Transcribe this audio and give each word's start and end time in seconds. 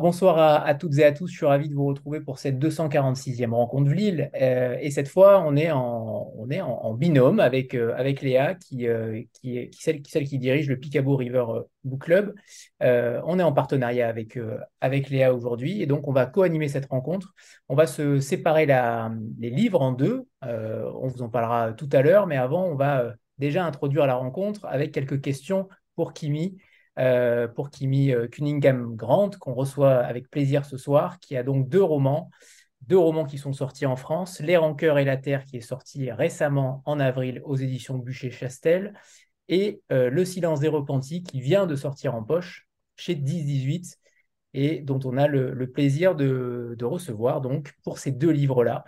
Bonsoir 0.00 0.38
à, 0.38 0.74
toutes 0.74 0.96
et 0.96 1.04
à 1.04 1.12
tous, 1.12 1.26
je 1.26 1.36
suis 1.36 1.44
ravi 1.46 1.68
de 1.68 1.74
vous 1.74 1.84
retrouver 1.84 2.20
pour 2.20 2.38
cette 2.38 2.58
246e 2.58 3.52
rencontre 3.52 3.90
de 3.90 3.94
Lille. 3.94 4.30
Euh, 4.40 4.78
et 4.80 4.90
cette 4.90 5.08
fois, 5.08 5.42
on 5.46 5.56
est 5.56 5.70
en, 5.70 6.94
binôme 6.94 7.38
avec, 7.38 7.74
euh, 7.74 7.92
avec 7.96 8.22
Léa, 8.22 8.54
qui, 8.54 8.88
euh, 8.88 9.20
est 9.44 9.70
celle, 9.74 10.00
qui 10.02 10.38
dirige 10.38 10.68
le 10.68 10.78
Picabo 10.78 11.16
River 11.16 11.44
Book 11.84 12.04
Club. 12.04 12.34
on 12.80 13.38
est 13.38 13.42
en 13.42 13.52
partenariat 13.52 14.08
avec, 14.08 14.38
avec 14.80 15.10
Léa 15.10 15.34
aujourd'hui, 15.34 15.82
et 15.82 15.86
donc 15.86 16.08
on 16.08 16.12
va 16.12 16.24
co-animer 16.24 16.68
cette 16.68 16.86
rencontre. 16.86 17.34
On 17.68 17.74
va 17.74 17.86
se 17.86 18.20
séparer 18.20 18.66
les 18.66 19.50
livres 19.50 19.82
en 19.82 19.92
deux. 19.92 20.26
on 20.42 21.08
vous 21.08 21.20
en 21.20 21.28
parlera 21.28 21.74
tout 21.74 21.88
à 21.92 22.00
l'heure, 22.00 22.26
mais 22.26 22.38
avant, 22.38 22.64
on 22.64 22.74
va 22.74 23.12
déjà 23.36 23.66
introduire 23.66 24.06
la 24.06 24.14
rencontre 24.14 24.64
avec 24.64 24.92
quelques 24.92 25.20
questions 25.20 25.68
pour 25.94 26.14
Kimi. 26.14 26.56
Euh, 27.00 27.48
pour 27.48 27.70
Kimi 27.70 28.12
euh, 28.12 28.28
Cunningham 28.28 28.94
Grant, 28.94 29.30
qu'on 29.40 29.54
reçoit 29.54 30.00
avec 30.00 30.28
plaisir 30.28 30.66
ce 30.66 30.76
soir, 30.76 31.18
qui 31.18 31.34
a 31.34 31.42
donc 31.42 31.68
deux 31.68 31.82
romans, 31.82 32.30
deux 32.82 32.98
romans 32.98 33.24
qui 33.24 33.38
sont 33.38 33.54
sortis 33.54 33.86
en 33.86 33.96
France, 33.96 34.40
Les 34.40 34.58
Rancœurs 34.58 34.98
et 34.98 35.06
la 35.06 35.16
Terre, 35.16 35.44
qui 35.44 35.56
est 35.56 35.62
sorti 35.62 36.10
récemment 36.12 36.82
en 36.84 37.00
avril 37.00 37.40
aux 37.44 37.56
éditions 37.56 37.96
Bûcher-Chastel, 37.96 38.92
et 39.48 39.80
euh, 39.92 40.10
Le 40.10 40.24
Silence 40.26 40.60
des 40.60 40.68
Repentis, 40.68 41.22
qui 41.22 41.40
vient 41.40 41.66
de 41.66 41.74
sortir 41.74 42.14
en 42.14 42.22
poche 42.22 42.68
chez 42.96 43.14
10-18, 43.14 43.96
et 44.52 44.80
dont 44.80 45.00
on 45.04 45.16
a 45.16 45.26
le, 45.26 45.70
plaisir 45.70 46.14
de, 46.14 46.76
recevoir 46.82 47.40
donc 47.40 47.72
pour 47.82 47.98
ces 47.98 48.10
deux 48.10 48.30
livres-là. 48.30 48.84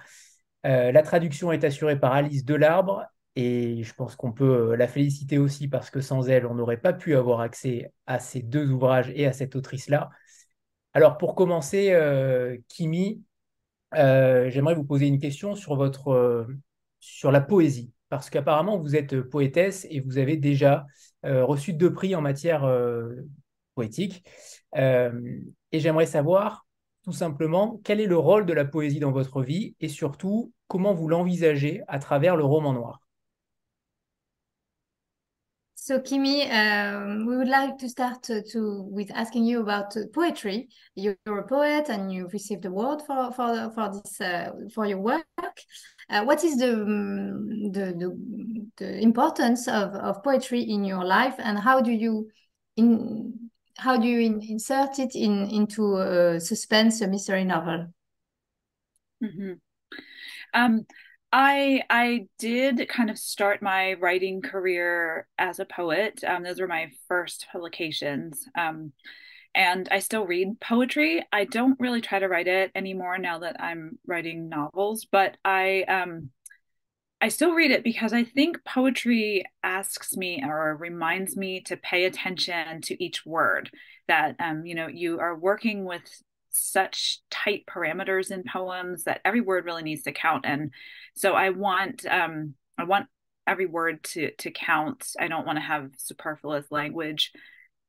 la 0.65 1.03
traduction 1.03 1.53
est 1.53 1.65
assurée 1.65 1.99
par 1.99 2.13
Alice 2.13 2.45
Delarbre 2.45 3.07
et 3.35 3.83
je 3.83 3.95
pense 3.95 4.17
qu'on 4.17 4.33
peut 4.33 4.73
euh, 4.73 4.77
la 4.77 4.87
féliciter 4.87 5.39
aussi 5.39 5.69
parce 5.69 5.91
que 5.91 6.01
sans 6.01 6.29
elle, 6.29 6.47
on 6.47 6.55
n'aurait 6.55 6.77
pas 6.81 6.93
pu 6.93 7.17
avoir 7.17 7.41
accès 7.41 7.93
à 8.07 8.19
ces 8.19 8.43
deux 8.43 8.71
ouvrages 8.71 9.11
et 9.15 9.27
à 9.27 9.33
cette 9.33 9.57
autrice-là. 9.57 10.11
Alors 10.93 11.17
pour 11.17 11.35
commencer, 11.35 11.93
euh, 11.93 12.57
Kimi, 12.69 13.23
euh, 13.95 14.51
j'aimerais 14.51 14.75
vous 14.75 14.85
poser 14.85 15.07
une 15.07 15.19
question 15.19 15.55
sur, 15.55 15.77
votre, 15.77 16.47
sur 17.01 17.33
la 17.33 17.41
poésie. 17.41 17.93
Parce 18.11 18.29
qu'apparemment, 18.29 18.79
vous 18.79 18.95
êtes 18.95 19.23
poétesse 19.23 19.87
et 19.91 20.01
vous 20.01 20.19
avez 20.19 20.37
déjà 20.37 20.87
reçu 21.25 21.73
deux 21.73 21.93
prix 21.93 22.15
en 22.15 22.21
matière 22.21 22.71
poétique. 23.75 24.23
et 24.75 25.81
j'aimerais 25.81 26.05
savoir 26.05 26.67
tout 27.05 27.13
simplement 27.13 27.81
quel 27.85 28.01
est 28.01 28.07
le 28.07 28.19
rôle 28.19 28.45
de 28.45 28.53
la 28.53 28.67
poésie 28.67 29.01
dans 29.01 29.13
votre 29.13 29.43
vie 29.43 29.75
et 29.81 29.89
surtout 29.89 30.53
comment 30.69 30.93
vous 30.95 31.09
l'envisagez 31.09 31.83
à 31.89 31.99
travers 31.99 32.37
le 32.37 32.45
roman 32.45 32.75
noir? 32.75 33.02
So, 35.85 35.99
Kimi, 35.99 36.49
um, 36.49 37.27
we 37.27 37.37
would 37.37 37.49
like 37.49 37.77
to 37.79 37.89
start 37.89 38.23
to, 38.23 38.41
to 38.53 38.83
with 38.89 39.11
asking 39.13 39.47
you 39.47 39.63
about 39.63 39.97
uh, 39.97 40.03
poetry. 40.15 40.69
You're, 40.95 41.17
a 41.27 41.43
poet, 41.43 41.89
and 41.89 42.13
you've 42.13 42.33
received 42.33 42.65
award 42.67 43.03
for 43.03 43.33
for 43.33 43.69
for 43.75 43.91
this 43.91 44.21
uh, 44.21 44.53
for 44.73 44.87
your 44.87 45.01
work. 45.01 45.25
Uh, 46.09 46.23
what 46.23 46.45
is 46.45 46.59
the, 46.59 46.73
um, 46.75 47.73
the, 47.73 47.87
the 47.99 48.17
the 48.77 49.01
importance 49.01 49.67
of, 49.67 49.97
of 49.97 50.23
poetry 50.23 50.63
in 50.63 50.85
your 50.85 51.05
life, 51.05 51.35
and 51.39 51.59
how 51.59 51.81
do 51.81 51.91
you 51.91 52.31
in 52.77 53.51
how 53.77 53.97
do 53.97 54.07
you 54.07 54.21
in, 54.21 54.41
insert 54.41 55.01
it 55.01 55.17
in 55.17 55.51
into 55.51 55.97
a 55.97 56.39
suspense, 56.39 57.01
a 57.01 57.09
mystery 57.09 57.45
novel? 57.45 57.93
Mm 59.21 59.31
-hmm. 59.37 59.61
um, 60.55 60.87
I 61.33 61.83
I 61.89 62.27
did 62.39 62.89
kind 62.89 63.11
of 63.11 63.19
start 63.19 63.63
my 63.63 63.95
writing 63.95 64.43
career 64.43 65.27
as 65.39 65.59
a 65.59 65.65
poet. 65.65 66.23
Um, 66.25 66.43
those 66.43 66.61
were 66.61 66.69
my 66.69 66.91
first 67.09 67.47
publications. 67.51 68.47
Um, 68.57 68.93
and 69.55 69.89
I 69.91 70.01
still 70.01 70.27
read 70.27 70.61
poetry. 70.61 71.25
I 71.33 71.45
don't 71.45 71.79
really 71.81 72.01
try 72.01 72.19
to 72.19 72.29
write 72.29 72.49
it 72.49 72.71
anymore 72.75 73.19
now 73.19 73.41
that 73.41 73.63
I'm 73.63 73.99
writing 74.07 74.49
novels, 74.49 75.07
but 75.07 75.37
I 75.45 75.83
um 75.85 76.31
I 77.21 77.29
still 77.29 77.55
read 77.55 77.71
it 77.71 77.85
because 77.85 78.13
I 78.13 78.25
think 78.25 78.65
poetry 78.65 79.45
asks 79.63 80.17
me 80.17 80.43
or 80.45 80.77
reminds 80.77 81.37
me 81.37 81.61
to 81.63 81.77
pay 81.77 82.05
attention 82.05 82.83
to 82.83 83.05
each 83.05 83.25
word 83.27 83.71
that 84.09 84.37
um 84.41 84.67
you 84.67 84.75
know 84.75 84.89
you 84.89 85.21
are 85.21 85.37
working 85.37 85.85
with 85.85 86.03
such 86.53 87.21
tight 87.31 87.65
parameters 87.67 88.31
in 88.31 88.45
poems 88.45 89.05
that 89.05 89.21
every 89.25 89.41
word 89.41 89.65
really 89.65 89.83
needs 89.83 90.03
to 90.03 90.13
count. 90.13 90.45
And 90.47 90.71
so 91.15 91.35
i 91.35 91.51
want 91.51 92.07
um 92.07 92.55
i 92.79 92.85
want 92.85 93.07
every 93.47 93.67
word 93.67 94.03
to 94.05 94.31
to 94.37 94.51
count. 94.51 95.09
I 95.19 95.29
don't 95.29 95.47
want 95.47 95.57
to 95.57 95.63
have 95.63 95.91
superfluous 95.97 96.71
language 96.71 97.33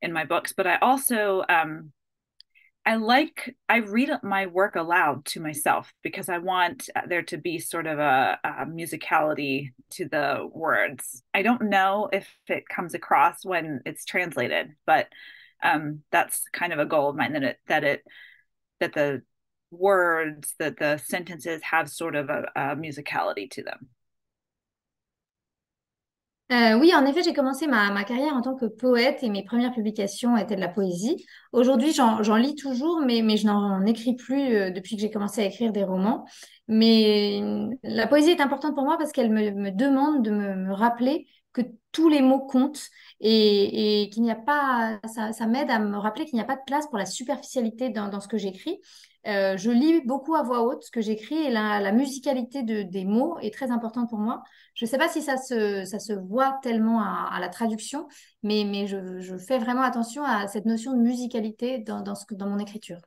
in 0.01 0.11
my 0.11 0.25
books 0.25 0.53
but 0.55 0.67
i 0.67 0.77
also 0.77 1.43
um 1.47 1.93
i 2.85 2.95
like 2.97 3.55
i 3.69 3.77
read 3.77 4.11
my 4.21 4.47
work 4.47 4.75
aloud 4.75 5.23
to 5.23 5.39
myself 5.39 5.93
because 6.03 6.27
i 6.27 6.37
want 6.39 6.89
there 7.07 7.21
to 7.21 7.37
be 7.37 7.57
sort 7.57 7.87
of 7.87 7.99
a, 7.99 8.37
a 8.43 8.65
musicality 8.65 9.71
to 9.91 10.09
the 10.09 10.49
words. 10.51 11.23
I 11.33 11.41
don't 11.43 11.69
know 11.69 12.09
if 12.11 12.27
it 12.47 12.67
comes 12.67 12.93
across 12.93 13.45
when 13.45 13.81
it's 13.85 14.03
translated 14.03 14.71
but 14.85 15.07
um, 15.63 16.01
that's 16.11 16.43
kind 16.51 16.73
of 16.73 16.79
a 16.79 16.85
goal 16.85 17.09
of 17.09 17.15
mine 17.15 17.33
that 17.33 17.43
it 17.43 17.59
that 17.67 17.83
it 17.85 18.03
that 18.83 18.93
the 18.93 19.21
words, 19.71 20.53
that 20.59 20.77
the 20.77 20.97
sentences 20.97 21.61
have 21.63 21.89
sort 21.89 22.15
of 22.15 22.29
a, 22.29 22.75
musicality 22.75 23.49
to 23.51 23.63
them. 23.63 23.89
Euh, 26.51 26.77
oui, 26.77 26.93
en 26.93 27.05
effet, 27.05 27.23
j'ai 27.23 27.33
commencé 27.33 27.65
ma, 27.65 27.89
ma, 27.89 28.03
carrière 28.03 28.35
en 28.35 28.41
tant 28.41 28.55
que 28.55 28.65
poète 28.65 29.23
et 29.23 29.29
mes 29.29 29.43
premières 29.43 29.73
publications 29.73 30.37
étaient 30.37 30.55
de 30.55 30.61
la 30.61 30.67
poésie. 30.67 31.25
Aujourd'hui, 31.51 31.93
j'en 31.93 32.35
lis 32.35 32.53
toujours, 32.53 33.01
mais, 33.01 33.21
mais 33.23 33.37
je 33.37 33.47
n'en 33.47 33.83
écris 33.85 34.15
plus 34.15 34.53
euh, 34.53 34.69
depuis 34.69 34.95
que 34.95 35.01
j'ai 35.01 35.09
commencé 35.09 35.41
à 35.41 35.45
écrire 35.45 35.71
des 35.71 35.83
romans. 35.83 36.25
Mais 36.67 37.41
la 37.81 38.07
poésie 38.07 38.31
est 38.31 38.41
importante 38.41 38.75
pour 38.75 38.83
moi 38.83 38.97
parce 38.97 39.11
qu'elle 39.11 39.31
me, 39.31 39.51
me, 39.51 39.71
demande 39.71 40.23
de 40.23 40.31
me, 40.31 40.73
rappeler 40.73 41.27
que 41.53 41.61
tous 41.91 42.09
les 42.09 42.21
mots 42.21 42.39
comptent 42.39 42.89
et, 43.19 44.03
et 44.03 44.09
qu'il 44.09 44.23
n'y 44.23 44.31
a 44.31 44.35
pas, 44.35 44.99
ça, 45.07 45.47
m'aide 45.47 45.69
à 45.69 45.79
me 45.79 45.97
rappeler 45.97 46.25
qu'il 46.25 46.35
n'y 46.35 46.41
a 46.41 46.45
pas 46.45 46.55
de 46.55 46.63
place 46.65 46.87
pour 46.87 46.97
la 46.97 47.05
superficialité 47.05 47.89
dans, 47.89 48.19
ce 48.19 48.27
que 48.27 48.37
j'écris. 48.37 48.81
Euh, 49.25 49.55
je 49.55 49.71
lis 49.71 50.01
beaucoup 50.01 50.35
à 50.35 50.43
voix 50.43 50.63
haute 50.63 50.83
ce 50.83 50.91
que 50.91 50.99
j'écris 50.99 51.37
et 51.37 51.49
la, 51.49 51.79
la 51.79 51.93
musicalité 51.93 52.63
de, 52.63 52.81
des 52.81 53.05
mots 53.05 53.37
est 53.39 53.53
très 53.53 53.71
importante 53.71 54.09
pour 54.09 54.19
moi. 54.19 54.43
Je 54.73 54.83
ne 54.83 54.89
sais 54.89 54.97
pas 54.97 55.07
si 55.07 55.21
ça 55.21 55.37
se, 55.37 55.85
ça 55.85 55.99
se 55.99 56.11
voit 56.11 56.59
tellement 56.61 56.99
à, 56.99 57.29
à 57.31 57.39
la 57.39 57.47
traduction, 57.47 58.07
mais, 58.41 58.65
mais 58.65 58.87
je, 58.87 59.19
je, 59.19 59.37
fais 59.37 59.59
vraiment 59.59 59.83
attention 59.83 60.23
à 60.25 60.47
cette 60.47 60.65
notion 60.65 60.93
de 60.93 61.01
musicalité 61.01 61.77
dans, 61.77 62.01
dans, 62.01 62.15
ce, 62.15 62.25
dans 62.33 62.47
mon 62.47 62.59
écriture. 62.59 62.99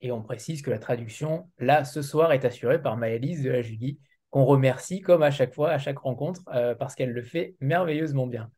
Et 0.00 0.12
on 0.12 0.22
précise 0.22 0.62
que 0.62 0.70
la 0.70 0.78
traduction, 0.78 1.50
là, 1.58 1.84
ce 1.84 2.00
soir, 2.00 2.32
est 2.32 2.44
assurée 2.44 2.80
par 2.80 2.96
Maëlys 2.96 3.42
de 3.42 3.50
la 3.50 3.62
Julie, 3.62 3.98
qu'on 4.36 4.44
remercie 4.44 5.00
comme 5.00 5.22
à 5.22 5.30
chaque 5.30 5.54
fois, 5.54 5.70
à 5.70 5.78
chaque 5.78 5.96
rencontre, 5.98 6.42
euh, 6.52 6.74
parce 6.74 6.94
qu'elle 6.94 7.12
le 7.12 7.22
fait 7.22 7.56
merveilleusement 7.60 8.26
bien. 8.26 8.50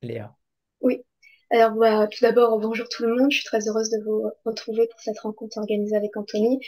Léa. 0.00 0.34
Oui. 0.80 1.02
Alors, 1.50 1.72
bah, 1.72 2.06
tout 2.06 2.24
d'abord, 2.24 2.58
bonjour 2.58 2.88
tout 2.88 3.02
le 3.02 3.14
monde. 3.16 3.30
Je 3.30 3.36
suis 3.36 3.44
très 3.44 3.68
heureuse 3.68 3.90
de 3.90 4.02
vous 4.06 4.30
retrouver 4.46 4.86
pour 4.86 4.98
cette 4.98 5.18
rencontre 5.18 5.58
organisée 5.58 5.94
avec 5.94 6.16
Anthony. 6.16 6.58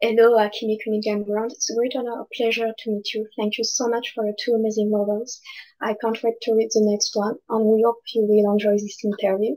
Hello, 0.00 0.36
Kimi 0.50 0.76
Cunningham 0.78 1.22
Brown. 1.22 1.46
It's 1.52 1.70
a 1.70 1.74
great 1.76 1.94
honor, 1.94 2.22
a 2.22 2.26
pleasure 2.36 2.72
to 2.76 2.90
meet 2.90 3.14
you. 3.14 3.24
Thank 3.36 3.56
you 3.56 3.62
so 3.62 3.86
much 3.88 4.12
for 4.12 4.24
your 4.24 4.34
two 4.36 4.54
amazing 4.54 4.90
novels. 4.90 5.40
I 5.80 5.94
can't 6.02 6.20
wait 6.24 6.40
to 6.42 6.54
read 6.54 6.70
the 6.74 6.80
next 6.80 7.14
one, 7.14 7.36
and 7.48 7.64
we 7.64 7.82
hope 7.82 8.02
you 8.12 8.22
will 8.26 8.52
enjoy 8.52 8.72
this 8.72 9.04
interview. 9.04 9.54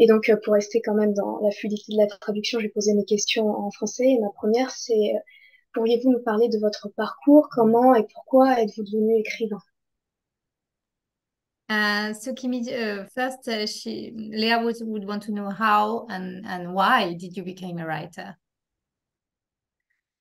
Et 0.00 0.06
donc, 0.06 0.30
euh, 0.30 0.36
pour 0.42 0.54
rester 0.54 0.80
quand 0.80 0.94
même 0.94 1.12
dans 1.12 1.38
la 1.40 1.50
fluidité 1.50 1.92
de 1.92 1.98
la 1.98 2.06
traduction, 2.06 2.58
je 2.58 2.64
vais 2.64 2.70
poser 2.70 2.94
mes 2.94 3.04
questions 3.04 3.48
en 3.48 3.70
français. 3.70 4.08
Et 4.08 4.18
ma 4.18 4.30
première, 4.30 4.70
c'est 4.70 5.14
euh, 5.14 5.18
pourriez-vous 5.74 6.10
nous 6.10 6.22
parler 6.22 6.48
de 6.48 6.58
votre 6.58 6.88
parcours? 6.88 7.48
Comment 7.52 7.94
et 7.94 8.06
pourquoi 8.12 8.60
êtes-vous 8.60 8.82
devenu 8.82 9.18
écrivain? 9.18 9.60
Uh, 11.68 12.14
so 12.14 12.32
Kimi, 12.32 12.68
uh, 12.72 13.04
first, 13.14 13.46
uh, 13.46 13.66
she, 13.66 14.12
Leah 14.16 14.60
would, 14.60 14.76
would 14.80 15.06
want 15.06 15.22
to 15.22 15.32
know 15.32 15.50
how 15.50 16.06
and, 16.08 16.44
and 16.44 16.74
why 16.74 17.14
did 17.14 17.36
you 17.36 17.44
become 17.44 17.78
a 17.78 17.86
writer? 17.86 18.36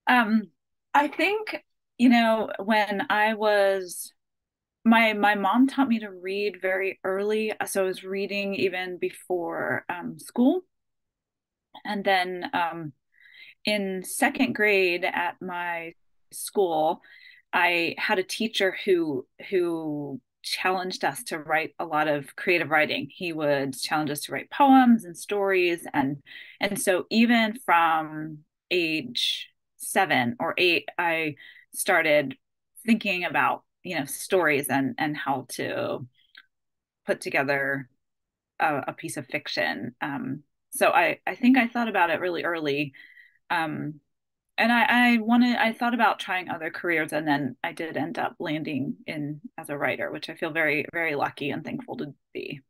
Um, 0.06 0.52
I 0.94 1.08
think, 1.08 1.64
you 1.98 2.10
know, 2.10 2.50
when 2.60 3.08
I 3.10 3.34
was 3.34 4.14
my 4.89 5.13
my 5.13 5.36
mom 5.36 5.68
taught 5.68 5.88
me 5.88 6.00
to 6.00 6.09
read 6.09 6.62
very 6.62 7.00
early 7.03 7.53
so 7.65 7.83
i 7.83 7.88
was 7.88 8.03
reading 8.03 8.56
even 8.56 8.97
before 8.97 9.86
um, 9.89 10.18
school. 10.19 10.62
And 11.86 12.03
then 12.03 12.50
um, 12.53 12.94
in 13.63 14.03
second 14.03 14.53
grade 14.53 15.06
at 15.06 15.36
my 15.41 15.94
school 16.31 17.01
i 17.53 17.95
had 17.97 18.19
a 18.19 18.24
teacher 18.24 18.75
who 18.86 19.25
who 19.50 20.19
challenged 20.44 21.03
us 21.03 21.24
to 21.24 21.39
write 21.39 21.74
a 21.80 21.86
lot 21.86 22.07
of 22.07 22.36
creative 22.36 22.69
writing. 22.69 23.09
He 23.12 23.33
would 23.33 23.77
challenge 23.77 24.09
us 24.09 24.21
to 24.21 24.31
write 24.31 24.50
poems 24.50 25.03
and 25.06 25.18
stories 25.18 25.86
and 25.94 26.18
and 26.59 26.80
so 26.80 27.06
even 27.09 27.57
from 27.65 28.39
age 28.71 29.50
seven 29.77 30.36
or 30.39 30.53
eight 30.57 30.88
i 30.97 31.36
started 31.74 32.36
thinking 32.86 33.24
about 33.24 33.63
you 33.89 33.97
know 33.97 34.06
stories 34.06 34.68
and 34.69 34.95
and 34.97 35.18
how 35.18 35.45
to 35.50 36.06
put 37.06 37.21
together 37.21 37.89
a, 38.59 38.83
a 38.89 38.94
piece 38.94 39.18
of 39.18 39.25
fiction. 39.25 39.95
Um, 40.00 40.44
so 40.71 40.89
I, 40.89 41.19
I 41.25 41.33
think 41.36 41.57
I 41.57 41.68
thought 41.68 41.88
about 41.88 42.12
it 42.12 42.19
really 42.19 42.44
early. 42.44 42.94
Um, 43.50 43.95
and 44.59 44.71
I, 44.71 44.86
I 44.89 45.18
wanted, 45.18 45.56
I 45.56 45.74
thought 45.74 45.94
about 45.94 46.19
trying 46.19 46.50
other 46.50 46.69
careers 46.69 47.13
and 47.13 47.27
then 47.27 47.56
I 47.63 47.71
did 47.71 47.97
end 47.97 48.19
up 48.19 48.36
landing 48.39 48.97
in 49.07 49.41
as 49.57 49.69
a 49.69 49.77
writer, 49.77 50.12
which 50.12 50.30
I 50.30 50.36
feel 50.36 50.51
very, 50.51 50.86
very 50.94 51.15
lucky 51.15 51.50
and 51.50 51.63
thankful 51.63 51.97
to 51.97 52.13
be. 52.33 52.62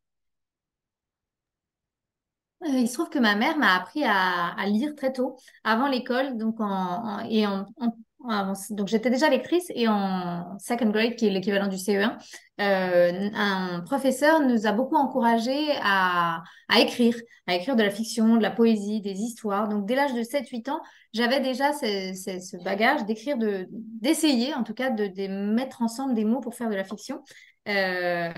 Euh, 2.61 2.77
il 2.77 2.87
se 2.87 2.93
trouve 2.93 3.09
que 3.09 3.19
ma 3.19 3.35
mère 3.35 3.57
m'a 3.57 3.75
appris 3.75 4.03
à, 4.03 4.49
à, 4.49 4.65
lire 4.65 4.93
très 4.95 5.13
tôt, 5.13 5.37
avant 5.63 5.87
l'école, 5.87 6.37
donc 6.37 6.59
en, 6.59 6.65
en 6.65 7.29
et 7.29 7.47
en, 7.47 7.65
en, 7.77 7.93
donc 8.21 8.87
j'étais 8.87 9.09
déjà 9.09 9.29
lectrice 9.29 9.71
et 9.73 9.87
en 9.87 10.57
second 10.59 10.89
grade, 10.89 11.15
qui 11.15 11.27
est 11.27 11.29
l'équivalent 11.29 11.67
du 11.67 11.77
CE1, 11.77 12.17
euh, 12.59 13.29
un 13.33 13.79
professeur 13.85 14.41
nous 14.41 14.67
a 14.67 14.73
beaucoup 14.73 14.97
encouragés 14.97 15.69
à, 15.81 16.43
écrire, 16.77 17.15
à 17.47 17.55
écrire 17.55 17.77
de 17.77 17.83
la 17.83 17.89
fiction, 17.89 18.35
de 18.35 18.41
la 18.41 18.51
poésie, 18.51 18.99
des 18.99 19.21
histoires. 19.21 19.69
Donc 19.69 19.85
dès 19.85 19.95
l'âge 19.95 20.13
de 20.13 20.21
7-8 20.21 20.69
ans, 20.69 20.81
j'avais 21.13 21.39
déjà 21.39 21.71
ce, 21.71 22.61
bagage 22.63 23.05
d'écrire, 23.05 23.37
d'essayer 23.69 24.53
en 24.53 24.63
tout 24.63 24.73
cas 24.73 24.89
de, 24.89 25.07
de, 25.07 25.27
mettre 25.53 25.81
ensemble 25.81 26.13
des 26.13 26.25
mots 26.25 26.41
pour 26.41 26.55
faire 26.55 26.69
de 26.69 26.75
la 26.75 26.83
fiction. 26.83 27.23
Euh, 27.69 28.31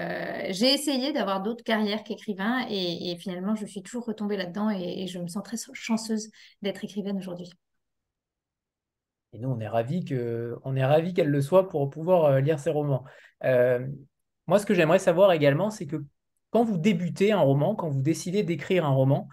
j'ai 0.49 0.73
essayé 0.73 1.11
d'avoir 1.11 1.41
d'autres 1.41 1.63
carrières 1.63 2.03
qu'écrivain 2.03 2.65
et, 2.69 3.15
finalement 3.19 3.55
je 3.55 3.65
suis 3.65 3.81
toujours 3.81 4.05
retombée 4.05 4.37
là-dedans 4.37 4.69
et 4.69 5.07
je 5.07 5.19
me 5.19 5.27
sens 5.27 5.43
très 5.43 5.57
chanceuse 5.73 6.29
d'être 6.61 6.83
écrivaine 6.83 7.17
aujourd'hui. 7.17 7.51
Et 9.33 9.39
nous, 9.39 9.49
on 9.49 9.59
est 9.59 9.67
ravis 9.67 10.03
qu'elle 10.03 11.29
le 11.29 11.41
soit 11.41 11.69
pour 11.69 11.89
pouvoir 11.89 12.25
euh, 12.25 12.39
lire 12.41 12.59
ses 12.59 12.69
romans. 12.69 13.05
Euh, 13.43 13.87
moi, 14.47 14.59
ce 14.59 14.65
que 14.65 14.73
j'aimerais 14.73 14.99
savoir 14.99 15.31
également, 15.31 15.69
c'est 15.69 15.85
que 15.85 16.03
quand 16.49 16.65
vous 16.65 16.77
débutez 16.77 17.31
un 17.31 17.39
roman, 17.39 17.75
quand 17.75 17.89
vous 17.89 18.01
décidez 18.01 18.43
d'écrire 18.43 18.85
un 18.85 18.93
roman, 18.93 19.29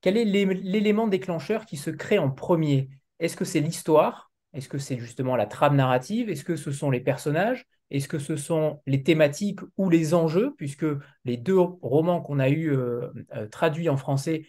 quel 0.00 0.16
est 0.16 0.24
l'élément 0.24 1.08
déclencheur 1.08 1.66
qui 1.66 1.76
se 1.76 1.90
crée 1.90 2.18
en 2.18 2.30
premier? 2.30 2.90
Est-ce 3.18 3.36
que 3.36 3.44
c'est 3.44 3.60
l'histoire? 3.60 4.30
Est-ce 4.52 4.68
que 4.68 4.78
c'est 4.78 4.98
justement 4.98 5.34
la 5.34 5.46
trame 5.46 5.74
narrative? 5.74 6.30
Est-ce 6.30 6.44
que 6.44 6.56
ce 6.56 6.70
sont 6.70 6.90
les 6.90 7.00
personnages? 7.00 7.66
Est-ce 7.90 8.06
que 8.06 8.20
ce 8.20 8.36
sont 8.36 8.80
les 8.86 9.02
thématiques 9.02 9.60
ou 9.76 9.90
les 9.90 10.14
enjeux? 10.14 10.54
Puisque 10.56 10.86
les 11.24 11.36
deux 11.36 11.58
romans 11.58 12.22
qu'on 12.22 12.38
a 12.38 12.48
eu 12.48 12.72
euh, 12.72 13.08
traduits 13.50 13.88
en 13.88 13.96
français 13.96 14.46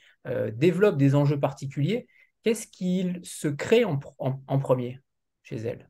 développent 0.54 0.98
des 0.98 1.16
enjeux 1.16 1.40
particuliers. 1.40 2.06
Qu'est-ce 2.44 2.68
qu'il 2.68 3.20
se 3.24 3.48
crée 3.48 3.86
en, 3.86 4.00
en, 4.20 4.40
en 4.48 4.60
premier 4.60 5.00
chez 5.44 5.58
elle 5.58 5.88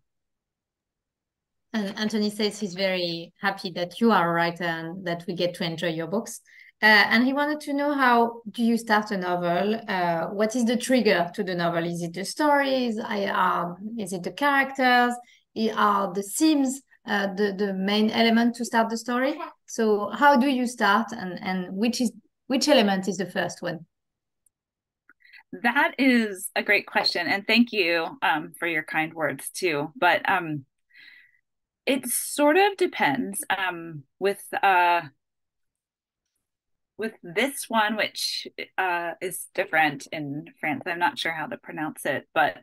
And 1.74 1.94
Anthony 1.98 2.30
says 2.30 2.60
he's 2.60 2.74
very 2.74 3.34
happy 3.42 3.72
that 3.72 4.02
you 4.02 4.12
are 4.12 4.30
a 4.30 4.34
writer 4.34 4.66
and 4.66 5.06
that 5.06 5.24
we 5.26 5.34
get 5.34 5.54
to 5.56 5.64
enjoy 5.64 5.88
your 5.88 6.08
books. 6.08 6.42
Uh, 6.84 7.06
and 7.10 7.24
he 7.24 7.32
wanted 7.32 7.62
to 7.62 7.74
know 7.74 7.94
how 7.94 8.42
do 8.50 8.64
you 8.64 8.78
start 8.78 9.12
a 9.12 9.18
novel? 9.18 9.80
Uh, 9.88 10.26
what 10.28 10.56
is 10.56 10.66
the 10.66 10.76
trigger 10.76 11.30
to 11.34 11.44
the 11.44 11.56
novel? 11.56 11.86
Is 11.86 12.02
it 12.02 12.14
the 12.14 12.26
stories? 12.26 13.00
Uh, 13.00 13.74
is 13.98 14.12
it 14.12 14.24
the 14.24 14.32
characters? 14.32 15.14
Are 15.76 16.12
the 16.12 16.24
themes 16.24 16.82
uh, 17.08 17.28
the, 17.36 17.54
the 17.54 17.74
main 17.74 18.10
element 18.10 18.56
to 18.56 18.66
start 18.66 18.90
the 18.90 18.98
story? 18.98 19.36
So 19.68 20.10
how 20.10 20.38
do 20.38 20.50
you 20.50 20.68
start 20.68 21.12
and, 21.12 21.40
and 21.42 21.74
which 21.76 22.02
is 22.02 22.12
which 22.48 22.68
element 22.68 23.08
is 23.08 23.18
the 23.18 23.28
first 23.28 23.62
one? 23.62 23.86
That 25.54 25.96
is 25.98 26.50
a 26.56 26.64
great 26.64 26.88
question, 26.88 27.28
and 27.28 27.46
thank 27.46 27.74
you 27.74 28.08
um, 28.22 28.54
for 28.58 28.68
your 28.68 28.84
kind 28.84 29.14
words 29.14 29.50
too. 29.50 29.92
But 29.98 30.28
um, 30.30 30.66
it 31.86 32.08
sort 32.08 32.58
of 32.58 32.78
depends. 32.78 33.44
Um, 33.50 34.04
with 34.18 34.42
uh, 34.64 35.02
with 36.98 37.14
this 37.24 37.66
one, 37.68 37.98
which 37.98 38.48
uh, 38.78 39.14
is 39.22 39.48
different 39.56 40.08
in 40.12 40.46
France, 40.60 40.84
I'm 40.86 41.00
not 41.00 41.18
sure 41.18 41.32
how 41.32 41.48
to 41.48 41.58
pronounce 41.58 42.06
it, 42.06 42.28
but 42.34 42.58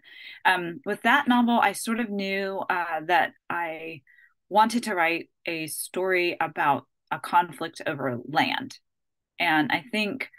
um, 0.44 0.80
with 0.86 1.02
that 1.02 1.26
novel, 1.28 1.58
I 1.60 1.72
sort 1.72 1.98
of 2.00 2.08
knew 2.08 2.62
uh, 2.70 3.00
that 3.06 3.32
I 3.50 4.02
wanted 4.48 4.84
to 4.84 4.94
write 4.94 5.28
a 5.44 5.66
story 5.66 6.36
about 6.40 6.86
a 7.10 7.18
conflict 7.18 7.82
over 7.86 8.18
land, 8.28 8.78
and 9.38 9.70
I 9.72 9.84
think 9.92 10.30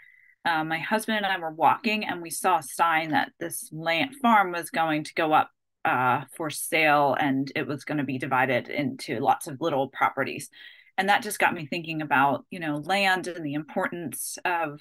uh, 0.44 0.64
my 0.64 0.78
husband 0.78 1.18
and 1.18 1.26
I 1.26 1.38
were 1.38 1.50
walking 1.50 2.04
and 2.04 2.22
we 2.22 2.30
saw 2.30 2.58
a 2.58 2.62
sign 2.62 3.10
that 3.10 3.32
this 3.38 3.68
land 3.72 4.16
farm 4.22 4.52
was 4.52 4.70
going 4.70 5.04
to 5.04 5.14
go 5.14 5.32
up 5.32 5.50
uh, 5.84 6.22
for 6.36 6.50
sale 6.50 7.16
and 7.18 7.50
it 7.54 7.66
was 7.66 7.84
going 7.84 7.98
to 7.98 8.04
be 8.04 8.18
divided 8.18 8.68
into 8.68 9.20
lots 9.20 9.46
of 9.46 9.60
little 9.60 9.88
properties. 9.88 10.50
And 10.96 11.08
that 11.08 11.22
just 11.22 11.38
got 11.38 11.54
me 11.54 11.66
thinking 11.66 12.02
about, 12.02 12.44
you 12.50 12.60
know, 12.60 12.76
land 12.78 13.26
and 13.26 13.44
the 13.44 13.54
importance 13.54 14.38
of 14.44 14.80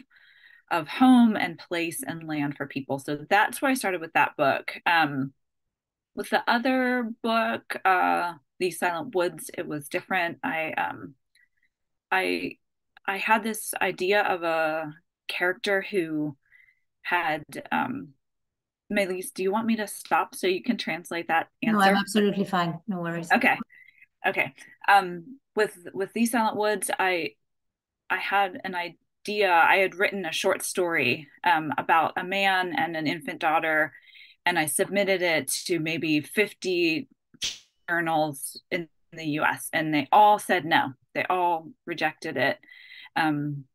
of 0.72 0.88
home 0.88 1.36
and 1.36 1.58
place 1.58 2.04
and 2.06 2.28
land 2.28 2.56
for 2.56 2.68
people. 2.68 3.00
So 3.00 3.26
that's 3.28 3.60
where 3.60 3.72
I 3.72 3.74
started 3.74 4.02
with 4.02 4.14
that 4.14 4.38
book. 4.38 4.74
Um, 4.86 5.34
with 6.16 6.30
the 6.30 6.44
other 6.48 7.10
book, 7.24 7.76
uh, 7.84 8.34
The 8.60 8.70
Silent 8.70 9.16
Woods, 9.16 9.50
it 9.58 9.68
was 9.68 9.90
different. 9.90 10.38
I 10.44 10.74
um, 10.74 11.16
I 12.12 12.58
I 13.08 13.18
had 13.18 13.42
this 13.42 13.74
idea 13.82 14.22
of 14.22 14.44
a 14.44 14.94
character 15.30 15.86
who 15.90 16.36
had 17.04 17.44
um 17.72 18.10
Melise, 18.92 19.32
do 19.34 19.44
you 19.44 19.52
want 19.52 19.68
me 19.68 19.76
to 19.76 19.88
stop 19.88 20.34
so 20.34 20.48
you 20.48 20.64
can 20.64 20.76
translate 20.78 21.28
that 21.28 21.48
answer? 21.62 21.78
No, 21.78 21.82
I'm 21.82 21.96
absolutely 21.96 22.44
fine. 22.44 22.80
No 22.88 23.02
worries. 23.02 23.32
Okay. 23.32 23.58
Okay. 24.28 24.54
Um 24.88 25.38
with 25.56 25.78
with 25.94 26.12
these 26.14 26.32
silent 26.32 26.58
woods, 26.58 26.90
I 26.98 27.32
I 28.10 28.18
had 28.18 28.60
an 28.64 28.76
idea. 28.76 29.52
I 29.52 29.78
had 29.78 29.96
written 29.96 30.26
a 30.26 30.32
short 30.32 30.64
story 30.64 31.28
um 31.44 31.72
about 31.78 32.14
a 32.18 32.24
man 32.24 32.74
and 32.76 32.98
an 32.98 33.08
infant 33.08 33.40
daughter 33.40 33.94
and 34.46 34.58
I 34.58 34.66
submitted 34.66 35.22
it 35.22 35.50
to 35.66 35.80
maybe 35.80 36.22
50 36.22 37.08
journals 37.88 38.60
in 38.72 38.90
the 39.12 39.26
US 39.40 39.70
and 39.72 39.94
they 39.94 40.08
all 40.12 40.40
said 40.40 40.66
no. 40.66 40.94
They 41.14 41.26
all 41.30 41.70
rejected 41.86 42.38
it. 42.38 42.58
Um 43.16 43.66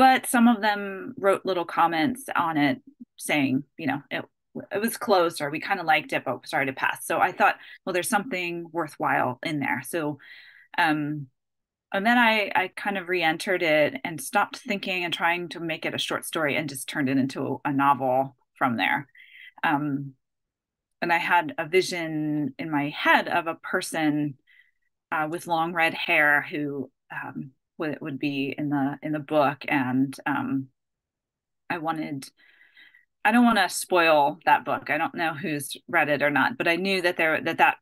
but 0.00 0.24
some 0.24 0.48
of 0.48 0.62
them 0.62 1.12
wrote 1.18 1.44
little 1.44 1.66
comments 1.66 2.24
on 2.34 2.56
it 2.56 2.80
saying, 3.18 3.64
you 3.76 3.86
know, 3.86 4.00
it, 4.10 4.24
it 4.72 4.78
was 4.80 4.96
closed 4.96 5.42
or 5.42 5.50
we 5.50 5.60
kind 5.60 5.78
of 5.78 5.84
liked 5.84 6.14
it, 6.14 6.24
but 6.24 6.46
started 6.46 6.72
to 6.74 6.80
pass. 6.80 7.04
So 7.04 7.18
I 7.18 7.32
thought, 7.32 7.56
well, 7.84 7.92
there's 7.92 8.08
something 8.08 8.64
worthwhile 8.72 9.38
in 9.42 9.60
there. 9.60 9.82
So, 9.86 10.18
um, 10.78 11.26
and 11.92 12.06
then 12.06 12.16
I, 12.16 12.50
I 12.54 12.68
kind 12.74 12.96
of 12.96 13.10
re-entered 13.10 13.62
it 13.62 14.00
and 14.02 14.18
stopped 14.18 14.56
thinking 14.56 15.04
and 15.04 15.12
trying 15.12 15.50
to 15.50 15.60
make 15.60 15.84
it 15.84 15.94
a 15.94 15.98
short 15.98 16.24
story 16.24 16.56
and 16.56 16.66
just 16.66 16.88
turned 16.88 17.10
it 17.10 17.18
into 17.18 17.60
a 17.66 17.70
novel 17.70 18.36
from 18.54 18.78
there. 18.78 19.06
Um, 19.62 20.14
and 21.02 21.12
I 21.12 21.18
had 21.18 21.54
a 21.58 21.68
vision 21.68 22.54
in 22.58 22.70
my 22.70 22.88
head 22.88 23.28
of 23.28 23.48
a 23.48 23.54
person 23.56 24.36
uh, 25.12 25.28
with 25.30 25.46
long 25.46 25.74
red 25.74 25.92
hair 25.92 26.40
who 26.40 26.90
um, 27.12 27.50
what 27.80 27.90
it 27.90 28.02
would 28.02 28.18
be 28.18 28.54
in 28.56 28.68
the 28.68 28.98
in 29.02 29.12
the 29.12 29.18
book 29.18 29.64
and 29.66 30.14
um 30.26 30.68
i 31.68 31.78
wanted 31.78 32.28
i 33.24 33.32
don't 33.32 33.44
want 33.44 33.58
to 33.58 33.68
spoil 33.68 34.38
that 34.44 34.64
book. 34.64 34.90
I 34.90 34.98
don't 34.98 35.14
know 35.14 35.34
who's 35.34 35.76
read 35.88 36.08
it 36.10 36.22
or 36.22 36.30
not 36.30 36.56
but 36.58 36.68
i 36.68 36.76
knew 36.76 37.02
that 37.02 37.16
there 37.16 37.40
that 37.40 37.58
that 37.58 37.78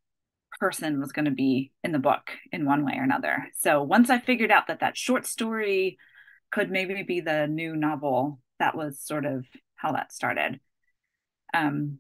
person 0.61 1.01
was 1.01 1.13
going 1.13 1.27
to 1.27 1.31
be 1.31 1.73
in 1.85 1.93
the 1.93 1.99
book 1.99 2.31
in 2.51 2.65
one 2.65 2.85
way 2.85 2.95
or 2.97 3.03
another. 3.03 3.49
So 3.59 3.83
once 3.83 4.09
i 4.11 4.19
figured 4.19 4.51
out 4.51 4.69
that 4.69 4.81
that 4.81 4.97
short 4.97 5.27
story 5.27 5.99
could 6.51 6.71
maybe 6.71 7.03
be 7.03 7.21
the 7.21 7.47
new 7.47 7.77
novel 7.77 8.41
that 8.59 8.77
was 8.77 9.01
sort 9.01 9.27
of 9.27 9.45
how 9.77 9.93
that 9.93 10.13
started. 10.13 10.61
Um 11.53 11.99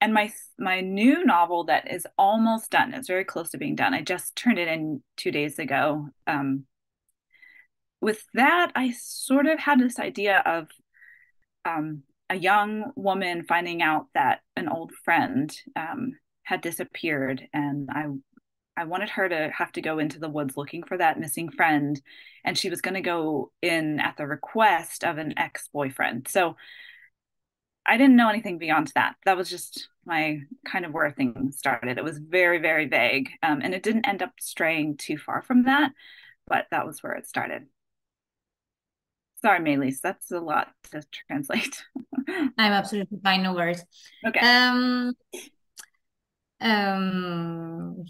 and 0.00 0.14
my 0.14 0.32
my 0.58 0.80
new 0.80 1.24
novel 1.24 1.64
that 1.64 1.92
is 1.92 2.06
almost 2.16 2.70
done 2.70 2.94
it's 2.94 3.08
very 3.08 3.24
close 3.24 3.50
to 3.50 3.58
being 3.58 3.74
done. 3.74 3.94
I 3.94 4.02
just 4.02 4.36
turned 4.36 4.58
it 4.58 4.68
in 4.68 5.02
two 5.16 5.30
days 5.30 5.58
ago. 5.58 6.08
Um, 6.26 6.64
with 8.00 8.22
that 8.32 8.70
i 8.76 8.92
sort 8.92 9.46
of 9.46 9.58
had 9.58 9.80
this 9.80 9.98
idea 9.98 10.40
of 10.46 10.68
um, 11.64 12.02
a 12.30 12.36
young 12.36 12.92
woman 12.94 13.44
finding 13.44 13.82
out 13.82 14.06
that 14.14 14.40
an 14.56 14.68
old 14.68 14.92
friend 15.04 15.56
um, 15.76 16.12
had 16.42 16.60
disappeared. 16.60 17.48
And 17.52 17.88
i 17.90 18.06
i 18.76 18.84
wanted 18.84 19.10
her 19.10 19.28
to 19.28 19.50
have 19.52 19.72
to 19.72 19.80
go 19.80 19.98
into 19.98 20.20
the 20.20 20.28
woods 20.28 20.56
looking 20.56 20.84
for 20.84 20.96
that 20.98 21.18
missing 21.18 21.50
friend. 21.50 22.00
And 22.44 22.56
she 22.56 22.70
was 22.70 22.80
going 22.80 22.94
to 22.94 23.00
go 23.00 23.50
in 23.62 23.98
at 24.00 24.16
the 24.16 24.26
request 24.26 25.04
of 25.04 25.18
an 25.18 25.34
ex-boyfriend. 25.36 26.28
So 26.28 26.56
I 27.88 27.96
didn't 27.96 28.16
know 28.16 28.28
anything 28.28 28.58
beyond 28.58 28.92
that. 28.94 29.16
That 29.24 29.36
was 29.36 29.48
just 29.48 29.88
my 30.04 30.42
kind 30.66 30.84
of 30.84 30.92
where 30.92 31.10
things 31.10 31.56
started. 31.56 31.96
It 31.96 32.04
was 32.04 32.18
very, 32.18 32.58
very 32.58 32.86
vague. 32.86 33.30
Um, 33.42 33.60
and 33.62 33.74
it 33.74 33.82
didn't 33.82 34.06
end 34.06 34.22
up 34.22 34.32
straying 34.38 34.98
too 34.98 35.16
far 35.16 35.40
from 35.40 35.64
that, 35.64 35.92
but 36.46 36.66
that 36.70 36.86
was 36.86 37.02
where 37.02 37.14
it 37.14 37.26
started. 37.26 37.66
Sorry, 39.40 39.60
Maylise, 39.60 40.00
that's 40.02 40.30
a 40.30 40.40
lot 40.40 40.68
to 40.90 41.02
translate. 41.28 41.82
I'm 42.28 42.52
absolutely 42.58 43.18
fine, 43.22 43.42
no 43.42 43.54
worries. 43.54 43.82
Okay. 44.26 44.40
Um, 44.40 45.14
um, 46.60 48.04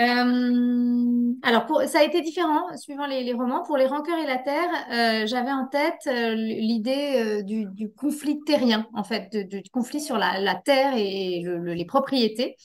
Euh, 0.00 1.34
alors, 1.42 1.66
pour, 1.66 1.82
ça 1.82 1.98
a 2.00 2.04
été 2.04 2.22
différent 2.22 2.74
suivant 2.76 3.06
les, 3.06 3.32
romans. 3.34 3.62
Pour 3.62 3.76
Les 3.76 3.86
Rancœurs 3.86 4.18
et 4.18 4.26
la 4.26 4.38
Terre, 4.38 4.70
euh, 4.90 5.26
j'avais 5.26 5.52
en 5.52 5.66
tête 5.66 6.06
euh, 6.06 6.34
l'idée 6.34 7.42
du, 7.44 7.90
conflit 7.92 8.40
terrien, 8.46 8.86
en 8.94 9.04
fait, 9.04 9.36
du 9.36 9.62
conflit 9.70 10.00
sur 10.00 10.16
la, 10.16 10.54
terre 10.64 10.94
et 10.96 11.44
les 11.44 11.84
propriétés. 11.84 12.56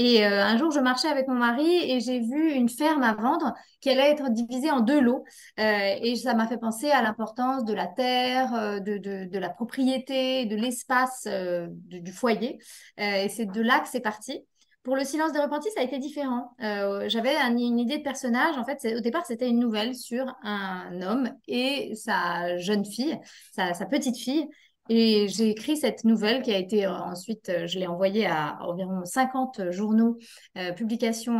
Et 0.00 0.24
un 0.24 0.56
jour, 0.56 0.70
je 0.70 0.78
marchais 0.78 1.08
avec 1.08 1.26
mon 1.26 1.34
mari 1.34 1.90
et 1.90 1.98
j'ai 1.98 2.20
vu 2.20 2.52
une 2.52 2.68
ferme 2.68 3.02
à 3.02 3.14
vendre 3.14 3.52
qui 3.80 3.90
allait 3.90 4.12
être 4.12 4.30
divisée 4.30 4.70
en 4.70 4.78
deux 4.80 5.00
lots. 5.00 5.24
et 5.56 6.14
ça 6.14 6.34
m'a 6.34 6.46
fait 6.46 6.56
penser 6.56 6.88
à 6.90 7.02
l'importance 7.02 7.64
de 7.64 7.74
la 7.74 7.88
terre, 7.88 8.80
de, 8.80 9.38
la 9.38 9.48
propriété, 9.48 10.46
de 10.46 10.54
l'espace 10.54 11.26
du 11.68 12.12
foyer. 12.12 12.60
et 12.96 13.28
c'est 13.28 13.46
de 13.46 13.60
là 13.60 13.80
que 13.80 13.88
c'est 13.88 14.00
parti. 14.00 14.44
Pour 14.88 14.96
le 14.96 15.04
silence 15.04 15.34
des 15.34 15.38
repentis, 15.38 15.68
ça 15.74 15.80
a 15.80 15.82
été 15.82 15.98
différent. 15.98 16.52
Euh, 16.62 17.10
j'avais 17.10 17.36
une 17.36 17.78
idée 17.78 17.98
de 17.98 18.02
personnage. 18.02 18.56
En 18.56 18.64
fait, 18.64 18.96
au 18.96 19.00
départ, 19.00 19.26
c'était 19.26 19.46
une 19.46 19.58
nouvelle 19.58 19.94
sur 19.94 20.24
un 20.42 21.02
homme 21.02 21.28
et 21.46 21.94
sa 21.94 22.56
jeune 22.56 22.86
fille, 22.86 23.20
sa 23.52 23.74
petite 23.84 24.16
fille, 24.16 24.48
et 24.88 25.28
j'ai 25.28 25.50
écrit 25.50 25.76
cette 25.76 26.04
nouvelle 26.04 26.42
qui 26.42 26.52
a 26.52 26.58
été 26.58 26.86
euh, 26.86 26.92
ensuite, 26.92 27.48
euh, 27.50 27.66
je 27.66 27.78
l'ai 27.78 27.86
envoyée 27.86 28.26
à 28.26 28.58
environ 28.62 29.04
50 29.04 29.70
journaux, 29.70 30.18
euh, 30.56 30.72
publications 30.72 31.38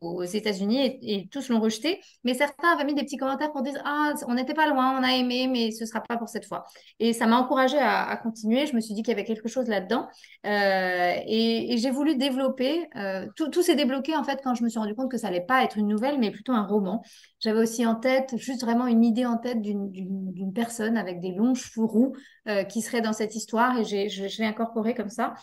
aux, 0.00 0.22
États-Unis 0.22 0.98
et, 1.02 1.28
tous 1.28 1.48
l'ont 1.48 1.60
rejetée. 1.60 2.00
Mais 2.24 2.34
certains 2.34 2.68
avaient 2.68 2.84
mis 2.84 2.94
des 2.94 3.02
petits 3.02 3.16
commentaires 3.16 3.52
pour 3.52 3.62
dire 3.62 3.74
Ah, 3.84 4.14
on 4.28 4.34
n'était 4.34 4.54
pas 4.54 4.68
loin, 4.68 4.98
on 4.98 5.02
a 5.02 5.12
aimé, 5.16 5.48
mais 5.48 5.70
ce 5.72 5.84
ne 5.84 5.88
sera 5.88 6.00
pas 6.00 6.16
pour 6.16 6.28
cette 6.28 6.46
fois. 6.46 6.64
Et 7.00 7.12
ça 7.12 7.26
m'a 7.26 7.36
encouragée 7.36 7.78
à, 7.78 8.16
continuer. 8.22 8.66
Je 8.66 8.74
me 8.74 8.80
suis 8.80 8.94
dit 8.94 9.02
qu'il 9.02 9.12
y 9.12 9.14
avait 9.16 9.24
quelque 9.24 9.48
chose 9.48 9.68
là-dedans. 9.68 10.08
et, 10.44 11.76
j'ai 11.78 11.90
voulu 11.90 12.16
développer. 12.16 12.88
tout, 13.36 13.48
tout 13.50 13.62
s'est 13.62 13.74
débloqué 13.74 14.16
en 14.16 14.24
fait 14.24 14.40
quand 14.42 14.54
je 14.54 14.64
me 14.64 14.68
suis 14.68 14.78
rendu 14.78 14.94
compte 14.94 15.10
que 15.10 15.18
ça 15.18 15.28
n'allait 15.28 15.44
pas 15.44 15.62
être 15.64 15.78
une 15.78 15.88
nouvelle, 15.88 16.18
mais 16.18 16.30
plutôt 16.30 16.52
un 16.52 16.66
roman. 16.66 17.02
J'avais 17.40 17.60
aussi 17.60 17.84
en 17.84 17.94
tête, 17.94 18.36
juste 18.36 18.62
vraiment 18.62 18.86
une 18.86 19.04
idée 19.04 19.26
en 19.26 19.36
tête 19.36 19.60
d'une 19.60 20.52
personne 20.54 20.96
avec 20.96 21.20
des 21.20 21.32
longs 21.32 21.54
cheveux 21.54 21.84
roux 21.84 22.14
euh, 22.48 22.64
qui 22.64 22.80
serait 22.80 23.02
dans 23.02 23.12
cette 23.12 23.34
histoire 23.34 23.78
et 23.78 23.84
je, 23.84 24.38
l'ai 24.38 24.46
incorporé 24.46 24.94
comme 24.94 25.10
ça. 25.10 25.34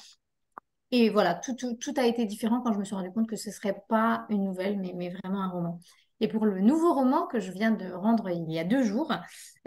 Et 0.92 1.10
voilà, 1.10 1.36
tout, 1.36 1.56
tout, 1.56 1.94
a 1.98 2.06
été 2.06 2.26
différent 2.26 2.62
quand 2.62 2.74
je 2.74 2.80
me 2.80 2.84
suis 2.84 2.96
rendu 2.96 3.12
compte 3.12 3.28
que 3.28 3.36
ce 3.36 3.50
ne 3.50 3.54
serait 3.54 3.84
pas 3.90 4.26
une 4.30 4.44
nouvelle, 4.44 4.80
mais, 4.80 4.94
mais 4.96 5.10
vraiment 5.10 5.42
un 5.42 5.50
roman. 5.50 5.80
Et 6.20 6.28
pour 6.28 6.46
le 6.46 6.62
nouveau 6.62 6.94
roman 6.94 7.28
que 7.28 7.40
je 7.40 7.52
viens 7.52 7.72
de 7.72 7.92
rendre 7.92 8.30
il 8.30 8.50
y 8.52 8.58
a 8.58 8.64
deux 8.64 8.84
jours, 8.84 9.12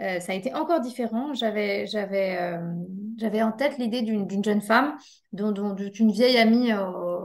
euh, 0.01 0.19
ça 0.19 0.31
a 0.31 0.35
été 0.35 0.53
encore 0.53 0.79
différent. 0.79 1.33
J'avais, 1.33 1.85
euh, 1.93 3.43
en 3.43 3.51
tête 3.51 3.77
l'idée 3.77 4.01
d'une, 4.01 4.43
jeune 4.43 4.61
femme 4.61 4.97
dont, 5.33 5.51
dont, 5.51 5.75
une 5.75 6.11
vieille 6.11 6.37
amie 6.37 6.71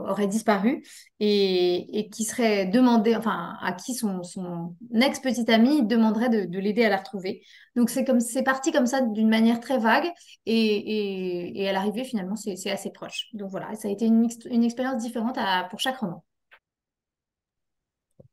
aurait 0.03 0.27
disparu 0.27 0.83
et, 1.19 1.99
et, 1.99 2.09
qui 2.09 2.23
serait 2.23 2.65
demandée, 2.65 3.15
enfin, 3.15 3.55
à 3.61 3.73
qui 3.73 3.93
son, 3.93 4.23
son 4.23 4.75
ex-petite 4.93 5.49
amie 5.49 5.85
demanderait 5.85 6.29
de, 6.29 6.45
de, 6.45 6.59
l'aider 6.59 6.83
à 6.85 6.89
la 6.89 6.97
retrouver. 6.97 7.43
Donc, 7.75 7.89
c'est, 7.89 8.05
comme, 8.05 8.19
c'est 8.19 8.43
parti 8.43 8.71
comme 8.71 8.85
ça 8.85 9.01
d'une 9.01 9.29
manière 9.29 9.59
très 9.59 9.77
vague 9.77 10.09
et, 10.45 11.61
et, 11.61 11.69
à 11.69 11.73
l'arrivée, 11.73 12.03
finalement, 12.03 12.35
c'est, 12.35 12.55
c'est 12.55 12.71
assez 12.71 12.91
proche. 12.91 13.27
Donc 13.33 13.49
voilà, 13.49 13.73
ça 13.75 13.87
a 13.87 13.91
été 13.91 14.05
une, 14.05 14.27
une 14.45 14.63
expérience 14.63 15.01
différente 15.01 15.37
à, 15.37 15.67
pour 15.69 15.79
chaque 15.79 15.97
roman 15.97 16.23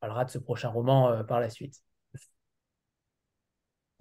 parlera 0.01 0.25
de 0.25 0.31
ce 0.31 0.39
prochain 0.39 0.71
roman 0.71 1.11
euh, 1.11 1.23
par 1.23 1.41
la 1.41 1.51
suite. 1.51 1.75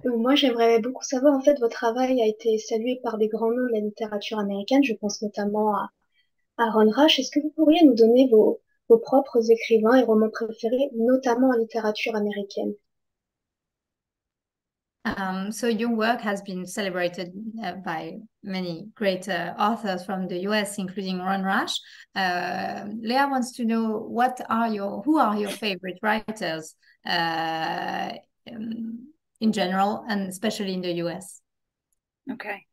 Euh, 0.06 0.18
moi, 0.18 0.34
j'aimerais 0.36 0.80
beaucoup 0.80 1.04
savoir, 1.04 1.36
en 1.36 1.42
fait, 1.42 1.60
votre 1.60 1.76
travail 1.76 2.22
a 2.22 2.26
été 2.26 2.58
salué 2.58 3.00
par 3.04 3.18
des 3.18 3.28
grands 3.28 3.52
noms 3.52 3.68
de 3.68 3.74
la 3.74 3.82
littérature 3.82 4.40
américaine. 4.40 4.84
Je 4.84 4.94
pense 4.94 5.22
notamment 5.22 5.76
à, 5.76 5.90
Ron 6.68 6.92
Rush. 6.92 7.20
Est-ce 7.20 7.32
que 7.32 7.40
vous 7.40 7.52
pourriez 7.52 7.84
nous 7.84 7.96
donner 7.96 8.28
vos, 8.30 8.60
vos 8.90 8.98
propres 8.98 9.50
écrivains 9.52 9.96
et 9.96 10.04
romans 10.04 10.30
préférés, 10.30 10.90
notamment 10.96 11.50
en 11.50 11.58
littérature 11.58 12.16
américaine 12.16 12.74
Um, 15.06 15.52
so 15.52 15.68
your 15.68 15.96
work 15.96 16.22
has 16.22 16.42
been 16.42 16.66
celebrated 16.66 17.32
uh, 17.64 17.74
by 17.74 18.18
many 18.44 18.88
great 18.96 19.30
uh, 19.30 19.54
authors 19.58 20.06
from 20.06 20.28
the 20.28 20.40
US, 20.40 20.78
including 20.78 21.20
Ron 21.20 21.44
Rush. 21.44 21.80
Uh, 22.16 22.86
Leah 23.02 23.28
wants 23.30 23.54
to 23.54 23.66
know 23.66 23.98
what 23.98 24.40
are 24.50 24.68
your 24.68 25.02
who 25.04 25.18
are 25.18 25.38
your 25.38 25.50
favorite 25.50 26.00
writers 26.02 26.76
uh, 27.06 28.12
um, 28.52 29.08
in 29.40 29.52
general, 29.54 30.06
and 30.08 30.28
especially 30.28 30.74
in 30.74 30.82
the 30.82 30.94
US. 31.06 31.42
Okay, 32.32 32.66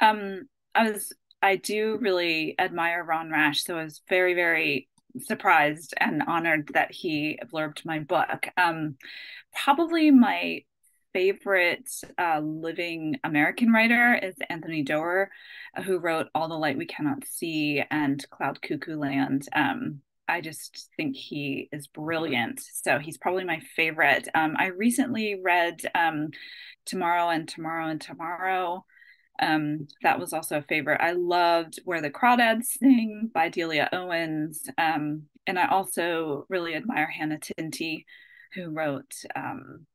um, 0.00 0.48
I 0.74 0.92
was 0.92 1.12
I 1.42 1.56
do 1.56 1.98
really 2.00 2.54
admire 2.58 3.04
Ron 3.04 3.30
Rash, 3.30 3.64
so 3.64 3.76
I 3.78 3.84
was 3.84 4.00
very 4.08 4.34
very 4.34 4.88
surprised 5.18 5.94
and 5.98 6.22
honored 6.26 6.70
that 6.74 6.92
he 6.92 7.38
blurbed 7.52 7.84
my 7.84 7.98
book. 7.98 8.46
Um, 8.56 8.96
probably 9.54 10.10
my 10.10 10.64
favorite 11.12 11.90
uh, 12.18 12.40
living 12.40 13.18
American 13.24 13.70
writer 13.72 14.14
is 14.14 14.34
Anthony 14.48 14.82
Doerr, 14.82 15.30
who 15.84 15.98
wrote 15.98 16.28
All 16.34 16.48
the 16.48 16.54
Light 16.54 16.78
We 16.78 16.86
Cannot 16.86 17.24
See 17.26 17.82
and 17.90 18.24
Cloud 18.30 18.62
Cuckoo 18.62 18.96
Land. 18.96 19.48
Um, 19.54 20.00
I 20.28 20.40
just 20.40 20.88
think 20.96 21.16
he 21.16 21.68
is 21.72 21.86
brilliant. 21.88 22.60
So 22.60 22.98
he's 22.98 23.18
probably 23.18 23.44
my 23.44 23.60
favorite. 23.76 24.28
Um, 24.34 24.54
I 24.58 24.66
recently 24.66 25.38
read 25.42 25.82
um, 25.94 26.30
Tomorrow 26.86 27.28
and 27.28 27.46
Tomorrow 27.46 27.88
and 27.88 28.00
Tomorrow. 28.00 28.86
Um, 29.42 29.88
that 30.02 30.20
was 30.20 30.32
also 30.32 30.58
a 30.58 30.62
favorite. 30.62 31.00
I 31.02 31.12
loved 31.12 31.80
Where 31.84 32.00
the 32.00 32.10
Crawdads 32.10 32.66
Sing 32.66 33.28
by 33.34 33.48
Delia 33.48 33.88
Owens. 33.92 34.62
Um, 34.78 35.24
and 35.46 35.58
I 35.58 35.66
also 35.66 36.46
really 36.48 36.76
admire 36.76 37.08
Hannah 37.08 37.40
Tinty, 37.40 38.06
who 38.54 38.70
wrote 38.70 39.12
um, 39.34 39.86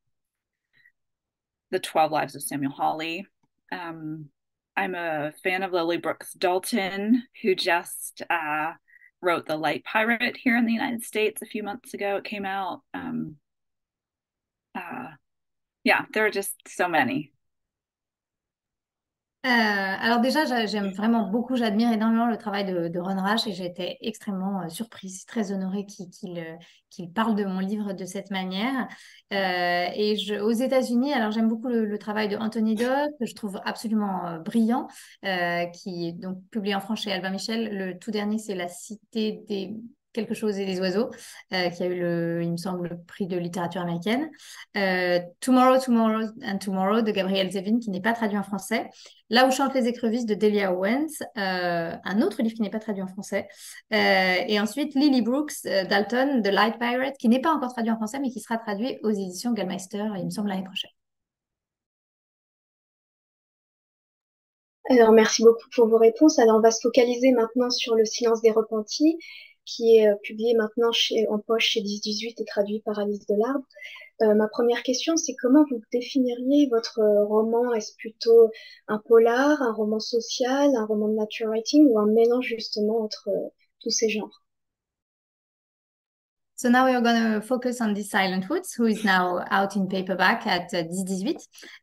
the 1.71 1.79
12 1.79 2.11
Lives 2.11 2.35
of 2.35 2.43
Samuel 2.43 2.73
Hawley. 2.73 3.25
Um, 3.71 4.29
I'm 4.75 4.95
a 4.95 5.31
fan 5.43 5.63
of 5.63 5.71
Lily 5.71 5.97
Brooks 5.97 6.33
Dalton, 6.33 7.23
who 7.41 7.55
just 7.55 8.21
uh, 8.29 8.73
wrote 9.21 9.47
The 9.47 9.55
Light 9.55 9.85
Pirate 9.85 10.37
here 10.37 10.57
in 10.57 10.65
the 10.65 10.73
United 10.73 11.03
States 11.03 11.41
a 11.41 11.47
few 11.47 11.63
months 11.63 11.93
ago. 11.93 12.17
It 12.17 12.25
came 12.25 12.45
out. 12.45 12.81
Um, 12.93 13.37
uh, 14.75 15.11
yeah, 15.85 16.03
there 16.13 16.25
are 16.25 16.31
just 16.31 16.53
so 16.67 16.89
many. 16.89 17.31
Euh, 19.47 19.95
alors 20.01 20.19
déjà, 20.19 20.65
j'aime 20.65 20.91
vraiment 20.91 21.29
beaucoup, 21.29 21.55
j'admire 21.55 21.91
énormément 21.93 22.27
le 22.27 22.37
travail 22.37 22.65
de, 22.65 22.99
Ron 22.99 23.21
Rash 23.21 23.47
et 23.47 23.65
été 23.65 23.97
extrêmement 24.01 24.63
euh, 24.63 24.67
surprise, 24.67 25.25
très 25.25 25.53
honorée 25.53 25.85
euh, 26.25 26.55
qu'il 26.89 27.13
parle 27.13 27.35
de 27.35 27.45
mon 27.45 27.59
livre 27.59 27.93
de 27.93 28.03
cette 28.03 28.29
manière. 28.29 28.87
et 29.31 30.15
aux 30.41 30.51
États-Unis, 30.51 31.13
alors 31.13 31.31
j'aime 31.31 31.47
beaucoup 31.47 31.69
le, 31.69 31.97
travail 31.97 32.27
de 32.27 32.35
Anthony 32.35 32.75
Dodd, 32.75 33.11
que 33.19 33.25
je 33.25 33.35
trouve 33.35 33.59
absolument 33.63 34.39
brillant, 34.43 34.87
qui 35.21 36.07
est 36.07 36.13
donc 36.13 36.39
publié 36.51 36.75
en 36.75 36.81
français 36.81 37.03
chez 37.03 37.11
Albin 37.13 37.29
Michel. 37.29 37.69
Le 37.71 37.97
tout 37.97 38.11
dernier, 38.11 38.39
c'est 38.39 38.55
La 38.55 38.67
Cité 38.67 39.43
des 39.47 39.73
quelque 40.17 40.33
chose 40.33 40.57
et 40.57 40.65
des 40.65 40.79
oiseaux, 40.79 41.09
euh, 41.53 41.69
qui 41.69 41.83
a 41.83 41.85
eu, 41.85 41.99
le, 41.99 42.41
il 42.43 42.51
me 42.51 42.57
semble, 42.57 42.89
le 42.89 42.97
prix 42.97 43.27
de 43.27 43.37
littérature 43.37 43.81
américaine. 43.81 44.29
Euh, 44.75 45.19
Tomorrow, 45.39 45.79
Tomorrow 45.79 46.27
and 46.43 46.57
Tomorrow 46.57 47.01
de 47.01 47.11
Gabriel 47.11 47.51
Zevin, 47.51 47.79
qui 47.79 47.91
n'est 47.91 48.01
pas 48.01 48.13
traduit 48.13 48.37
en 48.37 48.43
français. 48.43 48.89
Là 49.29 49.47
où 49.47 49.51
chantent 49.51 49.75
les 49.75 49.87
écrevisses 49.87 50.25
de 50.25 50.33
Delia 50.33 50.73
Owens, 50.73 51.21
euh, 51.37 51.95
un 52.03 52.21
autre 52.21 52.41
livre 52.41 52.55
qui 52.55 52.61
n'est 52.61 52.69
pas 52.69 52.79
traduit 52.79 53.03
en 53.03 53.07
français. 53.07 53.47
et 53.91 54.59
ensuite, 54.59 54.95
Lily 54.95 55.21
Brooks 55.21 55.63
Dalton, 55.63 56.41
The 56.41 56.47
Light 56.47 56.79
Pirate, 56.79 57.17
qui 57.19 57.29
n'est 57.29 57.41
pas 57.41 57.53
encore 57.53 57.73
traduit 57.73 57.91
en 57.91 57.97
français, 57.97 58.19
mais 58.19 58.29
qui 58.29 58.39
sera 58.39 58.57
traduit 58.57 58.97
aux 59.03 59.11
éditions 59.11 59.53
Gallmeister, 59.53 60.05
il 60.17 60.25
me 60.25 60.29
semble, 60.29 60.49
l'année 60.49 60.63
prochaine. 60.63 60.91
Alors, 64.89 65.11
merci 65.11 65.43
beaucoup 65.43 65.69
pour 65.75 65.87
vos 65.87 65.97
réponses. 65.97 66.39
Alors, 66.39 66.57
on 66.57 66.61
va 66.61 66.71
se 66.71 66.79
focaliser 66.81 67.31
maintenant 67.33 67.69
sur 67.69 67.95
le 67.95 68.05
silence 68.05 68.41
des 68.41 68.51
repentis 68.51 69.17
qui 69.67 69.97
est 69.97 70.09
euh, 70.09 70.15
publié 70.23 70.55
maintenant 70.55 70.91
chez, 70.91 71.27
en 71.27 71.37
poche 71.39 71.67
chez 71.71 71.81
1018 71.81 72.41
et 72.41 72.45
traduit 72.45 72.79
par 72.79 72.97
Alice 72.97 73.27
Delarbre. 73.27 73.65
Euh, 74.21 74.33
ma 74.33 74.47
première 74.47 74.81
question, 74.81 75.15
c'est 75.15 75.35
comment 75.35 75.63
vous 75.69 75.81
définiriez 75.91 76.67
votre 76.71 76.99
euh, 76.99 77.25
roman? 77.25 77.73
Est-ce 77.73 77.95
plutôt 77.97 78.49
un 78.87 78.97
polar, 78.97 79.61
un 79.61 79.73
roman 79.73 79.99
social, 79.99 80.75
un 80.75 80.85
roman 80.85 81.09
de 81.09 81.15
nature 81.15 81.49
writing 81.49 81.85
ou 81.87 81.99
un 81.99 82.07
mélange 82.07 82.47
justement 82.47 83.03
entre 83.03 83.29
euh, 83.29 83.49
tous 83.81 83.91
ces 83.91 84.09
genres? 84.09 84.41
So 86.57 86.69
now 86.69 86.87
we 86.87 86.95
are 86.95 87.01
going 87.01 87.33
to 87.33 87.39
focus 87.39 87.81
on 87.81 87.93
the 87.93 88.01
Silent 88.01 88.49
Woods, 88.49 88.73
who 88.73 88.87
is 88.87 89.03
now 89.03 89.45
out 89.51 89.75
in 89.75 89.87
paperback 89.87 90.47
at 90.47 90.73
uh, 90.73 90.85
1018. 90.89 91.35
Uh, 91.35 91.39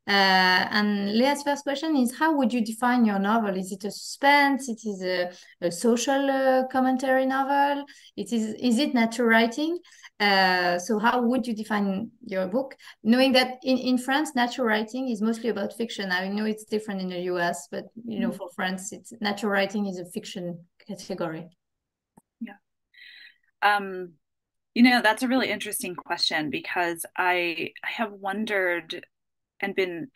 and 0.09 1.17
Leah's 1.17 1.45
first 1.45 1.63
question 1.63 1.95
is, 1.95 2.19
how 2.19 2.37
would 2.37 2.53
you 2.53 2.61
define 2.61 3.05
your 3.05 3.21
novel? 3.21 3.57
Is 3.57 3.71
it 3.71 3.85
a 3.85 3.93
suspense? 3.93 4.69
It 4.69 4.81
is 4.85 5.01
a, 5.01 5.31
a 5.61 5.71
social 5.71 6.29
uh, 6.29 6.67
commentary 6.73 7.25
novel? 7.25 7.85
It 8.17 8.33
is, 8.33 8.57
is 8.61 8.81
it 8.81 8.95
nature 8.95 9.27
writing? 9.27 9.79
Uh, 10.19 10.81
so 10.81 10.99
how 10.99 11.23
would 11.23 11.47
you 11.47 11.55
define 11.55 12.11
your 12.27 12.49
book? 12.49 12.75
Knowing 13.05 13.31
that 13.35 13.59
in, 13.63 13.79
in 13.79 13.97
France, 13.97 14.35
nature 14.35 14.65
writing 14.65 15.09
is 15.09 15.23
mostly 15.23 15.51
about 15.51 15.73
fiction. 15.77 16.11
I 16.11 16.27
know 16.27 16.47
it's 16.47 16.65
different 16.65 17.01
in 17.01 17.11
the 17.11 17.21
US, 17.33 17.69
but 17.71 17.85
you 18.05 18.19
know, 18.19 18.31
mm. 18.31 18.37
for 18.37 18.49
France, 18.57 18.93
it's 18.93 19.13
nature 19.21 19.49
writing 19.49 19.87
is 19.87 20.01
a 20.01 20.05
fiction 20.05 20.65
category. 20.89 21.47
Yeah. 22.41 22.55
Um, 23.63 24.15
You 24.75 24.83
know, 24.83 25.01
that's 25.03 25.23
a 25.23 25.29
really 25.29 25.51
interesting 25.51 25.95
question 25.95 26.51
because 26.51 27.07
I 27.17 27.73
I 27.85 27.91
have 27.91 28.13
wondered 28.13 29.07
and 29.61 29.75
been 29.75 30.09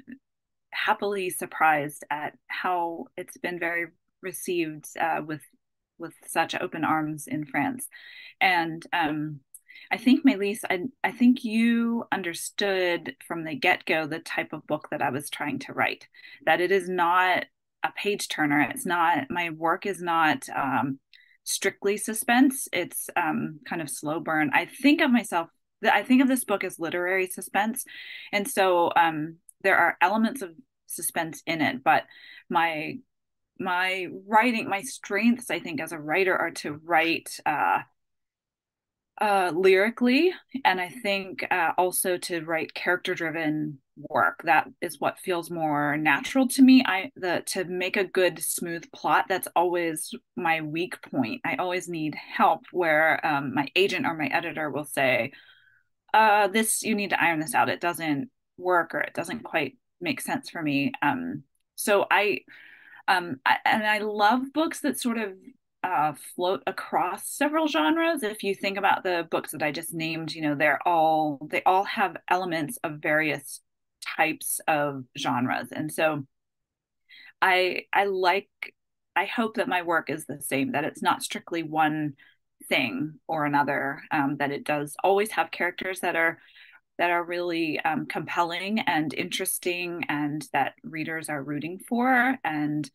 happily 0.73 1.31
surprised 1.31 2.05
at 2.11 2.37
how 2.49 3.07
it's 3.17 3.37
been 3.37 3.59
very 3.59 3.87
received 4.21 4.87
uh, 5.01 5.23
with 5.25 5.43
with 5.99 6.15
such 6.27 6.55
open 6.55 6.85
arms 6.85 7.27
in 7.27 7.45
France. 7.45 7.89
And 8.41 8.85
um, 8.93 9.41
I 9.91 9.97
think, 9.97 10.25
Maëlys, 10.25 10.61
I, 10.69 10.83
I 11.03 11.13
think 11.13 11.45
you 11.45 12.05
understood 12.13 13.17
from 13.27 13.45
the 13.45 13.55
get 13.55 13.85
go 13.85 14.07
the 14.07 14.21
type 14.21 14.53
of 14.53 14.67
book 14.67 14.89
that 14.91 15.03
I 15.03 15.11
was 15.11 15.31
trying 15.31 15.59
to 15.61 15.73
write, 15.73 16.07
that 16.47 16.61
it 16.61 16.71
is 16.71 16.89
not 16.89 17.47
a 17.83 17.93
page 17.97 18.29
turner. 18.29 18.61
It's 18.61 18.87
not, 18.87 19.31
my 19.31 19.51
work 19.51 19.87
is 19.87 20.01
not 20.03 20.49
um, 20.55 20.99
strictly 21.49 21.97
suspense, 21.97 22.69
it's 22.73 23.09
um, 23.17 23.61
kind 23.65 23.81
of 23.81 23.89
slow 23.89 24.21
burn. 24.21 24.51
I 24.53 24.67
think 24.67 25.01
of 25.01 25.11
myself, 25.11 25.49
I 25.83 26.03
think 26.03 26.23
of 26.23 26.29
this 26.29 26.45
book 26.45 26.65
as 26.65 26.79
literary 26.79 27.27
suspense. 27.27 27.85
And 28.33 28.47
so 28.47 28.93
um, 28.97 29.37
there 29.63 29.79
are 29.79 29.97
elements 30.01 30.43
of 30.43 30.51
suspense 30.87 31.43
in 31.47 31.61
it, 31.61 31.83
but 31.83 32.05
my 32.49 32.99
my 33.61 34.07
writing 34.29 34.69
my 34.69 34.83
strengths 34.83 35.51
i 35.51 35.59
think 35.59 35.81
as 35.81 35.91
a 35.91 35.99
writer 35.99 36.37
are 36.37 36.53
to 36.53 36.81
write 36.85 37.29
uh, 37.45 37.81
uh, 39.21 39.51
lyrically 39.55 40.33
and 40.65 40.81
i 40.81 40.89
think 40.89 41.45
uh, 41.51 41.73
also 41.77 42.17
to 42.17 42.41
write 42.45 42.75
character 42.75 43.15
driven 43.15 43.79
work. 44.09 44.41
That 44.45 44.69
is 44.81 45.01
what 45.01 45.19
feels 45.19 45.51
more 45.51 45.97
natural 45.97 46.49
to 46.49 46.63
me. 46.63 46.83
I 46.87 47.11
the 47.17 47.43
to 47.47 47.65
make 47.65 47.97
a 47.97 48.05
good 48.05 48.39
smooth 48.39 48.91
plot 48.93 49.27
that's 49.29 49.49
always 49.57 50.15
my 50.37 50.61
weak 50.61 51.01
point. 51.03 51.41
I 51.45 51.57
always 51.57 51.89
need 51.89 52.15
help 52.15 52.65
where 52.73 53.25
um, 53.27 53.55
my 53.55 53.69
agent 53.75 54.07
or 54.07 54.15
my 54.15 54.27
editor 54.27 54.71
will 54.71 54.85
say 54.85 55.33
uh, 56.15 56.49
this 56.49 56.83
you 56.83 56.95
need 56.95 57.11
to 57.11 57.23
iron 57.23 57.41
this 57.41 57.55
out. 57.55 57.69
It 57.69 57.81
doesn't 57.81 58.31
work 58.57 58.95
or 58.95 59.01
it 59.01 59.15
doesn't 59.15 59.43
quite 59.43 59.77
make 60.01 60.21
sense 60.21 60.51
for 60.51 60.63
me. 60.63 60.93
Um, 61.03 61.43
so 61.75 62.07
i 62.11 62.41
um, 63.07 63.41
and 63.65 63.87
I 63.87 63.99
love 63.99 64.53
books 64.53 64.81
that 64.81 65.01
sort 65.01 65.17
of 65.17 65.33
uh, 65.83 66.13
float 66.35 66.63
across 66.67 67.29
several 67.29 67.69
genres. 67.69 68.23
If 68.23 68.43
you 68.43 68.55
think 68.55 68.79
about 68.79 69.05
the 69.05 69.27
books 69.31 69.53
that 69.53 69.63
I 69.63 69.73
just 69.73 69.95
named, 69.95 70.33
you 70.35 70.43
know, 70.43 70.55
they're 70.55 70.87
all 70.87 71.39
they 71.51 71.63
all 71.65 71.85
have 71.85 72.17
elements 72.29 72.79
of 72.83 72.99
various 72.99 73.61
types 74.17 74.61
of 74.67 75.05
genres, 75.17 75.69
and 75.73 75.93
so 75.93 76.27
I 77.41 77.85
I 77.93 78.05
like 78.05 78.49
I 79.17 79.27
hope 79.27 79.57
that 79.57 79.69
my 79.69 79.83
work 79.83 80.11
is 80.11 80.27
the 80.27 80.41
same. 80.41 80.73
That 80.73 80.85
it's 80.85 81.03
not 81.03 81.23
strictly 81.23 81.63
one 81.63 82.15
thing 82.69 83.15
or 83.29 83.45
another. 83.45 84.03
Um, 84.11 84.37
that 84.39 84.51
it 84.51 84.65
does 84.65 84.97
always 85.05 85.31
have 85.33 85.51
characters 85.51 86.01
that 86.01 86.17
are 86.17 86.39
that 86.99 87.11
are 87.11 87.23
really 87.23 87.79
um, 87.81 88.07
compelling 88.07 88.81
and 88.81 89.15
interesting 89.15 90.05
and 90.09 90.47
that 90.53 90.75
readers 90.83 91.29
are 91.29 91.43
rooting 91.43 91.79
for 91.79 92.37
and 92.45 92.91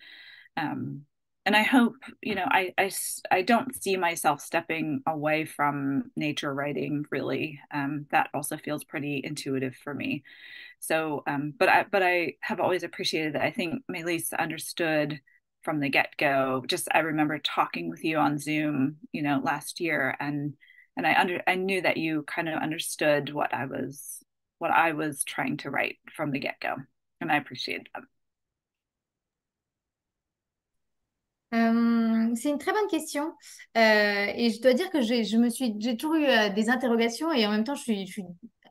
um, 0.58 1.06
and 1.46 1.56
I 1.56 1.64
hope 1.64 1.96
you 2.22 2.36
know 2.36 2.46
I, 2.50 2.74
I 2.78 2.92
I 3.32 3.42
don't 3.42 3.76
see 3.82 3.98
myself 3.98 4.42
stepping 4.42 5.02
away 5.08 5.46
from 5.46 6.12
nature 6.16 6.54
writing 6.54 7.06
really. 7.12 7.60
Um, 7.72 8.06
that 8.12 8.30
also 8.34 8.58
feels 8.58 8.84
pretty 8.84 9.22
intuitive 9.24 9.76
for 9.76 9.94
me. 9.94 10.24
So 10.80 11.24
um, 11.28 11.54
but 11.58 11.70
I 11.70 11.86
but 11.92 12.04
I 12.04 12.36
have 12.42 12.60
always 12.60 12.84
appreciated 12.84 13.34
that. 13.36 13.44
I 13.44 13.52
think 13.52 13.84
Maëlys 13.92 14.34
understood 14.38 15.22
from 15.64 15.80
the 15.80 15.90
get-go. 15.90 16.64
Just 16.68 16.88
I 16.92 17.00
remember 17.00 17.40
talking 17.40 17.90
with 17.90 18.04
you 18.04 18.18
on 18.18 18.38
Zoom 18.40 18.98
you 19.12 19.22
know 19.24 19.42
last 19.44 19.80
year 19.80 20.16
and 20.20 20.56
and 20.98 21.08
I 21.08 21.20
under 21.20 21.42
I 21.48 21.56
knew 21.56 21.82
that 21.82 21.98
you 21.98 22.24
kind 22.24 22.50
of 22.50 22.62
understood 22.62 23.34
what 23.34 23.54
I 23.54 23.66
was 23.66 24.20
what 24.60 24.72
I 24.72 24.94
was 24.94 25.24
trying 25.24 25.58
to 25.58 25.70
write 25.70 25.98
from 26.16 26.32
the 26.32 26.40
get 26.40 26.60
go, 26.62 26.76
and 27.22 27.32
I 27.32 27.38
appreciate 27.38 27.88
that. 27.94 28.04
Euh, 31.54 32.34
c'est 32.36 32.50
une 32.50 32.58
très 32.58 32.72
bonne 32.72 32.88
question 32.90 33.32
euh, 33.78 34.26
et 34.36 34.50
je 34.50 34.60
dois 34.62 34.74
dire 34.74 34.90
que 34.90 35.02
je 35.02 35.38
me 35.38 35.50
suis 35.50 35.76
j'ai 35.80 35.96
toujours 35.96 36.16
eu 36.16 36.26
euh, 36.26 36.50
des 36.50 36.70
interrogations 36.70 37.32
et 37.32 37.46
en 37.46 37.52
même 37.52 37.64
temps 37.64 37.76
je 37.76 37.84
suis, 37.84 38.26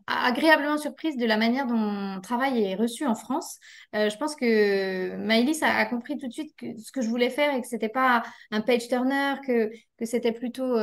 agréablement 0.09 0.79
surprise 0.79 1.17
de 1.17 1.25
la 1.25 1.37
manière 1.37 1.67
dont 1.69 1.77
mon 1.77 2.21
travail 2.21 2.61
est 2.61 2.75
reçu 2.75 3.07
en 3.07 3.15
France. 3.15 3.59
Je 3.93 4.15
pense 4.17 4.35
que 4.35 5.15
Maëlys 5.17 5.63
a, 5.63 5.77
a, 5.77 5.87
compris 5.87 6.19
tout 6.19 6.27
de 6.27 6.33
suite 6.33 6.53
ce 6.61 6.91
que 6.91 7.03
je 7.03 7.09
voulais 7.09 7.31
faire 7.31 7.55
et 7.55 7.61
que 7.61 7.69
c'était 7.69 7.89
pas 7.89 8.25
un 8.51 8.61
page 8.63 8.89
turner, 8.89 9.35
que, 9.47 9.71
que 9.97 10.05
c'était 10.05 10.33
plutôt 10.33 10.77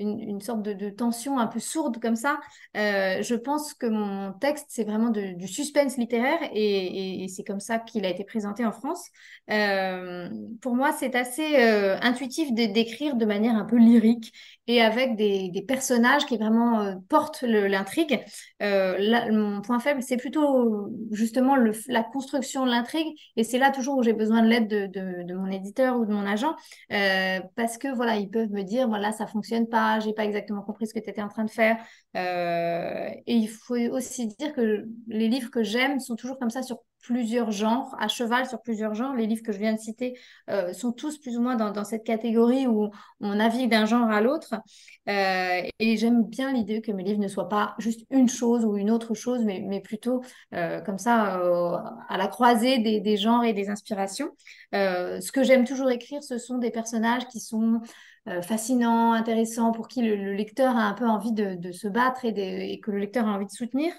une, 0.00 0.40
sorte 0.40 0.62
de, 0.62 0.90
tension 0.90 1.38
un 1.38 1.46
peu 1.46 1.60
sourde 1.60 2.00
comme 2.00 2.16
ça. 2.16 2.40
Euh, 2.76 3.22
je 3.22 3.34
pense 3.34 3.74
que 3.74 3.86
mon 3.86 4.32
texte, 4.32 4.66
c'est 4.68 4.84
vraiment 4.84 5.10
du 5.10 5.46
suspense 5.46 5.96
littéraire 5.96 6.38
et 6.52 7.26
c'est 7.28 7.44
comme 7.44 7.60
ça 7.60 7.78
qu'il 7.78 8.04
a 8.04 8.08
été 8.08 8.24
présenté 8.24 8.64
en 8.64 8.72
France. 8.72 9.10
Euh, 9.50 10.28
pour 10.60 10.74
moi, 10.74 10.92
c'est 10.92 11.14
assez 11.14 11.56
euh, 11.56 11.98
intuitif 12.00 12.52
d'écrire 12.52 13.16
de 13.16 13.24
manière 13.24 13.56
un 13.56 13.64
peu 13.64 13.76
lyrique 13.76 14.32
et 14.70 14.80
avec 14.80 15.16
des, 15.16 15.64
personnages 15.66 16.26
qui 16.26 16.36
vraiment 16.36 16.80
euh, 16.80 16.94
portent 17.08 17.42
l'intrigue. 17.42 18.20
Euh, 18.62 19.32
mon 19.32 19.60
point 19.62 19.80
faible, 19.80 20.00
c'est 20.00 20.16
plutôt 20.16 20.88
justement 21.10 21.56
la 21.88 22.04
construction 22.04 22.64
de 22.64 22.70
l'intrigue 22.70 23.08
et 23.36 23.42
c'est 23.42 23.58
là 23.58 23.72
toujours 23.72 23.98
où 23.98 24.02
j'ai 24.04 24.12
besoin 24.12 24.42
de 24.42 24.48
l'aide 24.48 24.68
de, 24.68 25.34
mon 25.34 25.50
éditeur 25.50 25.98
ou 25.98 26.06
de 26.06 26.12
mon 26.12 26.24
agent 26.24 26.54
euh, 26.92 27.40
parce 27.56 27.78
que 27.78 27.92
voilà, 27.92 28.16
ils 28.16 28.30
peuvent 28.30 28.52
me 28.52 28.62
dire 28.62 28.86
voilà, 28.88 29.10
ça 29.10 29.26
fonctionne 29.26 29.68
pas, 29.68 29.98
j'ai 29.98 30.12
pas 30.12 30.24
exactement 30.24 30.62
compris 30.62 30.86
ce 30.86 30.94
que 30.94 31.00
tu 31.00 31.10
étais 31.10 31.22
en 31.22 31.28
train 31.28 31.44
de 31.44 31.50
faire. 31.50 31.76
Et 32.14 33.34
il 33.34 33.48
faut 33.48 33.74
aussi 33.74 34.28
dire 34.28 34.52
que 34.52 34.84
les 35.08 35.28
livres 35.28 35.50
que 35.50 35.64
j'aime 35.64 35.98
sont 35.98 36.14
toujours 36.14 36.38
comme 36.38 36.50
ça 36.50 36.62
sur 36.62 36.78
plusieurs 37.00 37.50
genres, 37.50 37.94
à 37.98 38.08
cheval 38.08 38.46
sur 38.46 38.60
plusieurs 38.60 38.94
genres. 38.94 39.14
Les 39.14 39.26
livres 39.26 39.42
que 39.42 39.52
je 39.52 39.58
viens 39.58 39.72
de 39.72 39.78
citer 39.78 40.18
euh, 40.50 40.72
sont 40.72 40.92
tous 40.92 41.18
plus 41.18 41.36
ou 41.36 41.40
moins 41.40 41.56
dans, 41.56 41.84
cette 41.84 42.04
catégorie 42.04 42.66
où 42.66 42.90
on 43.20 43.34
navigue 43.34 43.70
d'un 43.70 43.86
genre 43.86 44.10
à 44.10 44.20
l'autre. 44.20 44.54
Euh, 45.08 45.62
et 45.78 45.96
j'aime 45.96 46.24
bien 46.24 46.52
l'idée 46.52 46.80
que 46.80 46.92
mes 46.92 47.02
livres 47.02 47.20
ne 47.20 47.28
soient 47.28 47.48
pas 47.48 47.74
juste 47.78 48.06
une 48.10 48.28
chose 48.28 48.64
ou 48.64 48.76
une 48.76 48.90
autre 48.90 49.14
chose, 49.14 49.42
mais, 49.44 49.64
mais 49.66 49.80
plutôt 49.80 50.22
euh, 50.54 50.80
comme 50.80 50.98
ça, 50.98 51.40
à 52.08 52.16
la 52.18 52.28
croisée 52.28 52.78
des, 52.78 53.16
genres 53.16 53.44
et 53.44 53.52
des 53.52 53.70
inspirations. 53.70 54.30
Ce 54.72 55.32
que 55.32 55.42
j'aime 55.42 55.64
toujours 55.64 55.90
écrire, 55.90 56.22
ce 56.22 56.38
sont 56.38 56.58
des 56.58 56.70
personnages 56.70 57.26
qui 57.28 57.40
sont 57.40 57.80
fascinants, 58.42 59.12
intéressants, 59.12 59.72
pour 59.72 59.88
qui 59.88 60.02
le, 60.02 60.14
le, 60.14 60.34
lecteur 60.34 60.76
a 60.76 60.82
un 60.82 60.92
peu 60.92 61.06
envie 61.06 61.32
de, 61.32 61.72
se 61.72 61.88
battre 61.88 62.24
et 62.24 62.80
que 62.80 62.90
le 62.90 62.98
lecteur 62.98 63.26
a 63.26 63.32
envie 63.32 63.46
de 63.46 63.50
soutenir 63.50 63.92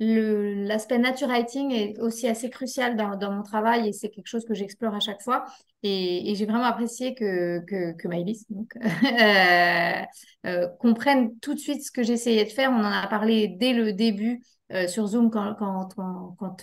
l'aspect 0.00 0.98
nature 0.98 1.28
writing 1.28 1.70
est 1.70 1.98
aussi 2.00 2.26
assez 2.26 2.50
crucial 2.50 2.96
dans, 2.96 3.30
mon 3.30 3.42
travail 3.42 3.88
et 3.88 3.92
c'est 3.92 4.08
quelque 4.08 4.26
chose 4.26 4.44
que 4.44 4.54
j'explore 4.54 4.94
à 4.94 5.00
chaque 5.00 5.22
fois. 5.22 5.44
Et, 5.82 6.34
j'ai 6.34 6.46
vraiment 6.46 6.64
apprécié 6.64 7.14
que, 7.14 7.60
que, 7.60 8.08
euh, 10.04 10.04
euh, 10.46 10.68
comprenne 10.80 11.38
tout 11.38 11.54
de 11.54 11.58
suite 11.58 11.84
ce 11.84 11.90
que 11.92 12.02
j'essayais 12.02 12.44
de 12.44 12.50
faire. 12.50 12.70
On 12.70 12.80
en 12.80 12.84
a 12.84 13.06
parlé 13.06 13.48
dès 13.48 13.72
le 13.72 13.92
début 13.92 14.42
euh, 14.72 14.88
sur 14.88 15.06
Zoom 15.06 15.30
quand, 15.30 15.56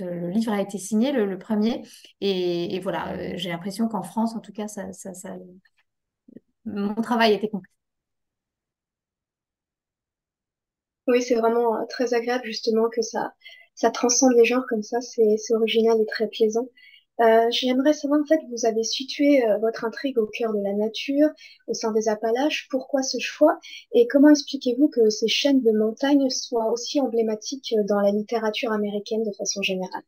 le 0.02 0.30
livre 0.30 0.52
a 0.52 0.62
été 0.62 0.78
signé, 0.78 1.12
le, 1.12 1.38
premier. 1.38 1.84
Et, 2.20 2.80
voilà, 2.82 3.38
j'ai 3.38 3.50
l'impression 3.50 3.88
qu'en 3.88 4.04
France, 4.04 4.36
en 4.36 4.40
tout 4.40 4.52
cas, 4.52 4.68
ça, 4.68 4.84
mon 6.66 6.96
travail 6.96 7.34
était 7.34 7.50
compris. 7.50 7.72
Oui, 11.08 11.22
c'est 11.22 11.36
vraiment 11.36 11.76
euh, 11.80 11.86
très 11.90 12.14
agréable 12.16 12.44
justement 12.46 12.90
que 12.90 13.02
ça, 13.04 13.34
ça 13.76 13.92
transcende 13.92 14.34
les 14.36 14.46
genres 14.46 14.66
comme 14.68 14.82
ça, 14.84 15.00
c'est 15.02 15.36
original 15.54 16.00
et 16.02 16.06
très 16.08 16.28
plaisant. 16.28 16.68
Euh, 17.22 17.48
J'aimerais 17.52 17.94
savoir 17.94 18.22
en 18.22 18.26
fait, 18.26 18.40
vous 18.50 18.66
avez 18.66 18.84
situé 18.84 19.46
euh, 19.46 19.58
votre 19.60 19.86
intrigue 19.86 20.18
au 20.18 20.26
cœur 20.28 20.54
de 20.54 20.62
la 20.64 20.74
nature, 20.74 21.30
au 21.68 21.74
sein 21.76 21.92
des 21.92 22.10
Appalaches. 22.10 22.68
Pourquoi 22.72 23.04
ce 23.04 23.20
choix? 23.20 23.60
Et 23.94 24.08
comment 24.08 24.30
expliquez-vous 24.30 24.90
que 24.90 25.10
ces 25.10 25.28
chaînes 25.28 25.62
de 25.62 25.72
montagnes 25.72 26.30
soient 26.32 26.72
aussi 26.72 27.00
emblématiques 27.02 27.76
dans 27.88 28.00
la 28.02 28.12
littérature 28.12 28.72
américaine 28.72 29.24
de 29.24 29.32
façon 29.38 29.62
générale? 29.62 30.04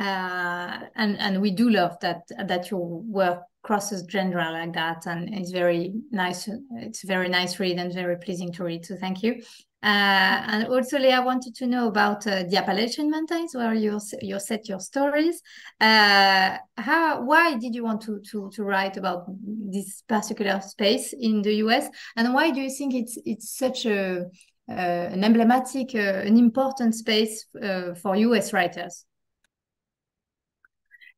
Uh, 0.00 0.86
and 0.96 1.16
and 1.20 1.40
we 1.42 1.50
do 1.50 1.68
love 1.68 1.98
that 2.00 2.22
that 2.48 2.70
your 2.70 3.02
work 3.02 3.42
crosses 3.62 4.04
genre 4.10 4.50
like 4.50 4.72
that, 4.74 5.06
and 5.06 5.32
it's 5.34 5.50
very 5.50 5.92
nice. 6.10 6.48
It's 6.76 7.04
very 7.04 7.28
nice 7.28 7.58
read 7.60 7.78
and 7.78 7.92
very 7.92 8.16
pleasing 8.18 8.52
to 8.52 8.64
read. 8.64 8.84
So 8.84 8.96
thank 8.96 9.22
you. 9.22 9.42
Uh, 9.82 10.44
and 10.46 10.66
also, 10.66 10.98
Leah 10.98 11.22
wanted 11.22 11.54
to 11.54 11.66
know 11.66 11.88
about 11.88 12.26
uh, 12.26 12.42
the 12.42 12.58
Appalachian 12.58 13.10
Mountains, 13.10 13.54
where 13.54 13.72
you 13.72 13.98
you 14.20 14.38
set 14.38 14.68
your 14.68 14.80
stories. 14.80 15.40
Uh, 15.80 16.58
how 16.76 17.22
why 17.22 17.56
did 17.56 17.74
you 17.74 17.84
want 17.84 18.02
to 18.02 18.20
to 18.30 18.50
to 18.54 18.62
write 18.62 18.98
about 18.98 19.24
this 19.42 20.02
particular 20.06 20.60
space 20.60 21.14
in 21.14 21.40
the 21.40 21.54
U.S. 21.64 21.88
and 22.16 22.34
why 22.34 22.50
do 22.50 22.60
you 22.60 22.70
think 22.70 22.94
it's 22.94 23.16
it's 23.24 23.56
such 23.56 23.86
a 23.86 24.26
uh, 24.70 25.08
an 25.12 25.24
emblematic, 25.24 25.94
uh, 25.94 26.22
an 26.24 26.38
important 26.38 26.94
space 26.94 27.46
uh, 27.60 27.94
for 27.94 28.14
U.S. 28.14 28.52
writers? 28.52 29.04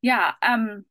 Yeah. 0.00 0.32
Um, 0.40 0.84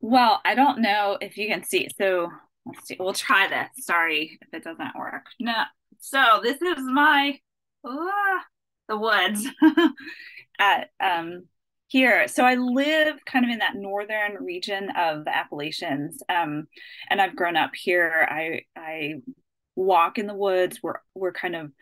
well, 0.00 0.40
I 0.44 0.54
don't 0.54 0.80
know 0.80 1.18
if 1.20 1.36
you 1.36 1.48
can 1.48 1.62
see. 1.62 1.88
So 1.96 2.30
let's 2.66 2.86
see. 2.86 2.96
We'll 2.98 3.12
try 3.12 3.48
this. 3.48 3.84
Sorry 3.84 4.38
if 4.40 4.48
it 4.52 4.64
doesn't 4.64 4.98
work. 4.98 5.26
No. 5.38 5.64
So 6.00 6.40
this 6.42 6.60
is 6.62 6.78
my 6.78 7.38
ah, 7.84 8.44
the 8.88 8.96
woods 8.96 9.46
at 10.58 10.90
um 11.00 11.44
here. 11.90 12.28
So 12.28 12.44
I 12.44 12.54
live 12.54 13.16
kind 13.26 13.44
of 13.44 13.50
in 13.50 13.58
that 13.58 13.74
northern 13.74 14.42
region 14.42 14.90
of 14.96 15.24
the 15.24 15.36
Appalachians, 15.36 16.22
um, 16.28 16.68
and 17.10 17.20
I've 17.20 17.36
grown 17.36 17.56
up 17.56 17.74
here. 17.74 18.26
I 18.30 18.60
I 18.76 19.14
walk 19.74 20.18
in 20.18 20.26
the 20.26 20.34
woods. 20.34 20.78
We're 20.82 21.00
we're 21.14 21.32
kind 21.32 21.56
of 21.56 21.72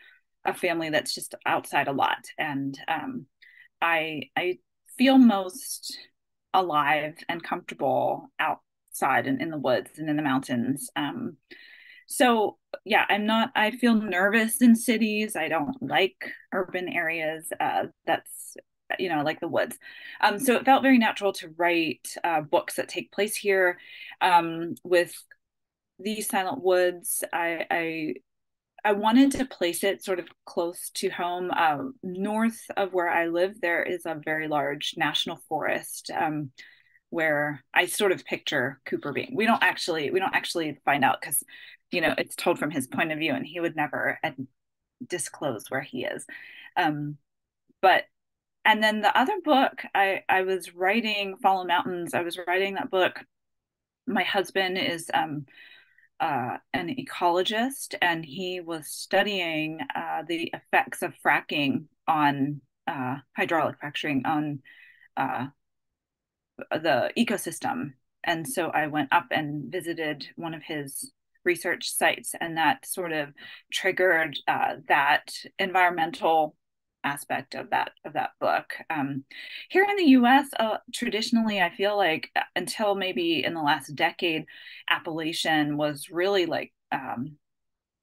a 0.45 0.53
family 0.53 0.89
that's 0.89 1.13
just 1.13 1.35
outside 1.45 1.87
a 1.87 1.93
lot, 1.93 2.25
and 2.37 2.77
um, 2.87 3.27
I 3.81 4.23
I 4.35 4.57
feel 4.97 5.17
most 5.17 5.95
alive 6.53 7.15
and 7.27 7.43
comfortable 7.43 8.29
outside 8.39 9.27
and 9.27 9.41
in 9.41 9.49
the 9.49 9.57
woods 9.57 9.91
and 9.97 10.09
in 10.09 10.15
the 10.15 10.23
mountains. 10.23 10.89
Um, 10.95 11.37
so 12.07 12.57
yeah, 12.85 13.05
I'm 13.07 13.25
not. 13.25 13.51
I 13.55 13.71
feel 13.71 13.95
nervous 13.95 14.61
in 14.61 14.75
cities. 14.75 15.35
I 15.35 15.47
don't 15.47 15.75
like 15.81 16.31
urban 16.51 16.89
areas. 16.89 17.47
Uh, 17.59 17.85
that's 18.05 18.57
you 18.97 19.09
know 19.09 19.21
like 19.21 19.39
the 19.39 19.47
woods 19.47 19.77
um, 20.21 20.39
so 20.39 20.55
it 20.55 20.65
felt 20.65 20.81
very 20.81 20.97
natural 20.97 21.31
to 21.31 21.53
write 21.57 22.07
uh, 22.23 22.41
books 22.41 22.75
that 22.75 22.89
take 22.89 23.11
place 23.11 23.35
here 23.35 23.77
um, 24.21 24.73
with 24.83 25.13
these 25.99 26.27
silent 26.27 26.63
woods 26.63 27.23
I, 27.31 27.65
I 27.69 28.13
I 28.83 28.93
wanted 28.93 29.31
to 29.33 29.45
place 29.45 29.83
it 29.83 30.03
sort 30.03 30.19
of 30.19 30.27
close 30.45 30.89
to 30.95 31.09
home. 31.09 31.51
Uh, 31.51 31.85
north 32.03 32.59
of 32.77 32.93
where 32.93 33.09
I 33.09 33.27
live, 33.27 33.59
there 33.61 33.83
is 33.83 34.05
a 34.05 34.21
very 34.23 34.47
large 34.47 34.93
national 34.97 35.41
forest 35.49 36.11
um, 36.15 36.51
where 37.09 37.63
I 37.73 37.85
sort 37.87 38.11
of 38.11 38.25
picture 38.25 38.79
Cooper 38.85 39.11
being. 39.11 39.33
We 39.35 39.45
don't 39.45 39.63
actually 39.63 40.11
we 40.11 40.19
don't 40.19 40.35
actually 40.35 40.79
find 40.85 41.03
out 41.03 41.19
because 41.19 41.43
you 41.91 42.01
know 42.01 42.13
it's 42.17 42.35
told 42.35 42.59
from 42.59 42.71
his 42.71 42.87
point 42.87 43.11
of 43.11 43.19
view, 43.19 43.33
and 43.33 43.45
he 43.45 43.59
would 43.59 43.75
never 43.75 44.19
ad- 44.23 44.47
disclose 45.07 45.65
where 45.69 45.81
he 45.81 46.05
is. 46.05 46.25
Um, 46.77 47.17
but 47.81 48.05
and 48.65 48.83
then 48.83 49.01
the 49.01 49.17
other 49.17 49.39
book 49.43 49.83
I, 49.95 50.23
I 50.29 50.43
was 50.43 50.75
writing 50.75 51.37
Fallen 51.41 51.67
Mountains. 51.67 52.13
I 52.13 52.21
was 52.21 52.37
writing 52.47 52.75
that 52.75 52.91
book. 52.91 53.23
My 54.05 54.23
husband 54.23 54.77
is 54.77 55.09
um, 55.13 55.45
uh, 56.19 56.57
an 56.73 56.95
ecologist, 56.95 57.95
and 58.01 58.25
he 58.25 58.59
was 58.59 58.87
studying 58.87 59.79
uh, 59.95 60.23
the 60.27 60.51
effects 60.53 61.01
of 61.01 61.13
fracking 61.25 61.85
on 62.07 62.61
uh, 62.87 63.17
hydraulic 63.35 63.77
fracturing 63.79 64.25
on 64.25 64.61
uh, 65.17 65.47
the 66.71 67.11
ecosystem. 67.17 67.93
And 68.23 68.47
so 68.47 68.69
I 68.69 68.87
went 68.87 69.13
up 69.13 69.27
and 69.31 69.71
visited 69.71 70.27
one 70.35 70.53
of 70.53 70.63
his 70.63 71.11
research 71.45 71.89
sites, 71.89 72.35
and 72.39 72.57
that 72.57 72.85
sort 72.85 73.13
of 73.13 73.29
triggered 73.71 74.37
uh, 74.47 74.75
that 74.87 75.33
environmental 75.57 76.55
aspect 77.03 77.55
of 77.55 77.69
that 77.71 77.91
of 78.05 78.13
that 78.13 78.31
book. 78.39 78.73
Um, 78.89 79.23
here 79.69 79.85
in 79.89 79.95
the 79.97 80.11
U.S., 80.11 80.47
uh, 80.59 80.77
traditionally, 80.93 81.61
I 81.61 81.69
feel 81.69 81.97
like 81.97 82.31
uh, 82.35 82.41
until 82.55 82.95
maybe 82.95 83.43
in 83.43 83.53
the 83.53 83.61
last 83.61 83.95
decade, 83.95 84.45
Appalachian 84.89 85.77
was 85.77 86.09
really 86.09 86.45
like 86.45 86.73
um, 86.91 87.37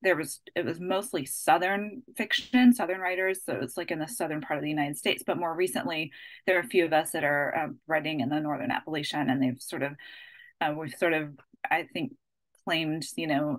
there 0.02 0.16
was 0.16 0.40
it 0.54 0.64
was 0.64 0.80
mostly 0.80 1.26
Southern 1.26 2.02
fiction, 2.16 2.72
Southern 2.72 3.00
writers. 3.00 3.40
So 3.44 3.58
it's 3.60 3.76
like 3.76 3.90
in 3.90 3.98
the 3.98 4.08
southern 4.08 4.40
part 4.40 4.58
of 4.58 4.62
the 4.62 4.70
United 4.70 4.96
States. 4.96 5.22
But 5.26 5.38
more 5.38 5.54
recently, 5.54 6.12
there 6.46 6.56
are 6.56 6.60
a 6.60 6.68
few 6.68 6.84
of 6.84 6.92
us 6.92 7.12
that 7.12 7.24
are 7.24 7.56
uh, 7.56 7.68
writing 7.86 8.20
in 8.20 8.28
the 8.28 8.40
Northern 8.40 8.70
Appalachian, 8.70 9.30
and 9.30 9.42
they've 9.42 9.60
sort 9.60 9.82
of 9.82 9.92
uh, 10.60 10.74
we've 10.76 10.94
sort 10.94 11.12
of 11.12 11.30
I 11.70 11.88
think 11.92 12.14
claimed 12.64 13.06
you 13.16 13.26
know 13.26 13.58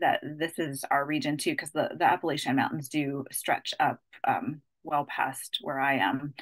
that 0.00 0.20
this 0.22 0.58
is 0.58 0.84
our 0.90 1.04
region 1.04 1.36
too, 1.36 1.52
because 1.52 1.70
the, 1.72 1.90
the 1.96 2.04
Appalachian 2.04 2.56
Mountains 2.56 2.88
do 2.88 3.24
stretch 3.30 3.74
up 3.78 4.00
um, 4.26 4.60
well 4.82 5.06
past 5.08 5.58
where 5.60 5.78
I 5.80 5.96
am. 5.96 6.34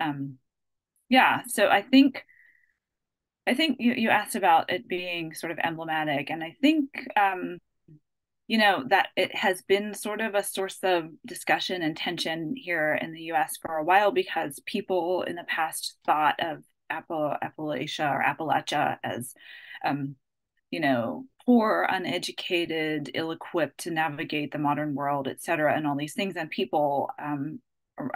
Um, 0.00 0.38
yeah, 1.08 1.42
so 1.46 1.68
I 1.68 1.82
think 1.82 2.24
I 3.46 3.54
think 3.54 3.76
you, 3.80 3.92
you 3.94 4.10
asked 4.10 4.34
about 4.34 4.70
it 4.70 4.88
being 4.88 5.32
sort 5.32 5.52
of 5.52 5.58
emblematic, 5.62 6.30
and 6.30 6.42
I 6.42 6.56
think 6.60 6.90
um, 7.16 7.58
you 8.48 8.58
know 8.58 8.84
that 8.88 9.08
it 9.16 9.34
has 9.34 9.62
been 9.62 9.94
sort 9.94 10.20
of 10.20 10.34
a 10.34 10.42
source 10.42 10.78
of 10.82 11.10
discussion 11.24 11.82
and 11.82 11.96
tension 11.96 12.54
here 12.56 12.94
in 12.94 13.12
the 13.12 13.22
U.S. 13.22 13.56
for 13.60 13.76
a 13.76 13.84
while 13.84 14.10
because 14.10 14.60
people 14.66 15.22
in 15.22 15.36
the 15.36 15.44
past 15.44 15.96
thought 16.04 16.36
of 16.40 16.62
Apple, 16.90 17.34
Appalachia 17.42 18.10
or 18.12 18.22
Appalachia 18.22 18.98
as 19.04 19.34
um, 19.84 20.16
you 20.70 20.80
know 20.80 21.26
poor, 21.46 21.86
uneducated, 21.88 23.10
ill-equipped 23.14 23.78
to 23.78 23.90
navigate 23.90 24.50
the 24.50 24.58
modern 24.58 24.94
world, 24.94 25.28
et 25.28 25.40
cetera, 25.40 25.74
and 25.74 25.86
all 25.86 25.96
these 25.96 26.14
things. 26.14 26.36
And 26.36 26.50
people, 26.50 27.08
um, 27.18 27.60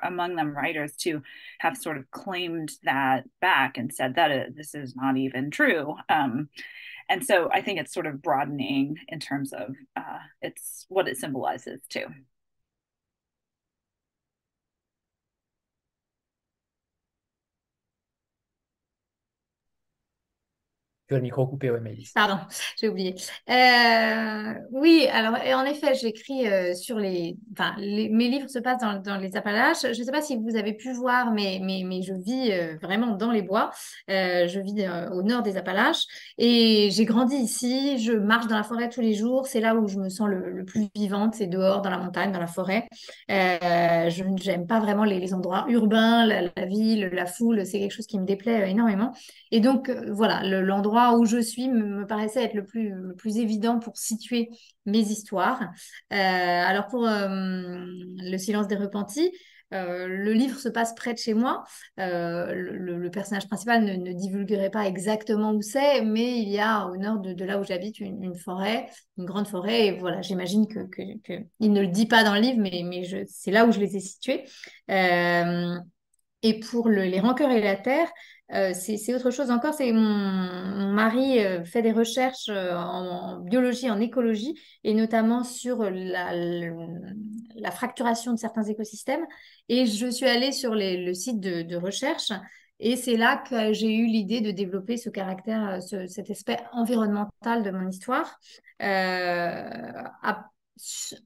among 0.03 0.35
them 0.35 0.55
writers 0.55 0.97
too, 0.97 1.23
have 1.61 1.77
sort 1.77 1.97
of 1.97 2.11
claimed 2.11 2.73
that 2.83 3.25
back 3.40 3.79
and 3.79 3.95
said 3.95 4.16
that 4.16 4.31
it, 4.31 4.57
this 4.57 4.75
is 4.75 4.97
not 4.97 5.16
even 5.16 5.51
true. 5.51 5.95
Um, 6.09 6.49
and 7.09 7.25
so 7.25 7.49
I 7.53 7.62
think 7.62 7.79
it's 7.79 7.95
sort 7.95 8.07
of 8.07 8.21
broadening 8.21 8.97
in 9.09 9.21
terms 9.21 9.53
of 9.53 9.75
uh, 9.97 10.19
it's 10.43 10.85
what 10.88 11.09
it 11.09 11.16
symbolizes 11.16 11.81
too. 11.88 12.07
Le 21.16 21.23
micro 21.23 21.46
coupé, 21.46 21.70
ouais, 21.70 21.81
Pardon, 22.14 22.38
j'ai 22.81 22.88
oublié. 22.88 23.14
Euh, 23.49 24.55
oui, 24.70 25.09
alors 25.12 25.35
en 25.35 25.64
effet, 25.64 25.94
j'écris 25.94 26.46
euh, 26.46 26.75
sur 26.75 26.99
les, 26.99 27.37
enfin, 27.53 27.75
mes 27.79 28.29
livres 28.29 28.49
se 28.49 28.59
passent 28.59 28.81
dans, 29.03 29.16
les 29.16 29.37
Appalaches. 29.37 29.83
Je 29.83 29.88
ne 29.88 30.05
sais 30.05 30.12
pas 30.12 30.23
si 30.23 30.37
vous 30.37 30.57
avez 30.57 30.73
pu 30.75 30.92
voir, 30.92 31.33
mais, 31.33 31.61
mais, 31.62 31.83
mais 31.85 32.03
je 32.03 32.14
vis 32.14 32.53
euh, 32.53 32.77
vraiment 32.81 33.16
dans 33.16 33.31
les 33.31 33.42
bois. 33.42 33.70
je 34.09 34.61
vis 34.61 34.88
au 35.12 35.23
nord 35.23 35.42
des 35.42 35.57
Appalaches 35.57 36.05
et 36.38 36.90
j'ai 36.90 37.05
grandi 37.05 37.37
ici. 37.37 37.99
Je 37.99 38.12
marche 38.12 38.46
dans 38.46 38.57
la 38.57 38.62
forêt 38.62 38.88
tous 38.88 39.01
les 39.01 39.14
jours. 39.14 39.46
C'est 39.46 39.61
là 39.61 39.75
où 39.75 39.88
je 39.88 39.99
me 39.99 40.09
sens 40.09 40.29
le, 40.29 40.64
plus 40.64 40.88
vivante, 40.94 41.35
c'est 41.35 41.46
dehors, 41.46 41.83
dans 41.83 41.90
la 41.90 41.99
montagne, 41.99 42.33
dans 42.33 42.40
la 42.40 42.46
forêt. 42.46 42.88
je 43.29 44.46
n'aime 44.46 44.66
pas 44.66 44.81
vraiment 44.81 45.05
les, 45.05 45.35
endroits 45.35 45.66
urbains, 45.68 46.27
la, 46.27 46.66
ville, 46.66 47.11
la 47.12 47.27
foule. 47.27 47.66
C'est 47.66 47.79
quelque 47.79 47.92
chose 47.92 48.07
qui 48.07 48.18
me 48.18 48.27
déplaît 48.27 48.70
énormément. 48.70 49.12
Et 49.51 49.61
donc, 49.61 49.90
voilà, 49.90 50.42
l'endroit 50.44 50.99
où 51.16 51.24
je 51.24 51.38
suis 51.38 51.68
me, 51.68 52.06
paraissait 52.06 52.44
être 52.44 52.54
le 52.54 52.64
plus, 52.64 52.90
le 52.90 53.14
plus 53.14 53.38
évident 53.38 53.78
pour 53.78 53.96
situer 53.96 54.50
mes 54.86 55.00
histoires. 55.00 55.60
Euh, 56.12 56.16
alors 56.16 56.86
pour 56.86 57.06
euh, 57.06 57.28
Le 57.28 58.36
silence 58.38 58.66
des 58.68 58.76
repentis, 58.76 59.32
euh, 59.72 60.08
le 60.08 60.32
livre 60.32 60.58
se 60.58 60.68
passe 60.68 60.94
près 60.94 61.12
de 61.12 61.18
chez 61.18 61.34
moi. 61.34 61.64
le, 61.96 63.08
personnage 63.10 63.46
principal 63.48 63.84
ne, 63.84 64.12
divulguerait 64.12 64.70
pas 64.70 64.86
exactement 64.86 65.52
où 65.52 65.62
c'est, 65.62 66.02
mais 66.02 66.38
il 66.40 66.48
y 66.48 66.58
a 66.58 66.86
au 66.86 66.96
nord 66.96 67.18
de, 67.18 67.44
là 67.44 67.58
où 67.58 67.64
j'habite 67.64 68.00
une, 68.00 68.34
forêt, 68.34 68.88
une 69.16 69.24
grande 69.24 69.48
forêt. 69.48 69.86
Et 69.86 69.98
voilà, 69.98 70.22
j'imagine 70.22 70.66
que, 70.66 70.80
il 71.60 71.72
ne 71.72 71.80
le 71.82 71.88
dit 71.88 72.06
pas 72.06 72.24
dans 72.24 72.34
le 72.34 72.40
livre, 72.40 72.58
mais, 72.58 72.82
mais 72.84 73.04
c'est 73.28 73.50
là 73.50 73.66
où 73.66 73.72
je 73.72 73.80
les 73.80 73.96
ai 73.96 74.00
situés. 74.00 74.44
et 76.42 76.58
pour 76.60 76.88
les 76.88 77.20
rancœurs 77.20 77.50
et 77.50 77.60
la 77.60 77.76
terre, 77.76 78.08
euh, 78.52 78.72
c'est 78.74 79.14
autre 79.14 79.30
chose 79.30 79.50
encore. 79.50 79.74
C'est 79.74 79.92
mon, 79.92 80.92
mari 80.92 81.44
euh, 81.44 81.64
fait 81.64 81.82
des 81.82 81.92
recherches 81.92 82.48
euh, 82.48 82.74
en, 82.74 83.38
biologie, 83.40 83.90
en 83.90 84.00
écologie, 84.00 84.54
et 84.84 84.94
notamment 84.94 85.44
sur 85.44 85.88
la, 85.90 87.70
fracturation 87.70 88.32
de 88.32 88.38
certains 88.38 88.64
écosystèmes. 88.64 89.24
Et 89.68 89.86
je 89.86 90.08
suis 90.08 90.26
allée 90.26 90.52
sur 90.52 90.74
le 90.74 91.12
site 91.14 91.40
de, 91.40 91.76
recherche, 91.76 92.32
et 92.80 92.96
c'est 92.96 93.16
là 93.16 93.36
que 93.48 93.72
j'ai 93.72 93.94
eu 93.94 94.06
l'idée 94.06 94.40
de 94.40 94.50
développer 94.50 94.96
ce 94.96 95.10
caractère, 95.10 95.80
cet 95.82 96.30
aspect 96.30 96.58
environnemental 96.72 97.62
de 97.62 97.70
mon 97.70 97.88
histoire. 97.88 98.40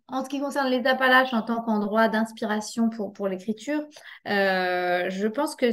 en 0.08 0.24
ce 0.24 0.28
qui 0.28 0.40
concerne 0.40 0.68
les 0.68 0.84
Appalaches 0.86 1.32
en 1.32 1.42
tant 1.42 1.62
qu'endroit 1.62 2.08
d'inspiration 2.08 2.90
pour 2.90 3.28
l'écriture, 3.28 3.82
je 4.26 5.26
pense 5.28 5.56
que 5.56 5.70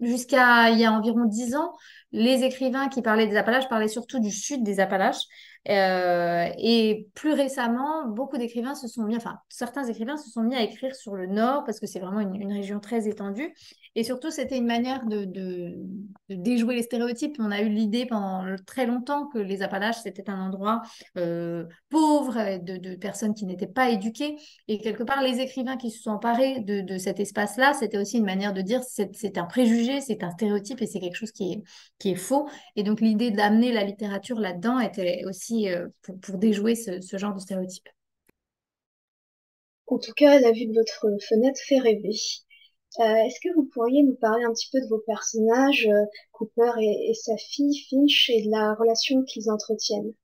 jusqu'à 0.00 0.70
il 0.70 0.78
y 0.78 0.84
a 0.84 0.92
environ 0.92 1.24
dix 1.24 1.54
ans, 1.54 1.72
les 2.12 2.42
écrivains 2.44 2.88
qui 2.88 3.02
parlaient 3.02 3.26
des 3.26 3.36
Appalaches 3.36 3.68
parlaient 3.68 3.88
surtout 3.88 4.20
du 4.20 4.30
sud 4.30 4.62
des 4.62 4.80
Appalaches. 4.80 5.24
Euh, 5.68 6.48
et 6.56 7.08
plus 7.14 7.32
récemment, 7.32 8.06
beaucoup 8.08 8.38
d'écrivains 8.38 8.74
se 8.74 8.88
sont 8.88 9.02
mis, 9.02 9.18
certains 9.48 9.84
écrivains 9.84 10.16
se 10.16 10.30
sont 10.30 10.42
mis 10.42 10.56
à 10.56 10.62
écrire 10.62 10.94
sur 10.94 11.14
le 11.14 11.26
Nord 11.26 11.64
parce 11.64 11.78
que 11.78 11.86
c'est 11.86 11.98
vraiment 11.98 12.20
une, 12.20 12.52
région 12.52 12.80
très 12.80 13.06
étendue. 13.08 13.52
Et 13.98 14.04
surtout, 14.04 14.30
c'était 14.30 14.56
une 14.56 14.66
manière 14.66 15.06
de, 15.06 15.24
déjouer 16.28 16.76
les 16.76 16.84
stéréotypes. 16.84 17.34
On 17.40 17.50
a 17.50 17.62
eu 17.62 17.68
l'idée 17.68 18.06
pendant 18.06 18.44
très 18.64 18.86
longtemps 18.86 19.26
que 19.26 19.38
les 19.38 19.60
Appalaches, 19.60 20.02
c'était 20.04 20.30
un 20.30 20.40
endroit 20.40 20.82
euh, 21.16 21.64
pauvre, 21.88 22.60
de, 22.62 22.94
personnes 22.94 23.34
qui 23.34 23.44
n'étaient 23.44 23.66
pas 23.66 23.90
éduquées. 23.90 24.36
Et 24.68 24.78
quelque 24.78 25.02
part, 25.02 25.20
les 25.20 25.40
écrivains 25.40 25.76
qui 25.76 25.90
se 25.90 26.00
sont 26.00 26.12
emparés 26.12 26.60
de, 26.60 26.96
cet 26.96 27.18
espace-là, 27.18 27.74
c'était 27.74 27.98
aussi 27.98 28.18
une 28.18 28.24
manière 28.24 28.52
de 28.52 28.62
dire 28.62 28.82
c'est 28.84 29.36
un 29.36 29.46
préjugé, 29.46 30.00
c'est 30.00 30.22
un 30.22 30.30
stéréotype 30.30 30.80
et 30.80 30.86
c'est 30.86 31.00
quelque 31.00 31.16
chose 31.16 31.32
qui 31.32 31.64
est, 32.04 32.14
faux. 32.14 32.48
Et 32.76 32.84
donc, 32.84 33.00
l'idée 33.00 33.32
d'amener 33.32 33.72
la 33.72 33.82
littérature 33.82 34.38
là-dedans 34.38 34.78
était 34.78 35.24
aussi 35.26 35.68
euh, 35.70 35.88
pour, 36.22 36.38
déjouer 36.38 36.76
ce, 36.76 37.18
genre 37.18 37.34
de 37.34 37.40
stéréotypes. 37.40 37.88
En 39.88 39.98
tout 39.98 40.12
cas, 40.12 40.38
la 40.38 40.52
vue 40.52 40.66
de 40.66 40.74
votre 40.74 41.20
fenêtre 41.28 41.58
fait 41.66 41.80
rêver. 41.80 42.14
Euh, 43.00 43.14
est-ce 43.26 43.38
que 43.40 43.54
vous 43.54 43.64
pourriez 43.64 44.02
nous 44.02 44.14
parler 44.14 44.44
un 44.44 44.52
petit 44.52 44.70
peu 44.72 44.80
de 44.80 44.86
vos 44.86 45.02
personnages, 45.06 45.86
euh, 45.86 46.04
Cooper 46.32 46.72
et, 46.80 47.14
sa 47.14 47.36
fille 47.36 47.86
Finch, 47.88 48.30
et 48.30 48.44
de 48.44 48.50
la 48.50 48.74
relation 48.74 49.22
qu'ils 49.24 49.50
entretiennent 49.50 50.14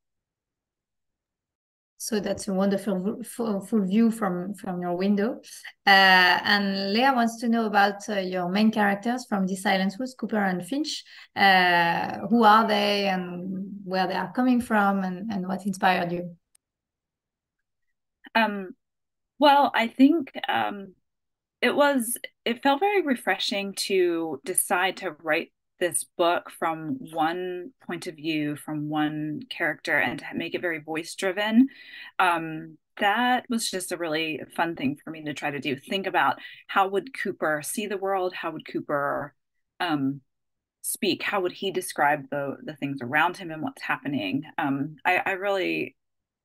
So 1.98 2.20
that's 2.20 2.48
a 2.48 2.52
wonderful 2.52 3.22
full, 3.24 3.60
view 3.86 4.10
from, 4.10 4.54
from 4.54 4.82
your 4.82 4.94
window. 4.94 5.40
Uh, 5.86 6.38
and 6.44 6.92
Leah 6.92 7.14
wants 7.14 7.40
to 7.40 7.48
know 7.48 7.64
about 7.64 8.06
uh, 8.10 8.18
your 8.18 8.50
main 8.50 8.70
characters 8.70 9.24
from 9.26 9.46
The 9.46 9.56
Silent 9.56 9.94
Woods, 9.98 10.14
Cooper 10.14 10.36
and 10.36 10.62
Finch. 10.66 11.02
Uh, 11.34 12.18
who 12.28 12.44
are 12.44 12.66
they 12.66 13.06
and 13.06 13.80
where 13.84 14.06
they 14.06 14.14
are 14.14 14.30
coming 14.32 14.60
from 14.60 15.02
and, 15.02 15.32
and 15.32 15.46
what 15.46 15.64
inspired 15.64 16.12
you? 16.12 16.36
Um, 18.34 18.74
well, 19.38 19.70
I 19.74 19.88
think 19.88 20.32
um, 20.46 20.94
it 21.64 21.74
was, 21.74 22.18
it 22.44 22.62
felt 22.62 22.80
very 22.80 23.00
refreshing 23.00 23.72
to 23.72 24.38
decide 24.44 24.98
to 24.98 25.16
write 25.22 25.50
this 25.80 26.04
book 26.18 26.50
from 26.50 26.98
one 27.10 27.70
point 27.86 28.06
of 28.06 28.16
view, 28.16 28.54
from 28.54 28.90
one 28.90 29.40
character, 29.48 29.96
and 29.96 30.18
to 30.18 30.26
make 30.34 30.54
it 30.54 30.60
very 30.60 30.80
voice 30.80 31.14
driven. 31.14 31.68
Um, 32.18 32.76
that 32.98 33.46
was 33.48 33.70
just 33.70 33.92
a 33.92 33.96
really 33.96 34.42
fun 34.54 34.76
thing 34.76 34.98
for 35.02 35.10
me 35.10 35.24
to 35.24 35.32
try 35.32 35.50
to 35.50 35.58
do. 35.58 35.74
Think 35.74 36.06
about 36.06 36.38
how 36.66 36.88
would 36.88 37.18
Cooper 37.18 37.62
see 37.64 37.86
the 37.86 37.96
world? 37.96 38.34
How 38.34 38.50
would 38.50 38.70
Cooper 38.70 39.34
um, 39.80 40.20
speak? 40.82 41.22
How 41.22 41.40
would 41.40 41.52
he 41.52 41.70
describe 41.70 42.28
the 42.30 42.58
the 42.62 42.76
things 42.76 42.98
around 43.00 43.38
him 43.38 43.50
and 43.50 43.62
what's 43.62 43.80
happening? 43.82 44.42
Um, 44.58 44.96
I, 45.02 45.22
I 45.24 45.30
really, 45.32 45.96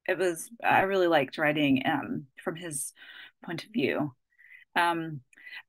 it 0.07 0.17
was 0.17 0.49
I 0.63 0.83
really 0.83 1.07
liked 1.07 1.37
writing 1.37 1.83
um, 1.85 2.27
from 2.41 2.55
his 2.55 2.93
point 3.43 3.65
of 3.65 3.71
view. 3.71 4.13
Um, 4.79 5.21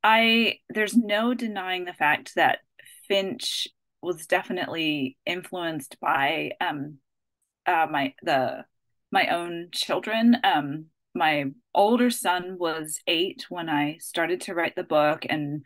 I 0.03 0.59
there's 0.69 0.97
no 0.97 1.35
denying 1.35 1.85
the 1.85 1.93
fact 1.93 2.35
that 2.37 2.61
Finch 3.09 3.69
was 4.03 4.27
definitely 4.27 5.19
influenced 5.27 5.99
by 6.01 6.53
um, 6.61 6.99
uh, 7.67 7.87
my 7.91 8.15
the 8.23 8.65
my 9.11 9.29
own 9.29 9.69
children. 9.73 10.37
Um, 10.45 10.87
my 11.15 11.47
older 11.75 12.11
son 12.11 12.57
was 12.59 13.01
eight 13.07 13.47
when 13.49 13.69
I 13.69 13.99
started 13.99 14.43
to 14.43 14.55
write 14.55 14.77
the 14.77 14.85
book, 14.85 15.27
and 15.29 15.65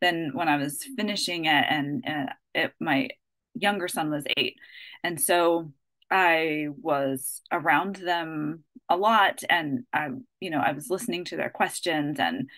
then 0.00 0.30
when 0.34 0.48
I 0.48 0.56
was 0.56 0.84
finishing 0.96 1.46
it, 1.46 1.64
and 1.68 2.04
uh, 2.06 2.32
it, 2.54 2.72
my 2.80 3.08
younger 3.54 3.88
son 3.88 4.10
was 4.10 4.24
eight, 4.36 4.56
and 5.02 5.20
so 5.20 5.72
I 6.10 6.68
was 6.80 7.42
around 7.50 7.96
them 7.96 8.64
a 8.88 8.96
lot, 8.96 9.42
and 9.48 9.84
I, 9.92 10.08
you 10.40 10.50
know, 10.50 10.60
I 10.60 10.72
was 10.72 10.90
listening 10.90 11.24
to 11.26 11.36
their 11.36 11.50
questions 11.50 12.18
and 12.20 12.48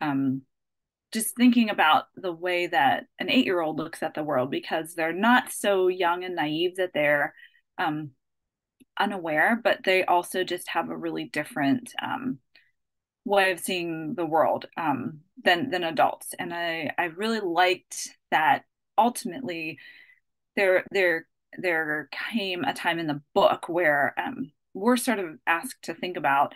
um, 0.00 0.42
just 1.12 1.36
thinking 1.36 1.70
about 1.70 2.06
the 2.16 2.32
way 2.32 2.66
that 2.66 3.06
an 3.18 3.30
eight 3.30 3.44
year 3.46 3.60
old 3.60 3.78
looks 3.78 4.02
at 4.02 4.14
the 4.14 4.24
world 4.24 4.50
because 4.50 4.94
they're 4.94 5.12
not 5.12 5.52
so 5.52 5.88
young 5.88 6.24
and 6.24 6.34
naive 6.34 6.76
that 6.76 6.90
they're 6.92 7.34
um, 7.78 8.10
unaware, 8.98 9.60
but 9.62 9.84
they 9.84 10.04
also 10.04 10.44
just 10.44 10.68
have 10.68 10.90
a 10.90 10.96
really 10.96 11.24
different 11.24 11.92
um, 12.02 12.38
way 13.24 13.52
of 13.52 13.60
seeing 13.60 14.14
the 14.14 14.26
world 14.26 14.66
um, 14.76 15.20
than 15.42 15.70
than 15.70 15.84
adults. 15.84 16.34
And 16.38 16.52
I 16.52 16.92
I 16.98 17.04
really 17.04 17.40
liked 17.40 18.08
that 18.30 18.64
ultimately 18.98 19.78
there 20.56 20.84
there 20.90 21.26
there 21.58 22.08
came 22.32 22.64
a 22.64 22.74
time 22.74 22.98
in 22.98 23.06
the 23.06 23.22
book 23.34 23.68
where 23.68 24.14
um, 24.18 24.52
we're 24.72 24.96
sort 24.96 25.18
of 25.18 25.38
asked 25.46 25.82
to 25.82 25.94
think 25.94 26.16
about 26.16 26.54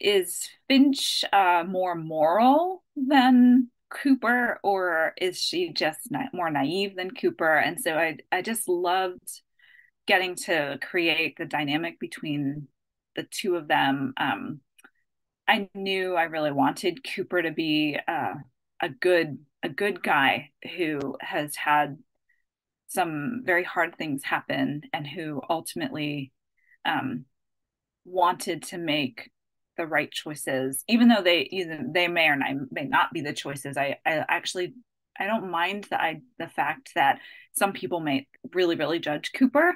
is 0.00 0.48
Finch 0.68 1.24
uh, 1.32 1.64
more 1.66 1.94
moral 1.94 2.84
than 2.96 3.70
Cooper, 3.90 4.58
or 4.62 5.14
is 5.20 5.40
she 5.40 5.72
just 5.72 6.10
na- 6.10 6.28
more 6.32 6.50
naive 6.50 6.96
than 6.96 7.10
Cooper? 7.12 7.56
And 7.56 7.80
so 7.80 7.94
I 7.94 8.18
I 8.32 8.42
just 8.42 8.68
loved 8.68 9.42
getting 10.06 10.34
to 10.34 10.78
create 10.82 11.36
the 11.38 11.46
dynamic 11.46 11.98
between 11.98 12.68
the 13.16 13.22
two 13.22 13.56
of 13.56 13.68
them. 13.68 14.12
Um, 14.16 14.60
I 15.46 15.68
knew 15.74 16.14
I 16.14 16.24
really 16.24 16.52
wanted 16.52 17.06
Cooper 17.14 17.42
to 17.42 17.52
be 17.52 17.98
uh, 18.08 18.34
a 18.80 18.88
good 18.88 19.38
a 19.62 19.68
good 19.68 20.02
guy 20.02 20.50
who 20.76 21.16
has 21.20 21.56
had 21.56 21.98
some 22.94 23.42
very 23.44 23.64
hard 23.64 23.96
things 23.96 24.22
happen 24.22 24.82
and 24.92 25.06
who 25.06 25.42
ultimately 25.50 26.32
um, 26.84 27.24
wanted 28.04 28.62
to 28.62 28.78
make 28.78 29.30
the 29.76 29.86
right 29.86 30.10
choices, 30.10 30.84
even 30.88 31.08
though 31.08 31.22
they 31.22 31.48
either 31.50 31.80
they 31.92 32.06
may 32.06 32.28
or 32.28 32.36
may 32.70 32.84
not 32.84 33.12
be 33.12 33.20
the 33.20 33.32
choices. 33.32 33.76
I, 33.76 33.96
I 34.06 34.24
actually 34.28 34.74
I 35.18 35.26
don't 35.26 35.50
mind 35.50 35.88
the 35.90 36.00
I, 36.00 36.20
the 36.38 36.48
fact 36.48 36.92
that 36.94 37.18
some 37.52 37.72
people 37.72 38.00
may 38.00 38.28
really 38.52 38.76
really 38.76 39.00
judge 39.00 39.32
Cooper 39.36 39.74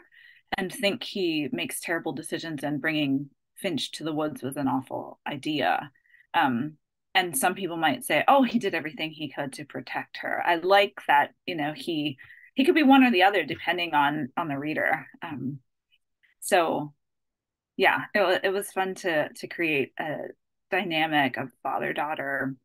and 0.57 0.73
think 0.73 1.03
he 1.03 1.49
makes 1.53 1.81
terrible 1.81 2.13
decisions 2.13 2.63
and 2.63 2.81
bringing 2.81 3.31
Finch 3.57 3.91
to 3.93 4.05
the 4.05 4.13
woods 4.13 4.43
was 4.43 4.57
an 4.57 4.69
awful 4.69 5.19
idea. 5.27 5.91
Um, 6.33 6.75
and 7.15 7.37
some 7.37 7.57
people 7.57 7.77
might 7.77 8.05
say, 8.05 8.23
"Oh, 8.29 8.45
he 8.45 8.61
did 8.61 8.75
everything 8.75 9.11
he 9.11 9.29
could 9.33 9.53
to 9.55 9.65
protect 9.65 10.19
her." 10.19 10.41
I 10.47 10.57
like 10.57 11.01
that. 11.09 11.33
You 11.47 11.57
know, 11.57 11.73
he 11.75 12.19
he 12.59 12.65
could 12.65 12.75
be 12.75 12.83
one 12.83 13.05
or 13.05 13.13
the 13.13 13.23
other 13.23 13.45
depending 13.45 13.95
on 13.95 14.31
on 14.37 14.49
the 14.49 14.59
reader. 14.59 15.07
Um, 15.23 15.61
so 16.41 16.93
yeah, 17.77 18.07
it, 18.13 18.41
it 18.43 18.53
was 18.53 18.73
fun 18.73 18.97
to 18.97 19.29
to 19.33 19.47
create 19.47 19.93
a 19.99 20.17
dynamic 20.69 21.37
of 21.37 21.53
father 21.63 21.93
daughter 21.93 22.57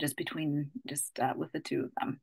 just 0.00 0.16
between 0.16 0.70
just 0.86 1.20
uh, 1.20 1.34
with 1.36 1.52
the 1.52 1.60
two 1.60 1.84
of 1.84 1.90
them. 2.00 2.20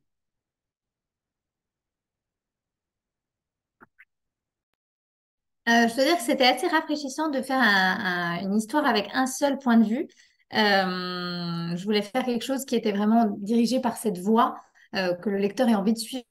Euh, 5.68 5.88
je 5.88 5.94
veux 5.94 6.04
dire 6.04 6.16
que 6.16 6.22
c'était 6.22 6.46
assez 6.46 6.66
rafraîchissant 6.66 7.28
de 7.28 7.42
faire 7.42 7.60
un, 7.60 8.38
un, 8.38 8.40
une 8.42 8.54
histoire 8.56 8.84
avec 8.84 9.08
un 9.14 9.26
seul 9.26 9.58
point 9.58 9.76
de 9.76 9.84
vue. 9.84 10.08
Euh, 10.54 11.76
je 11.76 11.84
voulais 11.84 12.02
faire 12.02 12.24
quelque 12.24 12.44
chose 12.44 12.64
qui 12.64 12.76
était 12.76 12.92
vraiment 12.92 13.26
dirigé 13.38 13.80
par 13.80 13.96
cette 13.96 14.18
voix, 14.18 14.56
euh, 14.94 15.14
que 15.14 15.28
le 15.28 15.38
lecteur 15.38 15.68
ait 15.68 15.74
envie 15.74 15.92
de 15.92 15.98
suivre 15.98 16.24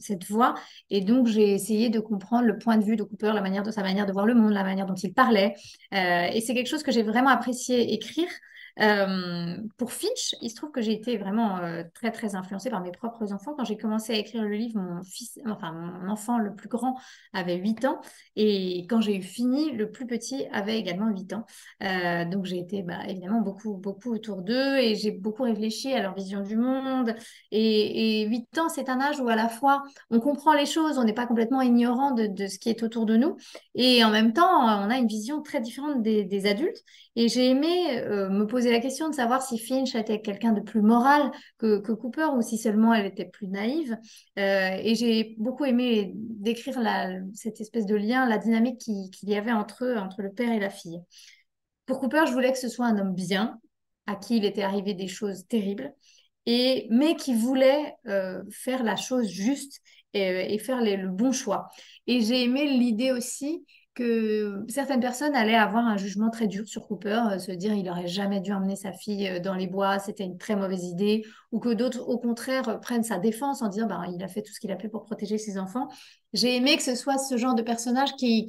cette 0.00 0.24
voix. 0.26 0.54
Et 0.90 1.00
donc, 1.00 1.26
j'ai 1.26 1.52
essayé 1.52 1.88
de 1.88 2.00
comprendre 2.00 2.46
le 2.46 2.58
point 2.58 2.76
de 2.76 2.84
vue 2.84 2.96
de 2.96 3.04
Cooper, 3.04 3.32
la 3.34 3.40
manière 3.40 3.62
de 3.62 3.70
sa 3.70 3.82
manière 3.82 4.06
de 4.06 4.12
voir 4.12 4.26
le 4.26 4.34
monde, 4.34 4.52
la 4.52 4.64
manière 4.64 4.86
dont 4.86 4.94
il 4.94 5.12
parlait. 5.12 5.54
Euh, 5.92 6.26
et 6.32 6.40
c'est 6.40 6.54
quelque 6.54 6.68
chose 6.68 6.82
que 6.82 6.92
j'ai 6.92 7.02
vraiment 7.02 7.30
apprécié 7.30 7.92
écrire. 7.92 8.28
Pour 8.76 9.92
Finch, 9.92 10.34
il 10.40 10.50
se 10.50 10.56
trouve 10.56 10.70
que 10.72 10.80
j'ai 10.80 10.92
été 10.92 11.16
vraiment 11.16 11.60
très 11.94 12.10
très 12.10 12.34
influencée 12.34 12.70
par 12.70 12.80
mes 12.80 12.90
propres 12.90 13.32
enfants. 13.32 13.54
Quand 13.56 13.64
j'ai 13.64 13.76
commencé 13.76 14.12
à 14.12 14.16
écrire 14.16 14.42
le 14.42 14.54
livre, 14.54 14.80
mon 14.80 16.08
enfant 16.08 16.38
le 16.38 16.54
plus 16.54 16.68
grand 16.68 16.96
avait 17.32 17.56
8 17.56 17.84
ans 17.84 18.00
et 18.36 18.86
quand 18.88 19.00
j'ai 19.00 19.16
eu 19.16 19.22
fini, 19.22 19.70
le 19.72 19.90
plus 19.90 20.06
petit 20.06 20.46
avait 20.52 20.78
également 20.78 21.08
8 21.08 21.34
ans. 21.34 21.46
Donc 22.30 22.46
j'ai 22.46 22.58
été 22.58 22.82
bah, 22.82 23.06
évidemment 23.06 23.40
beaucoup 23.40 23.76
beaucoup 23.76 24.12
autour 24.12 24.42
d'eux 24.42 24.78
et 24.78 24.96
j'ai 24.96 25.12
beaucoup 25.12 25.44
réfléchi 25.44 25.92
à 25.92 26.02
leur 26.02 26.14
vision 26.14 26.40
du 26.42 26.56
monde. 26.56 27.14
Et, 27.52 28.22
et 28.22 28.26
8 28.26 28.58
ans, 28.58 28.68
c'est 28.68 28.88
un 28.88 29.00
âge 29.00 29.20
où 29.20 29.28
à 29.28 29.36
la 29.36 29.48
fois 29.48 29.84
on 30.10 30.18
comprend 30.18 30.52
les 30.52 30.66
choses, 30.66 30.98
on 30.98 31.04
n'est 31.04 31.12
pas 31.14 31.26
complètement 31.26 31.60
ignorant 31.60 32.10
de, 32.10 32.46
ce 32.46 32.58
qui 32.58 32.70
est 32.70 32.82
autour 32.82 33.06
de 33.06 33.16
nous 33.16 33.36
et 33.76 34.04
en 34.04 34.10
même 34.10 34.32
temps 34.32 34.62
on 34.62 34.90
a 34.90 34.98
une 34.98 35.06
vision 35.06 35.42
très 35.42 35.60
différente 35.60 36.02
des 36.02 36.46
adultes. 36.46 36.82
Et 37.16 37.28
j'ai 37.28 37.50
aimé 37.50 38.02
me 38.30 38.44
poser 38.44 38.72
la 38.72 38.80
question 38.80 39.08
de 39.08 39.14
savoir 39.14 39.40
si 39.42 39.58
Finch 39.58 39.94
était 39.94 40.20
quelqu'un 40.20 40.52
de 40.52 40.60
plus 40.60 40.82
moral 40.82 41.30
que, 41.58 41.78
Cooper 41.78 42.28
ou 42.36 42.42
si 42.42 42.58
seulement 42.58 42.92
elle 42.92 43.06
était 43.06 43.24
plus 43.24 43.46
naïve. 43.46 43.96
Euh, 44.38 44.76
et 44.82 44.94
j'ai 44.94 45.36
beaucoup 45.38 45.64
aimé 45.64 46.12
décrire 46.14 46.78
cette 47.34 47.60
espèce 47.60 47.86
de 47.86 47.94
lien, 47.94 48.28
la 48.28 48.38
dynamique 48.38 48.78
qu'il 48.78 49.28
y 49.28 49.36
avait 49.36 49.52
entre 49.52 49.84
eux, 49.84 49.96
entre 49.96 50.22
le 50.22 50.32
père 50.32 50.50
et 50.50 50.58
la 50.58 50.70
fille. 50.70 50.98
Pour 51.86 52.00
Cooper, 52.00 52.24
je 52.26 52.32
voulais 52.32 52.52
que 52.52 52.58
ce 52.58 52.68
soit 52.68 52.86
un 52.86 52.98
homme 52.98 53.14
bien, 53.14 53.60
à 54.06 54.16
qui 54.16 54.38
il 54.38 54.44
était 54.44 54.62
arrivé 54.62 54.94
des 54.94 55.08
choses 55.08 55.46
terribles, 55.46 55.92
et, 56.46 56.88
mais 56.90 57.16
qui 57.16 57.34
voulait 57.34 57.94
euh, 58.06 58.42
faire 58.50 58.82
la 58.82 58.96
chose 58.96 59.28
juste 59.28 59.80
et, 60.12 60.58
faire 60.58 60.80
le 60.80 61.08
bon 61.08 61.32
choix. 61.32 61.68
Et 62.06 62.20
j'ai 62.20 62.44
aimé 62.44 62.66
l'idée 62.66 63.10
aussi 63.10 63.64
que 63.94 64.64
certaines 64.68 65.00
personnes 65.00 65.34
allaient 65.34 65.54
avoir 65.54 65.86
un 65.86 65.96
jugement 65.96 66.30
très 66.30 66.46
dur 66.48 66.66
sur 66.66 66.86
Cooper, 66.86 67.22
euh, 67.32 67.38
se 67.38 67.52
dire 67.52 67.72
il 67.72 67.84
n'aurait 67.84 68.08
jamais 68.08 68.40
dû 68.40 68.52
emmener 68.52 68.76
sa 68.76 68.92
fille 68.92 69.28
euh, 69.28 69.40
dans 69.40 69.54
les 69.54 69.68
bois, 69.68 69.98
c'était 69.98 70.24
une 70.24 70.36
très 70.36 70.56
mauvaise 70.56 70.84
idée, 70.84 71.24
ou 71.52 71.60
que 71.60 71.72
d'autres, 71.72 72.00
au 72.00 72.18
contraire, 72.18 72.80
prennent 72.80 73.04
sa 73.04 73.18
défense 73.18 73.62
en 73.62 73.68
disant 73.68 73.86
bah, 73.86 74.04
il 74.12 74.22
a 74.22 74.28
fait 74.28 74.42
tout 74.42 74.52
ce 74.52 74.60
qu'il 74.60 74.72
a 74.72 74.76
pu 74.76 74.88
pour 74.88 75.04
protéger 75.04 75.38
ses 75.38 75.58
enfants. 75.58 75.88
J'ai 76.32 76.56
aimé 76.56 76.76
que 76.76 76.82
ce 76.82 76.96
soit 76.96 77.18
ce 77.18 77.36
genre 77.36 77.54
de 77.54 77.62
personnage 77.62 78.14
qui, 78.16 78.46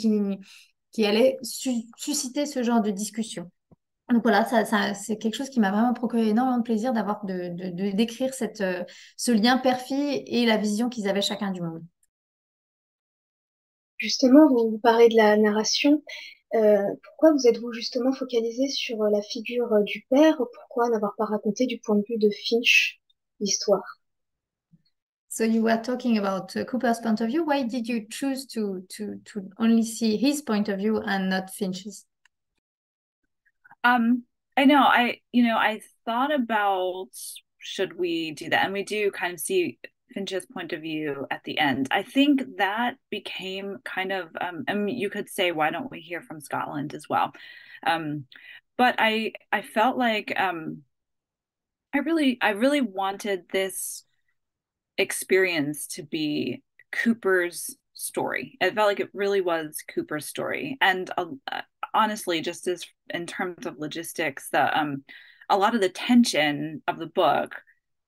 qui, 0.91 1.05
allait 1.05 1.37
susciter 1.43 2.45
ce 2.45 2.63
genre 2.63 2.81
de 2.81 2.89
discussion. 2.89 3.51
Donc 4.11 4.21
voilà, 4.23 4.45
ça, 4.45 4.93
c'est 4.93 5.17
quelque 5.17 5.35
chose 5.35 5.49
qui 5.49 5.59
m'a 5.59 5.71
vraiment 5.71 5.93
procuré 5.93 6.29
énormément 6.29 6.59
de 6.59 6.63
plaisir 6.63 6.93
d'avoir 6.93 7.25
de, 7.25 7.49
d'écrire 7.91 8.33
cette, 8.33 8.61
euh, 8.61 8.83
ce 9.17 9.31
lien 9.31 9.57
père-fille 9.57 10.23
et 10.27 10.45
la 10.45 10.57
vision 10.57 10.89
qu'ils 10.89 11.07
avaient 11.07 11.21
chacun 11.21 11.51
du 11.51 11.61
monde. 11.61 11.83
Justement, 13.97 14.47
vous, 14.47 14.71
vous 14.71 14.79
parlez 14.79 15.09
de 15.09 15.15
la 15.15 15.37
narration. 15.37 16.03
Euh, 16.53 16.83
pourquoi 17.03 17.33
vous 17.33 17.47
êtes-vous 17.47 17.73
justement 17.73 18.13
focalisé 18.13 18.67
sur 18.67 19.03
la 19.03 19.21
figure 19.21 19.71
euh, 19.73 19.83
du 19.83 20.05
père? 20.09 20.37
Pourquoi 20.37 20.89
n'avoir 20.89 21.15
pas 21.17 21.25
raconté 21.25 21.65
du 21.65 21.79
point 21.79 21.95
de 21.95 22.03
vue 22.07 22.17
de 22.17 22.29
Finch 22.29 23.01
l'histoire? 23.39 23.99
So 25.27 25.43
you 25.43 25.63
were 25.63 25.81
talking 25.81 26.17
about 26.17 26.55
uh, 26.55 26.63
Cooper's 26.63 27.01
point 27.01 27.19
of 27.19 27.27
view. 27.27 27.43
Why 27.43 27.63
did 27.63 27.89
you 27.89 28.05
choose 28.09 28.45
to 28.53 28.85
to 28.95 29.19
to 29.25 29.49
only 29.59 29.83
see 29.83 30.15
his 30.15 30.41
point 30.41 30.69
of 30.69 30.77
view 30.77 31.01
and 31.05 31.29
not 31.29 31.49
Finch's? 31.49 32.05
Um, 33.83 34.23
I 34.55 34.63
know. 34.63 34.81
I 34.81 35.19
you 35.33 35.43
know 35.43 35.57
I 35.57 35.81
thought 36.05 36.33
about 36.33 37.09
should 37.59 37.99
we 37.99 38.31
do 38.31 38.49
that, 38.49 38.63
and 38.63 38.71
we 38.71 38.83
do 38.83 39.11
kind 39.11 39.33
of 39.33 39.41
see 39.41 39.77
Finch's 40.13 40.45
point 40.45 40.73
of 40.73 40.81
view 40.81 41.27
at 41.31 41.43
the 41.43 41.57
end. 41.57 41.87
I 41.91 42.03
think 42.03 42.57
that 42.57 42.97
became 43.09 43.77
kind 43.83 44.11
of, 44.11 44.29
um, 44.39 44.65
mean, 44.67 44.97
you 44.97 45.09
could 45.09 45.29
say, 45.29 45.51
why 45.51 45.71
don't 45.71 45.91
we 45.91 45.99
hear 45.99 46.21
from 46.21 46.39
Scotland 46.41 46.93
as 46.93 47.09
well? 47.09 47.33
Um, 47.85 48.25
but 48.77 48.95
I, 48.97 49.33
I 49.51 49.61
felt 49.61 49.97
like, 49.97 50.33
um, 50.39 50.83
I 51.93 51.99
really, 51.99 52.37
I 52.41 52.51
really 52.51 52.81
wanted 52.81 53.45
this 53.51 54.03
experience 54.97 55.87
to 55.87 56.03
be 56.03 56.61
Cooper's 56.91 57.75
story. 57.93 58.57
It 58.61 58.75
felt 58.75 58.87
like 58.87 58.99
it 58.99 59.09
really 59.13 59.41
was 59.41 59.83
Cooper's 59.93 60.25
story, 60.25 60.77
and 60.81 61.09
uh, 61.17 61.25
honestly, 61.93 62.41
just 62.41 62.67
as 62.67 62.85
in 63.09 63.25
terms 63.25 63.65
of 63.65 63.79
logistics, 63.79 64.49
the 64.49 64.77
um, 64.77 65.03
a 65.49 65.57
lot 65.57 65.75
of 65.75 65.81
the 65.81 65.89
tension 65.89 66.81
of 66.87 66.99
the 66.99 67.07
book 67.07 67.55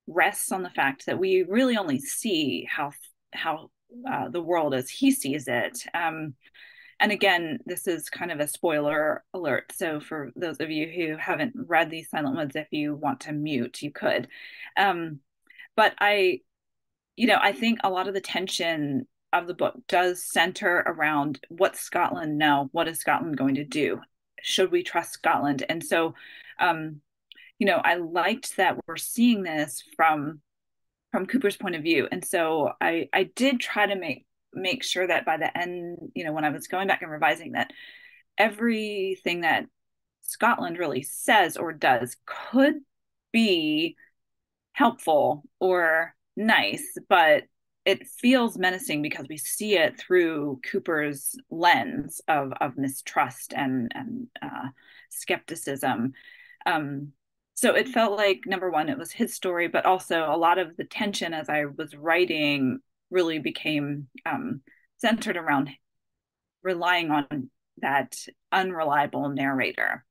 rests 0.08 0.52
on 0.52 0.64
the 0.64 0.70
fact 0.70 1.06
that 1.06 1.20
we 1.20 1.44
really 1.44 1.78
only 1.78 2.00
see 2.00 2.68
how 2.70 2.92
how 3.34 3.70
uh, 4.10 4.30
the 4.30 4.42
world 4.42 4.74
as 4.74 4.90
he 4.90 5.12
sees 5.12 5.48
it. 5.48 5.84
Um, 5.94 6.34
and 7.00 7.12
again, 7.12 7.60
this 7.66 7.88
is 7.88 8.10
kind 8.10 8.32
of 8.32 8.40
a 8.40 8.48
spoiler 8.48 9.24
alert. 9.34 9.72
So 9.76 10.00
for 10.00 10.32
those 10.36 10.60
of 10.60 10.72
you 10.72 10.88
who 10.88 11.16
haven't 11.18 11.54
read 11.56 11.90
these 11.90 12.10
Silent 12.10 12.36
Woods, 12.36 12.56
if 12.56 12.68
you 12.72 12.96
want 12.96 13.22
to 13.22 13.34
mute, 13.34 13.82
you 13.84 13.92
could. 13.92 14.28
Um, 14.76 15.20
but 15.76 15.94
I, 16.00 16.42
you 17.16 17.28
know, 17.28 17.38
I 17.40 17.52
think 17.52 17.80
a 17.84 17.90
lot 17.90 18.08
of 18.08 18.14
the 18.14 18.22
tension 18.22 19.08
of 19.32 19.46
the 19.46 19.54
book 19.54 19.76
does 19.88 20.24
center 20.24 20.84
around 20.88 21.40
what 21.50 21.76
Scotland 21.76 22.38
know. 22.38 22.70
What 22.72 22.88
is 22.88 23.00
Scotland 23.00 23.38
going 23.38 23.56
to 23.56 23.64
do? 23.64 24.02
Should 24.42 24.72
we 24.72 24.82
trust 24.82 25.14
Scotland? 25.14 25.64
And 25.70 25.84
so, 25.84 26.16
um, 26.60 27.02
you 27.60 27.66
know, 27.68 27.82
I 27.84 27.96
liked 27.96 28.58
that 28.58 28.78
we're 28.88 28.98
seeing 28.98 29.44
this 29.44 29.84
from 29.96 30.42
from 31.12 31.26
Cooper's 31.26 31.58
point 31.58 31.76
of 31.76 31.84
view. 31.84 32.08
And 32.12 32.24
so 32.24 32.72
I 32.82 33.10
I 33.14 33.24
did 33.24 33.60
try 33.60 33.86
to 33.86 33.96
make 33.96 34.26
make 34.54 34.84
sure 34.84 35.08
that 35.08 35.26
by 35.26 35.38
the 35.38 35.56
end, 35.58 35.98
you 36.16 36.24
know, 36.24 36.34
when 36.34 36.46
I 36.46 36.50
was 36.50 36.68
going 36.68 36.88
back 36.88 37.02
and 37.02 37.12
revising 37.12 37.54
that 37.54 37.72
everything 38.38 39.42
that 39.42 39.66
Scotland 40.22 40.78
really 40.78 41.04
says 41.04 41.58
or 41.58 41.74
does 41.74 42.16
could 42.26 42.76
be 43.32 43.96
helpful 44.74 45.44
or 45.60 46.16
nice, 46.36 46.98
but 47.10 47.44
it 47.86 48.06
feels 48.06 48.58
menacing 48.58 49.02
because 49.02 49.26
we 49.30 49.38
see 49.38 49.78
it 49.78 49.98
through 49.98 50.60
Cooper's 50.70 51.36
lens 51.50 52.22
of 52.28 52.52
of 52.60 52.78
mistrust 52.78 53.54
and 53.56 53.92
and 53.96 54.28
uh, 54.42 54.68
skepticism. 55.10 56.14
Um, 56.66 57.14
so 57.58 57.74
it 57.74 57.90
felt 57.90 58.16
like 58.16 58.42
number 58.46 58.70
one 58.70 58.88
it 58.88 58.98
was 58.98 59.12
his 59.12 59.34
story 59.34 59.68
but 59.68 59.86
also 59.86 60.26
a 60.30 60.38
lot 60.38 60.58
of 60.58 60.78
the 60.78 60.86
tension 60.86 61.34
as 61.34 61.50
i 61.50 61.66
was 61.66 61.96
writing 61.96 62.80
really 63.10 63.40
became 63.40 64.08
um, 64.26 64.62
centered 64.98 65.38
around 65.38 65.70
relying 66.64 67.10
on 67.12 67.50
that 67.82 68.16
unreliable 68.52 69.30
narrator 69.30 70.06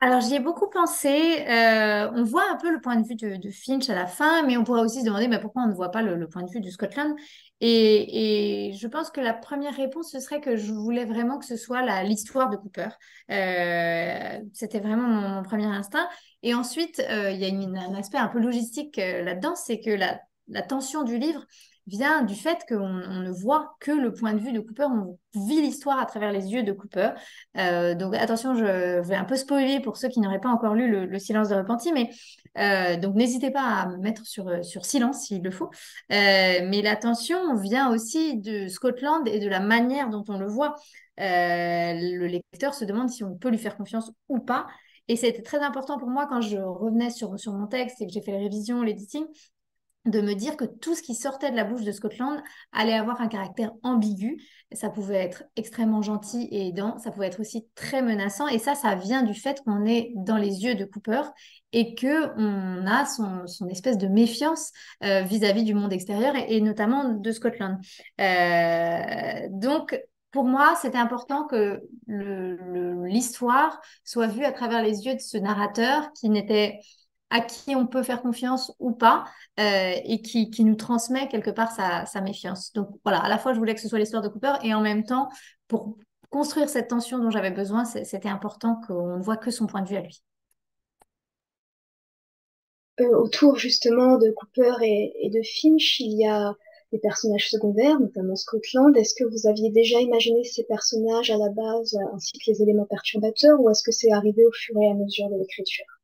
Alors, 0.00 0.20
j'y 0.20 0.34
ai 0.34 0.40
beaucoup 0.40 0.68
pensé. 0.68 1.42
Euh, 1.48 2.10
on 2.14 2.22
voit 2.22 2.44
un 2.50 2.56
peu 2.56 2.70
le 2.70 2.80
point 2.82 2.96
de 2.96 3.06
vue 3.06 3.14
de, 3.16 3.50
Finch 3.50 3.88
à 3.88 3.94
la 3.94 4.06
fin, 4.06 4.42
mais 4.42 4.58
on 4.58 4.64
pourrait 4.64 4.82
aussi 4.82 5.00
se 5.00 5.06
demander 5.06 5.26
bah, 5.26 5.38
pourquoi 5.38 5.62
on 5.62 5.68
ne 5.68 5.74
voit 5.74 5.90
pas 5.90 6.02
le, 6.02 6.28
point 6.28 6.42
de 6.42 6.50
vue 6.50 6.60
de 6.60 6.68
Scotland? 6.68 7.16
Et, 7.62 8.72
je 8.78 8.86
pense 8.88 9.10
que 9.10 9.22
la 9.22 9.32
première 9.32 9.74
réponse, 9.74 10.12
ce 10.12 10.20
serait 10.20 10.42
que 10.42 10.56
je 10.56 10.70
voulais 10.70 11.06
vraiment 11.06 11.38
que 11.38 11.46
ce 11.46 11.56
soit 11.56 12.02
l'histoire 12.02 12.50
de 12.50 12.56
Cooper. 12.56 12.88
Euh, 13.30 14.38
c'était 14.52 14.80
vraiment 14.80 15.08
mon, 15.08 15.42
premier 15.42 15.64
instinct. 15.64 16.06
Et 16.42 16.52
ensuite, 16.54 17.00
euh, 17.08 17.30
il 17.30 17.38
y 17.40 17.46
a 17.46 17.88
un 17.88 17.94
aspect 17.94 18.18
un 18.18 18.28
peu 18.28 18.38
logistique 18.38 18.98
là-dedans, 18.98 19.54
c'est 19.54 19.80
que 19.80 19.90
la, 19.90 20.20
la 20.48 20.60
tension 20.60 21.04
du 21.04 21.16
livre, 21.18 21.44
vient 21.86 22.22
du 22.22 22.34
fait 22.34 22.58
qu'on 22.68 22.88
ne 22.88 23.30
voit 23.30 23.76
que 23.80 23.92
le 23.92 24.12
point 24.12 24.32
de 24.32 24.40
vue 24.40 24.52
de 24.52 24.60
Cooper, 24.60 24.86
on 24.90 25.18
vit 25.34 25.60
l'histoire 25.62 25.98
à 25.98 26.06
travers 26.06 26.32
les 26.32 26.52
yeux 26.52 26.62
de 26.62 26.72
Cooper. 26.72 27.10
Euh, 27.56 27.94
donc 27.94 28.14
attention, 28.14 28.54
je 28.54 29.00
vais 29.00 29.14
un 29.14 29.24
peu 29.24 29.36
spoiler 29.36 29.80
pour 29.80 29.96
ceux 29.96 30.08
qui 30.08 30.20
n'auraient 30.20 30.40
pas 30.40 30.48
encore 30.48 30.74
lu 30.74 31.06
le, 31.06 31.18
Silence 31.18 31.48
de 31.48 31.54
repenti, 31.54 31.92
mais 31.92 32.10
euh, 32.58 32.96
donc 32.96 33.14
n'hésitez 33.14 33.50
pas 33.50 33.62
à 33.62 33.88
me 33.88 33.98
mettre 33.98 34.26
sur, 34.26 34.48
euh, 34.48 34.62
sur 34.62 34.84
silence 34.84 35.26
s'il 35.26 35.42
le 35.42 35.50
faut. 35.50 35.70
mais 36.10 36.82
l'attention 36.82 37.54
vient 37.54 37.90
aussi 37.92 38.38
de 38.38 38.68
Scotland 38.68 39.26
et 39.28 39.38
de 39.38 39.48
la 39.48 39.60
manière 39.60 40.10
dont 40.10 40.24
on 40.28 40.38
le 40.38 40.46
voit. 40.46 40.74
le 41.18 42.26
lecteur 42.26 42.74
se 42.74 42.84
demande 42.84 43.10
si 43.10 43.22
on 43.22 43.36
peut 43.36 43.50
lui 43.50 43.58
faire 43.58 43.76
confiance 43.76 44.10
ou 44.28 44.40
pas. 44.40 44.66
Et 45.08 45.14
c'était 45.14 45.42
très 45.42 45.60
important 45.60 45.98
pour 45.98 46.08
moi 46.08 46.26
quand 46.26 46.40
je 46.40 46.56
revenais 46.56 47.10
sur, 47.10 47.38
sur 47.38 47.52
mon 47.52 47.68
texte 47.68 48.00
et 48.00 48.06
que 48.06 48.12
j'ai 48.12 48.20
fait 48.20 48.32
les 48.32 48.38
révisions, 48.38 48.82
l'editing, 48.82 49.24
de 50.06 50.20
me 50.20 50.34
dire 50.34 50.56
que 50.56 50.64
tout 50.64 50.94
ce 50.94 51.02
qui 51.02 51.14
sortait 51.14 51.50
de 51.50 51.56
la 51.56 51.64
bouche 51.64 51.82
de 51.82 51.92
Scotland 51.92 52.40
allait 52.72 52.94
avoir 52.94 53.20
un 53.20 53.28
caractère 53.28 53.72
ambigu. 53.82 54.42
Ça 54.72 54.88
pouvait 54.88 55.16
être 55.16 55.44
extrêmement 55.56 56.02
gentil 56.02 56.48
et 56.50 56.68
aidant, 56.68 56.98
ça 56.98 57.10
pouvait 57.10 57.26
être 57.26 57.40
aussi 57.40 57.66
très 57.74 58.02
menaçant. 58.02 58.48
Et 58.48 58.58
ça, 58.58 58.74
ça 58.74 58.94
vient 58.94 59.22
du 59.22 59.34
fait 59.34 59.62
qu'on 59.64 59.84
est 59.84 60.12
dans 60.16 60.36
les 60.36 60.64
yeux 60.64 60.74
de 60.74 60.84
Cooper 60.84 61.22
et 61.72 61.94
que 61.94 62.32
on 62.38 62.86
a 62.86 63.04
son, 63.04 63.68
espèce 63.68 63.98
de 63.98 64.08
méfiance 64.08 64.72
euh, 65.04 65.22
vis-à-vis 65.22 65.64
du 65.64 65.74
monde 65.74 65.92
extérieur 65.92 66.34
et, 66.36 66.60
notamment 66.60 67.14
de 67.14 67.32
Scotland. 67.32 67.78
Euh, 68.20 69.48
donc, 69.50 70.00
pour 70.30 70.44
moi, 70.44 70.74
c'était 70.80 70.98
important 70.98 71.46
que 71.46 71.82
l'histoire 72.08 73.80
soit 74.04 74.26
vue 74.26 74.44
à 74.44 74.52
travers 74.52 74.82
les 74.82 75.06
yeux 75.06 75.14
de 75.14 75.20
ce 75.20 75.38
narrateur 75.38 76.12
qui 76.12 76.28
n'était 76.28 76.80
à 77.30 77.40
qui 77.40 77.74
on 77.74 77.86
peut 77.86 78.02
faire 78.02 78.22
confiance 78.22 78.72
ou 78.78 78.92
pas 78.92 79.24
euh, 79.58 79.92
et 80.04 80.22
qui, 80.22 80.50
qui, 80.50 80.64
nous 80.64 80.76
transmet 80.76 81.28
quelque 81.28 81.50
part 81.50 81.72
sa, 81.72 82.06
sa, 82.06 82.20
méfiance. 82.20 82.72
Donc 82.72 82.88
voilà, 83.04 83.18
à 83.18 83.28
la 83.28 83.38
fois 83.38 83.52
je 83.52 83.58
voulais 83.58 83.74
que 83.74 83.80
ce 83.80 83.88
soit 83.88 83.98
l'histoire 83.98 84.22
de 84.22 84.28
Cooper 84.28 84.54
et 84.62 84.74
en 84.74 84.80
même 84.80 85.04
temps, 85.04 85.28
pour 85.68 85.96
construire 86.30 86.68
cette 86.68 86.88
tension 86.88 87.18
dont 87.18 87.30
j'avais 87.30 87.50
besoin, 87.50 87.84
c'était 87.84 88.28
important 88.28 88.80
qu'on 88.86 89.16
ne 89.16 89.22
voit 89.22 89.36
que 89.36 89.50
son 89.50 89.66
point 89.66 89.82
de 89.82 89.88
vue 89.88 89.96
à 89.96 90.02
lui. 90.02 90.22
Euh, 93.00 93.16
autour 93.18 93.56
justement 93.56 94.16
de 94.16 94.30
Cooper 94.30 94.72
et, 94.82 95.26
et, 95.26 95.30
de 95.30 95.42
Finch, 95.42 96.00
il 96.00 96.18
y 96.18 96.26
a 96.26 96.54
des 96.92 96.98
personnages 96.98 97.50
secondaires, 97.50 98.00
notamment 98.00 98.36
Scotland. 98.36 98.96
Est-ce 98.96 99.14
que 99.14 99.24
vous 99.24 99.48
aviez 99.48 99.70
déjà 99.70 100.00
imaginé 100.00 100.44
ces 100.44 100.64
personnages 100.64 101.30
à 101.30 101.36
la 101.36 101.50
base 101.50 101.98
ainsi 102.14 102.32
que 102.32 102.50
les 102.50 102.62
éléments 102.62 102.86
perturbateurs 102.86 103.60
ou 103.60 103.68
est-ce 103.70 103.82
que 103.82 103.92
c'est 103.92 104.12
arrivé 104.12 104.46
au 104.46 104.52
fur 104.52 104.76
et 104.80 104.88
à 104.88 104.94
mesure 104.94 105.28
de 105.28 105.36
l'écriture? 105.36 105.95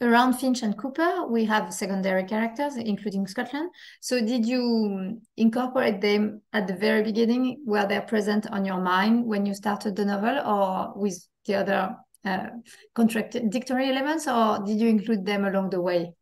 Around 0.00 0.34
Finch 0.34 0.62
and 0.62 0.76
Cooper, 0.76 1.26
we 1.26 1.44
have 1.44 1.72
secondary 1.74 2.24
characters, 2.24 2.76
including 2.76 3.26
Scotland. 3.26 3.70
So, 4.00 4.20
did 4.20 4.46
you 4.46 5.20
incorporate 5.36 6.00
them 6.00 6.42
at 6.52 6.66
the 6.66 6.76
very 6.76 7.02
beginning? 7.02 7.62
Were 7.66 7.86
they 7.86 8.00
present 8.00 8.46
on 8.50 8.64
your 8.64 8.80
mind 8.80 9.26
when 9.26 9.46
you 9.46 9.54
started 9.54 9.96
the 9.96 10.04
novel, 10.04 10.38
or 10.38 10.92
with 10.96 11.26
the 11.46 11.56
other 11.56 11.96
uh, 12.24 12.46
contradictory 12.94 13.90
elements, 13.90 14.28
or 14.28 14.64
did 14.64 14.78
you 14.78 14.88
include 14.88 15.26
them 15.26 15.44
along 15.44 15.70
the 15.70 15.80
way? 15.80 16.14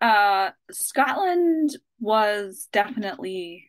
Uh, 0.00 0.50
Scotland 0.70 1.76
was 1.98 2.68
definitely 2.72 3.66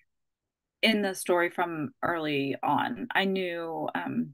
in 0.82 1.02
the 1.02 1.14
story 1.14 1.50
from 1.50 1.92
early 2.02 2.56
on. 2.64 3.08
I 3.14 3.26
knew 3.26 3.90
um, 3.94 4.34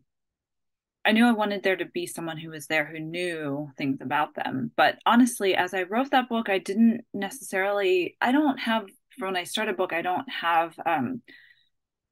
I 1.07 1.13
knew 1.13 1.25
I 1.25 1.31
wanted 1.31 1.63
there 1.63 1.77
to 1.77 1.85
be 1.85 2.05
someone 2.05 2.37
who 2.37 2.49
was 2.49 2.67
there 2.67 2.83
who 2.83 2.99
knew 2.99 3.71
things 3.77 3.99
about 4.01 4.35
them. 4.35 4.71
But 4.75 4.99
honestly, 5.05 5.55
as 5.55 5.73
I 5.73 5.83
wrote 5.83 6.11
that 6.11 6.27
book, 6.27 6.49
I 6.49 6.57
didn't 6.59 7.05
necessarily, 7.13 8.17
I 8.19 8.33
don't 8.33 8.57
have, 8.57 8.87
when 9.17 9.37
I 9.37 9.45
start 9.45 9.69
a 9.69 9.73
book, 9.73 9.93
I 9.93 10.01
don't 10.01 10.29
have 10.29 10.75
um, 10.85 11.21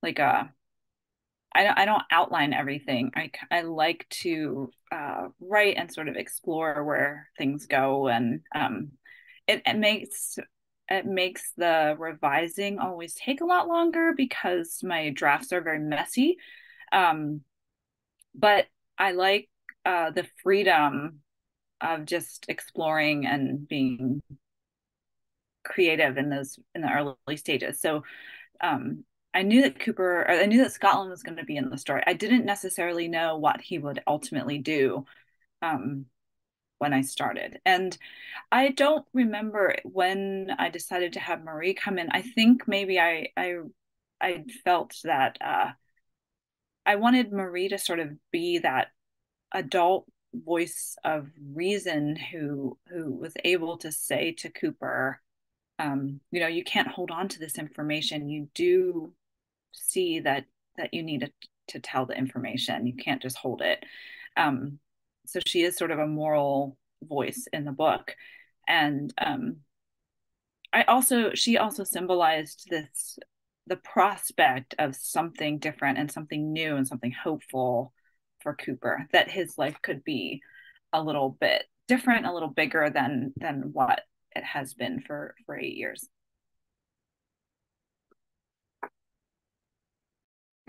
like 0.02 0.20
a, 0.20 0.50
I 1.54 1.64
don't, 1.66 1.86
don't 1.86 2.04
outline 2.10 2.54
everything. 2.54 3.12
I, 3.18 3.32
I 3.52 3.64
like 3.64 4.08
to 4.22 4.72
uh, 4.94 5.28
write 5.42 5.76
and 5.76 5.92
sort 5.92 6.08
of 6.08 6.16
explore 6.16 6.82
where 6.86 7.28
things 7.38 7.66
go. 7.66 8.08
And 8.08 8.44
um, 8.56 8.92
it, 9.46 9.62
it 9.66 9.78
makes 9.78 10.40
it 10.88 11.06
makes 11.06 11.52
the 11.58 11.96
revising 11.98 12.80
always 12.80 13.14
take 13.16 13.42
a 13.42 13.46
lot 13.46 13.68
longer 13.68 14.14
because 14.16 14.80
my 14.84 15.10
drafts 15.10 15.52
are 15.52 15.62
very 15.62 15.80
messy. 15.80 16.38
Um, 16.94 17.42
but 18.34 18.68
I 18.98 19.12
like 19.12 19.50
uh, 19.86 20.12
the 20.12 20.28
freedom 20.44 21.22
of 21.82 22.06
just 22.06 22.46
exploring 22.48 23.26
and 23.26 23.68
being 23.68 24.22
creative 25.64 26.18
in 26.18 26.30
those 26.30 26.60
in 26.74 26.82
the 26.82 26.92
early 26.92 27.38
stages. 27.38 27.80
So 27.82 28.04
um, 28.62 29.04
I 29.34 29.42
knew 29.42 29.64
that 29.64 29.80
Cooper, 29.80 30.30
I 30.30 30.46
knew 30.46 30.64
that 30.64 30.72
Scotland 30.72 31.10
was 31.10 31.24
going 31.24 31.38
to 31.38 31.44
be 31.44 31.58
in 31.58 31.70
the 31.70 31.78
story. 31.78 32.04
I 32.08 32.14
didn't 32.14 32.46
necessarily 32.46 33.08
know 33.08 33.38
what 33.38 33.62
he 33.62 33.78
would 33.78 34.02
ultimately 34.08 34.60
do 34.60 35.06
um, 35.62 36.06
when 36.78 36.94
I 36.94 37.02
started, 37.02 37.60
and 37.66 37.98
I 38.52 38.70
don't 38.70 39.06
remember 39.14 39.76
when 39.84 40.52
I 40.58 40.70
decided 40.70 41.14
to 41.14 41.20
have 41.20 41.44
Marie 41.44 41.74
come 41.74 41.98
in. 41.98 42.10
I 42.12 42.22
think 42.22 42.68
maybe 42.68 43.00
I 43.00 43.30
I 43.38 43.56
I 44.22 44.46
felt 44.64 44.96
that 45.04 45.38
uh, 45.42 45.72
I 46.86 46.96
wanted 46.96 47.32
Marie 47.32 47.70
to 47.70 47.78
sort 47.78 48.00
of 48.00 48.12
be 48.32 48.60
that 48.60 48.90
adult 49.52 50.06
voice 50.34 50.98
of 51.04 51.30
reason 51.54 52.16
who 52.16 52.78
who 52.90 53.14
was 53.14 53.34
able 53.44 53.78
to 53.78 53.92
say 53.92 54.34
to 54.34 54.50
Cooper, 54.50 55.22
um, 55.80 56.20
you 56.32 56.40
know, 56.40 56.48
you 56.48 56.64
can't 56.64 56.88
hold 56.88 57.12
on 57.12 57.28
to 57.30 57.40
this 57.40 57.58
information. 57.58 58.30
You 58.30 58.50
do 58.54 59.14
see 59.72 60.20
that 60.22 60.46
that 60.78 60.94
you 60.94 61.04
need 61.04 61.22
to, 61.22 61.32
to 61.70 61.80
tell 61.80 62.06
the 62.06 62.18
information. 62.18 62.88
You 62.88 62.96
can't 62.96 63.22
just 63.22 63.38
hold 63.38 63.62
it. 63.62 63.84
Um, 64.38 64.80
so 65.26 65.40
she 65.46 65.62
is 65.64 65.78
sort 65.78 65.92
of 65.92 66.00
a 66.00 66.08
moral 66.08 66.78
voice 67.04 67.48
in 67.54 67.66
the 67.66 67.72
book, 67.72 68.16
and 68.68 69.14
um, 69.18 69.58
I 70.74 70.84
also 70.84 71.32
she 71.34 71.58
also 71.58 71.84
symbolized 71.84 72.68
this 72.70 73.18
the 73.68 73.76
prospect 73.78 74.76
of 74.80 74.96
something 74.96 75.60
different 75.60 75.98
and 75.98 76.12
something 76.12 76.54
new 76.54 76.76
and 76.76 76.88
something 76.88 77.12
hopeful 77.12 77.94
for 78.42 78.56
Cooper 78.56 79.08
that 79.12 79.30
his 79.30 79.58
life 79.58 79.78
could 79.82 80.04
be 80.04 80.42
a 80.94 81.02
little 81.02 81.38
bit 81.40 81.64
different, 81.88 82.26
a 82.26 82.34
little 82.34 82.50
bigger 82.50 82.90
than 82.90 83.34
than 83.38 83.72
what 83.74 84.02
it 84.36 84.44
has 84.44 84.74
been 84.74 85.02
for 85.02 85.36
for 85.46 85.58
eight 85.58 85.78
years. 85.78 86.08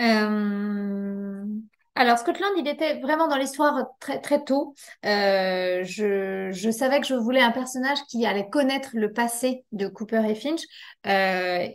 Euh, 0.01 1.47
alors, 1.94 2.18
Scotland, 2.18 2.53
il 2.59 2.68
était 2.68 3.01
vraiment 3.01 3.26
dans 3.26 3.38
l'histoire 3.38 3.86
très, 4.01 4.20
très 4.20 4.44
tôt. 4.44 4.74
Euh, 5.07 5.82
je, 5.84 6.51
je, 6.53 6.70
savais 6.70 7.01
que 7.01 7.07
je 7.07 7.14
voulais 7.14 7.40
un 7.40 7.53
personnage 7.53 7.99
qui 8.11 8.26
allait 8.26 8.51
connaître 8.51 8.90
le 8.92 9.12
passé 9.14 9.64
de 9.72 9.88
Cooper 9.88 10.22
et 10.28 10.34
Finch. 10.34 10.61
Euh, 11.07 11.68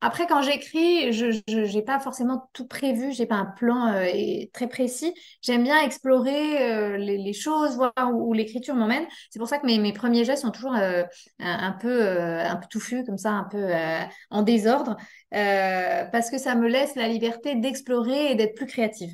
après, 0.00 0.28
quand 0.28 0.42
j'écris, 0.42 1.12
je 1.12 1.74
n'ai 1.74 1.82
pas 1.82 1.98
forcément 1.98 2.48
tout 2.52 2.68
prévu, 2.68 3.12
j'ai 3.12 3.26
pas 3.26 3.34
un 3.34 3.46
plan 3.46 3.88
euh, 3.92 4.44
très 4.52 4.68
précis. 4.68 5.12
J'aime 5.42 5.64
bien 5.64 5.80
explorer 5.82 6.62
euh, 6.70 6.96
les, 6.96 7.32
choses, 7.32 7.74
voir 7.74 7.92
où, 8.12 8.32
l'écriture 8.32 8.76
m'emmène. 8.76 9.04
C'est 9.30 9.40
pour 9.40 9.48
ça 9.48 9.58
que 9.58 9.66
mes, 9.66 9.78
mes, 9.80 9.92
premiers 9.92 10.24
gestes 10.24 10.42
sont 10.42 10.52
toujours 10.52 10.76
euh, 10.76 11.02
un, 11.40 11.72
peu, 11.72 12.10
un 12.10 12.56
peu 12.56 12.66
touffus, 12.70 13.04
comme 13.04 13.18
ça, 13.18 13.30
un 13.30 13.48
peu 13.50 13.72
en 14.30 14.42
désordre, 14.42 14.96
parce 15.32 16.30
que 16.30 16.38
ça 16.38 16.54
me 16.54 16.68
laisse 16.68 16.94
la 16.94 17.08
liberté 17.08 17.56
d'explorer 17.56 18.30
et 18.30 18.34
d'être 18.36 18.54
plus 18.54 18.66
créative 18.66 19.10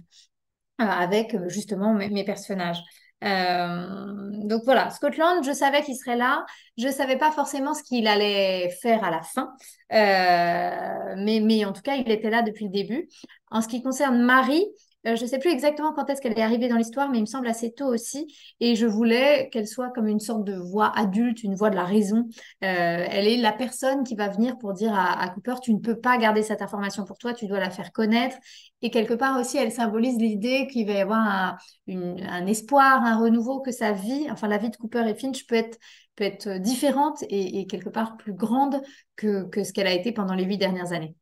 avec 0.79 1.37
justement 1.49 1.95
mes 1.95 2.25
personnages. 2.25 2.83
Euh, 3.25 4.31
donc 4.45 4.63
voilà, 4.65 4.91
Scotland, 4.91 5.45
je 5.45 5.53
savais 5.53 5.83
qu'il 5.83 5.97
serait 5.97 6.17
là. 6.17 6.45
Je 6.77 6.87
ne 6.87 6.93
savais 6.93 7.17
pas 7.17 7.31
forcément 7.33 7.75
ce 7.75 7.83
qu'il 7.83 8.07
allait 8.07 8.71
faire 8.83 9.03
à 9.05 9.11
la 9.11 9.23
fin. 9.23 9.53
Euh, 9.93 11.15
mais, 11.19 11.41
mais 11.41 11.65
en 11.65 11.73
tout 11.73 11.83
cas, 11.83 11.97
il 11.97 12.11
était 12.11 12.31
là 12.31 12.43
depuis 12.43 12.67
le 12.67 12.71
début. 12.71 13.09
En 13.51 13.63
ce 13.63 13.69
qui 13.69 13.83
concerne 13.83 14.21
Marie, 14.23 14.65
euh, 15.07 15.17
je 15.17 15.23
ne 15.23 15.29
sais 15.29 15.39
plus 15.39 15.51
exactement 15.51 15.93
quand 15.93 16.09
est-ce 16.09 16.21
qu'elle 16.21 16.39
est 16.39 16.43
arrivée 16.43 16.69
dans 16.69 16.77
l'histoire, 16.77 17.11
mais 17.11 17.19
il 17.19 17.23
me 17.23 17.27
semble 17.27 17.47
assez 17.47 17.73
tôt 17.73 17.87
aussi. 17.87 18.35
Et 18.61 18.75
je 18.75 18.87
voulais 18.87 19.49
qu'elle 19.51 19.67
soit 19.67 19.91
comme 19.91 20.09
une 20.09 20.21
sorte 20.21 20.45
de 20.45 20.55
voix 20.55 20.93
adulte, 20.97 21.43
une 21.43 21.55
voix 21.55 21.71
de 21.71 21.77
la 21.77 21.85
raison. 21.85 22.29
Euh, 22.63 23.07
elle 23.09 23.27
est 23.27 23.37
la 23.37 23.53
personne 23.53 24.05
qui 24.05 24.15
va 24.15 24.29
venir 24.29 24.57
pour 24.59 24.73
dire 24.73 24.95
à, 24.95 25.29
Cooper, 25.29 25.55
tu 25.63 25.75
ne 25.75 25.79
peux 25.79 25.99
pas 25.99 26.17
garder 26.17 26.43
cette 26.43 26.63
information 26.63 27.05
pour 27.05 27.19
toi, 27.19 27.35
tu 27.35 27.47
dois 27.47 27.61
la 27.61 27.71
faire 27.71 27.93
connaître. 27.93 28.37
Et 28.83 28.91
quelque 28.91 29.15
part 29.15 29.39
aussi, 29.39 29.57
elle 29.59 29.73
symbolise 29.73 30.17
l'idée 30.17 30.67
qu'il 30.69 30.87
va 30.87 30.93
y 30.93 31.01
avoir 31.01 31.59
un, 31.89 32.47
espoir, 32.47 33.03
un 33.05 33.19
renouveau, 33.19 33.61
que 33.61 33.73
sa 33.73 33.93
vie, 33.93 34.27
enfin 34.31 34.49
la 34.49 34.59
vie 34.59 34.71
de 34.71 34.77
Cooper 34.77 35.05
et 35.09 35.15
Finch 35.15 35.47
peut 35.47 35.55
être 35.55 35.79
peut 36.17 36.25
être 36.25 36.59
différente 36.59 37.25
et, 37.29 37.67
quelque 37.67 37.89
part 37.89 38.17
plus 38.17 38.35
grande 38.35 38.81
que 39.17 39.49
ce 39.65 39.73
qu'elle 39.73 39.89
a 39.89 39.93
été 39.93 40.13
pendant 40.13 40.35
les 40.35 40.45
huit 40.45 40.59
dernières 40.59 40.93
années. 40.93 41.17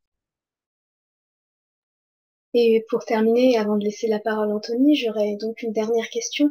Et 2.54 2.84
pour 2.90 3.04
terminer, 3.04 3.56
avant 3.56 3.76
de 3.76 3.84
laisser 3.84 4.08
la 4.08 4.18
parole 4.18 4.50
à 4.50 4.54
Anthony, 4.54 4.94
j'aurais 4.94 5.36
donc 5.36 5.62
une 5.62 5.72
dernière 5.72 6.08
question. 6.10 6.50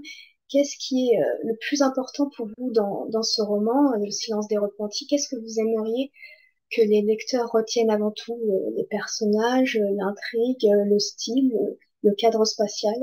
Qu'est-ce 0.49 0.75
qui 0.77 1.11
est 1.11 1.19
euh, 1.19 1.37
le 1.43 1.55
plus 1.67 1.81
important 1.81 2.29
pour 2.35 2.47
vous 2.57 2.71
dans, 2.71 3.05
dans 3.07 3.23
ce 3.23 3.41
roman, 3.41 3.93
Le 3.97 4.09
silence 4.09 4.47
des 4.47 4.57
repentis? 4.57 5.07
Qu'est-ce 5.07 5.29
que 5.29 5.39
vous 5.39 5.59
aimeriez 5.59 6.11
que 6.71 6.81
les 6.81 7.01
lecteurs 7.01 7.51
retiennent 7.51 7.91
avant 7.91 8.11
tout 8.11 8.33
euh, 8.33 8.71
Les 8.75 8.85
personnages, 8.85 9.77
euh, 9.77 9.95
l'intrigue, 9.95 10.67
le 10.85 10.99
style, 10.99 11.53
le 12.03 12.13
cadre 12.15 12.45
spatial 12.45 12.95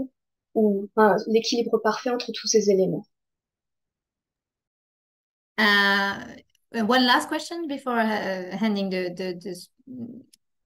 ou 0.54 0.88
l'équilibre 1.28 1.78
parfait 1.78 2.10
entre 2.10 2.32
tous 2.32 2.48
ces 2.48 2.70
éléments? 2.70 3.06
Uh, 5.58 6.14
One 6.74 7.06
last 7.06 7.30
question 7.30 7.66
before 7.66 7.98
uh, 7.98 8.56
handing 8.56 8.90
the 8.90 9.68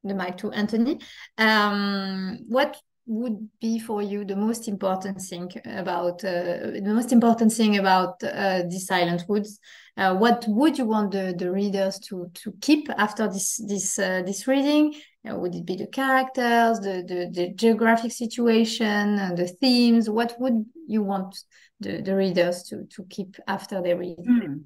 the 0.04 0.14
mic 0.14 0.36
to 0.38 0.50
Anthony. 0.52 1.00
Um, 1.38 2.38
what 2.48 2.76
would 3.06 3.48
be 3.60 3.78
for 3.78 4.00
you 4.00 4.24
the 4.24 4.36
most 4.36 4.68
important 4.68 5.20
thing 5.20 5.50
about 5.64 6.24
uh, 6.24 6.70
the 6.72 6.92
most 6.94 7.12
important 7.12 7.52
thing 7.52 7.78
about 7.78 8.22
uh, 8.22 8.62
the 8.68 8.78
Silent 8.78 9.24
Woods? 9.28 9.58
Uh, 9.96 10.16
what 10.16 10.44
would 10.48 10.78
you 10.78 10.86
want 10.86 11.10
the, 11.10 11.34
the 11.36 11.50
readers 11.50 11.98
to 11.98 12.30
to 12.34 12.52
keep 12.60 12.88
after 12.96 13.28
this 13.28 13.56
this 13.68 13.98
uh, 13.98 14.22
this 14.24 14.46
reading? 14.46 14.94
Uh, 15.28 15.36
would 15.36 15.54
it 15.54 15.66
be 15.66 15.76
the 15.76 15.88
characters, 15.88 16.80
the 16.80 17.04
the, 17.06 17.30
the 17.32 17.52
geographic 17.54 18.12
situation, 18.12 19.18
uh, 19.18 19.34
the 19.34 19.48
themes? 19.48 20.08
What 20.08 20.36
would 20.38 20.64
you 20.86 21.02
want 21.02 21.36
the, 21.80 22.00
the 22.00 22.14
readers 22.14 22.62
to 22.64 22.86
to 22.94 23.04
keep 23.10 23.36
after 23.48 23.82
they 23.82 23.94
read? 23.94 24.18
Mm. 24.18 24.64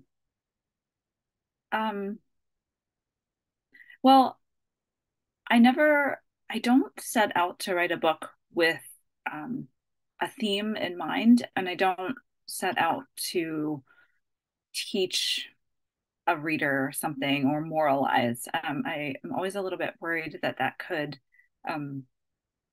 Um. 1.72 2.18
Well, 4.02 4.38
I 5.50 5.58
never, 5.58 6.20
I 6.50 6.58
don't 6.58 6.92
set 7.00 7.36
out 7.36 7.60
to 7.60 7.74
write 7.74 7.92
a 7.92 7.96
book 7.96 8.30
with 8.52 8.80
um, 9.30 9.68
a 10.20 10.28
theme 10.28 10.76
in 10.76 10.96
mind, 10.96 11.46
and 11.54 11.68
I 11.68 11.74
don't 11.74 12.16
set 12.46 12.78
out 12.78 13.04
to 13.32 13.82
teach 14.74 15.48
a 16.26 16.36
reader 16.36 16.92
something 16.94 17.46
or 17.46 17.60
moralize. 17.60 18.48
Um, 18.52 18.82
I 18.84 19.14
am 19.24 19.32
always 19.32 19.54
a 19.54 19.62
little 19.62 19.78
bit 19.78 19.94
worried 20.00 20.38
that 20.42 20.58
that 20.58 20.78
could 20.78 21.18
um, 21.68 22.04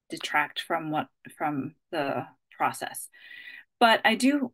detract 0.09 0.61
from 0.61 0.91
what 0.91 1.07
from 1.37 1.75
the 1.91 2.25
process. 2.57 3.09
But 3.79 4.01
I 4.05 4.15
do 4.15 4.51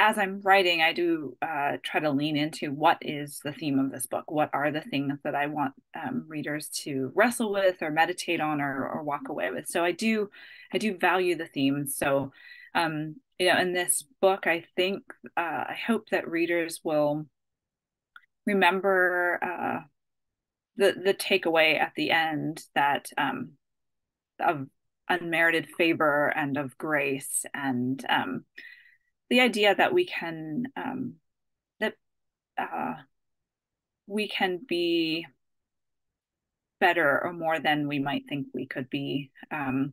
as 0.00 0.16
I'm 0.16 0.40
writing, 0.42 0.80
I 0.80 0.94
do 0.94 1.36
uh, 1.42 1.76
try 1.82 2.00
to 2.00 2.10
lean 2.10 2.34
into 2.34 2.72
what 2.72 2.96
is 3.02 3.40
the 3.44 3.52
theme 3.52 3.78
of 3.78 3.92
this 3.92 4.06
book. 4.06 4.30
What 4.30 4.48
are 4.54 4.70
the 4.70 4.80
things 4.80 5.18
that 5.24 5.34
I 5.34 5.46
want 5.46 5.74
um, 5.94 6.24
readers 6.26 6.70
to 6.84 7.12
wrestle 7.14 7.52
with, 7.52 7.82
or 7.82 7.90
meditate 7.90 8.40
on, 8.40 8.62
or, 8.62 8.88
or 8.88 9.02
walk 9.02 9.28
away 9.28 9.50
with? 9.50 9.68
So 9.68 9.84
I 9.84 9.92
do, 9.92 10.30
I 10.72 10.78
do 10.78 10.96
value 10.96 11.36
the 11.36 11.46
themes. 11.46 11.96
So, 11.98 12.32
um, 12.74 13.16
you 13.38 13.52
know, 13.52 13.60
in 13.60 13.74
this 13.74 14.02
book, 14.22 14.46
I 14.46 14.64
think 14.74 15.02
uh, 15.36 15.64
I 15.68 15.76
hope 15.86 16.08
that 16.08 16.30
readers 16.30 16.80
will 16.82 17.26
remember 18.46 19.38
uh, 19.42 19.80
the 20.76 20.94
the 21.04 21.14
takeaway 21.14 21.78
at 21.78 21.92
the 21.94 22.10
end 22.10 22.64
that 22.74 23.10
um, 23.18 23.50
of 24.38 24.66
unmerited 25.10 25.68
favor 25.76 26.32
and 26.34 26.56
of 26.56 26.78
grace 26.78 27.44
and 27.52 28.02
um, 28.08 28.44
the 29.30 29.40
idea 29.40 29.74
that 29.74 29.94
we 29.94 30.04
can 30.04 30.64
um, 30.76 31.14
that 31.80 31.94
uh, 32.58 32.94
we 34.06 34.28
can 34.28 34.60
be 34.68 35.26
better 36.80 37.20
or 37.22 37.32
more 37.32 37.58
than 37.58 37.88
we 37.88 37.98
might 37.98 38.24
think 38.28 38.48
we 38.52 38.66
could 38.66 38.90
be 38.90 39.30
um, 39.50 39.92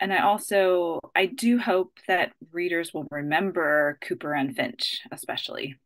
and 0.00 0.12
I 0.12 0.22
also 0.22 0.98
I 1.14 1.26
do 1.26 1.58
hope 1.58 1.98
that 2.08 2.32
readers 2.52 2.92
will 2.92 3.06
remember 3.10 3.98
Cooper 4.00 4.32
and 4.32 4.56
Finch, 4.56 5.00
especially. 5.12 5.76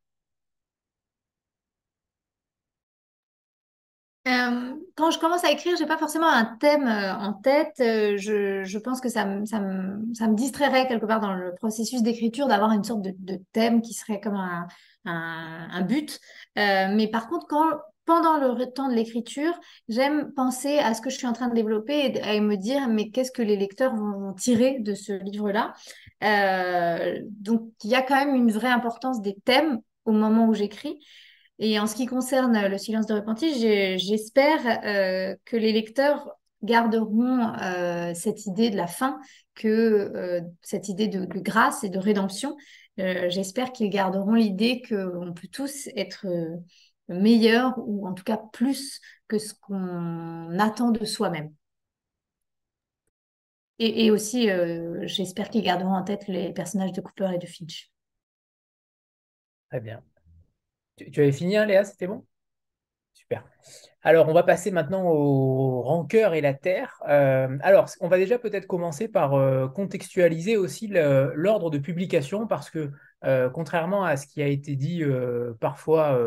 Euh, 4.27 4.73
quand 4.97 5.11
je 5.11 5.19
commence 5.19 5.45
à 5.45 5.51
écrire, 5.51 5.77
j'ai 5.77 5.87
pas 5.87 5.99
forcément 5.99 6.29
un 6.29 6.45
thème 6.45 6.87
euh, 6.87 7.15
en 7.15 7.35
tête. 7.35 7.75
Euh, 7.81 8.17
je, 8.17 8.79
pense 8.79 9.01
que 9.01 9.11
ça 9.11 9.27
me, 9.27 9.45
ça, 9.45 10.27
distrairait 10.29 10.87
quelque 10.89 11.05
part 11.05 11.21
dans 11.21 11.35
le 11.35 11.55
processus 11.55 12.03
d'écriture 12.03 12.47
d'avoir 12.47 12.73
une 12.73 12.85
sorte 12.85 13.03
de, 13.03 13.41
thème 13.53 13.83
qui 13.83 13.93
serait 13.93 14.21
comme 14.21 14.37
un, 15.05 15.83
but. 15.83 16.19
mais 16.57 17.09
par 17.09 17.29
contre, 17.29 17.47
pendant 18.07 18.39
le 18.39 18.67
temps 18.67 18.89
de 18.89 18.95
l'écriture, 18.95 19.53
j'aime 19.89 20.33
penser 20.33 20.79
à 20.79 20.95
ce 20.95 21.03
que 21.03 21.11
je 21.11 21.17
suis 21.17 21.27
en 21.27 21.33
train 21.35 21.49
de 21.49 21.55
développer 21.55 22.07
et, 22.07 22.37
et 22.37 22.41
me 22.41 22.57
dire 22.57 22.89
mais 22.89 23.11
qu'est-ce 23.11 23.33
que 23.33 23.43
les 23.43 23.57
lecteurs 23.57 23.95
vont, 23.95 24.33
tirer 24.33 24.79
de 24.81 24.95
ce 24.95 25.13
livre-là? 25.13 25.75
donc 27.29 27.69
il 27.83 27.91
y 27.91 27.95
a 27.95 28.01
quand 28.01 28.15
même 28.15 28.35
une 28.35 28.51
vraie 28.51 28.71
importance 28.71 29.21
des 29.21 29.37
thèmes 29.45 29.81
au 30.07 30.13
moment 30.13 30.47
où 30.47 30.55
j'écris. 30.55 30.99
Et 31.59 31.79
en 31.79 31.87
ce 31.87 31.95
qui 31.95 32.07
concerne 32.07 32.67
le 32.67 32.79
silence 32.79 33.07
de 33.07 33.15
repenti, 33.15 33.99
j'espère 33.99 34.85
euh, 34.85 35.37
que 35.45 35.57
les 35.57 35.73
lecteurs 35.73 36.33
garderont 36.63 37.55
euh, 37.61 38.13
cette 38.15 38.47
idée 38.47 38.71
de 38.71 38.77
la 38.77 38.87
fin, 38.87 39.21
que 39.55 39.69
euh, 39.69 40.41
cette 40.63 40.89
idée 40.89 41.09
de, 41.09 41.25
grâce 41.27 41.85
et 41.85 41.91
de 41.91 41.99
rédemption. 41.99 42.57
j'espère 42.97 43.73
qu'ils 43.73 43.91
garderont 43.91 44.35
l'idée 44.35 44.83
qu'on 44.89 45.33
peut 45.33 45.49
tous 45.51 45.89
être 45.97 46.27
meilleurs 47.09 47.75
ou 47.79 48.07
en 48.07 48.15
tout 48.15 48.25
cas 48.25 48.41
plus 48.53 49.01
que 49.29 49.39
ce 49.39 49.53
qu'on 49.55 50.59
attend 50.59 50.91
de 50.91 51.05
soi-même. 51.05 51.53
Et 53.81 54.13
aussi, 54.13 54.49
j'espère 55.03 55.51
qu'ils 55.51 55.65
garderont 55.65 55.95
en 55.95 56.05
tête 56.05 56.29
les 56.29 56.53
personnages 56.53 56.93
de 56.93 57.01
Cooper 57.01 57.31
et 57.35 57.39
de 57.39 57.47
Finch. 57.47 57.91
Très 59.69 59.81
bien. 59.81 60.03
Tu, 60.97 61.21
avais 61.21 61.33
fini, 61.33 61.57
hein, 61.57 61.67
Léa 61.67 61.85
C'était 61.85 62.07
bon? 62.07 62.25
Super. 63.13 63.45
Alors, 64.03 64.29
on 64.29 64.33
va 64.33 64.43
passer 64.43 64.71
maintenant 64.71 65.05
au 65.05 65.83
rancœur 65.83 66.35
et 66.35 66.41
la 66.41 66.53
terre. 66.53 67.01
Euh, 67.09 67.57
alors, 67.63 67.89
on 68.01 68.09
va 68.09 68.19
déjà 68.19 68.39
peut-être 68.39 68.67
commencer 68.67 69.09
par 69.09 69.35
euh, 69.35 69.69
contextualiser 69.69 70.57
aussi 70.57 70.89
l'ordre 70.89 71.71
de 71.71 71.79
publication, 71.79 72.47
parce 72.47 72.71
que 72.71 72.91
euh, 73.25 73.49
contrairement 73.49 74.05
à 74.05 74.17
ce 74.17 74.27
qui 74.27 74.43
a 74.43 74.47
été 74.47 74.77
dit 74.77 75.03
parfois 75.61 76.21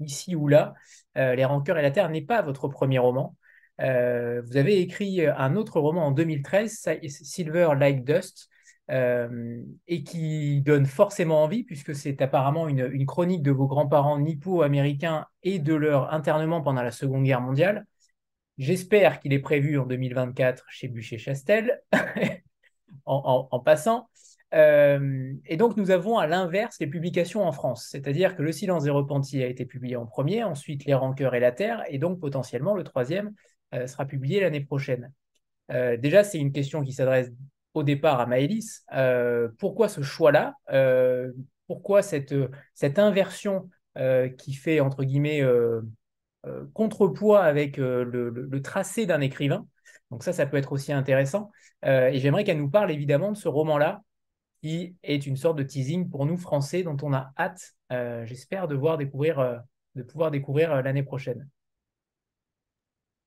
ici 0.00 0.34
ou 0.34 0.48
là, 0.48 0.74
Les 1.14 1.44
rancœurs 1.44 1.78
et 1.78 1.82
la 1.82 1.90
terre 1.90 2.08
n'est 2.08 2.22
pas 2.22 2.42
votre 2.42 2.68
premier 2.68 2.98
roman. 2.98 3.36
vous 3.78 4.56
avez 4.56 4.80
écrit 4.80 5.26
un 5.26 5.54
autre 5.56 5.80
roman 5.80 6.06
en 6.06 6.10
2013, 6.12 6.88
Silver 7.08 7.70
Like 7.78 8.04
Dust, 8.04 8.48
euh, 8.90 9.62
et 9.86 10.02
qui 10.02 10.62
donne 10.62 10.86
forcément 10.86 11.42
envie, 11.42 11.62
puisque 11.62 11.94
c'est 11.94 12.22
apparemment 12.22 12.68
une, 12.68 13.04
chronique 13.04 13.42
de 13.42 13.50
vos 13.50 13.66
grands-parents 13.66 14.18
nippo-américains 14.18 15.26
et 15.42 15.58
de 15.58 15.74
leur 15.74 16.14
internement 16.14 16.62
pendant 16.62 16.82
la 16.82 16.90
Seconde 16.90 17.24
Guerre 17.24 17.42
mondiale. 17.42 17.86
J'espère 18.56 19.20
qu'il 19.20 19.34
est 19.34 19.40
prévu 19.40 19.78
en 19.78 19.84
2024 19.84 20.64
chez 20.70 20.88
Bûcher-Chastel, 20.88 21.82
en, 23.04 23.60
passant. 23.60 24.08
Euh, 24.54 25.34
et 25.44 25.58
donc, 25.58 25.76
nous 25.76 25.90
avons 25.90 26.16
à 26.16 26.26
l'inverse 26.26 26.78
les 26.80 26.86
publications 26.86 27.46
en 27.46 27.52
France, 27.52 27.88
c'est-à-dire 27.90 28.36
que 28.36 28.42
Le 28.42 28.52
Silence 28.52 28.84
des 28.84 28.90
Repentis 28.90 29.42
a 29.42 29.48
été 29.48 29.66
publié 29.66 29.96
en 29.96 30.06
premier, 30.06 30.44
ensuite 30.44 30.86
Les 30.86 30.94
Rancœurs 30.94 31.34
et 31.34 31.40
la 31.40 31.52
Terre, 31.52 31.84
et 31.88 31.98
donc 31.98 32.20
potentiellement 32.20 32.74
le 32.74 32.84
troisième 32.84 33.34
euh, 33.74 33.86
sera 33.86 34.06
publié 34.06 34.40
l'année 34.40 34.64
prochaine. 34.64 35.12
déjà, 35.68 36.24
c'est 36.24 36.38
une 36.38 36.52
question 36.52 36.82
qui 36.82 36.94
s'adresse 36.94 37.30
au 37.78 37.82
départ 37.82 38.20
à 38.20 38.26
Maëlys. 38.26 38.84
Euh, 38.92 39.48
pourquoi 39.58 39.88
ce 39.88 40.02
choix-là? 40.02 40.54
Euh, 40.70 41.32
Pourquoi 41.66 42.02
cette, 42.02 42.34
cette 42.74 42.98
inversion 42.98 43.68
euh, 43.96 44.28
qui 44.28 44.52
fait, 44.54 44.80
entre 44.80 45.04
guillemets, 45.04 45.42
contrepoids 46.72 47.42
avec 47.42 47.76
le, 47.76 48.60
tracé 48.62 49.06
d'un 49.06 49.20
écrivain? 49.20 49.66
Donc 50.10 50.22
ça, 50.22 50.32
ça 50.32 50.46
peut 50.46 50.56
être 50.56 50.72
aussi 50.72 50.92
intéressant. 50.92 51.50
et 51.84 52.18
j'aimerais 52.18 52.44
qu'elle 52.44 52.58
nous 52.58 52.70
parle 52.70 52.90
évidemment 52.90 53.32
de 53.32 53.36
ce 53.36 53.48
roman-là, 53.48 54.02
qui 54.62 54.96
est 55.02 55.26
une 55.26 55.36
sorte 55.36 55.58
de 55.58 55.62
teasing 55.62 56.08
pour 56.08 56.26
nous 56.26 56.36
Français, 56.36 56.82
dont 56.82 56.96
on 57.02 57.12
a 57.12 57.32
hâte, 57.38 57.74
j'espère, 58.26 58.68
de, 58.68 58.74
voir 58.74 58.98
découvrir, 58.98 59.62
de 59.94 60.02
pouvoir 60.02 60.30
découvrir 60.30 60.82
l'année 60.82 61.02
prochaine. 61.02 61.48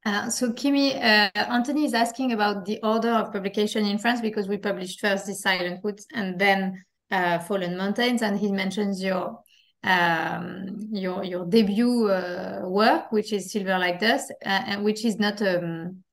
Uh, 0.03 0.29
so 0.29 0.51
Kimi, 0.53 0.95
uh, 0.95 1.29
Anthony 1.35 1.85
is 1.85 1.93
asking 1.93 2.31
about 2.31 2.65
the 2.65 2.79
order 2.81 3.11
of 3.11 3.31
publication 3.31 3.85
in 3.85 3.97
France 3.99 4.21
because 4.21 4.47
we 4.47 4.57
published 4.57 4.99
first 4.99 5.27
the 5.27 5.33
Silent 5.35 5.83
Woods 5.83 6.07
and 6.13 6.39
then 6.39 6.83
uh, 7.11 7.39
Fallen 7.39 7.77
Mountains, 7.77 8.21
and 8.21 8.39
he 8.39 8.51
mentions 8.51 9.03
your 9.03 9.39
um, 9.83 10.87
your 10.91 11.23
your 11.23 11.45
debut 11.45 12.09
uh, 12.09 12.61
work, 12.63 13.11
which 13.11 13.31
is 13.33 13.51
Silver 13.51 13.77
Like 13.77 13.99
Dust, 13.99 14.31
uh, 14.45 14.63
and 14.67 14.83
which 14.83 15.05
is 15.05 15.17
not 15.17 15.41
um, 15.41 16.03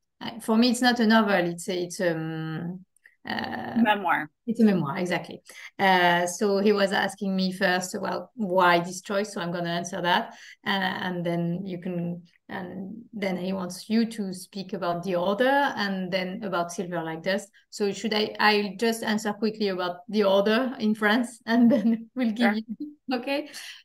for 0.41 0.57
me, 0.57 0.71
it's 0.71 0.83
not 0.83 1.01
a 1.01 1.07
novel. 1.07 1.47
It's 1.47 1.69
a, 1.69 1.83
it's 1.83 2.01
um, 2.01 2.85
uh, 3.29 3.75
memoir. 3.77 4.31
It's 4.47 4.61
a 4.61 4.65
memoir, 4.65 4.99
exactly. 4.99 5.43
Uh, 5.79 6.27
so 6.27 6.59
he 6.59 6.73
was 6.73 6.93
asking 6.93 7.37
me 7.37 7.53
first, 7.53 7.97
well, 8.01 8.31
why 8.35 8.81
this 8.81 9.01
choice? 9.01 9.33
So 9.33 9.41
I'm 9.41 9.53
going 9.53 9.65
to 9.65 9.71
answer 9.71 10.01
that, 10.01 10.35
uh, 10.67 10.71
and 10.71 11.25
then 11.25 11.63
you 11.65 11.79
can 11.79 12.23
and 12.49 13.05
then 13.13 13.37
he 13.37 13.53
wants 13.53 13.91
you 13.91 14.07
to 14.07 14.33
speak 14.33 14.73
about 14.73 15.03
the 15.03 15.15
order 15.15 15.73
and 15.77 16.11
then 16.11 16.43
about 16.43 16.73
silver 16.73 17.03
like 17.03 17.23
dust 17.23 17.49
so 17.71 17.93
should 17.93 18.15
i 18.15 18.35
i 18.41 18.75
just 18.79 19.03
answer 19.03 19.33
quickly 19.33 19.69
about 19.69 19.99
the 20.09 20.25
order 20.25 20.73
in 20.79 20.95
france 20.95 21.41
and 21.47 21.71
then 21.71 22.09
we'll 22.15 22.33
give 22.33 22.53
sure. 22.53 22.63
you 22.79 22.89
ok 23.13 23.29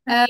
euh, 0.10 0.26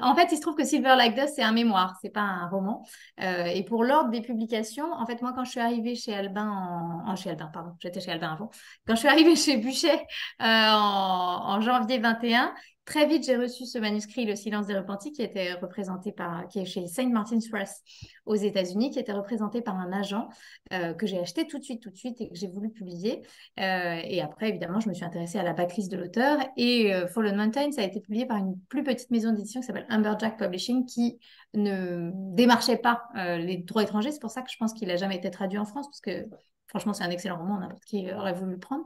en 0.00 0.16
fait 0.16 0.28
il 0.32 0.36
se 0.36 0.40
trouve 0.40 0.56
que 0.56 0.64
silver 0.64 0.94
like 0.96 1.14
dust 1.14 1.34
c'est 1.36 1.42
un 1.42 1.52
mémoire 1.52 1.96
c'est 2.02 2.10
pas 2.10 2.22
un 2.22 2.48
roman. 2.48 2.84
Euh, 3.20 3.44
et 3.44 3.62
pour 3.64 3.84
l'ordre 3.84 4.10
des 4.10 4.20
publications 4.20 4.92
en 4.92 5.06
fait 5.06 5.22
moi 5.22 5.32
quand 5.34 5.44
je 5.44 5.50
suis 5.50 5.60
arrivée 5.60 5.94
chez 5.94 6.14
Albin 6.14 6.48
en, 6.48 7.08
en 7.08 7.16
chez 7.16 7.30
Albin 7.30 7.50
pardon 7.52 7.72
j'étais 7.78 8.00
chez 8.00 8.10
Albin 8.10 8.32
avant. 8.32 8.50
Quand 8.86 8.94
je 8.94 9.00
suis 9.00 9.08
arrivée 9.08 9.36
chez 9.36 9.58
Buchet 9.58 9.94
euh, 10.40 10.44
en, 10.44 11.54
en 11.54 11.60
janvier 11.60 11.98
21 11.98 12.52
Très 12.84 13.06
vite, 13.06 13.24
j'ai 13.24 13.36
reçu 13.36 13.64
ce 13.64 13.78
manuscrit, 13.78 14.24
Le 14.24 14.34
silence 14.34 14.66
des 14.66 14.76
repentis, 14.76 15.12
qui 15.12 15.22
était 15.22 15.52
représenté 15.54 16.10
par, 16.10 16.48
qui 16.48 16.58
est 16.58 16.64
chez 16.64 16.88
Saint 16.88 17.08
Martin's 17.08 17.48
Press 17.48 17.80
aux 18.26 18.34
États-Unis, 18.34 18.90
qui 18.90 18.98
était 18.98 19.12
représenté 19.12 19.62
par 19.62 19.76
un 19.76 19.92
agent 19.92 20.28
euh, 20.72 20.92
que 20.92 21.06
j'ai 21.06 21.20
acheté 21.20 21.46
tout 21.46 21.60
de 21.60 21.64
suite, 21.64 21.80
tout 21.80 21.90
de 21.90 21.96
suite, 21.96 22.20
et 22.20 22.28
que 22.28 22.34
j'ai 22.34 22.48
voulu 22.48 22.70
publier. 22.70 23.22
Euh, 23.60 24.00
et 24.02 24.20
après, 24.20 24.48
évidemment, 24.48 24.80
je 24.80 24.88
me 24.88 24.94
suis 24.94 25.04
intéressée 25.04 25.38
à 25.38 25.44
la 25.44 25.52
backlist 25.52 25.92
de 25.92 25.96
l'auteur. 25.96 26.40
Et 26.56 26.92
euh, 26.92 27.06
Fallen 27.06 27.36
Mountain, 27.36 27.70
ça 27.70 27.82
a 27.82 27.84
été 27.84 28.00
publié 28.00 28.26
par 28.26 28.38
une 28.38 28.58
plus 28.68 28.82
petite 28.82 29.12
maison 29.12 29.30
d'édition 29.30 29.60
qui 29.60 29.66
s'appelle 29.68 29.86
Humberjack 29.88 30.36
Publishing, 30.36 30.84
qui 30.84 31.20
ne 31.54 32.10
démarchait 32.34 32.78
pas 32.78 33.04
les 33.14 33.58
droits 33.58 33.84
étrangers. 33.84 34.10
C'est 34.10 34.20
pour 34.20 34.30
ça 34.30 34.42
que 34.42 34.50
je 34.50 34.56
pense 34.56 34.72
qu'il 34.72 34.88
n'a 34.88 34.96
jamais 34.96 35.16
été 35.16 35.30
traduit 35.30 35.58
en 35.58 35.66
France, 35.66 35.86
parce 35.86 36.00
que 36.00 36.26
Franchement, 36.72 36.94
c'est 36.94 37.04
un 37.04 37.10
excellent 37.10 37.36
roman, 37.36 37.58
n'importe 37.58 37.84
qui 37.84 38.10
aurait 38.10 38.32
voulu 38.32 38.52
le 38.52 38.58
prendre. 38.58 38.82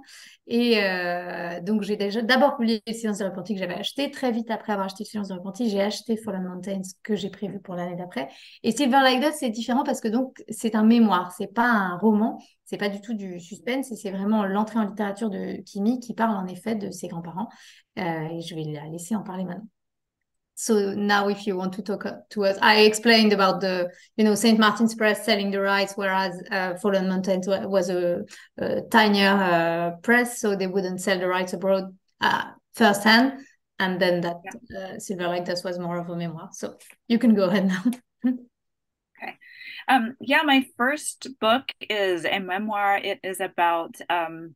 Et 0.49 0.83
euh, 0.83 1.61
donc, 1.61 1.83
j'ai 1.83 1.97
déjà 1.97 2.21
d'abord 2.21 2.57
publié 2.57 2.83
Le 2.85 2.93
Silence 2.93 3.19
de 3.19 3.25
Repenti 3.25 3.55
que 3.55 3.61
j'avais 3.61 3.77
acheté. 3.77 4.11
Très 4.11 4.33
vite 4.33 4.51
après 4.51 4.73
avoir 4.73 4.87
acheté 4.87 5.05
Le 5.05 5.09
Silence 5.09 5.29
de 5.29 5.35
Repenti, 5.35 5.71
j'ai 5.71 5.81
acheté 5.81 6.17
Fallen 6.17 6.43
Mountains 6.43 6.83
que 7.05 7.15
j'ai 7.15 7.31
prévu 7.31 7.61
pour 7.61 7.77
l'année 7.77 7.95
d'après. 7.95 8.29
Et 8.65 8.73
Silver 8.73 8.99
Like 9.03 9.21
That, 9.23 9.33
c'est 9.33 9.51
différent 9.51 9.85
parce 9.85 10.01
que 10.01 10.09
donc, 10.09 10.43
c'est 10.49 10.75
un 10.75 10.83
mémoire, 10.83 11.31
c'est 11.31 11.55
pas 11.55 11.69
un 11.69 11.97
roman, 11.97 12.43
c'est 12.65 12.77
pas 12.77 12.89
du 12.89 13.01
tout 13.01 13.15
du 13.15 13.39
suspense, 13.39 13.95
c'est 13.95 14.11
vraiment 14.11 14.45
l'entrée 14.45 14.81
en 14.81 14.85
littérature 14.89 15.31
de 15.31 15.63
Kimi 15.63 16.01
qui 16.01 16.13
parle 16.13 16.35
en 16.37 16.47
effet 16.49 16.75
de 16.75 16.91
ses 16.91 17.07
grands-parents. 17.07 17.49
Euh, 18.01 18.29
et 18.33 18.41
je 18.41 18.57
vais 18.57 18.65
la 18.65 18.87
laisser 18.89 19.15
en 19.15 19.23
parler 19.23 19.45
maintenant. 19.45 19.69
So 20.59 20.95
now 20.95 21.29
if 21.29 21.47
you 21.47 21.57
want 21.57 21.73
to 21.73 21.83
talk 21.83 22.07
to 22.31 22.45
us 22.45 22.57
i 22.63 22.81
explained 22.81 23.33
about 23.33 23.61
the 23.61 23.89
you 24.17 24.25
know 24.25 24.35
st 24.35 24.59
martin's 24.59 24.95
press 24.95 25.25
selling 25.25 25.51
the 25.51 25.61
rights 25.61 25.93
whereas 25.97 26.43
uh, 26.51 26.75
fallen 26.77 27.09
mountains 27.09 27.47
was 27.47 27.91
a, 27.91 28.23
a 28.59 28.81
tinier 28.91 29.29
uh, 29.29 29.91
press 30.03 30.41
so 30.41 30.57
they 30.57 30.67
wouldn't 30.67 31.01
sell 31.01 31.19
the 31.19 31.29
rights 31.29 31.53
abroad 31.53 31.95
uh, 32.21 32.51
firsthand. 32.75 33.45
And 33.79 34.01
then 34.01 34.23
that 34.23 34.37
yeah. 34.45 34.79
uh, 34.79 34.99
silver 34.99 35.29
like 35.29 35.45
this 35.45 35.63
was 35.63 35.79
more 35.79 35.99
of 35.99 36.09
a 36.09 36.17
memoir. 36.17 36.49
So 36.53 36.79
you 37.09 37.19
can 37.19 37.35
go 37.35 37.45
ahead 37.45 37.67
now. 37.69 37.85
Okay. 39.19 39.33
Um, 39.89 40.15
yeah 40.21 40.43
my 40.45 40.67
first 40.77 41.27
book 41.41 41.73
is 41.81 42.27
a 42.27 42.39
memoir. 42.39 42.99
It 42.99 43.19
is 43.25 43.41
about 43.41 43.95
um, 44.11 44.55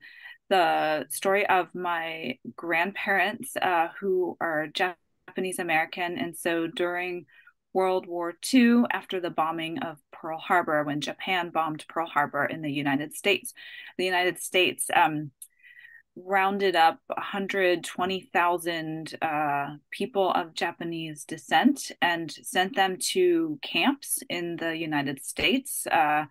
the 0.50 1.06
story 1.08 1.46
of 1.46 1.74
my 1.74 2.38
grandparents 2.56 3.56
uh, 3.56 3.88
who 3.98 4.36
are 4.38 4.66
Japanese 4.66 4.98
Japanese 5.30 5.60
American. 5.60 6.18
And 6.18 6.36
so 6.36 6.66
during 6.66 7.26
World 7.72 8.08
War 8.08 8.34
II, 8.52 8.82
after 8.90 9.20
the 9.20 9.30
bombing 9.30 9.78
of 9.78 9.98
Pearl 10.12 10.40
Harbor, 10.40 10.82
when 10.82 11.00
Japan 11.00 11.50
bombed 11.50 11.84
Pearl 11.88 12.08
Harbor 12.08 12.44
in 12.44 12.62
the 12.62 12.72
United 12.72 13.14
States, 13.14 13.54
the 13.96 14.04
United 14.04 14.40
States 14.40 14.90
um, 14.94 15.30
rounded 16.16 16.74
up 16.74 16.98
120,000 17.06 19.14
uh, 19.22 19.66
people 19.92 20.32
of 20.32 20.52
Japanese 20.52 21.24
descent 21.24 21.92
and 22.02 22.32
sent 22.42 22.74
them 22.74 22.96
to 23.12 23.56
camps 23.62 24.18
in 24.28 24.56
the 24.56 24.76
United 24.76 25.24
States. 25.24 25.86
Uh, 25.86 26.24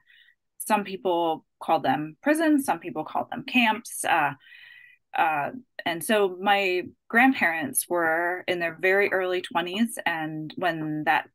some 0.57 0.83
people 0.83 1.45
call 1.63 1.79
them 1.79 2.17
prisons, 2.21 2.65
some 2.65 2.79
people 2.79 3.05
call 3.05 3.29
them 3.31 3.45
camps. 3.47 4.03
Uh, 4.03 4.33
uh, 5.17 5.51
and 5.85 6.03
so 6.03 6.37
my 6.39 6.83
grandparents 7.07 7.87
were 7.89 8.43
in 8.47 8.59
their 8.59 8.77
very 8.79 9.11
early 9.11 9.41
20s, 9.41 9.97
and 10.05 10.53
when 10.57 11.03
that 11.05 11.29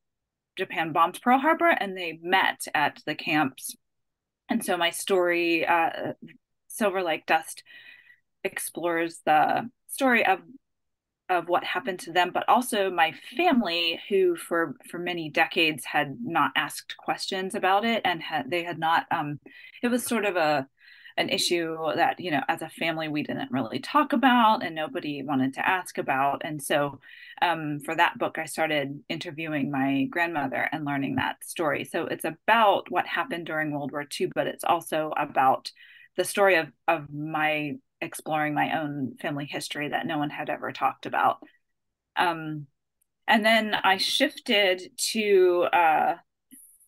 Japan 0.56 0.92
bombed 0.92 1.20
Pearl 1.22 1.38
Harbor, 1.38 1.68
and 1.68 1.96
they 1.96 2.18
met 2.22 2.66
at 2.74 3.00
the 3.06 3.14
camps. 3.14 3.74
And 4.48 4.64
so 4.64 4.76
my 4.76 4.90
story, 4.90 5.66
uh, 5.66 6.12
Silver 6.68 7.02
Like 7.02 7.26
Dust, 7.26 7.62
explores 8.44 9.20
the 9.24 9.68
story 9.88 10.24
of 10.26 10.40
of 11.30 11.48
what 11.48 11.64
happened 11.64 11.98
to 11.98 12.12
them 12.12 12.30
but 12.34 12.46
also 12.48 12.90
my 12.90 13.14
family 13.34 13.98
who 14.10 14.36
for 14.36 14.74
for 14.90 14.98
many 14.98 15.30
decades 15.30 15.82
had 15.82 16.18
not 16.22 16.50
asked 16.54 16.96
questions 16.98 17.54
about 17.54 17.82
it 17.84 18.02
and 18.04 18.22
had 18.22 18.50
they 18.50 18.62
had 18.62 18.78
not 18.78 19.06
um 19.10 19.40
it 19.82 19.88
was 19.88 20.04
sort 20.04 20.26
of 20.26 20.36
a 20.36 20.68
an 21.16 21.28
issue 21.28 21.76
that 21.94 22.18
you 22.18 22.30
know 22.30 22.42
as 22.48 22.60
a 22.62 22.68
family 22.68 23.08
we 23.08 23.22
didn't 23.22 23.52
really 23.52 23.78
talk 23.78 24.12
about 24.12 24.64
and 24.64 24.74
nobody 24.74 25.22
wanted 25.22 25.54
to 25.54 25.68
ask 25.68 25.98
about 25.98 26.42
and 26.44 26.62
so 26.62 26.98
um, 27.40 27.78
for 27.80 27.94
that 27.94 28.18
book 28.18 28.38
i 28.38 28.44
started 28.44 29.00
interviewing 29.08 29.70
my 29.70 30.04
grandmother 30.10 30.68
and 30.72 30.84
learning 30.84 31.16
that 31.16 31.36
story 31.44 31.84
so 31.84 32.06
it's 32.06 32.24
about 32.24 32.90
what 32.90 33.06
happened 33.06 33.46
during 33.46 33.70
world 33.70 33.92
war 33.92 34.04
ii 34.20 34.28
but 34.34 34.46
it's 34.46 34.64
also 34.64 35.12
about 35.16 35.70
the 36.16 36.24
story 36.24 36.56
of 36.56 36.68
of 36.88 37.12
my 37.12 37.74
exploring 38.04 38.54
my 38.54 38.78
own 38.80 39.16
family 39.20 39.46
history 39.46 39.88
that 39.88 40.06
no 40.06 40.18
one 40.18 40.30
had 40.30 40.50
ever 40.50 40.72
talked 40.72 41.06
about. 41.06 41.38
Um, 42.16 42.66
and 43.26 43.44
then 43.44 43.74
I 43.74 43.96
shifted 43.96 44.90
to 45.12 45.66
uh, 45.72 46.16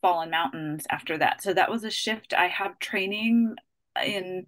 Fallen 0.03 0.31
Mountains 0.31 0.87
after 0.91 1.18
that. 1.18 1.43
So 1.43 1.55
that 1.55 1.70
was 1.70 1.83
a 1.83 1.91
shift. 1.91 2.35
I 2.35 2.47
have 2.49 2.79
training 2.79 3.57
in 4.05 4.47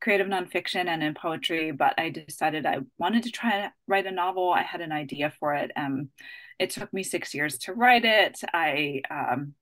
creative 0.00 0.26
nonfiction 0.26 0.86
and 0.86 1.02
in 1.02 1.14
poetry, 1.14 1.70
but 1.72 1.94
I 1.98 2.10
decided 2.10 2.66
I 2.66 2.78
wanted 2.98 3.22
to 3.24 3.30
try 3.30 3.62
to 3.62 3.72
write 3.86 4.06
a 4.06 4.10
novel. 4.10 4.50
I 4.50 4.62
had 4.62 4.80
an 4.80 4.92
idea 4.92 5.32
for 5.40 5.54
it. 5.54 5.70
Um, 5.76 6.10
it 6.58 6.70
took 6.70 6.92
me 6.92 7.02
six 7.02 7.34
years 7.34 7.58
to 7.58 7.72
write 7.72 8.04
it. 8.04 8.40
I 8.52 9.02
um, 9.10 9.54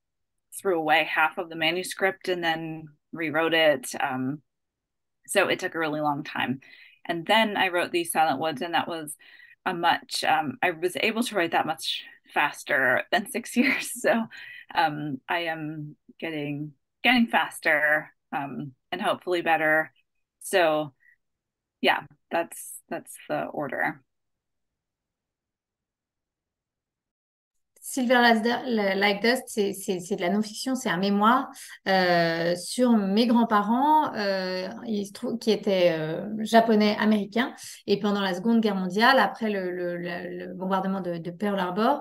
threw 0.60 0.78
away 0.78 1.04
half 1.04 1.38
of 1.38 1.48
the 1.48 1.56
manuscript 1.56 2.28
and 2.28 2.42
then 2.42 2.88
rewrote 3.12 3.54
it. 3.54 3.94
Um, 4.00 4.42
so 5.26 5.48
it 5.48 5.60
took 5.60 5.74
a 5.74 5.78
really 5.78 6.00
long 6.00 6.24
time. 6.24 6.60
And 7.04 7.26
then 7.26 7.56
I 7.56 7.68
wrote 7.68 7.92
These 7.92 8.12
Silent 8.12 8.40
Woods, 8.40 8.62
and 8.62 8.74
that 8.74 8.88
was 8.88 9.16
a 9.64 9.74
much, 9.74 10.24
um, 10.24 10.58
I 10.62 10.70
was 10.70 10.96
able 11.00 11.22
to 11.22 11.34
write 11.34 11.52
that 11.52 11.66
much 11.66 12.04
faster 12.34 13.02
than 13.10 13.30
six 13.30 13.56
years. 13.56 13.90
So 14.00 14.24
um, 14.74 15.20
I 15.28 15.40
am 15.44 15.96
getting 16.18 16.72
getting 17.02 17.26
faster 17.26 18.10
um, 18.32 18.72
and 18.92 19.00
hopefully 19.02 19.42
better. 19.42 19.92
So 20.40 20.94
yeah, 21.80 22.02
that's 22.30 22.80
that's 22.88 23.14
the 23.28 23.44
order. 23.46 24.02
Silver 27.92 28.22
Like 28.96 29.20
Dust, 29.20 29.42
c'est 29.48 30.16
de 30.16 30.20
la 30.22 30.30
non-fiction, 30.30 30.74
c'est 30.74 30.88
un 30.88 30.96
mémoire 30.96 31.50
euh, 31.86 32.56
sur 32.56 32.92
mes 32.92 33.26
grands-parents 33.26 34.14
euh, 34.14 34.66
qui 35.38 35.50
étaient 35.50 35.94
euh, 35.98 36.26
japonais-américains. 36.38 37.52
Et 37.86 38.00
pendant 38.00 38.22
la 38.22 38.32
Seconde 38.32 38.62
Guerre 38.62 38.76
mondiale, 38.76 39.18
après 39.18 39.50
le, 39.50 40.54
bombardement 40.54 41.02
de, 41.02 41.30
Pearl 41.30 41.60
Harbor, 41.60 42.00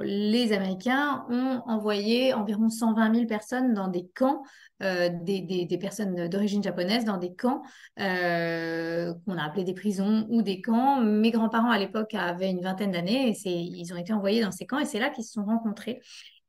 les 0.00 0.54
Américains 0.54 1.26
ont 1.28 1.60
envoyé 1.66 2.32
environ 2.32 2.70
120 2.70 3.14
000 3.14 3.26
personnes 3.26 3.74
dans 3.74 3.88
des 3.88 4.06
camps 4.14 4.42
des, 4.80 5.66
des, 5.68 5.78
personnes 5.78 6.28
d'origine 6.28 6.62
japonaise 6.62 7.04
dans 7.04 7.18
des 7.18 7.34
camps 7.34 7.60
qu'on 7.98 8.02
a 8.04 9.44
appelés 9.44 9.64
des 9.64 9.74
prisons 9.74 10.26
ou 10.30 10.40
des 10.40 10.62
camps. 10.62 11.02
Mes 11.02 11.30
grands-parents 11.30 11.70
à 11.70 11.78
l'époque 11.78 12.14
avaient 12.14 12.50
une 12.50 12.62
vingtaine 12.62 12.92
d'années 12.92 13.36
et 13.44 13.50
ils 13.50 13.92
ont 13.92 13.98
été 13.98 14.14
envoyés 14.14 14.40
dans 14.40 14.52
ces 14.52 14.64
camps 14.64 14.78
et 14.78 14.86
c'est 14.86 14.98
là 14.98 15.09
qui 15.10 15.22
se 15.22 15.32
sont 15.32 15.44
rencontrés. 15.44 16.00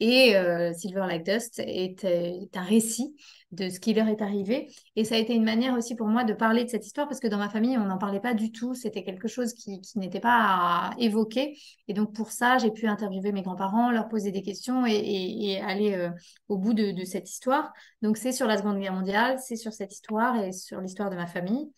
Et 0.02 0.36
euh, 0.36 0.74
Silver 0.74 1.06
Like 1.08 1.24
Dust 1.24 1.60
est, 1.60 2.04
est, 2.06 2.58
un 2.58 2.64
récit 2.64 3.16
de 3.52 3.70
ce 3.70 3.80
qui 3.80 3.94
leur 3.94 4.08
est 4.08 4.24
arrivé. 4.24 4.68
Et 4.96 5.04
ça 5.04 5.14
a 5.14 5.20
été 5.20 5.36
une 5.36 5.44
manière 5.44 5.78
aussi 5.78 5.96
pour 5.96 6.08
moi 6.08 6.24
de 6.24 6.34
parler 6.34 6.64
de 6.64 6.70
cette 6.72 6.88
histoire 6.88 7.08
parce 7.08 7.20
que 7.20 7.28
dans 7.28 7.38
ma 7.38 7.50
famille, 7.50 7.78
on 7.78 7.86
n'en 7.86 8.00
parlait 8.00 8.20
pas 8.20 8.34
du 8.34 8.52
tout. 8.52 8.74
C'était 8.74 9.04
quelque 9.04 9.28
chose 9.28 9.54
qui, 9.54 9.80
n'était 9.96 10.20
pas 10.20 10.90
évoqué. 10.98 11.56
Et 11.88 11.94
donc 11.94 12.16
pour 12.16 12.32
ça, 12.32 12.58
j'ai 12.58 12.72
pu 12.72 12.88
interviewer 12.88 13.32
mes 13.32 13.44
grands-parents, 13.44 13.92
leur 13.92 14.10
poser 14.10 14.32
des 14.32 14.42
questions 14.42 14.88
et, 14.88 15.62
aller 15.62 15.94
euh, 15.94 16.10
au 16.48 16.58
bout 16.58 16.74
de, 16.74 17.06
cette 17.06 17.30
histoire. 17.30 17.72
Donc 18.02 18.18
c'est 18.18 18.32
sur 18.32 18.48
la 18.48 18.58
Seconde 18.58 18.80
Guerre 18.80 18.94
mondiale, 18.94 19.38
c'est 19.38 19.56
sur 19.56 19.72
cette 19.72 19.94
histoire 19.94 20.36
et 20.44 20.52
sur 20.52 20.82
l'histoire 20.82 21.12
de 21.12 21.16
ma 21.16 21.28
famille. 21.28 21.70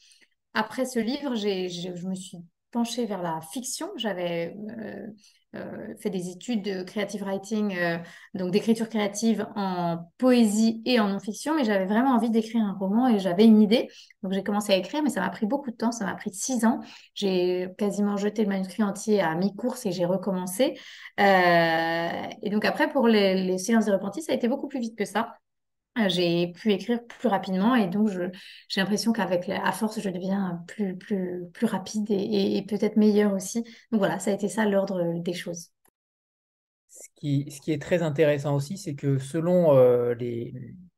Après 0.54 0.86
ce 0.86 1.00
livre, 1.00 1.36
j'ai, 1.36 1.68
je 1.68 2.08
me 2.08 2.16
suis 2.16 2.38
penchée 2.72 3.06
vers 3.06 3.22
la 3.22 3.42
fiction. 3.52 3.92
J'avais 3.98 4.56
euh, 4.80 5.08
euh, 5.56 5.94
fait 6.00 6.10
des 6.10 6.30
études 6.30 6.64
de 6.64 6.84
creative 6.84 7.24
writing, 7.24 7.76
euh, 7.78 7.98
donc 8.34 8.52
d'écriture 8.52 8.90
créative 8.90 9.48
en 9.56 10.00
poésie 10.18 10.82
et 10.86 11.00
en 11.00 11.10
non-fiction, 11.10 11.56
mais 11.56 11.64
j'avais 11.64 11.86
vraiment 11.86 12.12
envie 12.16 12.30
d'écrire 12.30 12.64
un 12.64 12.74
roman 12.74 13.08
et 13.08 13.20
j'avais 13.20 13.46
une 13.46 13.62
idée. 13.62 13.90
Donc 14.24 14.34
j'ai 14.34 14.44
commencé 14.44 14.74
à 14.74 14.78
écrire, 14.78 15.04
mais 15.04 15.10
ça 15.10 15.22
m'a 15.22 15.30
pris 15.30 15.46
beaucoup 15.46 15.72
de 15.72 15.76
temps, 15.76 15.92
ça 15.92 16.06
m'a 16.06 16.16
pris 16.16 16.34
six 16.34 16.66
ans. 16.66 16.80
J'ai 17.14 17.70
quasiment 17.78 18.18
jeté 18.18 18.44
le 18.44 18.50
manuscrit 18.50 18.84
entier 18.84 19.22
à 19.22 19.36
mi-course 19.36 19.86
et 19.86 19.92
j'ai 19.92 20.06
recommencé. 20.06 20.78
Euh, 21.20 22.10
et 22.42 22.50
donc 22.50 22.66
après, 22.66 22.90
pour 22.90 23.08
les, 23.08 23.36
les 23.44 23.58
Silences 23.58 23.86
des 23.86 23.92
repentis, 23.92 24.22
ça 24.22 24.32
a 24.32 24.36
été 24.36 24.48
beaucoup 24.48 24.68
plus 24.68 24.80
vite 24.80 24.98
que 24.98 25.06
ça. 25.06 25.36
Euh, 26.00 26.10
j'ai 26.10 26.52
pu 26.54 26.72
écrire 26.72 27.06
plus 27.06 27.28
rapidement 27.28 27.76
et 27.76 27.88
donc 27.88 28.10
j'ai 28.68 28.82
l'impression 28.82 29.14
qu'avec 29.14 29.48
à 29.48 29.72
force 29.72 30.00
je 30.00 30.10
deviens 30.10 30.64
plus 30.68 30.98
plus 30.98 31.44
plus 31.54 31.68
rapide 31.68 32.08
et, 32.10 32.66
peut-être 32.68 32.98
meilleure 32.98 33.34
aussi. 33.34 33.64
Donc 33.92 34.00
voilà 34.00 34.18
ça 34.18 34.32
a 34.32 34.34
été 34.34 34.50
ça 34.50 34.66
l'ordre 34.66 35.22
des 35.22 35.34
choses. 35.34 35.70
Ce 36.90 37.08
qui, 37.16 37.50
ce 37.52 37.62
qui 37.62 37.72
est 37.72 37.82
très 37.82 38.02
intéressant 38.02 38.56
aussi 38.56 38.78
c'est 38.78 38.96
que 38.96 39.20
selon 39.20 39.78
euh, 39.78 40.16
les, 40.16 40.54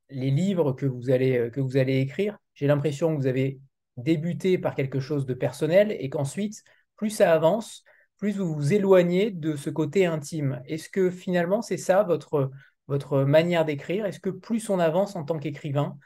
les 0.09 0.31
livres 0.31 0.71
que 0.71 0.85
vous 0.85 1.09
allez 1.09 1.37
euh, 1.37 1.49
que 1.49 1.59
vous 1.59 1.77
allez 1.77 1.99
écrire 1.99 2.37
j'ai 2.53 2.67
l'impression 2.67 3.13
que 3.13 3.21
vous 3.21 3.27
avez 3.27 3.59
débuté 3.97 4.57
par 4.57 4.75
quelque 4.75 4.99
chose 4.99 5.25
de 5.25 5.33
personnel 5.33 5.95
et 5.99 6.09
qu'ensuite 6.09 6.63
plus 6.95 7.09
ça 7.09 7.33
avance 7.33 7.83
plus 8.17 8.37
vous 8.37 8.53
vous 8.53 8.73
éloignez 8.73 9.29
de 9.29 9.57
ce 9.57 9.69
côté 9.69 10.05
intime. 10.05 10.61
Est-ce 10.65 10.87
que 10.89 11.09
finalement 11.09 11.61
c'est 11.61 11.77
ça 11.77 12.03
votre 12.03 12.49
votre 12.87 13.23
manière 13.23 13.65
d'écrire 13.65 14.05
Est-ce 14.05 14.19
que 14.19 14.29
plus 14.29 14.69
on 14.69 14.79
avance 14.79 15.15
en 15.15 15.23
tant 15.23 15.39
qu'écrivain 15.39 15.97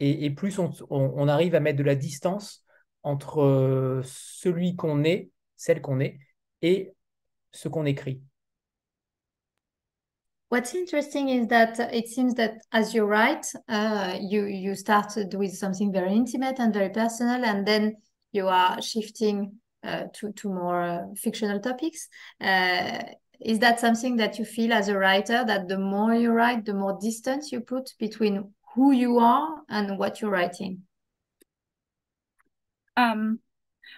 et, 0.00 0.30
plus 0.30 0.58
on, 0.58 1.28
arrive 1.28 1.54
à 1.54 1.60
mettre 1.60 1.78
de 1.78 1.84
la 1.84 1.94
distance 1.94 2.64
entre 3.02 3.40
euh, 3.40 4.02
celui 4.04 4.74
qu'on 4.76 5.04
est, 5.04 5.30
celle 5.56 5.80
qu'on 5.80 6.00
est, 6.00 6.18
et 6.62 6.92
ce 7.52 7.68
qu'on 7.68 7.86
écrit? 7.86 8.20
What's 10.50 10.74
interesting 10.74 11.28
is 11.28 11.48
that 11.48 11.78
it 11.92 12.08
seems 12.08 12.34
that 12.34 12.58
as 12.70 12.92
you 12.94 13.04
write, 13.04 13.46
uh, 13.68 14.16
you 14.20 14.46
you 14.46 14.74
started 14.74 15.34
with 15.34 15.52
something 15.52 15.92
very 15.92 16.14
intimate 16.14 16.60
and 16.60 16.72
very 16.72 16.90
personal, 16.90 17.44
and 17.44 17.64
then 17.64 17.96
you 18.32 18.46
are 18.46 18.80
shifting 18.80 19.58
uh, 19.82 20.04
to 20.12 20.32
to 20.32 20.48
more 20.48 20.82
uh, 20.82 21.14
fictional 21.16 21.60
topics. 21.60 22.08
Is 23.40 23.58
that 23.60 23.80
something 23.80 24.16
that 24.16 24.38
you 24.38 24.44
feel 24.44 24.72
as 24.72 24.88
a 24.88 24.98
writer 24.98 25.44
that 25.44 25.68
the 25.68 25.78
more 25.78 26.14
you 26.14 26.30
write 26.30 26.64
the 26.64 26.74
more 26.74 26.98
distance 27.00 27.52
you 27.52 27.60
put 27.60 27.92
between 27.98 28.52
who 28.74 28.92
you 28.92 29.18
are 29.18 29.62
and 29.68 29.98
what 29.98 30.20
you're 30.20 30.30
writing? 30.30 30.82
Um 32.96 33.40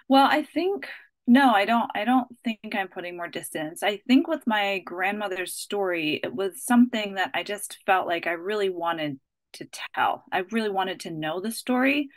well 0.07 0.27
i 0.29 0.43
think 0.43 0.87
no 1.25 1.51
i 1.53 1.65
don't 1.65 1.89
i 1.95 2.03
don't 2.03 2.27
think 2.43 2.59
i'm 2.73 2.87
putting 2.87 3.15
more 3.15 3.27
distance. 3.27 3.83
I 3.83 3.97
think 4.07 4.27
with 4.27 4.45
my 4.47 4.79
grandmother's 4.79 5.53
story 5.53 6.19
it 6.23 6.33
was 6.33 6.63
something 6.63 7.15
that 7.15 7.31
i 7.33 7.43
just 7.43 7.77
felt 7.85 8.07
like 8.07 8.27
i 8.27 8.31
really 8.31 8.69
wanted 8.69 9.19
to 9.53 9.67
tell. 9.95 10.23
I 10.31 10.39
really 10.51 10.69
wanted 10.69 11.01
to 11.01 11.11
know 11.11 11.41
the 11.41 11.51
story 11.51 12.09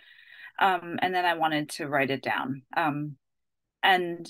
um, 0.59 0.99
and 1.03 1.15
then 1.15 1.25
i 1.25 1.35
wanted 1.35 1.71
to 1.71 1.89
write 1.89 2.11
it 2.11 2.23
down. 2.23 2.63
Um, 2.77 3.17
and 3.83 4.29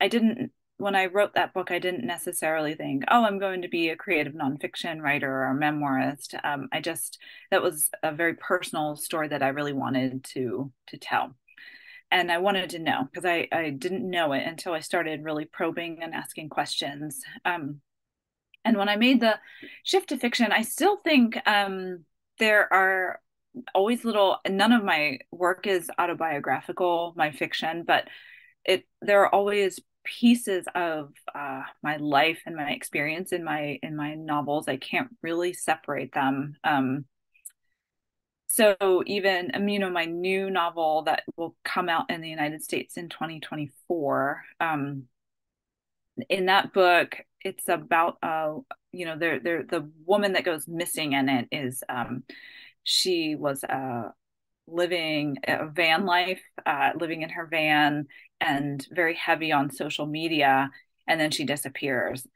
i 0.00 0.08
didn't 0.08 0.52
when 0.80 0.96
I 0.96 1.06
wrote 1.06 1.34
that 1.34 1.52
book, 1.52 1.70
I 1.70 1.78
didn't 1.78 2.06
necessarily 2.06 2.74
think, 2.74 3.04
oh, 3.08 3.24
I'm 3.24 3.38
going 3.38 3.62
to 3.62 3.68
be 3.68 3.90
a 3.90 3.96
creative 3.96 4.32
nonfiction 4.32 5.00
writer 5.00 5.30
or 5.30 5.50
a 5.50 5.54
memoirist. 5.54 6.34
Um, 6.44 6.68
I 6.72 6.80
just 6.80 7.18
that 7.50 7.62
was 7.62 7.90
a 8.02 8.12
very 8.12 8.34
personal 8.34 8.96
story 8.96 9.28
that 9.28 9.42
I 9.42 9.48
really 9.48 9.74
wanted 9.74 10.24
to 10.32 10.72
to 10.88 10.96
tell, 10.96 11.36
and 12.10 12.32
I 12.32 12.38
wanted 12.38 12.70
to 12.70 12.78
know 12.78 13.04
because 13.04 13.26
I 13.26 13.46
I 13.52 13.70
didn't 13.70 14.08
know 14.08 14.32
it 14.32 14.46
until 14.46 14.72
I 14.72 14.80
started 14.80 15.22
really 15.22 15.44
probing 15.44 16.02
and 16.02 16.14
asking 16.14 16.48
questions. 16.48 17.20
Um, 17.44 17.80
and 18.64 18.76
when 18.76 18.88
I 18.88 18.96
made 18.96 19.20
the 19.20 19.38
shift 19.84 20.08
to 20.10 20.18
fiction, 20.18 20.52
I 20.52 20.62
still 20.62 20.96
think 20.96 21.38
um, 21.46 22.04
there 22.38 22.72
are 22.72 23.20
always 23.74 24.04
little. 24.04 24.38
None 24.48 24.72
of 24.72 24.82
my 24.82 25.18
work 25.30 25.66
is 25.66 25.90
autobiographical, 25.98 27.12
my 27.16 27.32
fiction, 27.32 27.84
but 27.86 28.08
it 28.64 28.86
there 29.02 29.22
are 29.22 29.34
always 29.34 29.80
pieces 30.04 30.66
of 30.74 31.12
uh, 31.34 31.62
my 31.82 31.96
life 31.96 32.40
and 32.46 32.56
my 32.56 32.70
experience 32.70 33.32
in 33.32 33.44
my 33.44 33.78
in 33.82 33.96
my 33.96 34.14
novels 34.14 34.68
i 34.68 34.76
can't 34.76 35.08
really 35.22 35.52
separate 35.52 36.12
them 36.12 36.56
um, 36.64 37.04
so 38.48 38.76
even 39.06 39.50
um, 39.54 39.68
you 39.68 39.78
know 39.78 39.90
my 39.90 40.06
new 40.06 40.50
novel 40.50 41.02
that 41.02 41.22
will 41.36 41.54
come 41.64 41.88
out 41.88 42.10
in 42.10 42.20
the 42.20 42.28
united 42.28 42.62
states 42.62 42.96
in 42.96 43.08
2024 43.08 44.42
um, 44.60 45.04
in 46.28 46.46
that 46.46 46.72
book 46.72 47.16
it's 47.42 47.68
about 47.68 48.18
uh 48.22 48.54
you 48.92 49.06
know 49.06 49.16
there 49.16 49.40
there 49.40 49.62
the 49.62 49.88
woman 50.04 50.32
that 50.32 50.44
goes 50.44 50.66
missing 50.68 51.12
in 51.12 51.28
it 51.28 51.48
is 51.50 51.82
um 51.88 52.22
she 52.82 53.34
was 53.34 53.64
uh 53.64 54.08
living 54.66 55.36
a 55.46 55.66
van 55.66 56.04
life 56.04 56.40
uh 56.66 56.90
living 56.98 57.22
in 57.22 57.30
her 57.30 57.46
van 57.46 58.06
and 58.40 58.86
very 58.90 59.14
heavy 59.14 59.52
on 59.52 59.70
social 59.70 60.06
media 60.06 60.70
and 61.06 61.20
then 61.20 61.30
she 61.30 61.44
disappears 61.44 62.26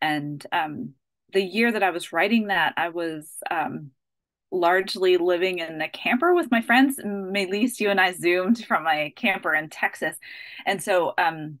and 0.00 0.46
um 0.52 0.94
the 1.32 1.42
year 1.42 1.72
that 1.72 1.82
i 1.82 1.90
was 1.90 2.12
writing 2.12 2.48
that 2.48 2.74
i 2.76 2.88
was 2.88 3.30
um 3.50 3.90
largely 4.54 5.16
living 5.16 5.58
in 5.58 5.80
a 5.82 5.88
camper 5.88 6.32
with 6.32 6.50
my 6.50 6.62
friends. 6.62 6.98
Maylise, 7.04 7.80
you 7.80 7.90
and 7.90 8.00
I 8.00 8.12
zoomed 8.12 8.64
from 8.64 8.84
my 8.84 9.12
camper 9.16 9.54
in 9.54 9.68
Texas. 9.68 10.16
And 10.64 10.82
so 10.82 11.12
um, 11.18 11.58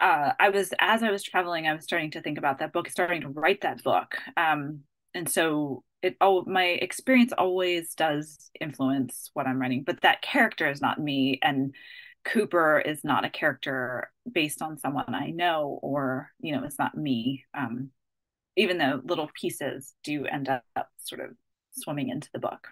uh, 0.00 0.32
I 0.38 0.50
was, 0.50 0.74
as 0.78 1.02
I 1.02 1.10
was 1.10 1.22
traveling, 1.22 1.66
I 1.66 1.74
was 1.74 1.84
starting 1.84 2.10
to 2.12 2.20
think 2.20 2.36
about 2.36 2.58
that 2.58 2.72
book, 2.72 2.90
starting 2.90 3.22
to 3.22 3.28
write 3.28 3.62
that 3.62 3.82
book. 3.82 4.16
Um, 4.36 4.80
and 5.14 5.28
so 5.28 5.82
it 6.02 6.16
oh 6.20 6.44
my 6.46 6.64
experience 6.64 7.32
always 7.36 7.94
does 7.94 8.50
influence 8.60 9.30
what 9.32 9.46
I'm 9.46 9.58
writing, 9.58 9.82
but 9.82 10.02
that 10.02 10.20
character 10.20 10.70
is 10.70 10.82
not 10.82 11.00
me. 11.00 11.38
And 11.42 11.74
Cooper 12.26 12.80
is 12.80 13.04
not 13.04 13.24
a 13.24 13.30
character 13.30 14.10
based 14.30 14.60
on 14.60 14.78
someone 14.78 15.14
I 15.14 15.30
know, 15.30 15.78
or, 15.82 16.30
you 16.40 16.52
know, 16.52 16.64
it's 16.64 16.78
not 16.78 16.96
me. 16.96 17.44
Um, 17.54 17.90
even 18.56 18.78
though 18.78 19.00
little 19.04 19.30
pieces 19.38 19.94
do 20.02 20.26
end 20.26 20.48
up 20.48 20.64
sort 20.98 21.20
of 21.20 21.30
swimming 21.72 22.08
into 22.08 22.28
the 22.32 22.38
book. 22.38 22.68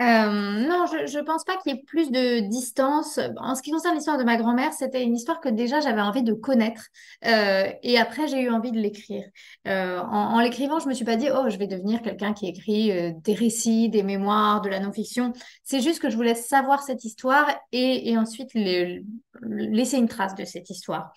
Euh, 0.00 0.30
non, 0.68 0.86
je 0.86 1.18
ne 1.18 1.24
pense 1.24 1.42
pas 1.42 1.56
qu'il 1.56 1.74
y 1.74 1.76
ait 1.76 1.82
plus 1.82 2.12
de 2.12 2.38
distance. 2.48 3.18
En 3.38 3.56
ce 3.56 3.62
qui 3.62 3.72
concerne 3.72 3.96
l'histoire 3.96 4.16
de 4.16 4.22
ma 4.22 4.36
grand-mère, 4.36 4.72
c'était 4.72 5.02
une 5.02 5.16
histoire 5.16 5.40
que 5.40 5.48
déjà 5.48 5.80
j'avais 5.80 6.00
envie 6.00 6.22
de 6.22 6.32
connaître. 6.34 6.86
Euh, 7.26 7.68
et 7.82 7.98
après, 7.98 8.28
j'ai 8.28 8.40
eu 8.42 8.50
envie 8.50 8.70
de 8.70 8.78
l'écrire. 8.78 9.24
Euh, 9.66 9.98
en, 9.98 10.38
l'écrivant, 10.40 10.78
je 10.78 10.88
me 10.88 10.94
suis 10.94 11.04
pas 11.04 11.16
dit, 11.16 11.28
oh, 11.34 11.48
je 11.48 11.58
vais 11.58 11.66
devenir 11.66 12.00
quelqu'un 12.00 12.32
qui 12.32 12.46
écrit 12.46 13.12
des 13.12 13.34
récits, 13.34 13.88
des 13.88 14.04
mémoires, 14.04 14.60
de 14.60 14.68
la 14.68 14.78
non-fiction. 14.78 15.32
C'est 15.64 15.80
juste 15.80 16.00
que 16.00 16.10
je 16.10 16.16
voulais 16.16 16.36
savoir 16.36 16.82
cette 16.82 17.04
histoire 17.04 17.50
et, 17.72 18.16
ensuite 18.16 18.50
laisser 18.54 19.98
une 19.98 20.08
trace 20.08 20.36
de 20.36 20.44
cette 20.44 20.70
histoire. 20.70 21.12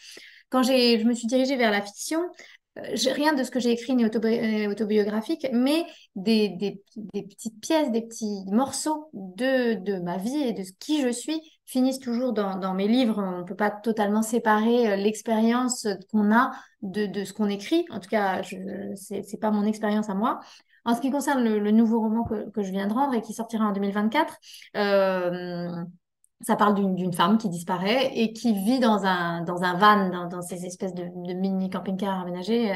Quand 0.50 0.64
je 0.64 1.04
me 1.06 1.14
suis 1.14 1.28
dirigée 1.28 1.56
vers 1.56 1.72
la 1.72 1.82
fiction, 1.82 2.22
rien 2.76 3.34
de 3.34 3.44
ce 3.44 3.52
que 3.52 3.60
j'ai 3.60 3.72
écrit 3.72 3.96
n'est 3.96 4.06
euh, 4.06 4.72
autobiographique, 4.72 5.48
mais 5.52 5.86
des, 6.16 6.50
des, 6.50 6.82
petites 7.24 7.60
pièces, 7.60 7.92
des 7.92 8.02
petits 8.02 8.46
morceaux 8.48 9.10
de, 9.14 9.74
de, 9.76 10.00
ma 10.00 10.18
vie 10.18 10.38
et 10.38 10.54
de 10.54 10.64
qui 10.80 11.02
je 11.02 11.10
suis 11.10 11.40
finissent 11.66 12.00
toujours 12.00 12.34
dans, 12.34 12.58
dans 12.58 12.74
mes 12.74 12.88
livres. 12.88 13.22
On 13.22 13.40
ne 13.40 13.44
peut 13.44 13.56
pas 13.56 13.72
totalement 13.72 14.22
séparer 14.22 14.92
euh, 14.92 14.96
l'expérience 14.96 15.88
qu'on 16.12 16.34
a 16.34 16.52
de, 16.82 17.06
de 17.06 17.24
ce 17.26 17.34
qu'on 17.34 17.50
écrit. 17.50 17.86
En 17.90 18.00
tout 18.00 18.10
cas, 18.10 18.42
ce 18.44 18.56
n'est 18.56 19.40
pas 19.40 19.52
mon 19.52 19.66
expérience 19.66 20.10
à 20.10 20.14
moi. 20.14 20.40
En 20.84 20.96
ce 20.96 21.02
qui 21.02 21.12
concerne 21.12 21.44
le, 21.44 21.72
nouveau 21.72 22.00
roman 22.00 22.24
que, 22.24 22.50
que, 22.50 22.64
je 22.64 22.72
viens 22.72 22.88
de 22.88 22.94
rendre 22.94 23.14
et 23.14 23.22
qui 23.22 23.34
sortira 23.34 23.66
en 23.66 23.72
2024, 23.72 24.36
euh, 24.78 25.70
ça 26.44 26.56
parle 26.56 26.76
d'une 26.96 27.14
femme 27.14 27.38
qui 27.38 27.50
disparaît 27.50 28.12
et 28.16 28.34
qui 28.34 28.54
vit 28.54 28.80
dans 28.80 29.06
un, 29.06 29.42
dans 29.44 29.64
un 29.64 29.76
van, 29.78 30.28
dans, 30.28 30.42
ces 30.42 30.66
espèces 30.66 30.94
de, 30.94 31.04
mini 31.34 31.70
camping-cars 31.70 32.20
aménagés, 32.22 32.74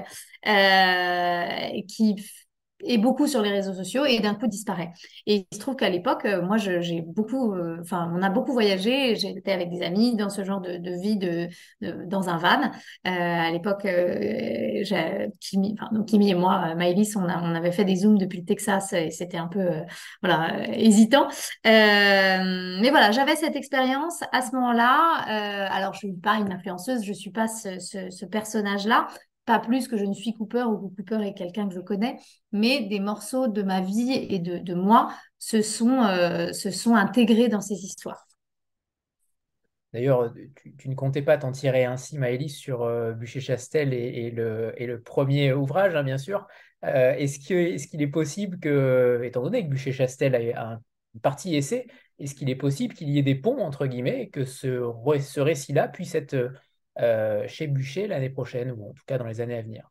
euh, 0.47 1.82
qui 1.88 2.16
et 2.82 2.97
beaucoup 2.97 3.28
sur 3.28 3.41
les 3.41 3.51
réseaux 3.51 3.73
sociaux 3.73 4.05
et 4.05 4.19
d'un 4.19 4.36
coup 4.36 4.47
disparaît. 4.47 4.91
Et 5.26 5.47
il 5.49 5.55
se 5.55 5.59
trouve 5.59 5.76
qu'à 5.76 5.89
l'époque, 5.89 6.26
euh, 6.26 6.41
moi, 6.41 6.57
j'ai 6.57 7.01
beaucoup, 7.01 7.53
euh, 7.53 7.78
enfin, 7.82 8.11
on 8.13 8.21
a 8.21 8.30
beaucoup 8.30 8.51
voyagé. 8.51 9.15
J'étais 9.15 9.51
avec 9.51 9.69
des 9.69 9.82
amis 9.82 10.15
dans 10.15 10.30
ce 10.30 10.43
genre 10.43 10.61
de, 10.61 11.01
vie 11.01 11.17
de, 11.17 11.47
dans 12.05 12.30
un 12.30 12.38
van. 12.38 12.63
Euh, 12.63 13.09
à 13.09 13.51
l'époque, 13.51 13.86
euh, 13.86 14.84
Kimi, 15.39 15.76
Kimi 16.05 16.32
et 16.32 16.36
moi, 16.36 16.76
Maëlys, 16.76 17.15
on, 17.15 17.26
avait 17.26 17.71
fait 17.71 17.86
des 17.86 17.95
zooms 17.97 18.17
depuis 18.17 18.39
le 18.39 18.45
Texas 18.45 18.93
et 18.93 19.09
c'était 19.09 19.38
un 19.38 19.47
peu, 19.47 19.67
voilà, 20.21 20.67
hésitant. 20.73 21.28
mais 21.63 22.89
voilà, 22.89 23.11
j'avais 23.11 23.36
cette 23.36 23.55
expérience 23.55 24.21
à 24.32 24.41
ce 24.41 24.53
moment-là. 24.55 25.69
alors, 25.71 25.93
je 25.93 25.99
suis 25.99 26.13
pas 26.13 26.36
une 26.36 26.51
influenceuse, 26.51 27.03
je 27.03 27.13
suis 27.13 27.32
pas 27.32 27.47
ce 27.47 28.26
personnage-là, 28.26 29.07
pas 29.46 29.60
plus 29.60 29.88
que 29.88 29.98
je 29.98 30.06
ne 30.06 30.14
suis 30.14 30.34
Cooper 30.34 30.64
ou 30.64 30.89
que 30.89 30.96
Cooper 30.96 31.26
est 31.26 31.34
quelqu'un 31.34 31.68
que 31.68 31.76
je 31.76 31.80
connais, 31.80 32.18
mais 32.52 32.82
des 32.82 33.00
morceaux 33.00 33.48
de 33.48 33.62
ma 33.62 33.82
vie 33.82 34.12
et 34.12 34.39
de, 34.39 34.74
moi 34.74 35.14
se 35.38 35.62
sont, 35.62 36.02
euh, 36.04 36.52
se 36.52 36.72
sont 36.72 36.96
intégrés 36.96 37.48
dans 37.48 37.62
ces 37.62 37.76
histoires. 37.76 38.26
D'ailleurs, 39.93 40.34
tu, 40.78 40.89
ne 40.89 40.96
comptais 40.96 41.22
pas 41.22 41.38
t'en 41.38 41.54
tirer 41.54 41.86
ainsi, 41.86 42.18
Maëlys, 42.18 42.58
sur 42.58 42.84
euh, 42.84 43.14
Bûcher-Chastel 43.14 43.93
et, 43.93 44.30
le, 44.30 45.02
premier 45.02 45.54
ouvrage, 45.54 45.96
hein, 45.96 46.04
bien 46.04 46.18
sûr. 46.18 46.48
Euh, 46.84 47.14
est-ce 47.14 47.39
qu'il 47.39 48.02
est, 48.02 48.08
possible 48.08 48.60
que, 48.60 49.22
étant 49.24 49.43
donné 49.43 49.64
que 49.64 49.70
Bûcher-Chastel 49.74 50.36
a 50.36 50.80
une 51.14 51.22
partie 51.22 51.56
essai, 51.56 51.88
est-ce 52.20 52.36
qu'il 52.36 52.50
est 52.50 52.56
possible 52.56 52.93
qu'il 52.93 53.10
y 53.10 53.20
ait 53.20 53.24
des 53.24 53.36
ponts, 53.36 53.62
entre 53.62 53.88
guillemets, 53.88 54.28
que 54.28 54.43
ce 54.43 55.39
récit-là 55.39 55.88
puisse 55.88 56.14
être 56.14 56.52
euh, 57.00 57.46
chez 57.48 57.68
Bûcher 57.68 58.08
l'année 58.08 58.30
prochaine, 58.30 58.72
ou 58.72 58.89
en 58.89 58.93
tout 58.93 59.04
cas 59.06 59.18
dans 59.18 59.28
les 59.28 59.41
années 59.41 59.58
à 59.58 59.62
venir 59.62 59.89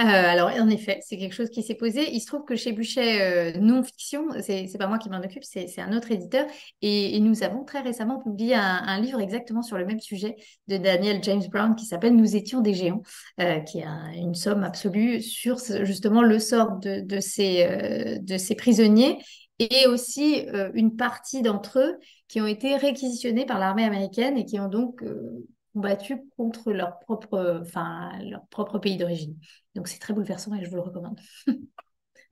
euh, 0.00 0.04
alors, 0.04 0.48
en 0.48 0.70
effet, 0.70 0.98
c'est 1.02 1.18
quelque 1.18 1.34
chose 1.34 1.50
qui 1.50 1.62
s'est 1.62 1.74
posé. 1.74 2.10
Il 2.10 2.20
se 2.20 2.26
trouve 2.26 2.46
que 2.46 2.56
chez 2.56 2.72
Buchet 2.72 3.20
euh, 3.20 3.60
Non-Fiction, 3.60 4.28
c'est 4.40 4.78
pas 4.78 4.86
moi 4.86 4.96
qui 4.96 5.10
m'en 5.10 5.18
occupe, 5.18 5.44
c'est 5.44 5.78
un 5.78 5.94
autre 5.94 6.10
éditeur. 6.10 6.46
Et, 6.80 7.20
nous 7.20 7.42
avons 7.42 7.64
très 7.64 7.80
récemment 7.80 8.18
publié 8.18 8.54
un, 8.54 8.98
livre 8.98 9.20
exactement 9.20 9.60
sur 9.60 9.76
le 9.76 9.84
même 9.84 10.00
sujet 10.00 10.36
de 10.68 10.78
Daniel 10.78 11.22
James 11.22 11.42
Brown 11.52 11.76
qui 11.76 11.84
s'appelle 11.84 12.16
Nous 12.16 12.34
étions 12.34 12.62
des 12.62 12.72
géants, 12.72 13.02
qui 13.66 13.82
a 13.82 14.14
une 14.16 14.34
somme 14.34 14.64
absolue 14.64 15.20
sur 15.20 15.58
justement 15.82 16.22
le 16.22 16.38
sort 16.38 16.78
de, 16.78 17.00
de, 17.00 17.20
ces, 17.20 18.18
de 18.22 18.38
ces 18.38 18.54
prisonniers 18.54 19.18
et 19.58 19.86
aussi 19.86 20.46
une 20.72 20.96
partie 20.96 21.42
d'entre 21.42 21.78
eux 21.78 21.98
qui 22.26 22.40
ont 22.40 22.46
été 22.46 22.76
réquisitionnés 22.76 23.44
par 23.44 23.58
l'armée 23.58 23.84
américaine 23.84 24.38
et 24.38 24.46
qui 24.46 24.58
ont 24.58 24.68
donc 24.68 25.04
combattu 25.72 26.22
contre 26.36 26.72
leur 26.72 26.98
propre, 27.00 27.60
enfin, 27.62 28.10
leur 28.22 28.46
propre 28.48 28.78
pays 28.78 28.96
d'origine. 28.96 29.36
Donc 29.74 29.88
c'est 29.88 29.98
très 29.98 30.14
bouleversant 30.14 30.54
et 30.54 30.64
je 30.64 30.70
vous 30.70 30.76
le 30.76 30.82
recommande. 30.82 31.20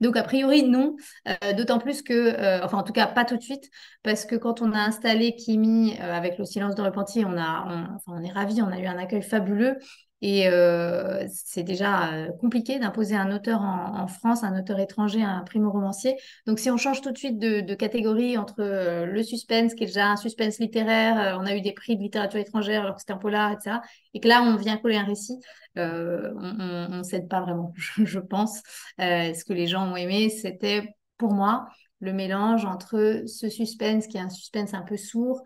Donc 0.01 0.15
a 0.15 0.23
priori 0.23 0.63
non, 0.63 0.95
euh, 1.27 1.53
d'autant 1.53 1.77
plus 1.77 2.01
que, 2.01 2.13
euh, 2.13 2.63
enfin 2.63 2.77
en 2.77 2.83
tout 2.83 2.93
cas 2.93 3.05
pas 3.07 3.25
tout 3.25 3.35
de 3.35 3.41
suite, 3.41 3.69
parce 4.01 4.25
que 4.25 4.35
quand 4.35 4.61
on 4.61 4.71
a 4.71 4.79
installé 4.79 5.35
Kimi 5.35 5.97
euh, 5.99 6.13
avec 6.13 6.37
le 6.37 6.45
silence 6.45 6.75
de 6.75 6.81
repenti, 6.81 7.25
on 7.25 7.35
est 7.35 8.31
ravis, 8.31 8.61
on 8.61 8.71
a 8.71 8.79
eu 8.79 8.85
un 8.85 8.97
accueil 8.97 9.21
fabuleux 9.21 9.77
et 10.21 10.49
euh, 10.49 11.25
c'est 11.33 11.63
déjà 11.63 12.13
euh, 12.13 12.31
compliqué 12.41 12.77
d'imposer 12.77 13.15
un 13.15 13.33
auteur 13.33 13.61
en, 13.61 14.07
France, 14.07 14.43
un 14.43 14.59
auteur 14.59 14.79
étranger, 14.79 15.23
un 15.23 15.41
primo-romancier. 15.43 16.17
Donc 16.45 16.59
si 16.59 16.69
on 16.69 16.77
change 16.77 17.01
tout 17.01 17.11
de 17.11 17.17
suite 17.17 17.39
de, 17.39 17.73
catégorie 17.73 18.37
entre 18.37 18.59
euh, 18.59 19.05
le 19.05 19.23
suspense, 19.23 19.73
qui 19.75 19.83
est 19.83 19.87
déjà 19.87 20.07
un 20.07 20.17
suspense 20.17 20.59
littéraire, 20.59 21.37
on 21.39 21.45
a 21.45 21.55
eu 21.55 21.61
des 21.61 21.71
prix 21.71 21.95
de 21.95 22.01
littérature 22.01 22.39
étrangère 22.39 22.81
alors 22.81 22.95
que 22.95 23.01
c'était 23.01 23.13
un 23.13 23.17
polar, 23.17 23.51
etc. 23.53 23.77
Et 24.13 24.19
que 24.19 24.27
là, 24.27 24.43
on 24.43 24.57
vient 24.57 24.77
coller 24.77 24.97
un 24.97 25.05
récit, 25.05 25.39
on 25.75 25.81
ne 25.81 27.03
cède 27.03 27.29
pas 27.29 27.41
vraiment, 27.41 27.73
je, 27.77 28.19
pense. 28.19 28.61
ce 28.97 29.43
que 29.45 29.53
les 29.53 29.67
gens 29.67 29.89
ont 29.89 29.95
aimé, 29.95 30.29
c'était 30.29 30.95
pour 31.17 31.31
moi 31.33 31.67
le 32.01 32.13
mélange 32.13 32.65
entre 32.65 33.23
ce 33.25 33.49
suspense 33.49 34.07
qui 34.07 34.17
est 34.17 34.21
un 34.21 34.29
suspense 34.29 34.73
un 34.73 34.81
peu 34.81 34.97
sourd, 34.97 35.43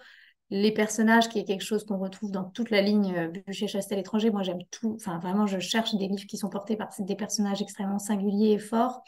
les 0.50 0.72
personnages, 0.72 1.30
qui 1.30 1.39
est 1.39 1.46
quelque 1.46 1.64
chose 1.64 1.84
qu'on 1.86 1.98
retrouve 1.98 2.32
dans 2.32 2.44
toute 2.44 2.70
la 2.70 2.82
ligne 2.82 3.14
euh, 3.16 3.28
Bûcher, 3.48 3.68
Chastel, 3.68 4.00
étranger. 4.00 4.30
Moi, 4.30 4.44
j'aime 4.44 4.64
tout. 4.72 4.94
Enfin, 4.96 5.18
vraiment, 5.20 5.48
je 5.48 5.60
cherche 5.60 5.96
des 5.96 6.08
livres 6.08 6.28
qui 6.28 6.38
sont 6.38 6.50
portés 6.50 6.76
par 6.76 6.89
des 7.00 7.16
personnages 7.16 7.62
extrêmement 7.62 8.00
singuliers 8.00 8.52
et 8.52 8.60
forts. 8.60 9.04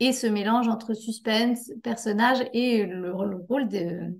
Et 0.00 0.12
ce 0.12 0.26
mélange 0.26 0.68
entre 0.68 0.94
suspense, 0.94 1.70
personnage 1.82 2.44
et 2.52 2.84
le, 2.84 3.12
rôle 3.12 3.68
de, 3.68 4.16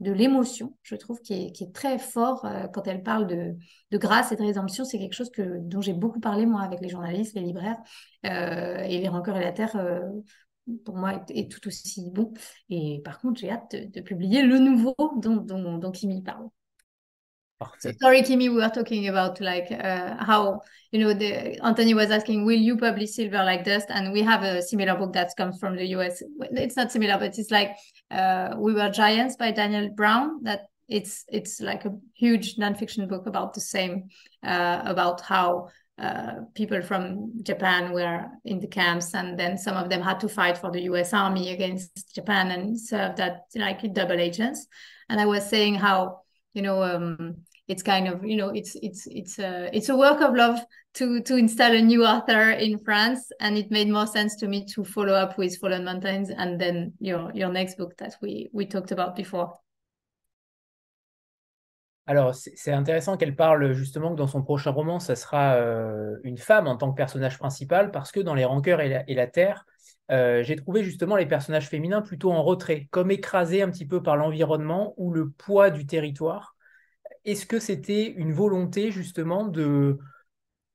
de 0.00 0.12
l'émotion, 0.12 0.76
je 0.82 0.96
trouve, 0.96 1.20
qui 1.20 1.34
est, 1.34 1.72
très 1.72 1.98
fort 1.98 2.44
euh, 2.44 2.66
quand 2.68 2.86
elle 2.86 3.02
parle 3.02 3.26
de, 3.26 3.56
grâce 3.96 4.32
et 4.32 4.36
de 4.36 4.42
rédemption. 4.42 4.84
C'est 4.84 4.98
quelque 4.98 5.14
chose 5.14 5.30
que, 5.30 5.58
dont 5.60 5.80
j'ai 5.80 5.92
beaucoup 5.92 6.20
parlé, 6.20 6.44
moi, 6.44 6.62
avec 6.62 6.80
les 6.80 6.88
journalistes, 6.88 7.34
les 7.34 7.42
libraires. 7.42 7.78
Euh, 8.26 8.82
et 8.82 8.98
les 8.98 9.08
rancœurs 9.08 9.36
et 9.36 9.44
la 9.44 9.52
terre 9.52 9.76
pour 10.84 10.96
moi, 10.96 11.24
est, 11.28 11.50
tout 11.50 11.66
aussi 11.66 12.10
bon. 12.10 12.32
Et 12.70 13.00
par 13.04 13.20
contre, 13.20 13.40
j'ai 13.40 13.50
hâte 13.50 13.74
de, 13.74 14.00
publier 14.00 14.42
le 14.42 14.58
nouveau 14.58 14.94
dont, 15.16 15.36
dont, 15.36 15.78
dont 15.78 15.90
Kimi 15.92 16.22
parle. 16.22 16.48
sorry, 18.00 18.22
Kimi, 18.22 18.48
we 18.48 18.56
were 18.56 18.70
talking 18.70 19.08
about 19.08 19.40
like 19.40 19.70
uh, 19.70 20.16
how 20.18 20.60
you 20.90 20.98
know 20.98 21.12
the 21.12 21.58
Anthony 21.64 21.94
was 21.94 22.10
asking, 22.10 22.44
will 22.44 22.58
you 22.58 22.76
publish 22.76 23.12
Silver 23.12 23.44
Like 23.44 23.64
Dust? 23.64 23.86
And 23.90 24.12
we 24.12 24.22
have 24.22 24.42
a 24.42 24.62
similar 24.62 24.96
book 24.96 25.12
that 25.12 25.30
comes 25.36 25.58
from 25.58 25.76
the 25.76 25.86
US. 25.96 26.22
It's 26.52 26.76
not 26.76 26.92
similar, 26.92 27.18
but 27.18 27.38
it's 27.38 27.50
like 27.50 27.76
uh, 28.10 28.54
We 28.56 28.74
Were 28.74 28.90
Giants 28.90 29.36
by 29.36 29.50
Daniel 29.52 29.90
Brown. 29.90 30.42
That 30.42 30.66
it's 30.88 31.24
it's 31.28 31.60
like 31.60 31.84
a 31.84 31.96
huge 32.14 32.56
nonfiction 32.56 33.08
book 33.08 33.26
about 33.26 33.54
the 33.54 33.60
same 33.60 34.08
uh, 34.42 34.82
about 34.84 35.20
how 35.20 35.68
uh, 35.98 36.44
people 36.54 36.82
from 36.82 37.32
Japan 37.42 37.92
were 37.92 38.26
in 38.44 38.60
the 38.60 38.66
camps, 38.66 39.14
and 39.14 39.38
then 39.38 39.58
some 39.58 39.76
of 39.76 39.90
them 39.90 40.00
had 40.00 40.20
to 40.20 40.28
fight 40.28 40.58
for 40.58 40.70
the 40.70 40.82
U.S. 40.82 41.12
Army 41.12 41.50
against 41.50 42.14
Japan 42.14 42.50
and 42.50 42.80
served 42.80 43.18
that 43.18 43.42
like 43.54 43.80
double 43.92 44.18
agents. 44.18 44.66
And 45.08 45.20
I 45.20 45.26
was 45.26 45.48
saying 45.48 45.74
how 45.74 46.22
you 46.54 46.62
know 46.62 46.82
um, 46.82 47.36
it's 47.68 47.82
kind 47.82 48.08
of 48.08 48.24
you 48.24 48.36
know 48.36 48.50
it's 48.50 48.74
it's 48.82 49.06
it's 49.10 49.38
a 49.38 49.70
it's 49.76 49.90
a 49.90 49.96
work 49.96 50.20
of 50.20 50.34
love 50.34 50.60
to 50.94 51.22
to 51.22 51.36
install 51.36 51.72
a 51.72 51.82
new 51.82 52.06
author 52.06 52.50
in 52.50 52.78
France, 52.78 53.30
and 53.40 53.58
it 53.58 53.70
made 53.70 53.88
more 53.88 54.06
sense 54.06 54.36
to 54.36 54.48
me 54.48 54.64
to 54.74 54.84
follow 54.84 55.12
up 55.12 55.36
with 55.38 55.58
Fallen 55.58 55.84
Mountains 55.84 56.30
and 56.30 56.60
then 56.60 56.94
your 57.00 57.30
your 57.34 57.50
next 57.50 57.76
book 57.76 57.96
that 57.98 58.16
we 58.22 58.48
we 58.52 58.66
talked 58.66 58.92
about 58.92 59.14
before. 59.14 59.52
Alors, 62.06 62.34
c'est 62.34 62.72
intéressant 62.72 63.16
qu'elle 63.16 63.36
parle 63.36 63.72
justement 63.72 64.10
que 64.10 64.16
dans 64.16 64.26
son 64.26 64.42
prochain 64.42 64.70
roman, 64.70 64.98
ça 64.98 65.14
sera 65.14 65.54
euh, 65.54 66.16
une 66.24 66.36
femme 66.36 66.66
en 66.66 66.76
tant 66.76 66.90
que 66.90 66.96
personnage 66.96 67.38
principal, 67.38 67.92
parce 67.92 68.10
que 68.10 68.18
dans 68.18 68.34
Les 68.34 68.44
Rancœurs 68.44 68.80
et 68.80 69.14
la, 69.14 69.26
Terre, 69.28 69.64
euh, 70.10 70.42
j'ai 70.42 70.56
trouvé 70.56 70.82
justement 70.82 71.14
les 71.16 71.26
personnages 71.26 71.68
féminins 71.68 72.02
plutôt 72.02 72.32
en 72.32 72.42
retrait, 72.42 72.88
comme 72.90 73.12
écrasés 73.12 73.62
un 73.62 73.70
petit 73.70 73.86
peu 73.86 74.02
par 74.02 74.16
l'environnement 74.16 74.94
ou 74.96 75.12
le 75.12 75.30
poids 75.30 75.70
du 75.70 75.86
territoire. 75.86 76.56
Est-ce 77.24 77.46
que 77.46 77.60
c'était 77.60 78.08
une 78.08 78.32
volonté 78.32 78.90
justement 78.90 79.46
de, 79.46 79.98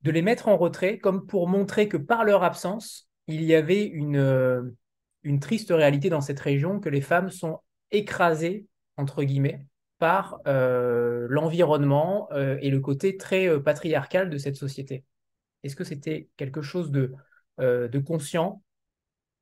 de 0.03 0.11
les 0.11 0.21
mettre 0.21 0.47
en 0.47 0.55
retrait, 0.55 0.97
comme 0.97 1.27
pour 1.27 1.49
montrer 1.49 1.89
que 1.89 1.97
par 1.97 2.23
leur 2.23 2.43
absence, 2.43 3.09
il 3.27 3.43
y 3.43 3.53
avait 3.53 3.83
une, 3.83 4.15
euh, 4.15 4.61
une 5.23 5.41
triste 5.41 5.71
réalité 5.71 6.09
dans 6.09 6.21
cette 6.21 6.39
région, 6.39 6.79
que 6.79 6.87
les 6.87 7.01
femmes 7.01 7.29
sont 7.29 7.59
écrasées, 7.91 8.65
entre 8.95 9.23
guillemets, 9.23 9.65
par 9.97 10.39
euh, 10.47 11.27
l'environnement 11.29 12.29
euh, 12.31 12.57
et 12.61 12.69
le 12.69 12.79
côté 12.79 13.17
très 13.17 13.47
euh, 13.47 13.59
patriarcal 13.59 14.29
de 14.29 14.37
cette 14.37 14.55
société. 14.55 15.03
Est-ce 15.63 15.75
que 15.75 15.83
c'était 15.83 16.29
quelque 16.37 16.61
chose 16.61 16.91
de, 16.91 17.13
de 17.59 17.99
conscient? 17.99 18.61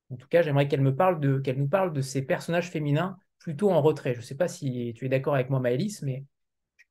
En 0.09 0.15
tout 0.15 0.27
cas, 0.27 0.41
j'aimerais 0.41 0.67
qu'elle 0.67 0.81
me 0.81 0.95
parle 0.95 1.19
de 1.19 1.39
qu'elle 1.39 1.57
nous 1.57 1.67
parle 1.67 1.93
de 1.93 2.01
ces 2.01 2.21
personnages 2.21 2.69
féminins 2.71 3.17
plutôt 3.39 3.71
en 3.71 3.81
retrait. 3.81 4.13
Je 4.13 4.19
ne 4.19 4.25
sais 4.25 4.35
pas 4.35 4.47
si 4.47 4.93
tu 4.95 5.05
es 5.05 5.09
d'accord 5.09 5.35
avec 5.35 5.49
moi, 5.49 5.59
Maëlys, 5.59 6.01
mais 6.03 6.25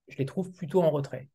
je 0.08 0.18
les 0.18 0.26
trouve 0.26 0.52
plutôt 0.52 0.82
en 0.82 0.90
retrait. 0.90 1.28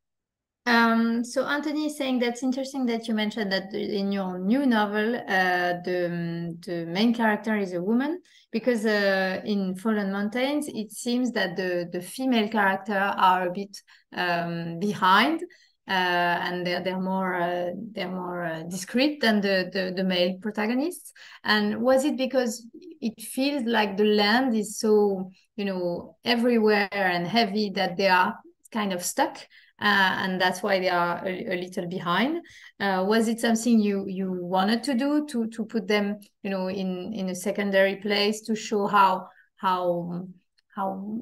Um, 0.70 1.24
so 1.24 1.46
Anthony 1.46 1.86
is 1.86 1.96
saying 1.96 2.20
that's 2.20 2.44
interesting 2.44 2.86
that 2.86 3.08
you 3.08 3.14
mentioned 3.14 3.50
that 3.50 3.74
in 3.74 4.12
your 4.12 4.38
new 4.38 4.64
novel, 4.66 5.16
uh, 5.16 5.72
the 5.84 6.56
the 6.64 6.86
main 6.86 7.12
character 7.12 7.56
is 7.56 7.72
a 7.72 7.82
woman 7.82 8.20
because 8.52 8.86
uh, 8.86 9.40
in 9.44 9.74
Fallen 9.74 10.12
Mountains 10.12 10.68
it 10.68 10.92
seems 10.92 11.32
that 11.32 11.56
the 11.56 11.88
the 11.92 12.00
female 12.00 12.48
character 12.48 12.94
are 12.98 13.48
a 13.48 13.52
bit 13.52 13.76
um, 14.14 14.78
behind. 14.78 15.42
Uh, 15.88 16.38
and 16.46 16.64
they're, 16.64 16.80
they're 16.84 17.00
more 17.00 17.34
uh, 17.34 17.70
they're 17.90 18.12
more 18.12 18.44
uh, 18.44 18.62
discreet 18.62 19.20
than 19.20 19.40
the, 19.40 19.68
the, 19.72 19.92
the 19.96 20.04
male 20.04 20.38
protagonists. 20.40 21.12
And 21.42 21.82
was 21.82 22.04
it 22.04 22.16
because 22.16 22.64
it 23.00 23.20
feels 23.20 23.64
like 23.64 23.96
the 23.96 24.04
land 24.04 24.54
is 24.54 24.78
so 24.78 25.32
you 25.56 25.64
know 25.64 26.16
everywhere 26.24 26.88
and 26.92 27.26
heavy 27.26 27.70
that 27.70 27.96
they 27.96 28.06
are 28.06 28.38
kind 28.70 28.92
of 28.92 29.02
stuck 29.02 29.38
uh, 29.80 30.18
and 30.18 30.40
that's 30.40 30.62
why 30.62 30.78
they 30.78 30.90
are 30.90 31.22
a, 31.24 31.54
a 31.54 31.56
little 31.56 31.86
behind. 31.86 32.42
Uh, 32.78 33.04
was 33.06 33.28
it 33.28 33.40
something 33.40 33.80
you 33.80 34.04
you 34.06 34.32
wanted 34.32 34.82
to 34.84 34.94
do 34.94 35.26
to 35.26 35.46
to 35.48 35.64
put 35.64 35.88
them, 35.88 36.18
you 36.42 36.50
know, 36.50 36.68
in 36.68 37.12
in 37.14 37.30
a 37.30 37.34
secondary 37.34 37.96
place 37.96 38.42
to 38.42 38.54
show 38.54 38.86
how 38.86 39.28
how 39.56 40.26
how 40.74 41.18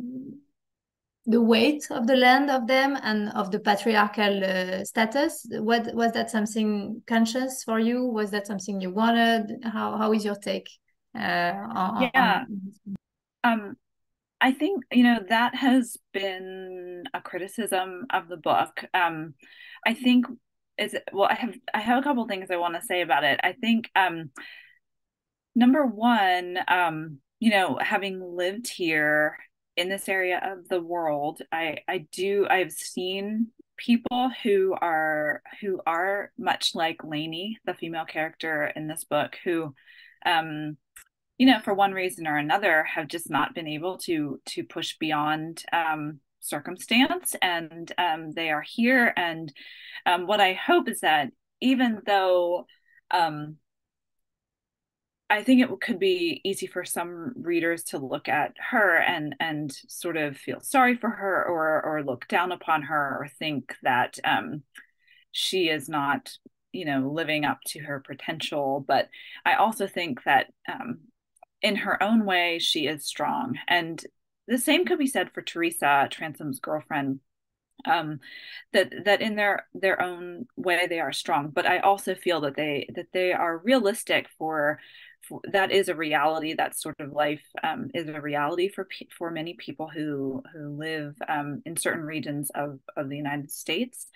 the 1.27 1.41
weight 1.43 1.87
of 1.91 2.07
the 2.07 2.17
land 2.17 2.51
of 2.51 2.67
them 2.67 2.97
and 3.03 3.29
of 3.35 3.51
the 3.51 3.61
patriarchal 3.61 4.43
uh, 4.45 4.85
status? 4.85 5.47
What 5.51 5.95
was 5.95 6.13
that 6.13 6.31
something 6.31 7.03
conscious 7.07 7.63
for 7.65 7.79
you? 7.79 8.07
Was 8.07 8.31
that 8.31 8.47
something 8.47 8.81
you 8.81 8.91
wanted? 8.93 9.63
How 9.63 9.97
how 9.97 10.13
is 10.13 10.25
your 10.25 10.37
take 10.37 10.69
uh, 11.15 11.53
on, 11.75 12.11
yeah. 12.15 12.45
on... 13.45 13.53
um 13.53 13.77
I 14.41 14.53
think 14.53 14.85
you 14.93 15.03
know 15.03 15.21
that 15.29 15.55
has 15.57 15.97
been 16.13 17.05
a 17.13 17.21
criticism 17.21 18.07
of 18.11 18.29
the 18.29 18.37
book. 18.37 18.85
Um, 18.95 19.35
I 19.87 19.95
think 19.95 20.27
is 20.79 20.97
well. 21.13 21.29
I 21.31 21.35
have 21.35 21.55
I 21.75 21.81
have 21.81 21.99
a 21.99 22.03
couple 22.03 22.27
things 22.27 22.51
I 22.51 22.57
want 22.57 22.75
to 22.75 22.83
say 22.83 23.03
about 23.03 23.25
it. 23.25 23.41
I 23.43 23.53
think 23.53 23.91
um, 23.97 24.31
number 25.55 25.85
one, 25.85 26.59
um, 26.69 27.19
you 27.41 27.51
know, 27.51 27.79
having 27.81 28.21
lived 28.21 28.69
here 28.69 29.37
in 29.77 29.89
this 29.89 30.09
area 30.09 30.41
of 30.43 30.69
the 30.69 30.81
world, 30.81 31.43
I 31.53 31.79
I 31.89 32.07
do 32.13 32.47
I've 32.49 32.73
seen 32.73 33.49
people 33.77 34.31
who 34.43 34.75
are 34.81 35.43
who 35.61 35.81
are 35.87 36.33
much 36.39 36.75
like 36.75 37.05
Lainey, 37.05 37.59
the 37.65 37.75
female 37.75 38.05
character 38.05 38.67
in 38.75 38.87
this 38.87 39.05
book, 39.05 39.37
who 39.45 39.75
um 40.27 40.77
you 41.39 41.47
know 41.47 41.61
for 41.61 41.73
one 41.73 41.93
reason 41.93 42.27
or 42.27 42.37
another 42.37 42.85
have 42.85 43.09
just 43.09 43.31
not 43.31 43.55
been 43.55 43.69
able 43.69 43.99
to 43.99 44.41
to 44.45 44.65
push 44.65 44.97
beyond 44.99 45.63
um, 45.73 46.21
circumstance 46.41 47.35
and 47.41 47.93
um, 47.99 48.33
they 48.33 48.51
are 48.51 48.63
here 48.63 49.13
and 49.17 49.53
um, 50.07 50.27
what 50.27 50.41
i 50.41 50.53
hope 50.53 50.89
is 50.89 51.01
that 51.01 51.31
even 51.61 52.03
though 52.07 52.67
um, 53.11 53.57
I 55.31 55.43
think 55.43 55.61
it 55.61 55.81
could 55.81 55.99
be 55.99 56.41
easy 56.45 56.67
for 56.67 56.85
some 56.85 57.35
readers 57.37 57.85
to 57.85 57.99
look 57.99 58.29
at 58.29 58.55
her 58.71 58.97
and 58.97 59.35
and 59.41 59.71
sort 59.89 60.17
of 60.17 60.37
feel 60.37 60.61
sorry 60.61 60.97
for 60.97 61.11
her 61.11 61.45
or 61.45 61.83
or 61.85 62.03
look 62.03 62.27
down 62.29 62.51
upon 62.51 62.83
her 62.83 63.19
or 63.21 63.29
think 63.39 63.75
that 63.83 64.19
um, 64.25 64.63
she 65.33 65.69
is 65.69 65.89
not 65.89 66.31
you 66.73 66.87
know 66.87 67.11
living 67.13 67.45
up 67.45 67.59
to 67.69 67.81
her 67.81 68.01
potential. 68.01 68.83
But 68.87 69.11
I 69.45 69.55
also 69.55 69.87
think 69.87 70.25
that 70.25 70.47
um, 70.71 71.01
in 71.63 71.77
her 71.77 72.03
own 72.03 72.25
way, 72.25 72.59
she 72.59 72.87
is 72.87 73.05
strong. 73.05 73.59
And 73.67 74.03
the 74.47 74.59
same 74.59 74.85
could 74.87 74.99
be 74.99 75.07
said 75.07 75.31
for 75.33 75.43
Teresa, 75.43 76.09
Transom's 76.11 76.61
girlfriend. 76.61 77.21
Um, 77.85 78.19
that 78.73 78.93
that 79.05 79.23
in 79.23 79.37
their 79.37 79.69
their 79.73 80.03
own 80.03 80.47
way 80.57 80.89
they 80.89 80.99
are 80.99 81.13
strong, 81.13 81.51
but 81.51 81.65
I 81.65 81.79
also 81.79 82.17
feel 82.17 82.41
that 82.41 82.57
they 82.57 82.89
that 82.97 83.07
they 83.13 83.33
are 83.33 83.59
realistic 83.59 84.27
for, 84.37 84.81
for 85.29 85.41
that 85.53 85.71
is 85.71 85.89
a 85.89 85.95
reality. 85.95 86.55
That 86.55 86.77
sort 86.77 86.99
of 86.99 87.13
life 87.13 87.45
um, 87.63 87.91
is 87.95 88.09
a 88.09 88.21
reality 88.21 88.69
for 88.69 88.89
for 89.17 89.31
many 89.31 89.55
people 89.55 89.89
who 89.89 90.43
who 90.53 90.77
live 90.77 91.15
um, 91.29 91.63
in 91.67 91.77
certain 91.77 92.03
regions 92.03 92.51
of 92.53 92.81
of 92.97 93.09
the 93.09 93.17
United 93.17 93.53
States. 93.53 94.09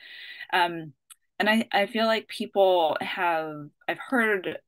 Um, 0.53 0.93
and 1.39 1.49
I, 1.49 1.69
I 1.73 1.87
feel 1.87 2.07
like 2.07 2.29
people 2.29 2.97
have 3.01 3.67
I've 3.89 3.99
heard 3.99 4.59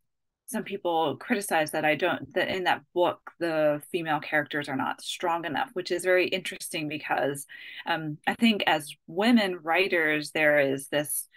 some 0.46 0.62
people 0.62 1.16
criticize 1.16 1.70
that 1.70 1.84
I 1.84 1.94
don't 1.94 2.32
that 2.34 2.48
in 2.48 2.64
that 2.64 2.82
book 2.94 3.30
the 3.38 3.82
female 3.90 4.20
characters 4.20 4.68
are 4.68 4.76
not 4.76 5.00
strong 5.02 5.44
enough, 5.44 5.70
which 5.72 5.90
is 5.90 6.04
very 6.04 6.28
interesting 6.28 6.88
because 6.88 7.46
um, 7.86 8.18
I 8.26 8.34
think 8.34 8.62
as 8.66 8.94
women 9.06 9.58
writers 9.62 10.30
there 10.32 10.60
is 10.60 10.88
this 10.88 11.28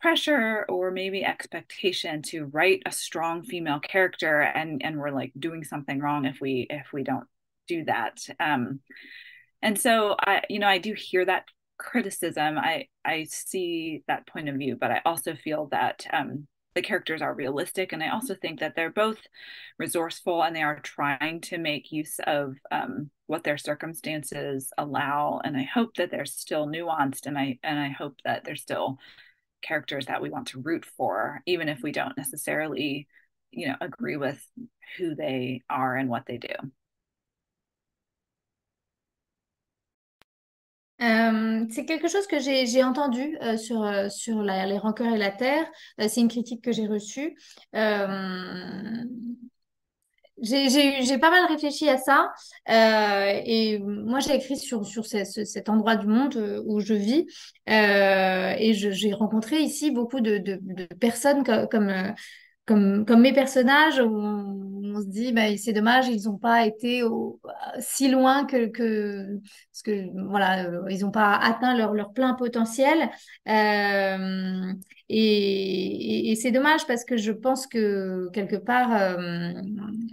pressure 0.00 0.64
or 0.68 0.90
maybe 0.90 1.24
expectation 1.24 2.22
to 2.22 2.46
write 2.46 2.82
a 2.86 2.92
strong 2.92 3.42
female 3.42 3.80
character 3.80 4.40
and 4.40 4.82
and 4.84 4.98
we're 4.98 5.10
like 5.10 5.32
doing 5.38 5.64
something 5.64 6.00
wrong 6.00 6.24
if 6.24 6.40
we 6.40 6.66
if 6.70 6.92
we 6.92 7.02
don't 7.04 7.26
do 7.68 7.84
that. 7.84 8.26
Um 8.40 8.80
and 9.62 9.78
so 9.78 10.16
i 10.20 10.42
you 10.48 10.58
know 10.58 10.68
i 10.68 10.78
do 10.78 10.94
hear 10.94 11.24
that 11.24 11.44
criticism. 11.78 12.58
I 12.58 12.86
i 13.04 13.24
see 13.24 14.02
that 14.06 14.26
point 14.28 14.48
of 14.48 14.56
view 14.56 14.76
but 14.80 14.90
i 14.92 15.00
also 15.04 15.34
feel 15.34 15.66
that 15.72 16.06
um 16.12 16.46
the 16.74 16.82
characters 16.82 17.22
are 17.22 17.34
realistic 17.34 17.92
and 17.92 18.02
i 18.02 18.08
also 18.08 18.34
think 18.34 18.60
that 18.60 18.74
they're 18.74 18.90
both 18.90 19.18
resourceful 19.78 20.42
and 20.42 20.54
they 20.54 20.62
are 20.62 20.80
trying 20.80 21.40
to 21.40 21.58
make 21.58 21.92
use 21.92 22.18
of 22.26 22.56
um, 22.70 23.10
what 23.26 23.44
their 23.44 23.58
circumstances 23.58 24.72
allow 24.78 25.40
and 25.44 25.56
i 25.56 25.62
hope 25.62 25.94
that 25.96 26.10
they're 26.10 26.24
still 26.24 26.66
nuanced 26.66 27.26
and 27.26 27.38
i 27.38 27.58
and 27.62 27.78
i 27.78 27.88
hope 27.88 28.16
that 28.24 28.44
they're 28.44 28.56
still 28.56 28.98
characters 29.62 30.06
that 30.06 30.20
we 30.20 30.30
want 30.30 30.48
to 30.48 30.60
root 30.60 30.84
for 30.84 31.40
even 31.46 31.68
if 31.68 31.82
we 31.82 31.92
don't 31.92 32.16
necessarily 32.16 33.06
you 33.50 33.68
know 33.68 33.76
agree 33.80 34.16
with 34.16 34.44
who 34.98 35.14
they 35.14 35.62
are 35.70 35.96
and 35.96 36.08
what 36.08 36.26
they 36.26 36.36
do 36.36 36.54
Euh, 41.02 41.66
c'est 41.70 41.84
quelque 41.84 42.08
chose 42.08 42.26
que 42.26 42.38
j'ai 42.38 42.84
entendu 42.84 43.36
euh, 43.42 43.56
sur, 43.56 43.82
euh, 43.82 44.08
sur 44.08 44.42
les 44.42 44.78
rancœurs 44.78 45.14
et 45.14 45.18
la 45.18 45.30
terre. 45.30 45.66
c'est 45.98 46.20
une 46.20 46.28
critique 46.28 46.62
que 46.62 46.72
j'ai 46.72 46.86
reçue. 46.86 47.36
j'ai 50.42 51.18
pas 51.18 51.30
mal 51.30 51.46
réfléchi 51.48 51.88
à 51.88 51.98
ça. 51.98 52.32
et 52.68 53.78
moi, 53.80 54.20
j'ai 54.20 54.34
écrit 54.34 54.56
sur, 54.56 54.86
sur 54.86 55.04
cet 55.06 55.68
endroit 55.68 55.96
du 55.96 56.06
monde 56.06 56.62
où 56.66 56.80
je 56.80 56.94
vis. 56.94 57.26
et 57.66 58.72
j'ai 58.74 59.12
rencontré 59.12 59.58
ici 59.60 59.90
beaucoup 59.90 60.20
de, 60.20 60.38
de, 60.38 60.86
personnes 61.00 61.42
comme 61.68 62.14
comme, 62.66 63.04
comme 63.04 63.20
mes 63.20 63.32
personnages, 63.32 64.00
on, 64.00 65.00
se 65.00 65.08
dit, 65.08 65.32
bah, 65.32 65.56
c'est 65.56 65.72
dommage, 65.72 66.08
ils 66.08 66.24
n'ont 66.24 66.38
pas 66.38 66.66
été 66.66 67.02
si 67.80 68.08
loin 68.10 68.44
que, 68.44 68.66
que, 68.66 69.38
parce 69.70 69.82
que 69.84 70.28
voilà, 70.28 70.66
euh, 70.66 70.82
ils 70.90 71.00
n'ont 71.00 71.10
pas 71.10 71.34
atteint 71.36 71.76
leur, 71.76 71.94
leur 71.94 72.12
plein 72.12 72.34
potentiel. 72.34 73.10
Euh, 73.48 74.72
et, 75.08 76.34
c'est 76.40 76.50
dommage 76.50 76.86
parce 76.86 77.04
que 77.04 77.16
je 77.16 77.32
pense 77.32 77.66
que 77.66 78.28
quelque 78.32 78.56
part, 78.56 78.94
euh, 78.94 79.52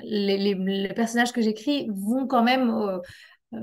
les, 0.03 0.37
les, 0.37 0.93
personnages 0.93 1.31
que 1.31 1.41
j'écris 1.41 1.87
vont 1.93 2.27
quand 2.27 2.43
même 2.43 2.71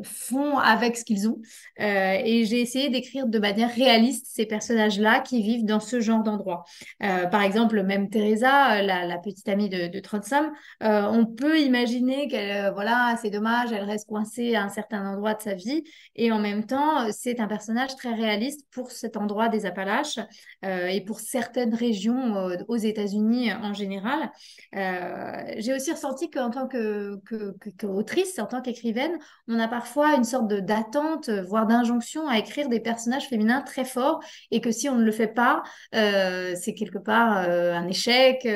font 0.02 0.58
avec 0.58 0.96
ce 0.96 1.04
qu'ils 1.04 1.28
ont. 1.28 1.40
Euh, 1.80 2.18
et 2.24 2.44
j'ai 2.44 2.60
essayé 2.60 2.88
d'écrire 2.90 3.26
de 3.26 3.38
manière 3.38 3.72
réaliste 3.72 4.26
ces 4.28 4.46
personnages-là 4.46 5.20
qui 5.20 5.42
vivent 5.42 5.64
dans 5.64 5.80
ce 5.80 6.00
genre 6.00 6.22
d'endroit. 6.22 6.64
Euh, 7.02 7.26
par 7.26 7.42
exemple, 7.42 7.82
même 7.82 8.10
Teresa, 8.10 8.82
la, 8.82 9.18
petite 9.18 9.48
amie 9.48 9.68
de, 9.68 9.88
de 9.88 10.00
Trotsam, 10.00 10.52
euh, 10.82 11.02
on 11.02 11.26
peut 11.26 11.60
imaginer 11.60 12.28
qu'elle, 12.28 12.72
voilà, 12.74 13.16
c'est 13.20 13.30
dommage, 13.30 13.72
elle 13.72 13.84
reste 13.84 14.08
coincée 14.08 14.54
à 14.54 14.64
un 14.64 14.68
certain 14.68 15.06
endroit 15.08 15.34
de 15.34 15.42
sa 15.42 15.54
vie. 15.54 15.84
Et 16.14 16.32
en 16.32 16.38
même 16.38 16.66
temps, 16.66 17.10
c'est 17.12 17.40
un 17.40 17.46
personnage 17.46 17.96
très 17.96 18.12
réaliste 18.12 18.66
pour 18.70 18.90
cet 18.90 19.16
endroit 19.16 19.48
des 19.48 19.66
Appalaches 19.66 20.18
et 20.62 21.00
pour 21.04 21.20
certaines 21.20 21.74
régions 21.74 22.48
aux 22.68 22.76
États-Unis 22.76 23.52
en 23.52 23.72
général. 23.72 24.30
j'ai 24.72 25.74
aussi 25.74 25.92
ressenti 25.92 26.30
qu'en 26.30 26.50
tant 26.50 26.68
qu'autrice, 26.68 28.34
que, 28.34 28.40
en 28.40 28.46
tant 28.46 28.60
qu'écrivaine, 28.60 29.18
on 29.48 29.58
a 29.58 29.68
parfois 29.76 30.14
une 30.14 30.24
sorte 30.24 30.48
d'attente, 30.48 31.28
euh, 31.28 31.42
voire 31.42 31.66
d'injonction 31.66 32.26
à 32.28 32.38
écrire 32.38 32.70
des 32.70 32.80
personnages 32.80 33.28
féminins 33.28 33.60
très 33.60 33.84
forts 33.84 34.20
et 34.50 34.62
que 34.62 34.70
si 34.70 34.88
on 34.88 34.94
ne 34.94 35.04
le 35.04 35.12
fait 35.12 35.28
pas, 35.28 35.62
euh, 35.94 36.54
c'est 36.58 36.72
quelque 36.72 36.96
part 36.96 37.36
euh, 37.46 37.74
un 37.74 37.86
échec. 37.86 38.48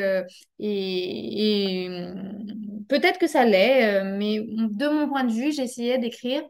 et, 0.58 1.86
hum, 1.90 2.86
peut-être 2.88 3.18
que 3.18 3.26
ça 3.26 3.44
l'est, 3.44 4.02
mais 4.02 4.40
de 4.40 4.88
mon 4.88 5.08
point 5.08 5.24
de 5.24 5.32
vue, 5.32 5.52
j'essayais 5.52 5.98
d'écrire 5.98 6.42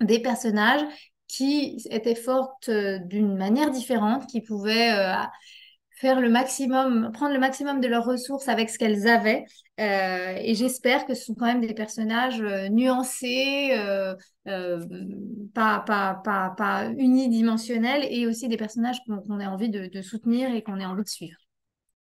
des 0.00 0.18
personnages 0.18 0.84
qui 1.26 1.82
étaient 1.90 2.14
fortes 2.14 2.70
d'une 2.70 3.34
manière 3.34 3.70
différente, 3.70 4.26
qui 4.26 4.42
pouvaient 4.42 4.92
faire 5.96 6.20
le 6.20 6.28
maximum, 6.28 7.10
prendre 7.12 7.32
le 7.32 7.40
maximum 7.40 7.80
de 7.80 7.88
leurs 7.88 8.04
ressources 8.04 8.48
avec 8.48 8.68
ce 8.68 8.78
qu'elles 8.78 9.08
avaient. 9.08 9.44
Euh, 9.80 10.36
et 10.38 10.54
j'espère 10.54 11.06
que 11.06 11.14
ce 11.14 11.24
sont 11.24 11.34
quand 11.34 11.46
même 11.46 11.60
des 11.60 11.74
personnages 11.74 12.40
euh, 12.40 12.68
nuancés, 12.68 13.70
euh, 13.72 14.14
pas, 15.54 15.80
pas, 15.80 16.20
pas, 16.22 16.54
pas, 16.56 16.90
unidimensionnels, 16.98 18.06
et 18.10 18.26
aussi 18.26 18.48
des 18.48 18.58
personnages 18.58 18.98
qu'on 19.06 19.40
a 19.40 19.48
envie 19.48 19.70
de, 19.70 20.02
soutenir 20.02 20.54
et 20.54 20.62
qu'on 20.62 20.80
a 20.80 20.86
envie 20.86 21.02
de 21.02 21.08
suivre. 21.08 21.38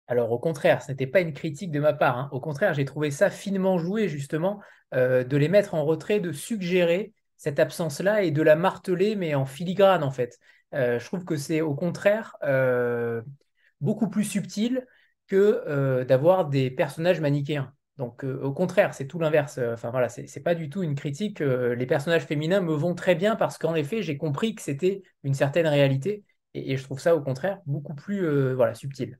Alors 0.09 0.33
au 0.33 0.39
contraire, 0.39 0.83
ce 0.83 0.91
n'était 0.91 1.07
pas 1.07 1.21
une 1.21 1.33
critique 1.33 1.71
de 1.71 1.81
ma 1.81 1.93
part. 1.93 2.19
Hein. 2.19 2.29
Au 2.33 2.41
contraire, 2.41 2.75
j'ai 2.75 2.85
trouvé 2.85 3.11
ça 3.11 3.31
finement 3.31 3.79
joué 3.79 4.09
justement 4.09 4.61
de 4.93 5.37
les 5.37 5.49
mettre 5.49 5.75
en 5.75 5.87
retrait, 5.87 6.21
de 6.21 6.33
suggérer 6.33 7.15
cette 7.39 7.59
absence-là 7.59 8.25
et 8.25 8.31
de 8.31 8.43
la 8.43 8.57
marteler, 8.57 9.17
mais 9.17 9.35
en 9.35 9.47
filigrane 9.47 10.03
en 10.03 10.11
fait. 10.11 10.39
je 10.73 11.03
trouve 11.07 11.25
que 11.25 11.37
c'est 11.37 11.63
au 11.63 11.75
contraire 11.75 12.37
beaucoup 13.83 14.09
plus 14.09 14.25
subtil 14.25 14.87
que 15.27 15.63
euh, 15.67 16.05
d'avoir 16.05 16.49
des 16.49 16.71
personnages 16.71 17.21
manichéens. 17.21 17.73
Donc 17.99 18.25
euh, 18.25 18.41
au 18.43 18.53
contraire, 18.53 18.95
c'est 18.95 19.07
tout 19.07 19.19
l'inverse. 19.19 19.59
Enfin 19.73 19.91
voilà, 19.91 20.09
c'est 20.09 20.43
pas 20.43 20.55
du 20.55 20.71
tout 20.71 20.83
une 20.83 20.95
critique. 20.95 21.43
Euh, 21.43 21.75
les 21.75 21.87
personnages 21.87 22.25
féminins 22.25 22.61
me 22.61 22.73
vont 22.75 22.95
très 22.95 23.15
bien 23.15 23.37
parce 23.37 23.59
qu'en 23.59 23.75
effet, 23.75 24.03
j'ai 24.03 24.17
compris 24.17 24.55
que 24.55 24.63
c'était 24.63 25.03
une 25.25 25.35
certaine 25.35 25.67
réalité 25.67 26.25
et, 26.55 26.73
et, 26.73 26.77
je 26.77 26.85
trouve 26.85 27.01
ça 27.01 27.17
au 27.17 27.21
contraire 27.23 27.61
beaucoup 27.67 27.95
plus 27.95 28.55
voilà 28.55 28.75
subtil. 28.75 29.19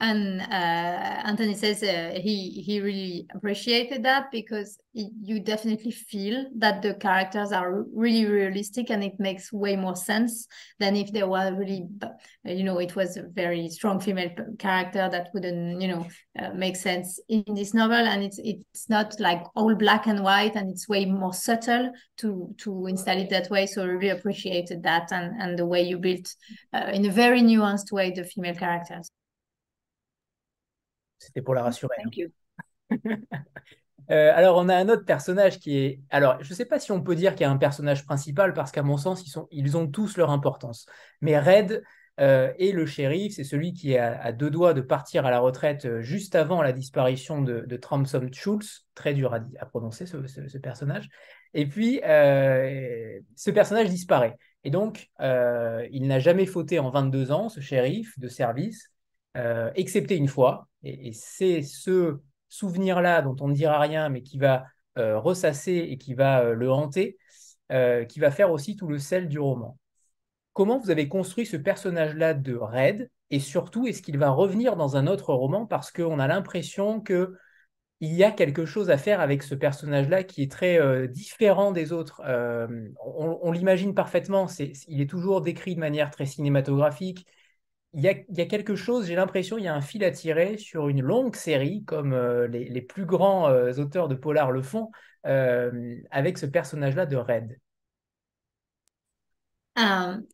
And 0.00 0.40
uh, 0.40 1.28
Anthony 1.28 1.54
says 1.54 1.82
uh, 1.82 2.12
he 2.14 2.62
he 2.66 2.80
really 2.80 3.26
appreciated 3.34 4.02
that 4.04 4.30
because 4.32 4.78
it, 4.94 5.12
you 5.20 5.40
definitely 5.40 5.90
feel 5.90 6.46
that 6.56 6.80
the 6.80 6.94
characters 6.94 7.52
are 7.52 7.84
really 7.94 8.24
realistic 8.24 8.90
and 8.90 9.04
it 9.04 9.20
makes 9.20 9.52
way 9.52 9.76
more 9.76 9.94
sense 9.94 10.46
than 10.78 10.96
if 10.96 11.12
they 11.12 11.22
were 11.22 11.54
really 11.54 11.86
you 12.44 12.64
know 12.64 12.78
it 12.78 12.96
was 12.96 13.18
a 13.18 13.24
very 13.24 13.68
strong 13.68 14.00
female 14.00 14.30
character 14.58 15.08
that 15.10 15.28
wouldn't 15.34 15.82
you 15.82 15.88
know 15.88 16.06
uh, 16.38 16.50
make 16.54 16.76
sense 16.76 17.20
in 17.28 17.44
this 17.48 17.74
novel. 17.74 18.06
And 18.06 18.22
it's 18.22 18.40
it's 18.42 18.88
not 18.88 19.20
like 19.20 19.44
all 19.54 19.74
black 19.74 20.06
and 20.06 20.24
white 20.24 20.56
and 20.56 20.70
it's 20.70 20.88
way 20.88 21.04
more 21.04 21.34
subtle 21.34 21.92
to 22.18 22.54
to 22.58 22.86
install 22.86 23.18
it 23.18 23.28
that 23.30 23.50
way. 23.50 23.66
So 23.66 23.82
I 23.82 23.86
really 23.86 24.08
appreciated 24.08 24.82
that 24.84 25.12
and 25.12 25.40
and 25.42 25.58
the 25.58 25.66
way 25.66 25.82
you 25.82 25.98
built 25.98 26.34
uh, 26.72 26.90
in 26.90 27.04
a 27.04 27.12
very 27.12 27.42
nuanced 27.42 27.92
way 27.92 28.10
the 28.10 28.24
female 28.24 28.54
characters 28.54 29.10
C'était 31.20 31.42
pour 31.42 31.54
la 31.54 31.62
rassurer. 31.62 31.94
Thank 32.02 32.16
you. 32.16 32.28
Euh, 34.10 34.32
alors, 34.34 34.56
on 34.56 34.68
a 34.68 34.74
un 34.74 34.88
autre 34.88 35.04
personnage 35.04 35.60
qui 35.60 35.78
est. 35.78 36.00
Alors, 36.10 36.42
je 36.42 36.50
ne 36.50 36.54
sais 36.56 36.64
pas 36.64 36.80
si 36.80 36.90
on 36.90 37.00
peut 37.00 37.14
dire 37.14 37.36
qu'il 37.36 37.42
y 37.42 37.44
a 37.44 37.50
un 37.50 37.58
personnage 37.58 38.04
principal, 38.04 38.54
parce 38.54 38.72
qu'à 38.72 38.82
mon 38.82 38.96
sens, 38.96 39.24
ils, 39.24 39.30
sont... 39.30 39.46
ils 39.52 39.76
ont 39.76 39.86
tous 39.86 40.16
leur 40.16 40.30
importance. 40.30 40.86
Mais 41.20 41.38
Red 41.38 41.84
euh, 42.18 42.52
et 42.58 42.72
le 42.72 42.86
shérif, 42.86 43.34
c'est 43.34 43.44
celui 43.44 43.72
qui 43.72 43.92
est 43.92 43.98
à, 43.98 44.32
deux 44.32 44.50
doigts 44.50 44.74
de 44.74 44.80
partir 44.80 45.26
à 45.26 45.30
la 45.30 45.38
retraite 45.38 45.84
euh, 45.84 46.02
juste 46.02 46.34
avant 46.34 46.60
la 46.60 46.72
disparition 46.72 47.40
de, 47.40 47.60
de 47.60 47.76
Tramsom 47.76 48.32
Schultz. 48.32 48.84
Très 48.96 49.14
dur 49.14 49.32
à, 49.32 49.66
prononcer, 49.66 50.06
ce, 50.06 50.58
personnage. 50.58 51.08
Et 51.54 51.68
puis, 51.68 52.00
ce 52.02 53.50
personnage 53.52 53.90
disparaît. 53.90 54.36
Et 54.64 54.70
donc, 54.70 55.08
il 55.20 56.06
n'a 56.08 56.18
jamais 56.18 56.46
fauté 56.46 56.80
en 56.80 56.90
22 56.90 57.30
ans, 57.30 57.48
ce 57.48 57.60
shérif 57.60 58.18
de 58.18 58.26
service, 58.26 58.90
excepté 59.34 60.16
une 60.16 60.28
fois, 60.28 60.68
et, 60.82 61.12
c'est 61.12 61.62
ce 61.62 62.20
souvenir-là 62.48 63.22
dont 63.22 63.36
on 63.40 63.48
ne 63.48 63.54
dira 63.54 63.78
rien, 63.78 64.08
mais 64.08 64.22
qui 64.22 64.38
va 64.38 64.64
euh, 64.98 65.18
ressasser 65.18 65.72
et 65.72 65.98
qui 65.98 66.14
va 66.14 66.42
euh, 66.42 66.54
le 66.54 66.70
hanter, 66.70 67.16
euh, 67.72 68.04
qui 68.04 68.20
va 68.20 68.30
faire 68.30 68.50
aussi 68.50 68.76
tout 68.76 68.88
le 68.88 68.98
sel 68.98 69.28
du 69.28 69.38
roman. 69.38 69.78
Comment 70.52 70.78
vous 70.78 70.90
avez 70.90 71.08
construit 71.08 71.46
ce 71.46 71.56
personnage-là 71.56 72.34
de 72.34 72.56
Red? 72.56 73.10
Et 73.30 73.38
surtout, 73.38 73.86
est-ce 73.86 74.02
qu'il 74.02 74.18
va 74.18 74.30
revenir 74.30 74.76
dans 74.76 74.96
un 74.96 75.06
autre 75.06 75.32
roman? 75.32 75.66
Parce 75.66 75.92
qu'on 75.92 76.18
a 76.18 76.26
l'impression 76.26 77.00
que 77.00 77.34
il 78.00 78.14
y 78.14 78.24
a 78.24 78.32
quelque 78.32 78.64
chose 78.64 78.90
à 78.90 78.96
faire 78.96 79.20
avec 79.20 79.42
ce 79.42 79.54
personnage-là 79.54 80.24
qui 80.24 80.42
est 80.42 80.50
très 80.50 81.06
différent 81.08 81.70
des 81.70 81.92
autres. 81.92 82.22
on, 82.24 83.52
l'imagine 83.52 83.94
parfaitement, 83.94 84.46
il 84.88 85.02
est 85.02 85.10
toujours 85.10 85.42
décrit 85.42 85.74
de 85.74 85.80
manière 85.80 86.10
très 86.10 86.24
cinématographique, 86.24 87.26
il 87.92 88.02
y, 88.02 88.08
a, 88.40 88.46
quelque 88.46 88.76
chose, 88.76 89.06
j'ai 89.06 89.16
l'impression, 89.16 89.58
il 89.58 89.64
y 89.64 89.68
a 89.68 89.74
un 89.74 89.80
fil 89.80 90.04
à 90.04 90.12
tirer 90.12 90.56
sur 90.58 90.88
une 90.88 91.02
longue 91.02 91.34
série, 91.34 91.82
comme 91.84 92.12
euh, 92.12 92.46
les, 92.46 92.82
plus 92.82 93.04
grands 93.04 93.48
euh, 93.48 93.72
auteurs 93.78 94.06
de 94.08 94.14
polar 94.14 94.52
le 94.52 94.62
font, 94.62 94.90
euh, 95.26 95.96
avec 96.10 96.38
ce 96.38 96.46
personnage-là 96.46 97.06
de 97.06 97.16
Red. 97.16 97.58
Um, 99.76 100.26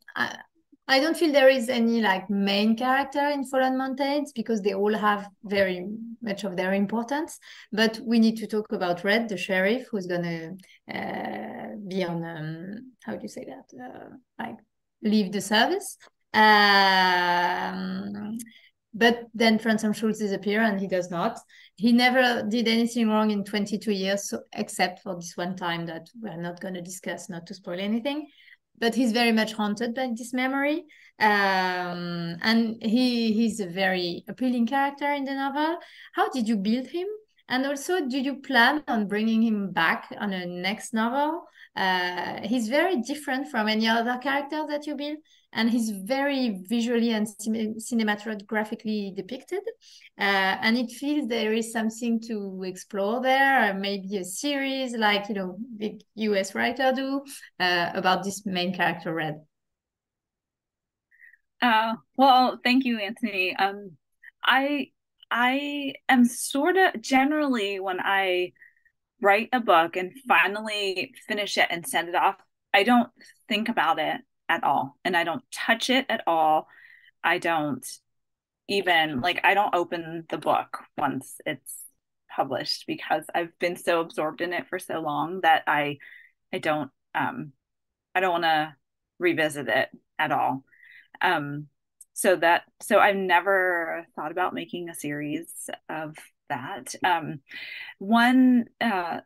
I, 0.87 0.99
don't 0.99 1.15
feel 1.15 1.31
there 1.31 1.49
is 1.49 1.69
any 1.69 2.01
like 2.01 2.29
main 2.29 2.75
character 2.75 3.29
in 3.33 3.43
Fallen 3.43 3.77
Mountains 3.77 4.31
because 4.35 4.61
they 4.61 4.73
all 4.73 4.93
have 4.93 5.27
very 5.43 5.87
much 6.21 6.43
of 6.43 6.55
their 6.55 6.73
importance. 6.73 7.39
But 7.71 7.99
we 8.05 8.19
need 8.19 8.37
to 8.37 8.47
talk 8.47 8.71
about 8.71 9.03
Red, 9.03 9.29
the 9.29 9.37
sheriff, 9.37 9.87
who's 9.89 10.05
gonna 10.05 10.51
uh, 10.93 11.75
be 11.87 12.03
on 12.03 12.23
um, 12.23 12.91
how 13.03 13.15
do 13.15 13.21
you 13.21 13.29
say 13.29 13.45
that, 13.45 13.73
uh, 13.81 14.09
like 14.37 14.57
leave 15.01 15.31
the 15.31 15.41
service. 15.41 15.97
Um, 16.37 18.37
but 18.93 19.23
then 19.33 19.57
Francis 19.57 19.97
Schultz 19.97 20.19
disappear 20.19 20.61
and 20.61 20.79
he 20.79 20.87
does 20.87 21.09
not. 21.09 21.39
He 21.75 21.91
never 21.91 22.43
did 22.47 22.67
anything 22.67 23.09
wrong 23.09 23.31
in 23.31 23.43
22 23.43 23.91
years, 23.91 24.29
so, 24.29 24.41
except 24.53 25.01
for 25.01 25.15
this 25.15 25.35
one 25.35 25.55
time 25.55 25.87
that 25.87 26.07
we're 26.19 26.39
not 26.39 26.59
going 26.59 26.75
to 26.75 26.81
discuss, 26.81 27.29
not 27.29 27.47
to 27.47 27.55
spoil 27.55 27.79
anything. 27.79 28.27
But 28.79 28.93
he's 28.93 29.11
very 29.11 29.31
much 29.31 29.53
haunted 29.53 29.95
by 29.95 30.11
this 30.15 30.33
memory. 30.33 30.85
Um, 31.19 32.37
and 32.43 32.77
he 32.83 33.33
he's 33.33 33.59
a 33.59 33.65
very 33.65 34.23
appealing 34.27 34.67
character 34.67 35.11
in 35.11 35.23
the 35.23 35.33
novel. 35.33 35.79
How 36.13 36.29
did 36.29 36.47
you 36.47 36.57
build 36.57 36.87
him? 36.87 37.07
And 37.49 37.65
also, 37.65 38.05
do 38.05 38.19
you 38.19 38.35
plan 38.35 38.83
on 38.87 39.07
bringing 39.07 39.41
him 39.41 39.71
back 39.71 40.13
on 40.19 40.33
a 40.33 40.45
next 40.45 40.93
novel? 40.93 41.47
Uh, 41.75 42.41
he's 42.43 42.67
very 42.67 43.01
different 43.01 43.47
from 43.47 43.67
any 43.67 43.87
other 43.87 44.17
character 44.17 44.65
that 44.69 44.85
you 44.85 44.95
build 44.95 45.17
and 45.53 45.69
he's 45.69 45.89
very 45.89 46.61
visually 46.67 47.11
and 47.11 47.27
cinematographically 47.27 49.15
depicted. 49.15 49.61
Uh, 50.19 50.57
and 50.61 50.77
it 50.77 50.91
feels 50.91 51.27
there 51.27 51.53
is 51.53 51.71
something 51.71 52.19
to 52.27 52.63
explore 52.65 53.21
there, 53.21 53.73
maybe 53.73 54.17
a 54.17 54.23
series 54.23 54.95
like 54.95 55.29
you 55.29 55.35
know 55.35 55.57
big 55.77 56.01
US 56.15 56.53
writer 56.53 56.91
do 56.93 57.23
uh, 57.59 57.91
about 57.93 58.23
this 58.23 58.45
main 58.45 58.73
character, 58.73 59.13
Red. 59.13 59.41
Uh, 61.61 61.95
well, 62.17 62.59
thank 62.63 62.85
you, 62.85 62.99
Anthony. 62.99 63.55
Um, 63.55 63.91
I 64.43 64.91
I 65.31 65.93
am 66.09 66.25
sort 66.25 66.77
of 66.77 67.01
generally 67.01 67.79
when 67.79 67.99
I 67.99 68.51
write 69.21 69.49
a 69.53 69.59
book 69.59 69.95
and 69.95 70.11
finally 70.27 71.13
finish 71.27 71.57
it 71.57 71.67
and 71.69 71.85
send 71.87 72.09
it 72.09 72.15
off, 72.15 72.35
I 72.73 72.83
don't 72.83 73.09
think 73.47 73.69
about 73.69 73.99
it 73.99 74.21
at 74.49 74.63
all 74.63 74.97
and 75.03 75.15
I 75.15 75.23
don't 75.23 75.43
touch 75.51 75.89
it 75.89 76.05
at 76.09 76.23
all. 76.27 76.67
I 77.23 77.37
don't 77.39 77.85
even 78.67 79.21
like 79.21 79.41
I 79.43 79.53
don't 79.53 79.75
open 79.75 80.25
the 80.29 80.37
book 80.37 80.79
once 80.97 81.39
it's 81.45 81.83
published 82.33 82.85
because 82.87 83.23
I've 83.33 83.57
been 83.59 83.75
so 83.75 84.01
absorbed 84.01 84.41
in 84.41 84.53
it 84.53 84.67
for 84.67 84.79
so 84.79 84.99
long 84.99 85.41
that 85.41 85.63
I 85.67 85.97
I 86.53 86.59
don't 86.59 86.91
um 87.15 87.53
I 88.13 88.19
don't 88.19 88.31
want 88.31 88.43
to 88.43 88.75
revisit 89.19 89.67
it 89.67 89.89
at 90.19 90.31
all. 90.31 90.63
Um 91.21 91.67
so 92.13 92.35
that 92.35 92.63
so 92.81 92.99
I've 92.99 93.15
never 93.15 94.05
thought 94.15 94.31
about 94.31 94.53
making 94.53 94.89
a 94.89 94.95
series 94.95 95.69
of 95.89 96.15
that. 96.49 96.95
Um 97.03 97.39
one 97.99 98.65
uh 98.81 99.21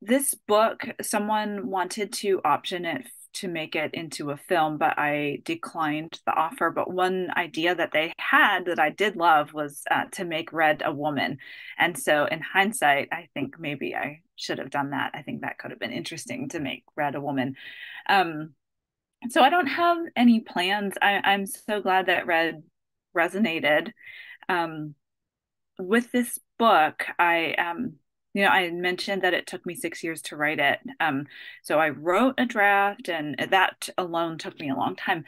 this 0.00 0.34
book 0.34 0.84
someone 1.00 1.68
wanted 1.68 2.12
to 2.12 2.40
option 2.44 2.84
it 2.84 3.06
to 3.34 3.48
make 3.48 3.74
it 3.74 3.94
into 3.94 4.30
a 4.30 4.36
film, 4.36 4.78
but 4.78 4.98
I 4.98 5.40
declined 5.44 6.20
the 6.26 6.32
offer. 6.32 6.70
But 6.70 6.92
one 6.92 7.28
idea 7.36 7.74
that 7.74 7.92
they 7.92 8.12
had 8.18 8.66
that 8.66 8.78
I 8.78 8.90
did 8.90 9.16
love 9.16 9.52
was 9.52 9.82
uh, 9.90 10.04
to 10.12 10.24
make 10.24 10.52
Red 10.52 10.82
a 10.84 10.92
woman. 10.92 11.38
And 11.78 11.98
so, 11.98 12.26
in 12.26 12.40
hindsight, 12.40 13.08
I 13.12 13.28
think 13.34 13.58
maybe 13.58 13.94
I 13.94 14.20
should 14.36 14.58
have 14.58 14.70
done 14.70 14.90
that. 14.90 15.12
I 15.14 15.22
think 15.22 15.42
that 15.42 15.58
could 15.58 15.70
have 15.70 15.80
been 15.80 15.92
interesting 15.92 16.48
to 16.50 16.60
make 16.60 16.84
Red 16.96 17.14
a 17.14 17.20
woman. 17.20 17.56
Um, 18.08 18.54
so 19.28 19.42
I 19.42 19.50
don't 19.50 19.66
have 19.66 19.98
any 20.16 20.40
plans. 20.40 20.94
I, 21.00 21.32
am 21.32 21.46
so 21.46 21.80
glad 21.80 22.06
that 22.06 22.26
Red 22.26 22.62
resonated. 23.16 23.92
Um, 24.48 24.94
with 25.78 26.10
this 26.12 26.38
book, 26.58 27.04
I 27.18 27.54
um, 27.54 27.94
you 28.34 28.42
know, 28.42 28.48
I 28.48 28.70
mentioned 28.70 29.22
that 29.22 29.34
it 29.34 29.46
took 29.46 29.64
me 29.66 29.74
six 29.74 30.02
years 30.02 30.22
to 30.22 30.36
write 30.36 30.58
it. 30.58 30.80
Um, 31.00 31.26
so 31.62 31.78
I 31.78 31.90
wrote 31.90 32.34
a 32.38 32.46
draft, 32.46 33.08
and 33.08 33.36
that 33.50 33.88
alone 33.98 34.38
took 34.38 34.58
me 34.58 34.70
a 34.70 34.76
long 34.76 34.96
time. 34.96 35.24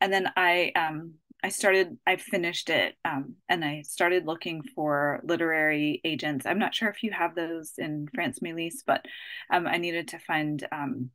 And 0.00 0.12
then 0.12 0.28
I, 0.36 0.72
um, 0.74 1.14
I 1.42 1.50
started, 1.50 1.98
I 2.04 2.16
finished 2.16 2.68
it, 2.68 2.96
um, 3.04 3.36
and 3.48 3.64
I 3.64 3.82
started 3.82 4.26
looking 4.26 4.62
for 4.74 5.20
literary 5.22 6.00
agents. 6.04 6.46
I'm 6.46 6.58
not 6.58 6.74
sure 6.74 6.88
if 6.88 7.04
you 7.04 7.12
have 7.12 7.34
those 7.36 7.74
in 7.78 8.08
France 8.12 8.40
Mélis, 8.40 8.82
but 8.84 9.06
um, 9.50 9.66
I 9.66 9.76
needed 9.76 10.08
to 10.08 10.18
find 10.18 10.66
um, 10.72 11.10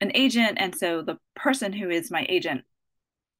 an 0.00 0.12
agent, 0.14 0.58
and 0.60 0.74
so 0.76 1.02
the 1.02 1.18
person 1.34 1.72
who 1.72 1.90
is 1.90 2.10
my 2.10 2.24
agent 2.28 2.62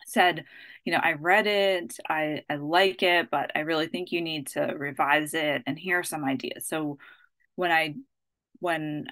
said, 0.07 0.45
you 0.85 0.93
know, 0.93 1.01
I 1.03 1.13
read 1.13 1.47
it, 1.47 1.97
I, 2.09 2.43
I 2.51 2.57
like 2.57 3.03
it, 3.03 3.31
but 3.31 3.53
I 3.55 3.61
really 3.61 3.87
think 3.87 4.13
you 4.13 4.21
need 4.21 4.49
to 4.49 4.75
revise 4.77 5.35
it, 5.35 5.63
and 5.67 5.79
here 5.79 6.01
are 6.01 6.03
some 6.05 6.25
ideas. 6.25 6.67
So 6.67 6.99
when 7.57 7.73
I 7.73 7.95
when 8.61 9.07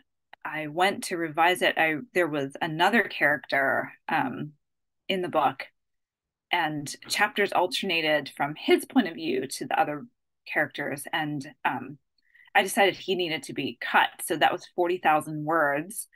I 0.45 0.66
went 0.66 1.05
to 1.05 1.16
revise 1.16 1.62
it, 1.62 1.76
I 1.78 1.97
there 2.14 2.28
was 2.28 2.57
another 2.61 3.03
character 3.05 3.93
um, 4.09 4.53
in 5.09 5.22
the 5.22 5.28
book, 5.28 5.64
and 6.51 6.95
chapters 7.09 7.53
alternated 7.53 8.30
from 8.36 8.55
his 8.57 8.84
point 8.84 9.09
of 9.09 9.14
view 9.14 9.47
to 9.47 9.66
the 9.66 9.80
other 9.80 10.07
characters, 10.53 11.05
and 11.12 11.47
um, 11.64 11.99
I 12.55 12.62
decided 12.62 12.97
he 12.97 13.14
needed 13.14 13.45
to 13.45 13.53
be 13.53 13.78
cut. 13.80 14.11
So 14.24 14.36
that 14.36 14.53
was 14.53 14.68
forty 14.74 14.99
thousand 14.99 15.45
words 15.45 16.09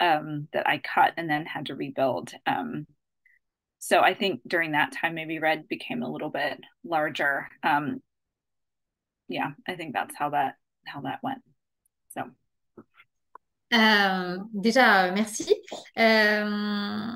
um, 0.00 0.48
that 0.52 0.68
I 0.68 0.78
cut 0.78 1.14
and 1.16 1.28
then 1.28 1.46
had 1.46 1.66
to 1.66 1.74
rebuild. 1.74 2.32
Um, 2.46 2.86
so 3.78 4.00
I 4.00 4.14
think 4.14 4.40
during 4.46 4.72
that 4.72 4.92
time, 4.92 5.14
maybe 5.14 5.38
Red 5.38 5.68
became 5.68 6.02
a 6.02 6.10
little 6.10 6.30
bit 6.30 6.58
larger. 6.84 7.48
Um, 7.62 8.02
yeah, 9.28 9.50
I 9.68 9.74
think 9.74 9.94
that's 9.94 10.14
how 10.16 10.30
that 10.30 10.54
how 10.86 11.02
that 11.02 11.20
went. 11.22 11.42
Euh, 13.72 14.38
déjà, 14.52 15.10
merci. 15.12 15.54
Euh, 15.98 17.10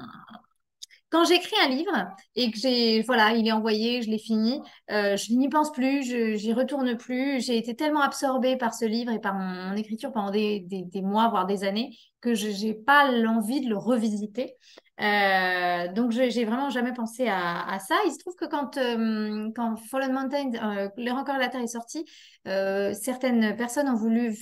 quand 1.11 1.25
j'écris 1.25 1.57
un 1.65 1.69
livre 1.69 1.93
et 2.37 2.51
que 2.51 2.59
j'ai, 2.59 3.03
voilà, 3.03 3.33
il 3.33 3.47
est 3.49 3.53
envoyé, 3.53 4.03
je 4.03 4.11
l'ai 4.11 4.19
fini, 4.19 4.61
euh, 4.91 5.17
je 5.17 5.33
n'y 5.33 5.49
pense 5.49 5.73
plus, 5.73 6.03
je 6.03 6.35
j'y 6.35 6.53
retourne 6.53 6.97
plus. 6.99 7.41
J'ai 7.41 7.57
été 7.57 7.75
tellement 7.75 8.03
absorbée 8.03 8.57
par 8.57 8.75
ce 8.75 8.85
livre 8.85 9.13
et 9.13 9.19
par 9.19 9.35
mon, 9.35 9.75
écriture 9.75 10.13
pendant 10.13 10.31
des, 10.31 10.67
mois, 11.03 11.29
voire 11.29 11.47
des 11.47 11.65
années, 11.65 11.97
que 12.21 12.35
je 12.35 12.49
n'ai 12.49 12.75
pas 12.75 13.11
l'envie 13.11 13.63
de 13.63 13.71
le 13.71 13.79
revisiter. 13.79 14.57
Euh, 15.01 15.93
donc, 15.93 16.11
j'ai 16.11 16.45
vraiment 16.45 16.71
jamais 16.71 16.93
pensé 16.93 17.29
à, 17.29 17.79
ça. 17.87 17.95
Il 18.07 18.13
se 18.13 18.19
trouve 18.19 18.35
que 18.35 18.47
quand, 18.47 18.77
euh, 18.77 19.51
quand 19.55 19.77
Fallen 19.77 20.13
Mountain, 20.13 20.53
euh, 20.55 20.89
Rencors 21.13 21.37
de 21.37 21.41
la 21.41 21.49
Terre 21.49 21.63
est 21.63 21.67
sorti, 21.67 22.05
certaines 22.45 23.57
personnes 23.57 23.89
ont 23.89 23.95
voulu 23.95 24.35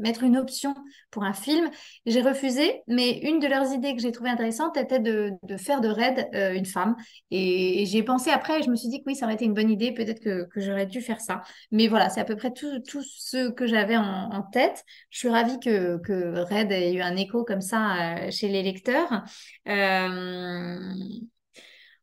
mettre 0.00 0.22
une 0.22 0.36
option 0.36 0.74
pour 1.10 1.24
un 1.24 1.32
film. 1.32 1.68
J'ai 2.06 2.22
refusé, 2.22 2.82
mais 2.86 3.18
une 3.18 3.40
de 3.40 3.48
leurs 3.48 3.72
idées 3.72 3.96
que 3.96 4.00
j'ai 4.00 4.12
trouvé 4.12 4.30
intéressante 4.30 4.76
était 4.76 5.00
de, 5.00 5.32
faire 5.56 5.80
de 5.80 5.88
Red 5.88 6.28
une 6.54 6.66
femme. 6.66 6.94
Et, 7.30 7.84
j'ai 7.86 8.02
pensé 8.02 8.30
après, 8.30 8.62
je 8.62 8.70
me 8.70 8.76
suis 8.76 8.88
dit 8.88 8.98
que 8.98 9.04
oui, 9.06 9.16
ça 9.16 9.26
aurait 9.26 9.34
été 9.34 9.44
une 9.44 9.54
bonne 9.54 9.70
idée, 9.70 9.92
peut-être 9.92 10.20
que, 10.20 10.48
j'aurais 10.56 10.86
dû 10.86 11.00
faire 11.00 11.20
ça. 11.20 11.42
Mais 11.72 11.88
voilà, 11.88 12.10
c'est 12.10 12.20
à 12.20 12.24
peu 12.24 12.36
près 12.36 12.52
tout, 12.52 13.02
ce 13.02 13.50
que 13.50 13.66
j'avais 13.66 13.96
en, 13.96 14.42
tête. 14.52 14.84
Je 15.10 15.18
suis 15.18 15.28
ravie 15.28 15.58
que, 15.58 15.98
que 15.98 16.40
Red 16.40 16.70
ait 16.70 16.94
eu 16.94 17.00
un 17.00 17.16
écho 17.16 17.44
comme 17.44 17.60
ça 17.60 18.30
chez 18.30 18.48
les 18.48 18.62
lecteurs. 18.62 19.24
Euh, 19.68 19.97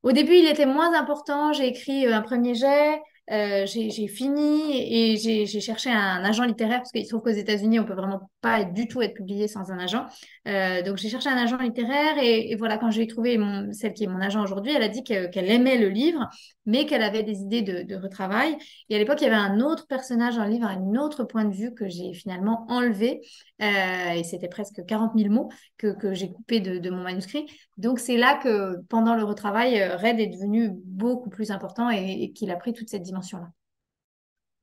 au 0.04 0.12
début, 0.12 0.36
il 0.36 0.48
était 0.48 0.66
moins 0.66 0.94
important. 0.94 1.54
J'ai 1.54 1.68
écrit 1.68 2.06
euh, 2.06 2.16
un 2.16 2.22
premier 2.22 2.56
jet. 2.56 3.02
Euh, 3.32 3.66
j'ai 3.66 4.08
fini 4.08 5.14
et 5.14 5.18
j'ai 5.18 5.60
cherché 5.60 5.90
un 5.90 6.24
agent 6.24 6.44
littéraire 6.44 6.78
parce 6.80 6.92
qu'il 6.92 7.04
se 7.04 7.10
trouve 7.10 7.24
qu'aux 7.24 7.30
États-Unis, 7.30 7.80
on 7.80 7.86
peut 7.86 7.96
vraiment 7.96 8.30
pas 8.46 8.64
du 8.64 8.88
tout 8.88 9.02
être 9.02 9.16
publié 9.16 9.48
sans 9.48 9.72
un 9.72 9.80
agent. 9.80 10.06
Euh, 10.48 10.84
donc 10.84 10.98
j'ai 10.98 11.10
cherché 11.10 11.30
un 11.30 11.38
agent 11.38 11.58
littéraire 11.58 12.20
et, 12.22 12.56
voilà, 12.56 12.78
quand 12.78 12.92
j'ai 12.92 13.08
trouvé 13.08 13.40
celle 13.72 13.94
qui 13.94 14.04
est 14.04 14.08
mon 14.08 14.22
agent 14.22 14.44
aujourd'hui, 14.44 14.72
elle 14.72 14.84
a 14.84 14.88
dit 14.88 15.04
qu'elle 15.04 15.50
aimait 15.50 15.80
le 15.80 15.90
livre, 15.90 16.30
mais 16.68 16.86
qu'elle 16.86 17.02
avait 17.02 17.24
des 17.24 17.40
idées 17.40 17.64
de, 17.64 17.96
retravail. 17.96 18.56
Et 18.90 18.96
à 18.96 19.00
l'époque, 19.00 19.18
il 19.22 19.24
y 19.24 19.28
avait 19.28 19.36
un 19.36 19.62
autre 19.62 19.88
personnage 19.88 20.36
dans 20.36 20.44
le 20.44 20.52
livre, 20.52 20.68
un 20.68 20.94
autre 20.96 21.24
point 21.24 21.46
de 21.46 21.56
vue 21.56 21.74
que 21.74 21.90
j'ai 21.90 22.14
finalement 22.14 22.68
enlevé. 22.70 23.22
Euh, 23.64 24.12
et 24.12 24.24
c'était 24.24 24.48
presque 24.48 24.86
40 24.86 25.14
000 25.18 25.34
mots 25.34 25.50
que, 25.80 26.14
j'ai 26.14 26.32
coupé 26.32 26.60
de, 26.60 26.90
mon 26.92 27.02
manuscrit. 27.02 27.48
Donc 27.78 27.98
c'est 27.98 28.18
là 28.18 28.38
que 28.38 28.80
pendant 28.90 29.16
le 29.16 29.24
retravail, 29.24 29.84
Red 29.96 30.20
est 30.20 30.28
devenu 30.28 30.70
beaucoup 30.86 31.32
plus 31.32 31.50
important 31.50 31.90
et, 31.90 32.22
et 32.22 32.32
qu'il 32.32 32.52
a 32.52 32.58
pris 32.58 32.74
toute 32.74 32.90
cette 32.90 33.02
dimension-là. 33.02 33.48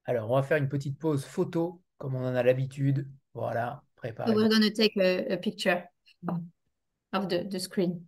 Alors, 0.04 0.30
on 0.30 0.36
va 0.36 0.42
faire 0.44 0.58
une 0.58 0.68
petite 0.68 0.98
pause 0.98 1.24
photo, 1.24 1.82
comme 1.98 2.14
on 2.14 2.24
en 2.24 2.36
a 2.36 2.44
l'habitude. 2.44 3.08
Voilà, 3.34 3.82
préparez. 3.96 4.30
So 4.30 4.36
we're 4.36 4.48
going 4.48 4.62
to 4.62 4.70
take 4.70 4.96
a, 4.96 5.32
a 5.32 5.36
picture 5.36 5.82
of 7.12 7.28
the, 7.28 7.48
the 7.48 7.58
screen. 7.58 8.06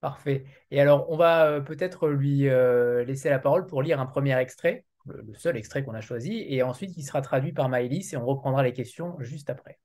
Parfait. 0.00 0.44
Et 0.70 0.80
alors, 0.80 1.10
on 1.10 1.16
va 1.16 1.46
euh, 1.46 1.60
peut-être 1.60 2.08
lui 2.08 2.48
euh, 2.48 3.04
laisser 3.04 3.30
la 3.30 3.40
parole 3.40 3.66
pour 3.66 3.82
lire 3.82 4.00
un 4.00 4.06
premier 4.06 4.38
extrait, 4.38 4.84
le, 5.06 5.22
le 5.26 5.34
seul 5.34 5.56
extrait 5.56 5.82
qu'on 5.82 5.94
a 5.94 6.00
choisi, 6.00 6.44
et 6.48 6.62
ensuite 6.62 6.96
il 6.96 7.02
sera 7.02 7.20
traduit 7.20 7.52
par 7.52 7.68
Maëlys 7.68 8.12
et 8.12 8.16
on 8.16 8.24
reprendra 8.24 8.62
les 8.62 8.72
questions 8.72 9.16
juste 9.20 9.50
après. 9.50 9.78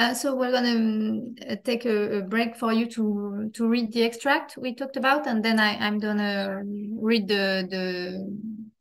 Uh, 0.00 0.14
so 0.14 0.32
we're 0.36 0.52
going 0.52 0.62
to 0.62 0.76
um, 0.76 1.58
take 1.64 1.84
a, 1.84 2.18
a, 2.18 2.22
break 2.22 2.54
for 2.54 2.72
you 2.72 2.86
to 2.86 3.50
to 3.52 3.68
read 3.68 3.92
the 3.92 4.00
extract 4.00 4.56
we 4.56 4.72
talked 4.72 4.96
about, 4.96 5.26
and 5.26 5.42
then 5.42 5.58
I, 5.58 5.76
I'm 5.76 5.98
going 5.98 6.18
to 6.18 6.62
read 7.00 7.26
the, 7.26 7.66
the 7.68 8.24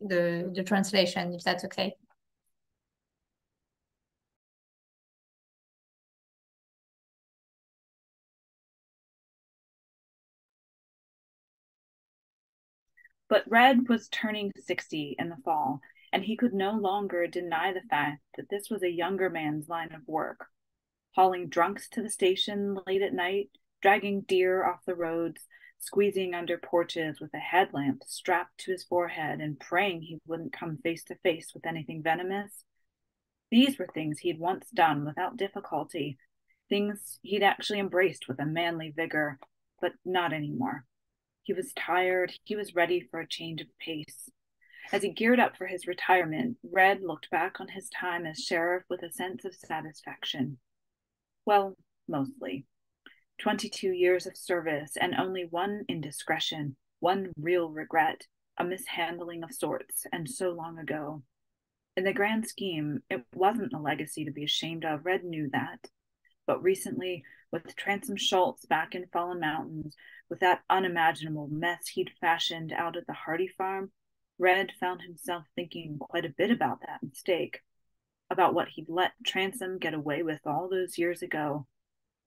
the 0.08 0.52
the 0.54 0.64
translation, 0.64 1.34
if 1.34 1.44
that's 1.44 1.66
okay. 1.66 1.96
But 13.30 13.50
Red 13.50 13.90
was 13.90 14.08
turning 14.10 14.52
60 14.58 15.16
in 15.20 15.30
the 15.30 15.38
fall, 15.44 15.82
and 16.14 16.24
he 16.24 16.38
could 16.38 16.54
no 16.54 16.72
longer 16.72 17.28
deny 17.28 17.74
the 17.74 17.82
fact 17.90 18.22
that 18.38 18.50
this 18.50 18.70
was 18.70 18.84
a 18.84 18.90
younger 18.90 19.30
man's 19.30 19.68
line 19.68 19.94
of 19.94 20.08
work. 20.08 20.48
Hauling 21.16 21.50
drunks 21.50 21.90
to 21.90 22.02
the 22.02 22.10
station 22.10 22.78
late 22.88 23.02
at 23.02 23.14
night, 23.14 23.50
dragging 23.82 24.22
deer 24.22 24.66
off 24.66 24.86
the 24.86 24.96
roads, 24.96 25.48
squeezing 25.80 26.34
under 26.34 26.58
porches 26.58 27.20
with 27.20 27.34
a 27.34 27.40
headlamp 27.40 28.04
strapped 28.06 28.58
to 28.60 28.72
his 28.72 28.84
forehead 28.84 29.40
and 29.40 29.60
praying 29.60 30.02
he 30.02 30.20
wouldn't 30.26 30.54
come 30.54 30.78
face 30.78 31.04
to 31.06 31.16
face 31.16 31.54
with 31.54 31.66
anything 31.66 32.02
venomous. 32.02 32.64
These 33.52 33.78
were 33.78 33.88
things 33.94 34.20
he'd 34.20 34.40
once 34.40 34.70
done 34.70 35.06
without 35.06 35.38
difficulty, 35.38 36.18
things 36.70 37.20
he'd 37.22 37.44
actually 37.44 37.80
embraced 37.80 38.28
with 38.28 38.40
a 38.40 38.46
manly 38.46 38.92
vigor, 38.96 39.40
but 39.80 39.94
not 40.04 40.34
anymore. 40.34 40.86
He 41.48 41.54
was 41.54 41.72
tired. 41.72 42.34
He 42.44 42.58
was 42.58 42.76
ready 42.76 43.00
for 43.00 43.22
a 43.22 43.28
change 43.28 43.62
of 43.62 43.68
pace. 43.80 44.30
As 44.92 45.02
he 45.02 45.14
geared 45.14 45.40
up 45.40 45.56
for 45.56 45.66
his 45.66 45.88
retirement, 45.88 46.58
Red 46.62 47.02
looked 47.02 47.30
back 47.30 47.62
on 47.62 47.70
his 47.70 47.90
time 47.90 48.26
as 48.26 48.44
sheriff 48.44 48.84
with 48.90 49.02
a 49.02 49.14
sense 49.14 49.46
of 49.46 49.56
satisfaction. 49.56 50.58
Well, 51.46 51.78
mostly. 52.06 52.66
22 53.40 53.94
years 53.94 54.28
of 54.28 54.36
service 54.36 54.98
and 55.00 55.16
only 55.16 55.46
one 55.50 55.86
indiscretion, 55.88 56.76
one 57.00 57.32
real 57.40 57.70
regret, 57.70 58.28
a 58.58 58.66
mishandling 58.66 59.42
of 59.42 59.54
sorts, 59.54 60.06
and 60.12 60.30
so 60.30 60.50
long 60.50 60.78
ago. 60.78 61.24
In 61.96 62.04
the 62.04 62.12
grand 62.12 62.46
scheme, 62.46 63.04
it 63.10 63.24
wasn't 63.34 63.72
a 63.72 63.80
legacy 63.80 64.26
to 64.26 64.32
be 64.32 64.44
ashamed 64.44 64.84
of. 64.84 65.06
Red 65.06 65.24
knew 65.24 65.50
that. 65.54 65.80
But 66.48 66.64
recently, 66.64 67.24
with 67.52 67.76
Transom 67.76 68.16
Schultz 68.16 68.66
back 68.66 68.96
in 68.96 69.06
Fallen 69.14 69.40
Mountains, 69.40 69.96
with 70.30 70.40
that 70.40 70.64
unimaginable 70.70 71.48
mess 71.50 71.90
he'd 71.90 72.12
fashioned 72.20 72.74
out 72.74 72.98
at 72.98 73.06
the 73.06 73.14
Hardy 73.14 73.48
farm, 73.48 73.92
Red 74.40 74.72
found 74.80 75.02
himself 75.02 75.44
thinking 75.56 75.98
quite 76.00 76.26
a 76.26 76.34
bit 76.36 76.50
about 76.50 76.82
that 76.82 77.04
mistake, 77.04 77.60
about 78.30 78.54
what 78.54 78.70
he'd 78.70 78.90
let 78.90 79.12
Transom 79.26 79.78
get 79.78 79.94
away 79.94 80.24
with 80.24 80.40
all 80.46 80.70
those 80.70 80.98
years 80.98 81.22
ago, 81.22 81.68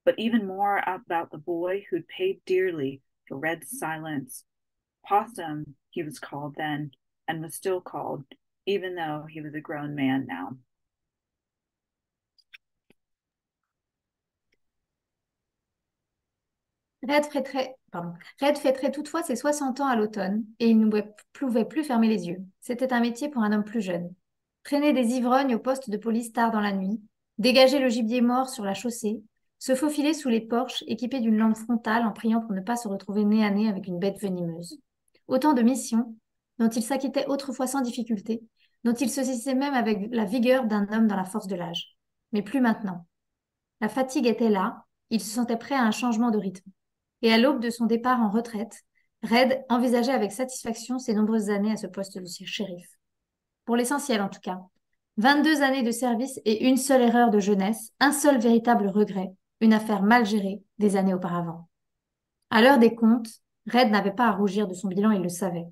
but 0.05 0.19
even 0.19 0.47
more 0.47 0.83
about 0.87 1.31
the 1.31 1.39
boy 1.39 1.85
who'd 1.91 2.09
paid 2.09 2.41
dearly 2.47 3.03
for 3.27 3.39
Red's 3.39 3.79
silence. 3.79 4.45
Possum, 5.07 5.77
he 5.91 6.03
was 6.03 6.19
called 6.19 6.55
then, 6.57 6.91
and 7.29 7.43
was 7.43 7.55
still 7.55 7.81
called, 7.81 8.25
even 8.67 8.95
though 8.95 9.27
he 9.29 9.41
was 9.41 9.55
a 9.55 9.61
grown 9.61 9.95
man 9.95 10.27
now. 10.27 10.57
Red 17.09 17.25
fêterait, 17.25 17.77
pardon. 17.91 18.13
Red 18.41 18.59
fêterait 18.59 18.93
toutefois 18.93 19.23
ses 19.23 19.37
60 19.37 19.81
ans 19.81 19.87
à 19.87 19.97
l'automne 19.97 20.45
et 20.59 20.69
il 20.69 20.79
ne 20.79 21.01
pouvait 21.33 21.65
plus 21.65 21.83
fermer 21.83 22.09
les 22.09 22.29
yeux. 22.29 22.45
C'était 22.61 22.93
un 22.93 23.01
métier 23.01 23.29
pour 23.31 23.43
un 23.43 23.53
homme 23.53 23.65
plus 23.65 23.81
jeune. 23.81 24.13
Traîner 24.65 24.93
des 24.93 25.15
ivrognes 25.15 25.55
au 25.55 25.59
poste 25.59 25.89
de 25.89 25.97
police 25.97 26.33
tard 26.33 26.51
dans 26.51 26.61
la 26.61 26.73
nuit, 26.73 27.01
dégager 27.39 27.79
le 27.79 27.89
gibier 27.89 28.21
mort 28.21 28.51
sur 28.51 28.65
la 28.65 28.75
chaussée, 28.75 29.23
se 29.59 29.75
faufiler 29.75 30.13
sous 30.13 30.29
les 30.29 30.43
porches 30.43 30.85
équipés 30.87 31.21
d'une 31.21 31.39
lampe 31.39 31.57
frontale 31.57 32.05
en 32.05 32.13
priant 32.13 32.41
pour 32.41 32.53
ne 32.53 32.61
pas 32.61 32.77
se 32.77 32.89
retrouver 32.89 33.25
nez 33.25 33.45
à 33.45 33.51
nez 33.51 33.69
avec 33.69 33.87
une 33.87 33.99
bête 33.99 34.21
venimeuse. 34.21 34.79
Autant 35.27 35.55
de 35.55 35.63
missions 35.63 36.15
dont 36.59 36.69
il 36.69 36.83
s'acquittait 36.83 37.27
autrefois 37.27 37.67
sans 37.67 37.81
difficulté, 37.81 38.43
dont 38.85 38.93
il 38.93 39.09
se 39.09 39.17
saisissait 39.17 39.55
même 39.55 39.73
avec 39.73 40.09
la 40.11 40.27
vigueur 40.27 40.67
d'un 40.67 40.87
homme 40.93 41.07
dans 41.07 41.17
la 41.17 41.25
force 41.25 41.47
de 41.47 41.57
l'âge. 41.57 41.97
Mais 42.33 42.43
plus 42.43 42.61
maintenant. 42.61 43.07
La 43.81 43.89
fatigue 43.89 44.27
était 44.27 44.51
là, 44.51 44.85
il 45.09 45.23
se 45.23 45.31
sentait 45.31 45.57
prêt 45.57 45.75
à 45.75 45.83
un 45.83 45.91
changement 45.91 46.31
de 46.31 46.39
rythme 46.39 46.71
et 47.23 47.33
à 47.33 47.39
l'aube 47.39 47.61
de 47.61 47.71
son 47.71 47.87
départ 47.87 48.21
en 48.21 48.31
retraite, 48.31 48.83
Red 49.23 49.65
envisageait 49.69 50.13
avec 50.13 50.33
satisfaction 50.33 50.99
ses 50.99 51.15
nombreuses 51.15 51.51
années 51.51 51.73
à 51.73 51.77
ce 51.77 51.87
poste 51.87 52.19
de 52.19 52.27
shérif. 52.27 52.87
Pour 53.65 53.77
l'essentiel 53.77 54.23
en 54.23 54.29
tout 54.29 54.41
cas. 54.41 54.59
22 55.19 55.63
années 55.63 55.83
de 55.83 55.91
service 55.91 56.41
et 56.47 56.67
une 56.67 56.79
seule 56.79 57.03
erreur 57.03 57.31
de 57.31 57.41
jeunesse, 57.41 57.93
un 58.01 58.13
seul 58.13 58.39
véritable 58.39 58.89
regret, 58.89 59.33
une 59.61 59.75
affaire 59.75 60.03
mal 60.03 60.25
gérée 60.25 60.63
des 60.79 60.97
années 60.97 61.13
auparavant. 61.13 61.69
À 62.49 62.63
l'heure 62.63 62.79
des 62.79 62.95
comptes, 62.95 63.31
Red 63.71 63.91
n'avait 63.91 64.15
pas 64.15 64.29
à 64.29 64.33
rougir 64.33 64.67
de 64.67 64.75
son 64.75 64.89
bilan, 64.89 65.11
il 65.11 65.21
le 65.21 65.29
savait. 65.29 65.67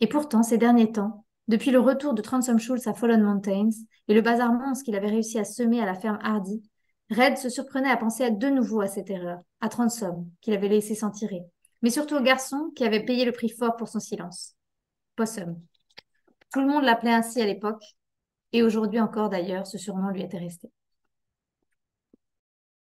Et 0.00 0.06
pourtant, 0.06 0.42
ces 0.42 0.56
derniers 0.56 0.92
temps, 0.92 1.24
depuis 1.48 1.70
le 1.70 1.80
retour 1.80 2.14
de 2.14 2.22
Transome 2.22 2.58
Schultz 2.58 2.86
à 2.86 2.94
Fallen 2.94 3.22
Mountains 3.22 3.70
et 4.08 4.14
le 4.14 4.20
bazar 4.22 4.52
monstre 4.52 4.84
qu'il 4.84 4.96
avait 4.96 5.08
réussi 5.08 5.38
à 5.38 5.44
semer 5.44 5.80
à 5.80 5.84
la 5.84 5.94
ferme 5.94 6.18
Hardy, 6.22 6.62
Red 7.10 7.38
se 7.38 7.48
surprenait 7.48 7.90
à 7.90 7.96
penser 7.96 8.30
de 8.30 8.48
nouveau 8.48 8.80
à 8.80 8.86
cette 8.86 9.10
erreur, 9.10 9.40
à 9.60 9.68
Transom, 9.68 10.30
qu'il 10.40 10.54
avait 10.54 10.68
laissé 10.68 10.94
s'en 10.94 11.10
tirer, 11.10 11.42
mais 11.82 11.90
surtout 11.90 12.16
au 12.16 12.22
garçon 12.22 12.70
qui 12.76 12.84
avait 12.84 13.04
payé 13.04 13.24
le 13.24 13.32
prix 13.32 13.48
fort 13.48 13.76
pour 13.76 13.88
son 13.88 13.98
silence. 13.98 14.54
Possum. 15.16 15.60
Tout 16.52 16.60
le 16.60 16.68
monde 16.68 16.84
l'appelait 16.84 17.12
ainsi 17.12 17.40
à 17.42 17.46
l'époque, 17.46 17.82
et 18.52 18.62
aujourd'hui 18.62 19.00
encore 19.00 19.28
d'ailleurs, 19.28 19.66
ce 19.66 19.76
surnom 19.76 20.10
lui 20.10 20.22
était 20.22 20.38
resté. 20.38 20.70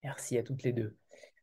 Merci 0.04 0.38
à 0.38 0.42
toutes 0.42 0.62
les 0.62 0.72
deux. 0.72 0.96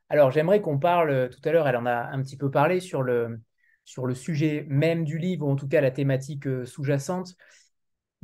Alors 0.10 0.30
j'aimerais 0.30 0.62
qu'on 0.62 0.78
parle, 0.78 1.30
tout 1.30 1.42
à 1.48 1.52
l'heure 1.52 1.68
elle 1.68 1.78
en 1.78 1.88
a 1.88 2.10
un 2.12 2.22
petit 2.22 2.38
peu 2.38 2.52
parlé 2.52 2.80
sur 2.80 3.02
le, 3.02 3.42
sur 3.84 4.06
le 4.06 4.14
sujet 4.14 4.66
même 4.70 5.04
du 5.04 5.18
livre, 5.18 5.48
ou 5.48 5.52
en 5.52 5.56
tout 5.56 5.68
cas 5.68 5.82
la 5.82 5.92
thématique 5.92 6.46
euh, 6.46 6.66
sous-jacente. 6.66 7.34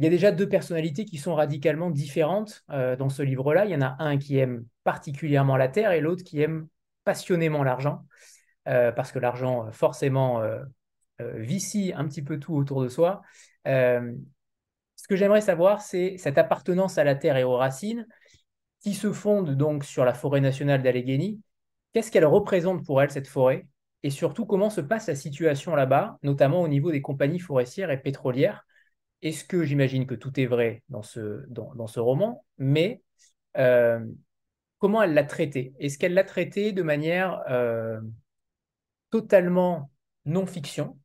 Il 0.02 0.06
y 0.06 0.08
a 0.08 0.10
déjà 0.10 0.32
deux 0.32 0.50
personnalités 0.50 1.06
qui 1.06 1.20
sont 1.20 1.36
radicalement 1.36 1.92
différentes 1.92 2.64
euh, 2.72 2.96
dans 2.96 3.10
ce 3.10 3.22
livre-là. 3.22 3.66
Il 3.66 3.72
y 3.72 3.76
en 3.76 3.84
a 3.84 3.98
un 4.00 4.18
qui 4.18 4.36
aime 4.40 4.66
particulièrement 4.84 5.58
la 5.58 5.68
terre 5.68 5.92
et 5.92 6.02
l'autre 6.02 6.24
qui 6.24 6.42
aime 6.42 6.68
passionnément 7.04 7.64
l'argent, 7.64 8.04
euh, 8.68 8.92
parce 8.92 9.12
que 9.12 9.20
l'argent, 9.20 9.68
euh, 9.68 9.72
forcément, 9.72 10.42
vicie 11.36 11.94
un 11.96 12.08
petit 12.08 12.24
peu 12.24 12.40
tout 12.40 12.56
autour 12.56 12.82
de 12.82 12.88
soi. 12.88 13.22
ce 13.64 15.08
que 15.08 15.16
j'aimerais 15.16 15.42
savoir, 15.42 15.82
c'est 15.82 16.18
cette 16.18 16.40
appartenance 16.40 16.98
à 16.98 17.04
la 17.04 17.14
terre 17.14 17.38
et 17.38 17.44
aux 17.44 17.58
racines 17.58 18.08
qui 18.80 18.96
se 18.96 19.14
fonde 19.14 19.56
donc 19.56 19.84
sur 19.84 20.04
la 20.04 20.16
forêt 20.16 20.42
nationale 20.42 20.82
d'Allegheny. 20.82 21.40
Qu'est-ce 21.94 22.10
qu'elle 22.10 22.26
représente 22.26 22.84
pour 22.84 23.04
elle, 23.04 23.12
cette 23.12 23.28
forêt? 23.28 23.68
Et 24.02 24.10
surtout, 24.10 24.48
comment 24.48 24.72
se 24.72 24.82
passe 24.82 25.10
la 25.10 25.16
situation 25.16 25.76
là-bas, 25.76 26.18
notamment 26.24 26.64
au 26.64 26.68
niveau 26.68 26.92
des 26.92 27.02
compagnies 27.02 27.38
forestières 27.38 27.92
et 27.92 28.02
pétrolières? 28.02 28.66
Est-ce 29.22 29.44
que 29.44 29.64
j'imagine 29.64 30.06
que 30.06 30.16
tout 30.16 30.40
est 30.40 30.46
vrai 30.46 30.84
dans 30.90 31.04
ce, 31.04 32.00
roman, 32.00 32.46
mais 32.58 33.02
euh, 33.58 34.04
comment 34.80 35.02
elle 35.04 35.14
l'a 35.14 35.24
traité? 35.24 35.74
Est-ce 35.80 35.98
qu'elle 35.98 36.14
l'a 36.14 36.24
traité 36.24 36.72
de 36.72 36.82
manière 36.82 37.44
euh, 37.50 38.00
totalement 39.10 39.92
non-fiction, 40.26 40.98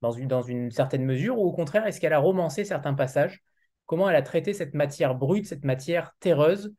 dans 0.00 0.42
une 0.42 0.70
certaine 0.70 1.04
mesure, 1.04 1.38
ou 1.38 1.44
au 1.44 1.52
contraire, 1.52 1.86
est-ce 1.86 2.00
qu'elle 2.00 2.12
a 2.12 2.18
romancé 2.18 2.64
certains 2.64 2.94
passages? 2.94 3.42
Comment 3.86 4.08
elle 4.08 4.16
a 4.16 4.22
traité 4.22 4.52
cette 4.52 4.74
matière 4.74 5.14
brute, 5.14 5.46
cette 5.46 5.64
matière 5.64 6.14
terreuse, 6.20 6.74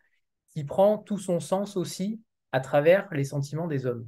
qui 0.49 0.63
prend 0.63 0.97
tout 0.97 1.17
son 1.17 1.39
sens 1.39 1.75
aussi 1.75 2.21
à 2.51 2.59
travers 2.59 3.07
les 3.11 3.23
sentiments 3.23 3.67
des 3.67 3.85
hommes? 3.85 4.07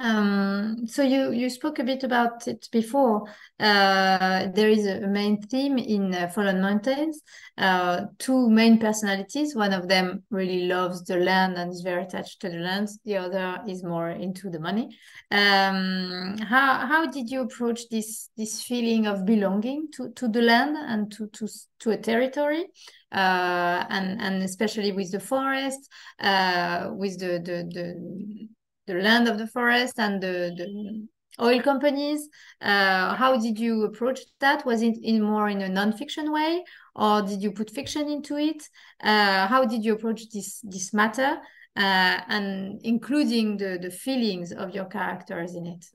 Um, 0.00 0.86
so 0.86 1.02
you 1.02 1.30
you 1.32 1.50
spoke 1.50 1.78
a 1.78 1.84
bit 1.84 2.04
about 2.04 2.48
it 2.48 2.68
before. 2.72 3.24
Uh, 3.58 4.46
there 4.54 4.70
is 4.70 4.86
a 4.86 5.06
main 5.06 5.42
theme 5.42 5.76
in 5.76 6.14
uh, 6.14 6.28
Fallen 6.28 6.62
Mountains. 6.62 7.20
Uh, 7.58 8.06
two 8.18 8.48
main 8.48 8.78
personalities. 8.78 9.54
One 9.54 9.74
of 9.74 9.88
them 9.88 10.22
really 10.30 10.66
loves 10.66 11.04
the 11.04 11.18
land 11.18 11.58
and 11.58 11.70
is 11.70 11.82
very 11.82 12.04
attached 12.04 12.40
to 12.40 12.48
the 12.48 12.56
land. 12.56 12.88
The 13.04 13.18
other 13.18 13.58
is 13.68 13.84
more 13.84 14.08
into 14.08 14.48
the 14.48 14.58
money. 14.58 14.88
Um, 15.30 16.38
how 16.38 16.86
how 16.86 17.06
did 17.06 17.28
you 17.28 17.42
approach 17.42 17.82
this 17.90 18.30
this 18.38 18.62
feeling 18.62 19.06
of 19.06 19.26
belonging 19.26 19.88
to 19.96 20.12
to 20.12 20.28
the 20.28 20.40
land 20.40 20.78
and 20.78 21.12
to 21.12 21.26
to 21.26 21.46
to 21.80 21.90
a 21.90 21.98
territory? 21.98 22.64
Uh, 23.12 23.84
and 23.90 24.18
and 24.22 24.42
especially 24.44 24.92
with 24.92 25.10
the 25.10 25.20
forest, 25.20 25.90
uh, 26.20 26.88
with 26.92 27.18
the 27.18 27.38
the 27.44 27.68
the 27.74 28.48
the 28.92 29.02
land 29.02 29.28
of 29.28 29.38
the 29.38 29.46
forest 29.46 29.98
and 29.98 30.20
the, 30.20 30.52
the 30.56 31.08
oil 31.40 31.62
companies. 31.62 32.28
Uh, 32.60 33.14
how 33.14 33.36
did 33.38 33.58
you 33.58 33.84
approach 33.84 34.20
that? 34.40 34.66
Was 34.66 34.82
it 34.82 34.98
in 35.02 35.22
more 35.22 35.48
in 35.48 35.62
a 35.62 35.68
non-fiction 35.68 36.32
way, 36.32 36.64
or 36.94 37.22
did 37.22 37.42
you 37.42 37.52
put 37.52 37.70
fiction 37.70 38.08
into 38.08 38.36
it? 38.36 38.62
Uh, 39.02 39.46
how 39.46 39.64
did 39.64 39.84
you 39.84 39.94
approach 39.94 40.30
this 40.30 40.60
this 40.62 40.92
matter, 40.92 41.38
uh, 41.76 42.20
and 42.28 42.80
including 42.82 43.56
the 43.56 43.78
the 43.80 43.90
feelings 43.90 44.52
of 44.52 44.74
your 44.74 44.86
characters 44.86 45.54
in 45.54 45.66
it? 45.66 45.86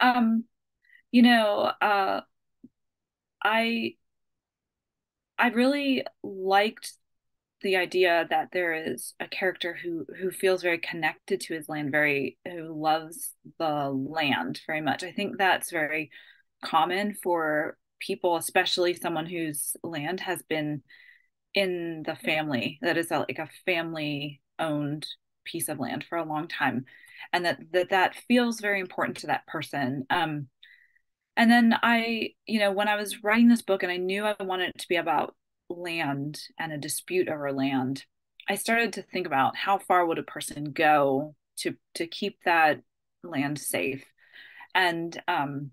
Um, 0.00 0.44
you 1.10 1.22
know, 1.22 1.72
uh, 1.80 2.20
I 3.42 3.94
I 5.38 5.48
really 5.48 6.04
liked 6.22 6.92
the 7.60 7.76
idea 7.76 8.26
that 8.30 8.48
there 8.52 8.72
is 8.74 9.14
a 9.20 9.28
character 9.28 9.76
who 9.82 10.06
who 10.20 10.30
feels 10.30 10.62
very 10.62 10.78
connected 10.78 11.40
to 11.40 11.54
his 11.54 11.68
land 11.68 11.90
very 11.90 12.38
who 12.44 12.80
loves 12.80 13.34
the 13.58 13.90
land 13.90 14.60
very 14.66 14.80
much. 14.80 15.02
I 15.02 15.12
think 15.12 15.38
that's 15.38 15.70
very 15.70 16.10
common 16.64 17.14
for 17.14 17.76
people 18.00 18.36
especially 18.36 18.94
someone 18.94 19.26
whose 19.26 19.76
land 19.82 20.20
has 20.20 20.42
been 20.42 20.82
in 21.54 22.02
the 22.06 22.14
family 22.14 22.78
that 22.82 22.96
is 22.96 23.10
a, 23.10 23.18
like 23.20 23.38
a 23.38 23.48
family 23.64 24.40
owned 24.58 25.06
piece 25.44 25.68
of 25.68 25.80
land 25.80 26.04
for 26.08 26.18
a 26.18 26.24
long 26.24 26.46
time 26.46 26.84
and 27.32 27.44
that 27.44 27.58
that 27.72 27.90
that 27.90 28.14
feels 28.28 28.60
very 28.60 28.80
important 28.80 29.18
to 29.18 29.28
that 29.28 29.46
person. 29.46 30.04
Um 30.10 30.48
and 31.38 31.50
then 31.50 31.72
i 31.82 32.30
you 32.46 32.58
know 32.58 32.72
when 32.72 32.88
i 32.88 32.96
was 32.96 33.22
writing 33.22 33.48
this 33.48 33.62
book 33.62 33.82
and 33.82 33.92
i 33.92 33.96
knew 33.96 34.24
i 34.24 34.34
wanted 34.40 34.70
it 34.70 34.78
to 34.78 34.88
be 34.88 34.96
about 34.96 35.34
land 35.68 36.40
and 36.58 36.72
a 36.72 36.78
dispute 36.78 37.28
over 37.28 37.52
land, 37.52 38.04
I 38.48 38.54
started 38.54 38.94
to 38.94 39.02
think 39.02 39.26
about 39.26 39.56
how 39.56 39.78
far 39.78 40.06
would 40.06 40.18
a 40.18 40.22
person 40.22 40.72
go 40.72 41.34
to 41.58 41.76
to 41.94 42.06
keep 42.06 42.38
that 42.44 42.80
land 43.22 43.58
safe, 43.58 44.04
and 44.74 45.20
um, 45.28 45.70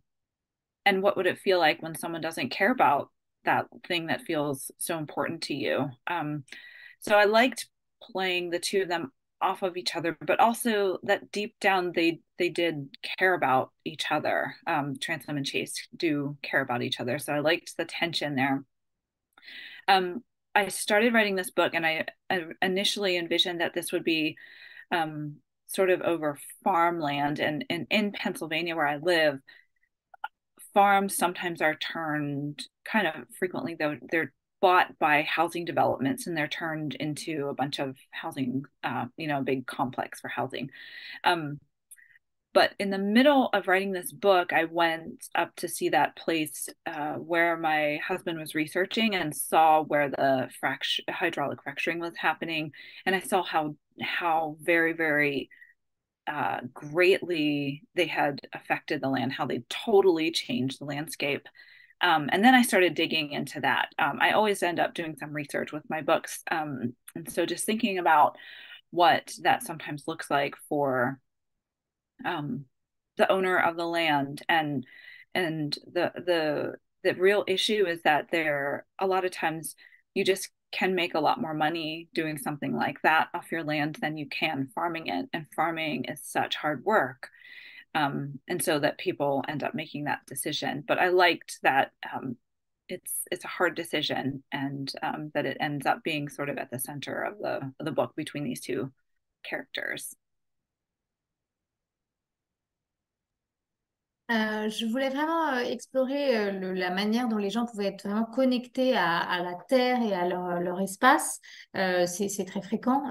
and 0.86 1.02
what 1.02 1.18
would 1.18 1.28
it 1.28 1.40
feel 1.40 1.60
like 1.60 1.82
when 1.82 1.96
someone 1.96 2.22
doesn't 2.22 2.50
care 2.50 2.72
about 2.72 3.10
that 3.46 3.68
thing 3.88 4.08
that 4.08 4.22
feels 4.24 4.72
so 4.78 4.98
important 4.98 5.44
to 5.44 5.54
you. 5.54 5.90
Um, 6.08 6.44
so 7.00 7.16
I 7.16 7.26
liked 7.26 7.68
playing 8.02 8.50
the 8.50 8.60
two 8.60 8.84
of 8.84 8.88
them 8.88 9.12
off 9.42 9.62
of 9.62 9.78
each 9.78 9.96
other, 9.96 10.18
but 10.26 10.40
also 10.40 10.98
that 11.04 11.32
deep 11.32 11.56
down 11.62 11.92
they 11.94 12.20
they 12.38 12.50
did 12.50 12.90
care 13.20 13.34
about 13.34 13.72
each 13.86 14.12
other. 14.12 14.56
Um, 14.68 14.96
Transom 15.00 15.38
and 15.38 15.46
Chase 15.46 15.88
do 15.96 16.38
care 16.42 16.62
about 16.62 16.82
each 16.82 17.00
other, 17.00 17.20
so 17.20 17.34
I 17.34 17.40
liked 17.40 17.78
the 17.78 17.86
tension 17.86 18.36
there 18.36 18.64
um, 19.88 20.24
I 20.54 20.70
started 20.70 21.14
writing 21.14 21.36
this 21.36 21.52
book, 21.52 21.74
and 21.74 21.86
I, 21.86 22.06
I, 22.30 22.46
initially 22.62 23.18
envisioned 23.18 23.62
that 23.62 23.74
this 23.74 23.92
would 23.92 24.04
be 24.04 24.38
um, 24.92 25.38
sort 25.68 25.90
of 25.90 26.02
over 26.02 26.38
farmland, 26.64 27.40
and, 27.40 27.66
and 27.70 27.88
in 27.90 28.12
Pennsylvania 28.12 28.76
where 28.76 28.88
I 28.88 28.98
live, 28.98 29.40
farms 30.74 31.16
sometimes 31.16 31.62
are 31.62 31.76
turned 31.76 32.64
kind 32.84 33.08
of 33.08 33.14
frequently 33.40 33.76
though 33.80 33.98
they're 34.12 34.34
bought 34.62 34.98
by 35.00 35.22
housing 35.22 35.64
developments 35.64 36.28
and 36.28 36.36
they're 36.36 36.48
turned 36.48 36.96
into 36.96 37.48
a 37.48 37.54
bunch 37.54 37.80
of 37.80 37.96
housing 38.12 38.64
uh, 38.84 39.06
you 39.18 39.28
know 39.28 39.40
a 39.40 39.44
big 39.44 39.66
complex 39.66 40.20
for 40.20 40.28
housing. 40.28 40.70
Um, 41.24 41.60
but 42.56 42.74
in 42.80 42.90
the 42.90 42.98
middle 42.98 43.50
of 43.54 43.68
writing 43.68 43.92
this 43.92 44.12
book 44.12 44.52
i 44.52 44.64
went 44.64 45.28
up 45.36 45.56
to 45.56 45.68
see 45.68 45.90
that 45.90 46.16
place 46.16 46.68
uh, 46.88 47.14
where 47.14 47.56
my 47.56 48.00
husband 48.08 48.40
was 48.40 48.56
researching 48.56 49.14
and 49.14 49.36
saw 49.36 49.84
where 49.84 50.10
the 50.10 50.50
fract- 50.64 51.02
hydraulic 51.08 51.62
fracturing 51.62 52.00
was 52.00 52.18
happening 52.18 52.72
and 53.06 53.16
i 53.16 53.20
saw 53.20 53.44
how 53.44 53.76
how 54.02 54.58
very 54.62 54.94
very 54.94 55.50
uh, 56.28 56.62
greatly 56.74 57.84
they 57.94 58.08
had 58.08 58.42
affected 58.54 59.02
the 59.02 59.10
land, 59.10 59.32
how 59.32 59.46
they 59.46 59.64
totally 59.70 60.32
changed 60.32 60.80
the 60.80 60.86
landscape. 60.86 61.48
Um, 62.02 62.30
and 62.32 62.44
then 62.44 62.54
I 62.54 62.62
started 62.62 62.94
digging 62.94 63.32
into 63.32 63.62
that. 63.62 63.90
Um, 64.00 64.18
I 64.20 64.32
always 64.32 64.64
end 64.64 64.80
up 64.80 64.94
doing 64.94 65.16
some 65.18 65.34
research 65.34 65.72
with 65.72 65.90
my 65.90 66.02
books. 66.02 66.42
Um, 66.50 66.94
and 67.16 67.32
so 67.32 67.46
just 67.46 67.66
thinking 67.66 68.00
about 68.00 68.38
what 68.92 69.34
that 69.42 69.64
sometimes 69.64 70.08
looks 70.08 70.30
like 70.30 70.56
for 70.68 71.20
um, 72.24 72.66
the 73.18 73.32
owner 73.32 73.58
of 73.58 73.76
the 73.76 73.88
land 73.88 74.44
and 74.48 74.86
and 75.34 75.78
the 75.92 76.12
the 76.16 76.76
the 77.04 77.16
real 77.16 77.44
issue 77.48 77.86
is 77.86 78.02
that 78.04 78.30
there 78.32 78.86
a 79.00 79.08
lot 79.08 79.26
of 79.26 79.32
times 79.32 79.76
you 80.14 80.24
just 80.24 80.50
can 80.72 80.94
make 80.94 81.14
a 81.14 81.20
lot 81.20 81.40
more 81.40 81.54
money 81.54 82.10
doing 82.14 82.38
something 82.38 82.76
like 82.76 83.02
that 83.02 83.30
off 83.34 83.52
your 83.52 83.64
land 83.64 83.98
than 84.02 84.18
you 84.18 84.28
can 84.28 84.68
farming 84.76 85.08
it. 85.08 85.30
And 85.32 85.46
farming 85.56 86.06
is 86.06 86.22
such 86.22 86.56
hard 86.58 86.84
work. 86.84 87.30
Um, 87.94 88.40
and 88.50 88.62
so 88.62 88.80
that 88.80 88.98
people 88.98 89.44
end 89.48 89.64
up 89.64 89.74
making 89.74 90.04
that 90.04 90.26
decision. 90.28 90.84
But 90.86 91.00
I 91.00 91.10
liked 91.10 91.60
that 91.64 91.92
um, 92.14 92.36
it's 92.90 93.12
it's 93.32 93.46
a 93.46 93.50
hard 93.50 93.76
decision, 93.76 94.44
and 94.52 94.92
um, 95.02 95.32
that 95.34 95.46
it 95.46 95.58
ends 95.62 95.86
up 95.86 96.04
being 96.04 96.28
sort 96.28 96.50
of 96.50 96.58
at 96.58 96.70
the 96.72 96.78
center 96.78 97.22
of 97.22 97.40
the 97.40 97.74
of 97.80 97.86
the 97.86 97.94
book 97.94 98.14
between 98.18 98.44
these 98.44 98.60
two 98.60 98.92
characters. 99.46 100.14
Euh, 104.32 104.70
je 104.70 104.88
voulais 104.88 105.10
vraiment 105.10 105.54
euh, 105.54 105.60
explorer 105.60 106.36
euh, 106.36 106.74
la 106.74 106.90
manière 106.90 107.28
dont 107.28 107.38
les 107.38 107.52
gens 107.52 107.68
pouvaient 107.68 107.86
être 107.86 108.08
vraiment 108.08 108.26
connectés 108.26 108.96
à, 108.98 109.44
la 109.44 109.54
terre 109.68 110.02
et 110.02 110.14
à 110.14 110.28
leur, 110.28 110.82
espace. 110.82 111.40
C'est 111.74 112.46
très 112.48 112.62
fréquent 112.62 113.04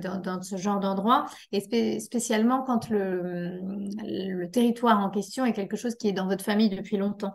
dans, 0.00 0.42
ce 0.42 0.56
genre 0.56 0.80
d'endroit, 0.80 1.26
et 1.52 1.60
spé 1.60 2.00
spécialement 2.00 2.62
quand 2.62 2.88
le, 2.88 4.48
territoire 4.52 5.00
en 5.00 5.10
question 5.10 5.44
est 5.44 5.52
quelque 5.52 5.76
chose 5.76 5.94
qui 5.96 6.08
est 6.08 6.12
dans 6.12 6.26
votre 6.26 6.44
famille 6.44 6.70
depuis 6.70 6.96
longtemps. 6.96 7.34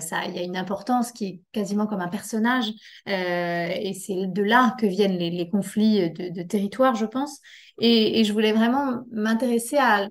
Ça, 0.00 0.24
il 0.26 0.36
y 0.36 0.38
a 0.38 0.42
une 0.42 0.56
importance 0.56 1.12
qui 1.12 1.26
est 1.26 1.40
quasiment 1.52 1.86
comme 1.86 2.00
un 2.00 2.08
personnage, 2.08 2.66
et 3.06 3.92
c'est 3.94 4.26
de 4.26 4.42
là 4.42 4.76
que 4.78 4.86
viennent 4.86 5.18
les, 5.18 5.48
conflits 5.50 6.10
de, 6.10 6.42
territoire, 6.42 6.94
je 6.94 7.06
pense. 7.06 7.40
Et 7.80 8.24
je 8.24 8.32
voulais 8.32 8.52
vraiment 8.52 9.02
m'intéresser 9.10 9.76
à 9.76 10.08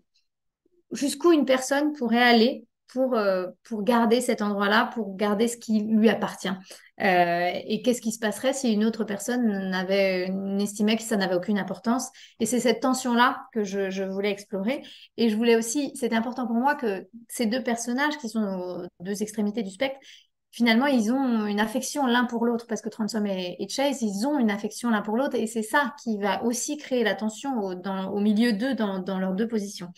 jusqu'où 0.92 1.32
une 1.32 1.46
personne 1.46 1.94
pourrait 1.94 2.24
aller 2.24 2.68
pour, 2.88 3.16
euh, 3.16 3.48
pour 3.64 3.84
garder 3.84 4.22
cet 4.22 4.42
endroit-là, 4.42 4.90
pour 4.94 5.16
garder 5.16 5.48
ce 5.48 5.58
qui 5.58 5.82
lui 5.82 6.10
appartient. 6.10 6.50
Euh, 7.02 7.52
et 7.54 7.82
qu'est-ce 7.82 8.02
qui 8.02 8.12
se 8.12 8.20
passerait 8.20 8.54
si 8.54 8.74
une 8.74 8.86
autre 8.86 9.04
personne 9.04 9.70
n'avait 9.70 10.30
n'estimait 10.30 10.96
que 10.96 11.04
ça 11.04 11.18
n'avait 11.18 11.36
aucune 11.36 11.60
importance? 11.60 12.10
Et 12.40 12.46
c'est 12.46 12.60
cette 12.60 12.82
tension-là 12.82 13.46
que 13.54 13.64
je, 13.64 14.04
voulais 14.04 14.32
explorer. 14.32 14.82
Et 15.18 15.30
je 15.30 15.36
voulais 15.36 15.56
aussi, 15.56 15.92
c'est 15.96 16.14
important 16.14 16.48
pour 16.48 16.56
moi 16.56 16.76
que 16.76 17.08
ces 17.28 17.46
deux 17.46 17.62
personnages 17.62 18.18
qui 18.18 18.30
sont 18.30 18.88
aux 19.00 19.04
deux 19.04 19.22
extrémités 19.22 19.64
du 19.64 19.72
spectre, 19.72 20.00
finalement, 20.52 20.88
ils 20.88 21.12
ont 21.12 21.46
une 21.46 21.60
affection 21.60 22.08
l'un 22.08 22.26
pour 22.26 22.46
l'autre 22.46 22.66
parce 22.68 22.82
que 22.82 22.90
Transom 22.90 23.26
et, 23.28 23.68
Chase, 23.70 24.02
ils 24.02 24.26
ont 24.26 24.40
une 24.40 24.50
affection 24.50 24.90
l'un 24.90 25.02
pour 25.02 25.18
l'autre 25.18 25.36
et 25.36 25.46
c'est 25.46 25.62
ça 25.62 25.94
qui 26.02 26.18
va 26.18 26.44
aussi 26.44 26.78
créer 26.78 27.04
la 27.04 27.14
tension 27.14 27.60
au, 27.60 28.20
milieu 28.20 28.54
d'eux 28.54 28.74
dans 28.74 29.20
leurs 29.20 29.34
deux 29.34 29.48
positions. 29.48 29.92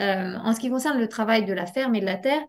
Euh, 0.00 0.36
en 0.36 0.54
ce 0.54 0.60
qui 0.60 0.70
concerne 0.70 0.98
le 0.98 1.08
travail 1.08 1.44
de 1.44 1.52
la 1.52 1.66
ferme 1.66 1.94
et 1.94 2.00
de 2.00 2.06
la 2.06 2.16
terre, 2.16 2.42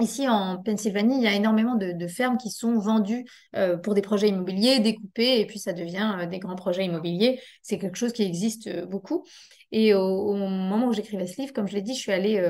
Ici, 0.00 0.26
en 0.26 0.60
Pennsylvanie, 0.60 1.18
il 1.18 1.22
y 1.22 1.26
a 1.26 1.34
énormément 1.34 1.76
de, 1.76 2.06
fermes 2.08 2.38
qui 2.38 2.50
sont 2.50 2.78
vendues 2.78 3.24
euh, 3.54 3.76
pour 3.76 3.94
des 3.94 4.00
projets 4.00 4.28
immobiliers, 4.28 4.80
découpées, 4.80 5.38
et 5.38 5.46
puis 5.46 5.58
ça 5.58 5.74
devient 5.74 6.16
euh, 6.18 6.26
des 6.26 6.38
grands 6.38 6.56
projets 6.56 6.84
immobiliers. 6.86 7.38
C'est 7.60 7.78
quelque 7.78 7.96
chose 7.96 8.12
qui 8.12 8.22
existe 8.22 8.84
beaucoup. 8.86 9.22
Et 9.70 9.94
au, 9.94 10.34
moment 10.34 10.88
où 10.88 10.92
j'écrivais 10.92 11.26
ce 11.26 11.40
livre, 11.40 11.52
comme 11.52 11.68
je 11.68 11.74
l'ai 11.74 11.82
dit, 11.82 11.94
je 11.94 12.00
suis 12.00 12.10
allée 12.10 12.42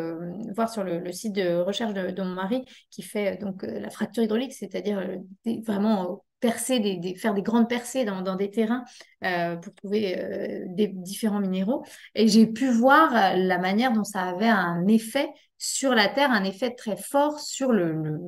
voir 0.54 0.70
sur 0.70 0.84
le, 0.84 1.12
site 1.12 1.34
de 1.34 1.56
recherche 1.56 1.92
de, 1.92 2.22
mon 2.22 2.34
mari 2.34 2.64
qui 2.90 3.02
fait 3.02 3.36
donc 3.38 3.64
la 3.64 3.90
fracture 3.90 4.22
hydraulique, 4.22 4.54
c'est-à-dire 4.54 5.04
vraiment 5.66 6.24
percer 6.42 6.80
des, 6.80 7.14
faire 7.14 7.32
des 7.32 7.40
grandes 7.40 7.68
percées 7.68 8.04
dans, 8.04 8.36
des 8.36 8.50
terrains 8.50 8.84
euh, 9.24 9.56
pour 9.56 9.72
trouver 9.74 10.18
euh, 10.18 10.64
des 10.66 10.88
différents 10.88 11.40
minéraux. 11.40 11.84
Et 12.14 12.28
j'ai 12.28 12.46
pu 12.46 12.68
voir 12.68 13.14
euh, 13.14 13.36
la 13.36 13.58
manière 13.58 13.92
dont 13.92 14.04
ça 14.04 14.22
avait 14.24 14.48
un 14.48 14.86
effet 14.88 15.30
sur 15.56 15.94
la 15.94 16.08
terre, 16.08 16.32
un 16.32 16.42
effet 16.42 16.74
très 16.74 16.96
fort 16.96 17.38
sur 17.38 17.72
le, 17.72 18.18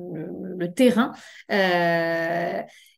terrain. 0.73 1.11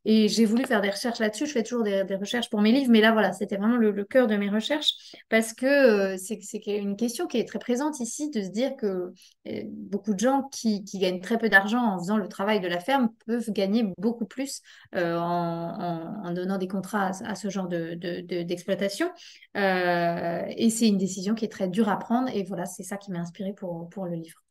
Et 0.10 0.30
j'ai 0.30 0.46
voulu 0.46 0.64
faire 0.64 0.80
des 0.80 0.90
recherches 0.90 1.20
là-dessus. 1.20 1.48
Je 1.48 1.52
fais 1.52 1.64
toujours 1.64 1.84
des, 1.84 2.02
recherches 2.16 2.50
pour 2.50 2.62
mes 2.62 2.72
livres, 2.72 2.90
mais 2.90 3.02
là, 3.02 3.12
voilà, 3.12 3.34
c'était 3.34 3.58
vraiment 3.58 3.76
le, 3.76 4.06
cœur 4.06 4.28
de 4.28 4.38
mes 4.38 4.50
recherches 4.50 4.94
parce 5.28 5.52
que 5.54 5.66
euh, 5.66 6.18
c'est 6.18 6.40
une 6.66 6.96
question 6.96 7.28
qui 7.28 7.38
est 7.38 7.46
très 7.46 7.60
présente 7.60 8.00
ici 8.00 8.30
de 8.30 8.42
se 8.42 8.48
dire 8.48 8.78
que 8.78 9.12
euh, 9.50 9.64
beaucoup 9.66 10.14
de 10.14 10.20
gens 10.20 10.44
qui, 10.44 10.82
gagnent 10.94 11.20
très 11.20 11.38
peu 11.38 11.50
d'argent 11.50 11.84
en 11.84 12.00
faisant 12.00 12.16
le 12.16 12.30
travail 12.30 12.62
de 12.62 12.70
la 12.70 12.80
ferme 12.80 13.10
peuvent 13.26 13.52
gagner 13.52 13.92
beaucoup 13.98 14.26
plus 14.26 14.62
euh, 14.96 15.18
en, 15.18 16.32
donnant 16.32 16.58
des 16.58 16.70
contrats 16.70 17.12
à, 17.26 17.36
ce 17.36 17.50
genre 17.50 17.68
d'exploitation. 17.68 19.08
De, 19.56 20.58
et 20.58 20.70
c'est 20.70 20.88
une 20.88 20.98
décision 20.98 21.36
qui 21.36 21.44
est 21.44 21.52
très 21.52 21.68
dure 21.68 21.90
à 21.90 22.00
prendre. 22.00 22.34
Et 22.34 22.44
voilà, 22.44 22.66
c'est 22.66 22.84
ça 22.84 22.96
qui 22.96 23.12
m'a 23.12 23.20
inspiré 23.20 23.52
pour, 23.52 23.90
pour 23.90 24.06
le 24.06 24.16
livre. 24.16 24.42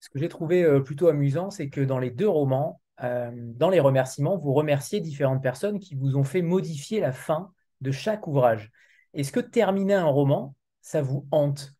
Ce 0.00 0.08
que 0.08 0.18
j'ai 0.18 0.28
trouvé 0.28 0.80
plutôt 0.84 1.06
amusant, 1.06 1.50
c'est 1.50 1.68
que 1.68 1.80
dans 1.80 2.00
les 2.00 2.10
deux 2.10 2.28
romans, 2.28 2.80
euh, 3.02 3.30
dans 3.34 3.70
les 3.70 3.80
remerciements, 3.80 4.36
vous 4.36 4.52
remerciez 4.52 5.00
différentes 5.00 5.42
personnes 5.42 5.78
qui 5.78 5.94
vous 5.94 6.16
ont 6.16 6.24
fait 6.24 6.42
modifier 6.42 7.00
la 7.00 7.12
fin 7.12 7.52
de 7.80 7.90
chaque 7.90 8.26
ouvrage. 8.26 8.70
Est-ce 9.14 9.32
que 9.32 9.40
terminer 9.40 9.94
un 9.94 10.06
roman, 10.06 10.54
ça 10.80 11.02
vous 11.02 11.26
hante? 11.30 11.72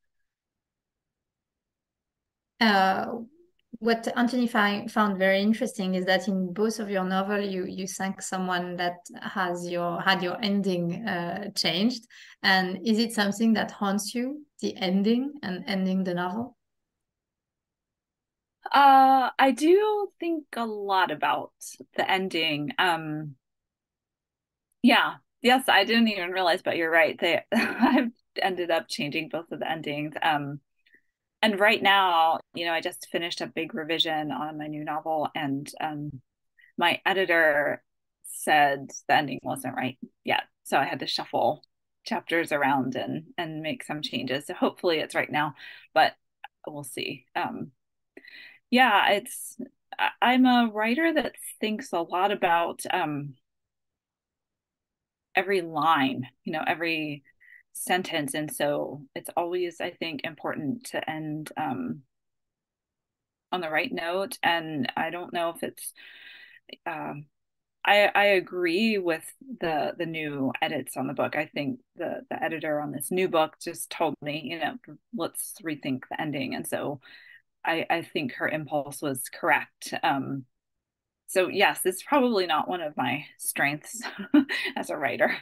Uh, 2.61 3.25
What 3.81 4.09
Anthony 4.17 4.47
found 4.47 5.19
very 5.19 5.43
interesting 5.43 5.95
is 5.95 6.07
that 6.07 6.27
in 6.27 6.55
both 6.55 6.79
of 6.79 6.89
your 6.89 7.05
novel, 7.05 7.41
you 7.41 7.67
you 7.67 7.87
thank 7.87 8.23
someone 8.23 8.77
that 8.77 8.97
has 9.21 9.69
your 9.69 10.01
had 10.01 10.23
your 10.23 10.39
ending 10.43 11.07
uh, 11.07 11.51
changed, 11.55 12.07
and 12.43 12.79
is 12.83 12.99
it 12.99 13.13
something 13.13 13.53
that 13.55 13.71
haunts 13.73 14.15
you, 14.15 14.47
the 14.61 14.75
ending 14.79 15.35
and 15.43 15.65
ending 15.67 16.03
the 16.03 16.15
novel? 16.15 16.57
Uh, 18.73 19.31
I 19.39 19.51
do 19.53 20.11
think 20.21 20.45
a 20.57 20.65
lot 20.67 21.11
about 21.11 21.53
the 21.97 22.11
ending. 22.11 22.73
Um, 22.79 23.37
yeah, 24.83 25.15
yes, 25.43 25.69
I 25.69 25.85
didn't 25.85 26.09
even 26.09 26.31
realize, 26.31 26.63
but 26.63 26.77
you're 26.77 26.91
right. 26.91 27.19
They 27.19 27.43
I've 27.53 28.11
ended 28.41 28.71
up 28.71 28.89
changing 28.89 29.29
both 29.29 29.51
of 29.53 29.61
the 29.61 29.71
endings. 29.71 30.15
Um, 30.23 30.61
and 31.43 31.61
right 31.61 31.83
now, 31.83 32.41
you 32.55 32.67
know, 32.67 32.73
I 32.73 32.81
just 32.81 33.09
finished 33.13 33.41
a 33.41 33.47
big 33.47 33.75
revision 33.75 34.33
on 34.33 34.59
my 34.59 34.69
new 34.69 34.85
novel, 34.85 35.29
and 35.35 35.71
um, 35.81 36.23
my 36.79 37.01
editor 37.07 37.83
said 38.25 38.91
the 39.09 39.17
ending 39.17 39.41
wasn't 39.43 39.77
right 39.77 39.99
yet, 40.25 40.45
so 40.65 40.79
I 40.79 40.85
had 40.87 41.01
to 41.01 41.09
shuffle 41.09 41.65
chapters 42.07 42.53
around 42.53 42.97
and 42.97 43.27
and 43.39 43.63
make 43.63 43.85
some 43.85 44.03
changes. 44.03 44.47
So 44.49 44.55
hopefully, 44.55 44.99
it's 45.01 45.15
right 45.17 45.31
now, 45.31 45.55
but 45.95 46.15
we'll 46.67 46.85
see. 46.85 47.27
Um, 47.37 47.73
yeah, 48.75 49.11
it's 49.11 49.57
I'm 50.21 50.47
a 50.47 50.69
writer 50.75 51.15
that 51.15 51.37
thinks 51.61 51.93
a 51.93 52.01
lot 52.01 52.33
about 52.33 52.83
um, 52.93 53.35
every 55.37 55.61
line, 55.61 56.27
you 56.43 56.53
know, 56.53 56.65
every 56.67 57.23
sentence, 57.73 58.35
and 58.35 58.53
so 58.53 59.03
it's 59.15 59.31
always, 59.37 59.81
I 59.81 59.93
think, 59.93 60.23
important 60.25 60.87
to 60.87 61.09
end 61.09 61.53
um, 61.57 62.03
on 63.53 63.61
the 63.61 63.71
right 63.71 63.93
note. 63.93 64.39
And 64.43 64.91
I 64.97 65.11
don't 65.11 65.33
know 65.33 65.51
if 65.51 65.63
it's. 65.63 65.93
Um, 66.85 67.27
I, 67.85 68.11
I 68.13 68.25
agree 68.25 68.99
with 68.99 69.25
the 69.61 69.93
the 69.97 70.07
new 70.07 70.53
edits 70.61 70.97
on 70.97 71.07
the 71.07 71.15
book. 71.15 71.37
I 71.37 71.47
think 71.47 71.79
the 71.95 72.23
the 72.29 72.43
editor 72.43 72.81
on 72.81 72.91
this 72.91 73.13
new 73.13 73.29
book 73.29 73.55
just 73.63 73.89
told 73.89 74.17
me, 74.21 74.43
you 74.43 74.59
know, 74.59 74.75
let's 75.15 75.55
rethink 75.65 76.01
the 76.11 76.21
ending, 76.21 76.57
and 76.57 76.67
so 76.67 77.01
I, 77.65 77.87
I 77.91 78.03
think 78.03 78.35
her 78.35 78.49
impulse 78.49 79.03
was 79.03 79.23
correct. 79.29 79.95
Um, 80.03 80.45
so 81.29 81.49
yes, 81.49 81.81
it's 81.85 82.03
probably 82.03 82.47
not 82.47 82.69
one 82.69 82.81
of 82.83 82.97
my 82.97 83.27
strengths 83.39 84.03
as 84.77 84.91
a 84.91 84.97
writer. 84.97 85.37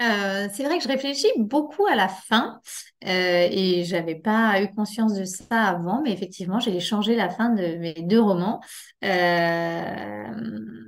Euh, 0.00 0.48
c'est 0.52 0.62
vrai 0.62 0.78
que 0.78 0.84
je 0.84 0.88
réfléchis 0.88 1.26
beaucoup 1.38 1.84
à 1.86 1.96
la 1.96 2.06
fin 2.06 2.60
euh, 3.04 3.48
et 3.50 3.82
j'avais 3.84 4.14
pas 4.14 4.62
eu 4.62 4.72
conscience 4.72 5.14
de 5.14 5.24
ça 5.24 5.64
avant, 5.64 6.02
mais 6.02 6.12
effectivement, 6.12 6.60
j'ai 6.60 6.78
changé 6.78 7.16
la 7.16 7.28
fin 7.28 7.50
de 7.50 7.76
mes 7.78 7.94
deux 7.94 8.20
romans. 8.20 8.60
Euh, 9.04 10.87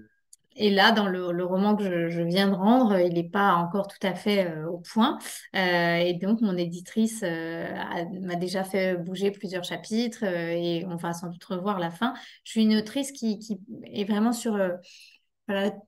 et 0.60 0.70
là, 0.70 0.92
dans 0.92 1.08
le, 1.08 1.44
roman 1.44 1.74
que 1.74 2.10
je, 2.10 2.22
viens 2.22 2.48
de 2.48 2.54
rendre, 2.54 2.98
il 2.98 3.14
n'est 3.14 3.28
pas 3.28 3.54
encore 3.54 3.88
tout 3.88 4.06
à 4.06 4.14
fait 4.14 4.46
euh, 4.46 4.68
au 4.68 4.78
point. 4.78 5.18
Euh, 5.56 5.96
et 5.96 6.14
donc, 6.14 6.42
mon 6.42 6.56
éditrice 6.56 7.22
m'a 7.22 8.36
déjà 8.36 8.62
fait 8.62 8.96
bouger 8.96 9.30
plusieurs 9.30 9.64
chapitres 9.64 10.22
et 10.24 10.84
on 10.86 10.96
va 10.96 11.14
sans 11.14 11.28
doute 11.28 11.44
revoir 11.44 11.78
la 11.78 11.90
fin. 11.90 12.12
Je 12.44 12.50
suis 12.52 12.62
une 12.62 12.76
autrice 12.76 13.10
qui 13.10 13.38
est 13.92 14.04
vraiment 14.04 14.32
sur 14.32 14.58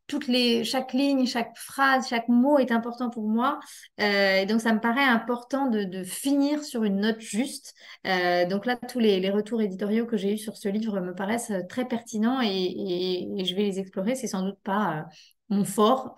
toutes 0.07 0.29
les, 0.29 0.65
chaque 0.65 0.93
ligne, 0.93 1.27
chaque 1.27 1.57
phrase, 1.57 2.09
chaque 2.09 2.29
mot 2.29 2.59
est 2.59 2.71
important 2.71 3.11
pour 3.11 3.29
moi. 3.29 3.61
Euh, 4.01 4.45
donc, 4.47 4.61
ça 4.61 4.73
me 4.73 4.81
paraît 4.81 5.05
important 5.05 5.67
de, 5.67 6.03
finir 6.05 6.65
sur 6.65 6.85
une 6.85 7.01
note 7.01 7.21
juste. 7.21 7.75
Euh, 8.07 8.47
donc 8.47 8.67
là, 8.67 8.77
tous 8.77 8.99
les, 8.99 9.31
retours 9.31 9.63
éditoriaux 9.63 10.07
que 10.07 10.17
j'ai 10.17 10.35
eus 10.35 10.39
sur 10.39 10.57
ce 10.57 10.69
livre 10.69 11.01
me 11.01 11.15
paraissent 11.15 11.53
très 11.69 11.87
pertinents 11.87 12.41
et, 12.43 13.29
je 13.45 13.55
vais 13.55 13.63
les 13.63 13.79
explorer. 13.79 14.15
C'est 14.15 14.27
sans 14.27 14.43
doute 14.43 14.59
pas 14.63 14.99
euh, 14.99 15.03
mon 15.49 15.65
fort 15.65 16.15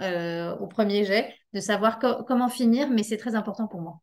au 0.60 0.66
premier 0.66 1.04
jet 1.04 1.34
de 1.52 1.60
savoir 1.60 1.98
comment 1.98 2.48
finir, 2.48 2.88
mais 2.90 3.02
c'est 3.02 3.16
très 3.16 3.34
important 3.34 3.66
pour 3.66 3.80
moi. 3.80 4.00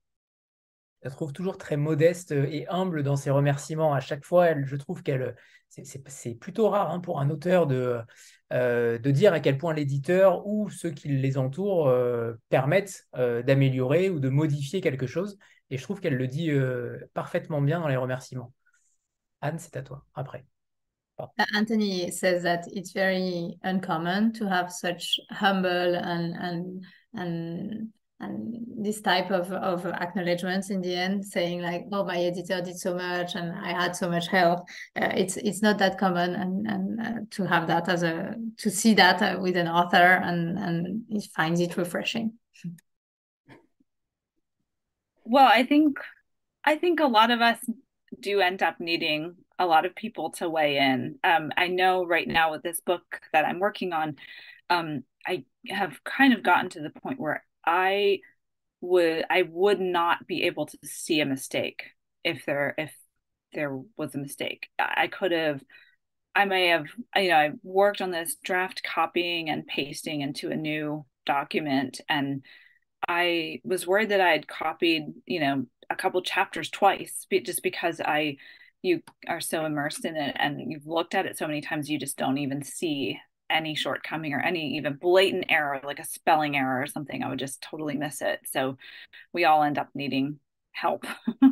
Je 1.04 1.10
trouve 1.10 1.34
toujours 1.34 1.58
très 1.58 1.78
modeste 1.78 2.32
et 2.32 2.68
humble 2.70 3.02
dans 3.02 3.16
ses 3.16 3.32
remerciements. 3.32 3.94
À 3.94 4.02
chaque 4.02 4.24
fois, 4.24 4.50
je 4.64 4.76
trouve 4.76 5.02
qu'elle, 5.02 5.36
c'est 5.70 6.36
plutôt 6.36 6.70
rare 6.70 6.92
hein, 6.92 7.00
pour 7.00 7.20
un 7.20 7.30
auteur 7.30 7.66
de, 7.66 8.02
euh, 8.52 8.98
de 8.98 9.12
dire 9.12 9.34
à 9.34 9.40
quel 9.40 9.58
point 9.58 9.74
l'éditeur 9.74 10.46
ou 10.46 10.70
ceux 10.70 10.92
qui 10.92 11.08
les 11.08 11.38
entourent 11.38 11.88
euh, 11.88 12.34
permettent 12.50 13.08
euh, 13.16 13.42
d'améliorer 13.42 14.10
ou 14.10 14.20
de 14.20 14.30
modifier 14.30 14.82
quelque 14.82 15.08
chose. 15.08 15.38
Et 15.70 15.78
je 15.78 15.84
trouve 15.84 16.02
qu'elle 16.02 16.16
le 16.16 16.28
dit 16.28 16.52
parfaitement 17.14 17.62
bien 17.62 17.80
dans 17.80 17.88
les 17.88 17.96
remerciements. 17.96 18.54
Anne, 19.40 19.58
c'est 19.58 19.78
à 19.78 19.82
toi, 19.82 20.06
après. 20.14 20.46
Uh, 21.18 21.46
Anthony 21.56 22.12
says 22.12 22.44
that 22.44 22.64
it's 22.68 22.94
very 22.94 23.58
uncommon 23.64 24.34
to 24.34 24.46
have 24.46 24.70
such 24.70 25.20
humble 25.30 25.96
and, 25.96 26.36
and, 26.36 26.84
and 27.14 27.90
and 28.22 28.62
this 28.78 29.02
type 29.02 29.32
of, 29.32 29.52
of 29.52 29.86
acknowledgements 29.86 30.70
in 30.70 30.82
the 30.82 30.96
end 30.96 31.26
saying 31.26 31.62
like 31.62 31.86
oh 31.92 32.04
my 32.06 32.18
editor 32.18 32.62
did 32.62 32.78
so 32.78 32.96
much 32.96 33.36
and 33.36 33.52
i 33.64 33.72
had 33.72 33.96
so 33.96 34.10
much 34.10 34.28
help. 34.28 34.60
Uh, 35.00 35.10
it's 35.16 35.38
it's 35.38 35.62
not 35.62 35.78
that 35.78 35.98
common 35.98 36.36
and 36.36 36.68
and 36.68 37.02
uh, 37.02 37.20
to 37.30 37.46
have 37.46 37.68
that 37.68 37.88
as 37.90 38.04
a 38.04 38.36
to 38.58 38.70
see 38.70 38.94
that 38.94 39.22
uh, 39.22 39.40
with 39.40 39.56
an 39.56 39.68
author 39.68 40.22
and 40.24 40.58
and 40.58 41.04
he 41.10 41.22
finds 41.36 41.60
it 41.60 41.78
refreshing. 41.78 42.34
Well 45.24 45.48
i 45.48 45.64
think 45.64 46.00
i 46.64 46.76
think 46.76 47.00
a 47.00 47.08
lot 47.08 47.32
of 47.32 47.42
us 47.42 47.60
do 48.20 48.42
end 48.42 48.62
up 48.62 48.80
needing 48.80 49.36
a 49.58 49.66
lot 49.66 49.86
of 49.86 49.96
people 49.96 50.32
to 50.32 50.50
weigh 50.50 50.78
in. 50.78 51.20
Um, 51.24 51.52
i 51.56 51.68
know 51.68 52.06
right 52.06 52.28
now 52.28 52.52
with 52.52 52.64
this 52.64 52.82
book 52.82 53.22
that 53.32 53.46
i'm 53.46 53.60
working 53.60 53.94
on 53.94 54.16
um, 54.70 55.04
i 55.26 55.46
have 55.70 56.04
kind 56.04 56.34
of 56.34 56.44
gotten 56.44 56.70
to 56.72 56.82
the 56.82 56.90
point 56.90 57.20
where 57.20 57.44
I 57.66 58.20
would 58.82 59.26
I 59.30 59.44
would 59.44 59.80
not 59.80 60.28
be 60.28 60.44
able 60.44 60.66
to 60.68 60.78
see 60.84 61.22
a 61.22 61.26
mistake 61.26 61.84
if 62.24 62.46
there 62.46 62.74
if 62.78 62.94
there 63.54 63.78
was 63.98 64.16
a 64.16 64.20
mistake. 64.20 64.70
I 64.80 65.08
could 65.08 65.32
have 65.32 65.64
I 66.36 66.46
may 66.46 66.68
have 66.68 66.86
you 67.16 67.30
know 67.30 67.36
I 67.36 67.52
worked 67.64 68.02
on 68.02 68.12
this 68.12 68.38
draft 68.44 68.84
copying 68.84 69.50
and 69.50 69.68
pasting 69.68 70.22
into 70.22 70.50
a 70.50 70.56
new 70.56 71.06
document 71.26 72.02
and 72.10 72.44
I 73.08 73.62
was 73.64 73.88
worried 73.88 74.10
that 74.10 74.22
I 74.22 74.30
had 74.30 74.48
copied, 74.48 75.06
you 75.26 75.40
know, 75.40 75.66
a 75.90 75.96
couple 75.96 76.22
chapters 76.22 76.70
twice 76.70 77.26
just 77.30 77.64
because 77.64 78.00
I 78.00 78.38
you 78.82 79.02
are 79.28 79.42
so 79.42 79.66
immersed 79.66 80.06
in 80.06 80.16
it 80.16 80.36
and 80.40 80.72
you've 80.72 80.88
looked 80.88 81.14
at 81.14 81.26
it 81.26 81.38
so 81.38 81.48
many 81.48 81.62
times 81.62 81.90
you 81.90 82.00
just 82.00 82.18
don't 82.18 82.38
even 82.38 82.64
see 82.64 83.20
any 83.52 83.76
shortcoming 83.76 84.34
or 84.34 84.40
any 84.40 84.78
even 84.78 84.94
blatant 84.94 85.46
error, 85.50 85.80
like 85.84 86.00
a 86.00 86.06
spelling 86.06 86.56
error 86.58 86.82
or 86.82 86.88
something, 86.88 87.24
I 87.24 87.30
would 87.30 87.40
just 87.40 87.62
totally 87.62 87.96
miss 87.96 88.22
it. 88.22 88.40
So 88.46 88.78
we 89.34 89.46
all 89.46 89.64
end 89.64 89.78
up 89.78 89.90
needing 89.94 90.40
help. 90.72 91.06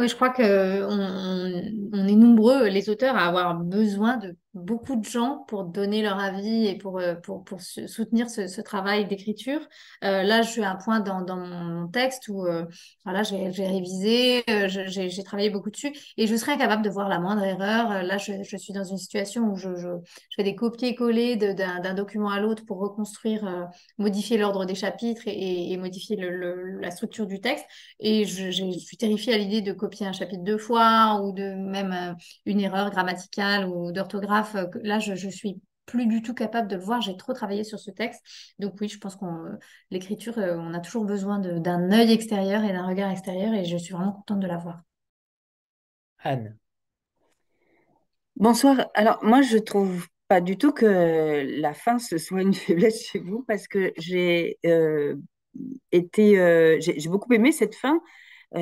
Oui, 0.00 0.08
je 0.08 0.16
crois 0.16 0.30
que 0.30 0.82
on, 0.82 1.92
on, 1.92 2.08
est 2.08 2.16
nombreux, 2.16 2.66
les 2.66 2.90
auteurs, 2.90 3.14
à 3.16 3.28
avoir 3.28 3.54
besoin 3.54 4.16
de 4.16 4.36
beaucoup 4.54 4.94
de 4.94 5.04
gens 5.04 5.44
pour 5.48 5.64
donner 5.64 6.00
leur 6.02 6.18
avis 6.18 6.66
et 6.66 6.78
pour, 6.78 6.98
euh, 6.98 7.14
pour, 7.14 7.44
pour 7.44 7.60
soutenir 7.60 8.30
ce, 8.30 8.60
travail 8.60 9.06
d'écriture. 9.06 9.60
Euh, 10.04 10.22
là, 10.22 10.42
je 10.42 10.50
suis 10.50 10.62
à 10.62 10.70
un 10.70 10.76
point 10.76 11.00
dans, 11.00 11.20
dans 11.22 11.36
mon 11.36 11.88
texte 11.88 12.28
où 12.28 12.46
euh, 12.46 12.64
voilà, 13.04 13.22
j'ai 13.24 13.66
révisé, 13.66 14.44
j'ai 14.68 15.22
travaillé 15.24 15.50
beaucoup 15.50 15.70
dessus 15.70 15.92
et 16.16 16.26
je 16.26 16.36
serais 16.36 16.52
incapable 16.52 16.82
de 16.82 16.90
voir 16.90 17.08
la 17.08 17.18
moindre 17.18 17.44
erreur. 17.44 18.02
Là, 18.02 18.16
je, 18.16 18.32
je 18.42 18.56
suis 18.56 18.72
dans 18.72 18.84
une 18.84 18.96
situation 18.96 19.50
où 19.50 19.56
je, 19.56 19.74
je, 19.76 19.88
fais 20.36 20.44
des 20.44 20.54
copier-coller 20.54 21.36
d'un 21.36 21.94
document 21.94 22.30
à 22.30 22.40
l'autre 22.40 22.64
pour 22.64 22.78
reconstruire, 22.78 23.68
modifier 23.98 24.38
l'ordre 24.38 24.64
des 24.64 24.74
chapitres 24.74 25.22
et, 25.26 25.76
modifier 25.76 26.16
le, 26.16 26.78
la 26.80 26.90
structure 26.90 27.26
du 27.26 27.40
texte. 27.40 27.66
Et 27.98 28.24
je, 28.24 28.50
je 28.50 28.70
suis 28.78 28.96
terrifiée 28.96 29.34
à 29.34 29.38
l'idée 29.38 29.60
de 29.60 29.72
copier 29.72 30.06
un 30.06 30.12
chapitre 30.12 30.44
deux 30.44 30.58
fois 30.58 31.20
ou 31.22 31.32
de 31.32 31.54
même 31.54 32.16
une 32.46 32.60
erreur 32.60 32.90
grammaticale 32.90 33.66
ou 33.66 33.92
d'orthographe 33.92 34.43
euh, 34.56 34.66
là, 34.82 34.98
je, 34.98 35.14
je 35.14 35.28
suis 35.28 35.60
plus 35.86 36.06
du 36.06 36.22
tout 36.22 36.34
capable 36.34 36.68
de 36.68 36.76
le 36.76 36.82
voir. 36.82 37.00
J'ai 37.00 37.16
trop 37.16 37.32
travaillé 37.32 37.64
sur 37.64 37.78
ce 37.78 37.90
texte. 37.90 38.22
Donc 38.58 38.74
oui, 38.80 38.88
je 38.88 38.98
pense 38.98 39.16
qu'on 39.16 39.44
euh, 39.44 39.58
l'écriture, 39.90 40.38
euh, 40.38 40.56
on 40.56 40.74
a 40.74 40.80
toujours 40.80 41.04
besoin 41.04 41.38
d'un 41.38 41.92
œil 41.92 42.12
extérieur 42.12 42.64
et 42.64 42.72
d'un 42.72 42.86
regard 42.86 43.10
extérieur 43.10 43.52
et 43.54 43.64
je 43.64 43.76
suis 43.76 43.92
vraiment 43.94 44.12
contente 44.12 44.40
de 44.40 44.46
l'avoir. 44.46 44.80
Anne. 46.18 46.56
Bonsoir. 48.36 48.86
Alors 48.94 49.22
moi, 49.22 49.42
je 49.42 49.58
trouve 49.58 50.06
pas 50.26 50.40
du 50.40 50.56
tout 50.56 50.72
que 50.72 51.60
la 51.60 51.74
fin 51.74 51.98
ce 51.98 52.18
soit 52.18 52.42
une 52.42 52.54
faiblesse 52.54 53.06
chez 53.06 53.18
vous 53.18 53.44
parce 53.46 53.68
que 53.68 53.92
j'ai 53.98 54.58
été, 55.92 56.80
j'ai 56.80 57.08
beaucoup 57.08 57.32
aimé 57.34 57.52
cette 57.52 57.74
fin. 57.74 58.00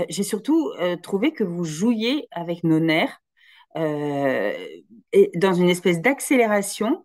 j'ai 0.08 0.24
surtout 0.24 0.72
trouvé 1.02 1.32
que 1.32 1.44
vous 1.44 1.64
jouiez 1.64 2.26
avec 2.32 2.64
nos 2.64 2.80
nerfs 2.80 3.21
et 3.76 5.30
dans 5.34 5.54
une 5.54 5.68
espèce 5.68 6.00
d'accélération. 6.00 7.04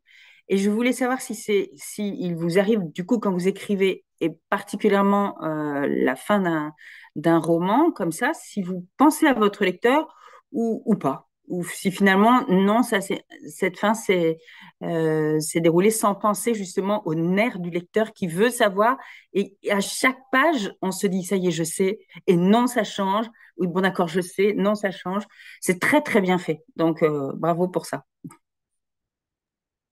Et 0.50 0.58
je 0.58 0.70
voulais 0.70 0.94
savoir 0.94 1.22
si 1.22 1.36
c'est, 1.36 1.72
si 1.76 2.16
il 2.20 2.36
vous 2.36 2.58
arrive, 2.58 2.82
du 2.94 3.06
coup, 3.06 3.20
quand 3.20 3.32
vous 3.32 3.48
écrivez, 3.48 4.06
et 4.22 4.32
particulièrement 4.50 5.42
euh, 5.44 5.88
la 5.90 6.16
fin 6.16 6.40
d'un, 6.40 6.74
d'un 7.16 7.38
roman 7.40 7.92
comme 7.92 8.12
ça, 8.12 8.32
si 8.34 8.62
vous 8.62 8.88
pensez 8.98 9.28
à 9.28 9.34
votre 9.34 9.64
lecteur 9.66 10.08
ou, 10.52 10.82
ou 10.86 10.96
pas 10.96 11.27
ou 11.48 11.64
si 11.64 11.92
finalement, 11.92 12.46
non, 12.50 12.84
ça, 12.84 13.00
cette 13.02 13.80
fin 13.80 13.94
s'est 13.94 14.38
euh, 14.84 15.40
déroulée 15.56 15.92
sans 15.92 16.14
penser 16.14 16.54
justement 16.54 17.06
au 17.08 17.16
nerf 17.16 17.60
du 17.60 17.70
lecteur 17.70 18.12
qui 18.12 18.28
veut 18.28 18.50
savoir. 18.50 18.98
Et, 19.34 19.58
à 19.70 19.80
chaque 19.80 20.20
page, 20.32 20.72
on 20.82 20.92
se 20.92 21.08
dit, 21.08 21.24
ça 21.24 21.38
y 21.38 21.48
est, 21.48 21.52
je 21.52 21.64
sais. 21.64 22.00
Et 22.28 22.36
non, 22.36 22.68
ça 22.68 22.84
change. 22.84 23.28
Oui, 23.58 23.68
bon, 23.68 23.82
d'accord, 23.82 24.08
je 24.08 24.22
sais. 24.22 24.54
Non, 24.58 24.76
ça 24.76 24.92
change. 24.92 25.24
C'est 25.62 25.80
très, 25.80 26.02
très 26.02 26.22
bien 26.22 26.38
fait. 26.38 26.64
Donc, 26.76 27.02
euh, 27.02 27.32
bravo 27.36 27.68
pour 27.68 27.86
ça. 27.86 28.04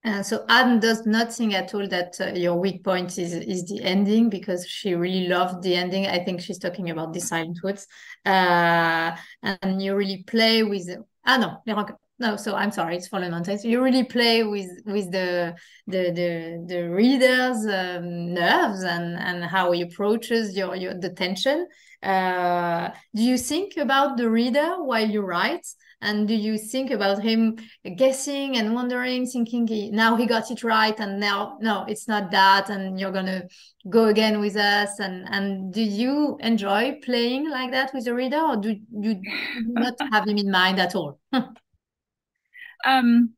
Uh, 0.06 0.22
so 0.22 0.45
Anne 0.49 0.80
does 0.80 1.07
not 1.07 1.34
think 1.34 1.56
at 1.56 1.73
all 1.73 1.88
that 1.88 2.15
uh, 2.22 2.32
your 2.36 2.53
weak 2.53 2.84
point 2.84 3.18
is 3.18 3.34
is 3.34 3.65
the 3.65 3.82
ending 3.82 4.30
because 4.30 4.68
she 4.68 4.94
really 4.94 5.27
loved 5.27 5.64
the 5.64 5.73
ending. 5.73 6.06
I 6.06 6.23
think 6.23 6.41
she's 6.41 6.60
talking 6.60 6.91
about 6.91 7.11
the 7.11 7.19
silent 7.19 7.57
woods, 7.64 7.88
uh, 8.23 9.15
and 9.41 9.82
you 9.82 9.95
really 9.95 10.22
play 10.27 10.61
with 10.61 10.88
Ah 11.26 11.38
rancœurs. 11.73 11.97
No, 12.18 12.38
so 12.38 12.56
I'm 12.56 12.72
sorry, 12.72 12.95
it's 12.95 13.10
Fallen 13.10 13.31
Mountains. 13.31 13.65
You 13.65 13.84
really 13.84 14.06
play 14.06 14.43
with 14.43 14.69
with 14.85 15.11
the 15.11 15.56
the 15.85 16.11
the, 16.11 16.65
the 16.65 16.89
reader's 16.89 17.65
um, 17.65 18.34
nerves 18.34 18.84
and 18.84 19.18
and 19.19 19.43
how 19.43 19.73
he 19.73 19.81
approaches 19.81 20.56
your 20.56 20.76
your 20.77 20.93
the 20.93 21.10
tension. 21.10 21.68
Uh, 22.02 22.91
do 23.14 23.22
you 23.22 23.38
think 23.38 23.76
about 23.76 24.15
the 24.15 24.30
reader 24.30 24.81
while 24.81 25.10
you 25.10 25.22
write? 25.22 25.68
And 26.06 26.27
do 26.27 26.36
you 26.36 26.57
think 26.57 26.91
about 26.91 27.22
him 27.22 27.57
guessing 27.98 28.57
and 28.57 28.76
wondering, 28.76 29.26
thinking 29.26 29.68
he, 29.68 29.90
now 29.90 30.15
he 30.15 30.27
got 30.27 30.52
it 30.52 30.64
right, 30.64 30.98
and 30.99 31.19
now 31.19 31.57
no, 31.60 31.84
it's 31.88 32.07
not 32.07 32.30
that, 32.32 32.69
and 32.69 32.99
you're 32.99 33.11
gonna 33.11 33.44
go 33.90 34.06
again 34.06 34.40
with 34.40 34.56
us? 34.56 34.99
And 34.99 35.27
and 35.30 35.73
do 35.73 35.82
you 35.82 36.38
enjoy 36.41 36.99
playing 37.03 37.49
like 37.49 37.72
that 37.72 37.94
with 37.94 38.06
the 38.06 38.14
reader, 38.14 38.40
or 38.40 38.56
do 38.57 38.76
you 38.91 39.19
not 39.65 39.95
have 40.11 40.27
him 40.27 40.38
in 40.38 40.52
mind 40.52 40.80
at 40.80 40.95
all? 40.95 41.19
um, 42.86 43.34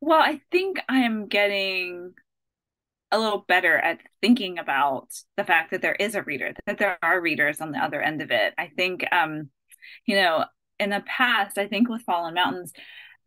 well, 0.00 0.20
I 0.20 0.40
think 0.50 0.80
I 0.88 1.00
am 1.00 1.28
getting 1.28 2.14
a 3.12 3.18
little 3.18 3.44
better 3.46 3.76
at 3.76 4.00
thinking 4.20 4.58
about 4.58 5.08
the 5.36 5.44
fact 5.44 5.70
that 5.70 5.82
there 5.82 5.94
is 5.94 6.14
a 6.14 6.22
reader, 6.22 6.54
that 6.66 6.78
there 6.78 6.98
are 7.02 7.20
readers 7.20 7.60
on 7.60 7.72
the 7.72 7.78
other 7.78 8.00
end 8.00 8.20
of 8.22 8.30
it. 8.30 8.54
I 8.58 8.68
think, 8.76 9.04
um, 9.12 9.50
you 10.06 10.16
know, 10.16 10.44
in 10.78 10.90
the 10.90 11.02
past, 11.06 11.58
I 11.58 11.66
think 11.68 11.88
with 11.88 12.02
Fallen 12.02 12.34
Mountains, 12.34 12.72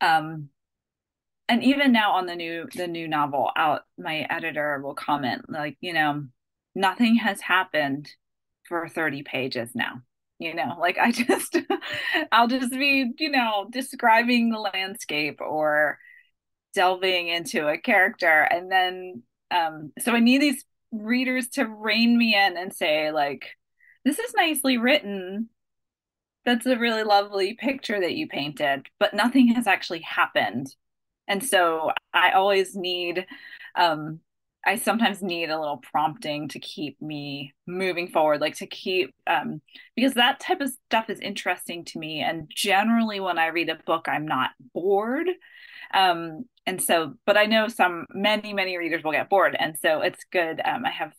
um, 0.02 0.50
and 1.48 1.64
even 1.64 1.92
now 1.92 2.12
on 2.14 2.28
the 2.28 2.36
new 2.36 2.68
the 2.76 2.88
new 2.88 3.08
novel 3.08 3.50
out, 3.56 3.82
my 3.98 4.28
editor 4.30 4.80
will 4.84 4.94
comment 4.94 5.50
like, 5.50 5.78
you 5.82 5.94
know, 5.94 6.26
nothing 6.76 7.16
has 7.16 7.42
happened 7.42 8.10
for 8.68 8.88
30 8.88 9.24
pages 9.24 9.72
now 9.74 10.02
you 10.38 10.54
know 10.54 10.76
like 10.80 10.98
i 10.98 11.12
just 11.12 11.58
i'll 12.32 12.48
just 12.48 12.72
be 12.72 13.12
you 13.20 13.30
know 13.30 13.68
describing 13.72 14.50
the 14.50 14.60
landscape 14.60 15.42
or 15.42 16.00
delving 16.74 17.28
into 17.28 17.68
a 17.68 17.78
character 17.78 18.42
and 18.44 18.72
then 18.72 19.24
um 19.52 19.92
so 20.00 20.14
i 20.14 20.20
need 20.20 20.42
these 20.42 20.64
readers 20.92 21.50
to 21.50 21.66
rein 21.66 22.18
me 22.18 22.36
in 22.36 22.58
and 22.58 22.74
say 22.74 23.12
like 23.12 23.50
this 24.06 24.18
is 24.18 24.34
nicely 24.36 24.78
written 24.78 25.50
that's 26.50 26.66
a 26.66 26.78
really 26.78 27.04
lovely 27.04 27.54
picture 27.54 28.00
that 28.00 28.16
you 28.16 28.28
painted 28.28 28.88
but 29.00 29.14
nothing 29.14 29.50
has 29.50 29.68
actually 29.68 30.02
happened 30.02 30.76
and 31.28 31.44
so 31.44 31.92
i 32.14 32.32
always 32.32 32.76
need 32.76 33.26
um 33.76 34.20
I 34.66 34.76
sometimes 34.76 35.22
need 35.22 35.50
a 35.50 35.60
little 35.60 35.78
prompting 35.78 36.50
to 36.50 36.60
keep 36.60 37.02
me 37.02 37.54
moving 37.66 38.10
forward, 38.10 38.42
like 38.42 38.56
to 38.58 38.68
keep, 38.68 39.16
um, 39.26 39.62
because 39.96 40.16
that 40.16 40.40
type 40.40 40.60
of 40.60 40.72
stuff 40.88 41.10
is 41.10 41.20
interesting 41.22 41.86
to 41.86 42.00
me. 42.00 42.22
And 42.22 42.52
generally, 42.54 43.20
when 43.20 43.40
I 43.40 43.48
read 43.48 43.70
a 43.70 43.80
book, 43.86 44.08
I'm 44.10 44.28
not 44.28 44.52
bored. 44.74 45.30
Um, 45.94 46.46
and 46.66 46.82
so, 46.82 47.14
but 47.26 47.38
I 47.38 47.46
know 47.46 47.68
some, 47.70 48.06
many, 48.14 48.54
many 48.54 48.78
readers 48.78 49.04
will 49.04 49.14
get 49.14 49.30
bored. 49.30 49.56
And 49.58 49.78
so 49.82 50.02
it's 50.02 50.26
good. 50.30 50.62
Um, 50.64 50.86
I 50.86 50.92
have 50.92 51.14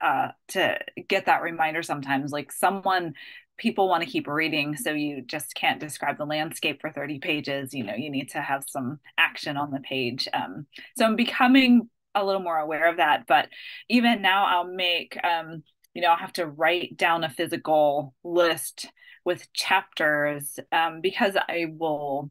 uh, 0.00 0.28
to 0.48 0.78
get 1.08 1.26
that 1.26 1.42
reminder 1.42 1.82
sometimes, 1.82 2.30
like 2.30 2.52
someone 2.52 3.14
people 3.58 3.88
want 3.88 4.02
to 4.02 4.08
keep 4.08 4.26
reading 4.26 4.76
so 4.76 4.92
you 4.92 5.20
just 5.22 5.54
can't 5.54 5.80
describe 5.80 6.16
the 6.16 6.24
landscape 6.24 6.80
for 6.80 6.90
30 6.90 7.18
pages 7.18 7.74
you 7.74 7.84
know 7.84 7.94
you 7.94 8.10
need 8.10 8.30
to 8.30 8.40
have 8.40 8.64
some 8.68 8.98
action 9.18 9.56
on 9.56 9.70
the 9.70 9.80
page 9.80 10.28
um, 10.32 10.66
so 10.96 11.04
i'm 11.04 11.16
becoming 11.16 11.88
a 12.18 12.24
little 12.24 12.42
more 12.42 12.58
aware 12.58 12.88
of 12.88 12.98
that. 12.98 13.26
But 13.26 13.48
even 13.88 14.22
now, 14.22 14.46
I'll 14.46 14.70
make, 14.70 15.16
um, 15.24 15.62
you 15.94 16.02
know, 16.02 16.08
I'll 16.08 16.16
have 16.16 16.32
to 16.34 16.46
write 16.46 16.96
down 16.96 17.24
a 17.24 17.30
physical 17.30 18.14
list 18.24 18.86
with 19.24 19.52
chapters 19.52 20.58
um, 20.72 21.00
because 21.00 21.36
I 21.36 21.66
will, 21.70 22.30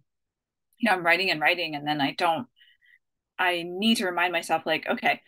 you 0.77 0.89
know, 0.89 0.95
I'm 0.95 1.05
writing 1.05 1.31
and 1.31 1.41
writing, 1.41 1.75
and 1.75 1.87
then 1.87 2.01
I 2.01 2.13
don't, 2.17 2.47
I 3.39 3.63
need 3.65 3.95
to 3.95 4.05
remind 4.05 4.31
myself, 4.33 4.63
like, 4.65 4.87
okay, 4.87 5.21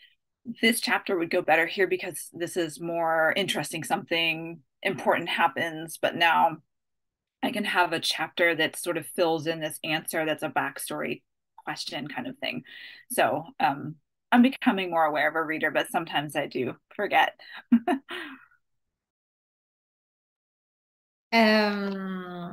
this 0.61 0.79
chapter 0.79 1.17
would 1.17 1.29
go 1.29 1.41
better 1.41 1.65
here 1.65 1.87
because 1.87 2.29
this 2.33 2.57
is 2.57 2.79
more 2.79 3.33
interesting. 3.35 3.83
Something 3.83 4.61
important 4.83 5.29
happens, 5.29 5.97
but 6.01 6.15
now 6.15 6.57
I 7.41 7.51
can 7.51 7.63
have 7.63 7.93
a 7.93 7.99
chapter 7.99 8.55
that 8.55 8.75
sort 8.75 8.97
of 8.97 9.05
fills 9.15 9.47
in 9.47 9.59
this 9.59 9.79
answer 9.83 10.25
that's 10.25 10.43
a 10.43 10.49
backstory 10.49 11.21
question 11.57 12.07
kind 12.07 12.27
of 12.27 12.37
thing. 12.37 12.63
So 13.11 13.45
um, 13.59 13.95
I'm 14.31 14.41
becoming 14.41 14.89
more 14.91 15.05
aware 15.05 15.29
of 15.29 15.35
a 15.35 15.43
reader, 15.43 15.71
but 15.71 15.89
sometimes 15.89 16.35
I 16.35 16.47
do 16.47 16.75
forget. 16.95 17.39
euh, 21.33 22.49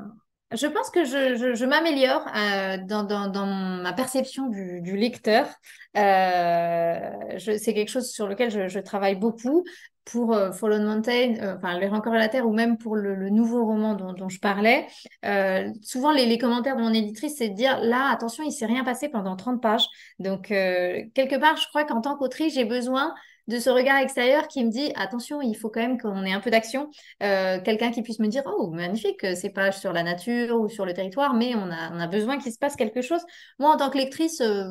je 0.52 0.66
pense 0.68 0.90
que 0.90 1.04
je, 1.04 1.36
je, 1.36 1.54
je 1.54 1.64
m'améliore 1.64 2.26
euh, 2.34 2.78
dans, 2.86 3.04
dans, 3.04 3.28
dans, 3.28 3.46
ma 3.46 3.92
perception 3.92 4.48
du, 4.48 4.80
du 4.80 4.96
lecteur. 4.96 5.48
Euh, 5.96 7.38
c'est 7.38 7.74
quelque 7.74 7.90
chose 7.90 8.12
sur 8.12 8.28
lequel 8.28 8.50
je, 8.50 8.68
je 8.68 8.78
travaille 8.78 9.16
beaucoup 9.16 9.64
pour 10.06 10.32
euh, 10.32 10.52
Fallen 10.52 10.84
Mountain, 10.84 11.34
euh, 11.42 11.56
enfin 11.56 11.78
Les 11.78 11.88
Rancœurs 11.88 12.14
à 12.14 12.18
la 12.18 12.28
Terre, 12.28 12.46
ou 12.46 12.52
même 12.52 12.78
pour 12.78 12.96
le, 12.96 13.28
nouveau 13.28 13.66
roman 13.66 13.94
dont, 13.94 14.28
je 14.28 14.38
parlais, 14.38 14.86
euh, 15.24 15.68
souvent 15.82 16.12
les, 16.12 16.38
commentaires 16.38 16.76
de 16.76 16.82
mon 16.82 16.94
éditrice, 16.94 17.34
c'est 17.36 17.50
de 17.50 17.54
dire 17.54 17.80
là, 17.80 18.10
attention, 18.10 18.44
il 18.44 18.52
s'est 18.52 18.66
rien 18.66 18.84
passé 18.84 19.08
pendant 19.08 19.36
30 19.36 19.60
pages. 19.60 19.86
Donc, 20.20 20.50
euh, 20.52 21.02
quelque 21.14 21.36
part, 21.36 21.56
je 21.56 21.66
crois 21.68 21.84
qu'en 21.84 22.00
tant 22.00 22.16
qu'autrice, 22.16 22.54
j'ai 22.54 22.64
besoin 22.64 23.14
de 23.48 23.58
ce 23.58 23.70
regard 23.70 23.98
extérieur 23.98 24.48
qui 24.48 24.64
me 24.64 24.70
dit 24.70 24.92
attention, 24.96 25.40
il 25.40 25.54
faut 25.54 25.70
quand 25.70 25.80
même 25.80 26.00
qu'on 26.00 26.24
ait 26.24 26.32
un 26.32 26.40
peu 26.40 26.50
d'action. 26.50 26.90
Euh, 27.22 27.60
quelqu'un 27.60 27.90
qui 27.90 28.02
puisse 28.02 28.18
me 28.18 28.28
dire 28.28 28.42
oh, 28.46 28.70
magnifique, 28.70 29.24
ces 29.36 29.50
pages 29.50 29.78
sur 29.78 29.92
la 29.92 30.02
nature 30.02 30.60
ou 30.60 30.68
sur 30.68 30.84
le 30.84 30.94
territoire, 30.94 31.34
mais 31.34 31.54
on 31.54 31.70
a, 31.70 32.02
a 32.02 32.06
besoin 32.06 32.38
qu'il 32.38 32.52
se 32.52 32.58
passe 32.58 32.76
quelque 32.76 33.02
chose. 33.02 33.20
Moi, 33.58 33.72
en 33.72 33.76
tant 33.76 33.90
que 33.90 33.98
lectrice, 33.98 34.40
euh, 34.40 34.64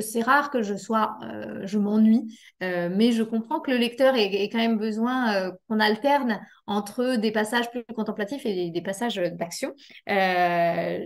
c'est 0.00 0.22
rare 0.22 0.50
que 0.50 0.62
je 0.62 0.74
sois, 0.74 1.16
euh, 1.22 1.62
je 1.64 1.78
m'ennuie, 1.78 2.38
euh, 2.62 2.88
mais 2.90 3.12
je 3.12 3.22
comprends 3.22 3.60
que 3.60 3.70
le 3.70 3.76
lecteur 3.76 4.14
ait, 4.14 4.32
ait 4.32 4.48
quand 4.48 4.58
même 4.58 4.78
besoin 4.78 5.34
euh, 5.34 5.50
qu'on 5.68 5.80
alterne 5.80 6.40
entre 6.66 7.16
des 7.16 7.30
passages 7.30 7.70
plus 7.70 7.84
contemplatifs 7.94 8.46
et 8.46 8.70
des, 8.70 8.82
passages 8.82 9.16
d'action. 9.16 9.74
Euh, 10.08 10.98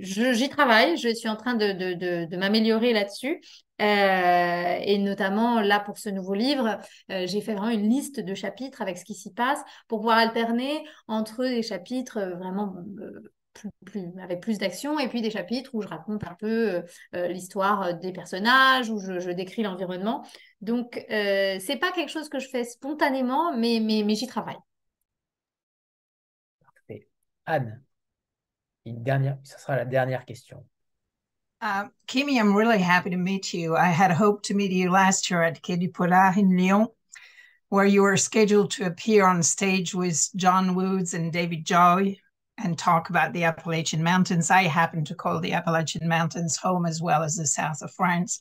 J'y 0.00 0.48
travaille, 0.48 0.96
je 0.96 1.14
suis 1.14 1.28
en 1.28 1.36
train 1.36 1.54
de, 1.54 1.72
de, 1.72 2.26
de, 2.26 2.36
m'améliorer 2.36 2.92
là-dessus. 2.92 3.40
Euh, 3.82 4.78
et 4.82 4.98
notamment 4.98 5.60
là 5.60 5.80
pour 5.80 5.98
ce 5.98 6.08
nouveau 6.08 6.34
livre, 6.34 6.78
euh, 7.10 7.26
j'ai 7.26 7.40
fait 7.40 7.54
vraiment 7.54 7.72
une 7.76 7.88
liste 7.88 8.20
de 8.20 8.34
chapitres 8.34 8.80
avec 8.82 8.98
ce 8.98 9.04
qui 9.04 9.14
s'y 9.14 9.32
passe 9.32 9.60
pour 9.88 9.98
pouvoir 9.98 10.18
alterner 10.18 10.84
entre 11.08 11.44
des 11.44 11.62
chapitres 11.62 12.18
euh, 12.18 12.36
vraiment 12.36 12.76
euh, 13.00 13.20
plus, 13.52 13.70
plus, 13.84 14.12
avec 14.22 14.40
plus 14.40 14.58
d'action 14.58 14.98
et 15.00 15.08
puis 15.08 15.22
des 15.22 15.30
chapitres 15.30 15.70
où 15.74 15.82
je 15.82 15.88
raconte 15.88 16.24
un 16.24 16.36
peu 16.38 16.82
euh, 17.14 17.28
l'histoire 17.28 17.94
des 17.98 18.12
personnages, 18.12 18.90
où 18.90 18.98
je, 19.00 19.30
décris 19.30 19.62
l'environnement. 19.62 20.24
Donc 20.60 21.04
c'est 21.08 21.78
pas 21.80 21.92
quelque 21.92 22.10
chose 22.10 22.28
que 22.28 22.38
je 22.38 22.48
fais 22.48 22.64
spontanément, 22.64 23.56
mais, 23.56 23.80
mais, 23.82 24.02
mais 24.04 24.14
j'y 24.14 24.26
travaille. 24.26 24.56
Anne, 27.46 27.82
une 28.86 29.02
dernière, 29.02 29.38
sera 29.44 29.76
la 29.76 29.84
dernière 29.84 30.24
question. 30.24 30.64
Uh, 31.60 31.88
Kimi, 32.06 32.38
I'm 32.38 32.54
really 32.54 32.78
happy 32.78 33.10
to 33.10 33.16
meet 33.16 33.54
you. 33.54 33.76
I 33.76 33.88
had 33.88 34.10
hoped 34.10 34.46
to 34.46 34.54
meet 34.54 34.70
you 34.70 34.90
last 34.90 35.30
year 35.30 35.42
at 35.42 35.62
Quai 35.62 35.76
du 35.76 35.88
Polar 35.88 36.34
in 36.36 36.56
Lyon, 36.56 36.88
where 37.70 37.86
you 37.86 38.02
were 38.02 38.16
scheduled 38.16 38.70
to 38.72 38.86
appear 38.86 39.26
on 39.26 39.42
stage 39.42 39.94
with 39.94 40.28
John 40.36 40.74
Woods 40.74 41.14
and 41.14 41.32
David 41.32 41.64
Joy 41.64 42.16
and 42.58 42.78
talk 42.78 43.08
about 43.08 43.32
the 43.32 43.44
Appalachian 43.44 44.02
Mountains. 44.02 44.50
I 44.50 44.64
happen 44.64 45.04
to 45.06 45.14
call 45.14 45.40
the 45.40 45.54
Appalachian 45.54 46.06
Mountains 46.06 46.56
home 46.56 46.86
as 46.86 47.00
well 47.00 47.22
as 47.22 47.36
the 47.36 47.46
south 47.46 47.82
of 47.82 47.92
France. 47.92 48.38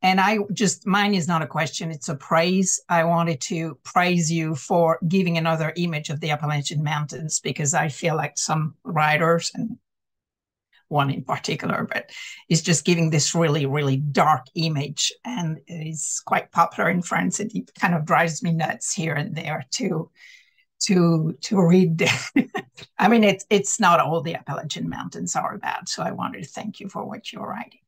And 0.00 0.20
I 0.20 0.38
just, 0.52 0.86
mine 0.86 1.14
is 1.14 1.26
not 1.26 1.42
a 1.42 1.46
question, 1.46 1.90
it's 1.90 2.08
a 2.08 2.14
praise. 2.14 2.80
I 2.88 3.04
wanted 3.04 3.40
to 3.42 3.78
praise 3.82 4.30
you 4.30 4.54
for 4.54 4.98
giving 5.08 5.38
another 5.38 5.72
image 5.76 6.08
of 6.08 6.20
the 6.20 6.30
Appalachian 6.30 6.84
Mountains 6.84 7.40
because 7.40 7.74
I 7.74 7.88
feel 7.88 8.14
like 8.14 8.38
some 8.38 8.76
writers 8.84 9.50
and 9.54 9.76
one 10.88 11.10
in 11.10 11.22
particular, 11.22 11.86
but 11.90 12.10
is 12.48 12.62
just 12.62 12.84
giving 12.84 13.10
this 13.10 13.34
really, 13.34 13.66
really 13.66 13.96
dark 13.96 14.46
image. 14.54 15.12
And 15.24 15.58
it's 15.66 16.20
quite 16.20 16.50
popular 16.50 16.88
in 16.90 17.02
France. 17.02 17.40
And 17.40 17.54
it 17.54 17.70
kind 17.74 17.94
of 17.94 18.04
drives 18.04 18.42
me 18.42 18.52
nuts 18.52 18.92
here 18.92 19.14
and 19.14 19.34
there 19.34 19.64
too 19.70 20.10
to 20.84 21.36
to 21.42 21.60
read. 21.60 22.08
I 22.98 23.08
mean, 23.08 23.24
it's 23.24 23.44
it's 23.50 23.80
not 23.80 24.00
all 24.00 24.22
the 24.22 24.34
Appalachian 24.34 24.88
Mountains 24.88 25.36
are 25.36 25.54
about. 25.54 25.88
So 25.88 26.02
I 26.02 26.12
wanted 26.12 26.44
to 26.44 26.48
thank 26.48 26.80
you 26.80 26.88
for 26.88 27.04
what 27.04 27.32
you're 27.32 27.46
writing. 27.46 27.80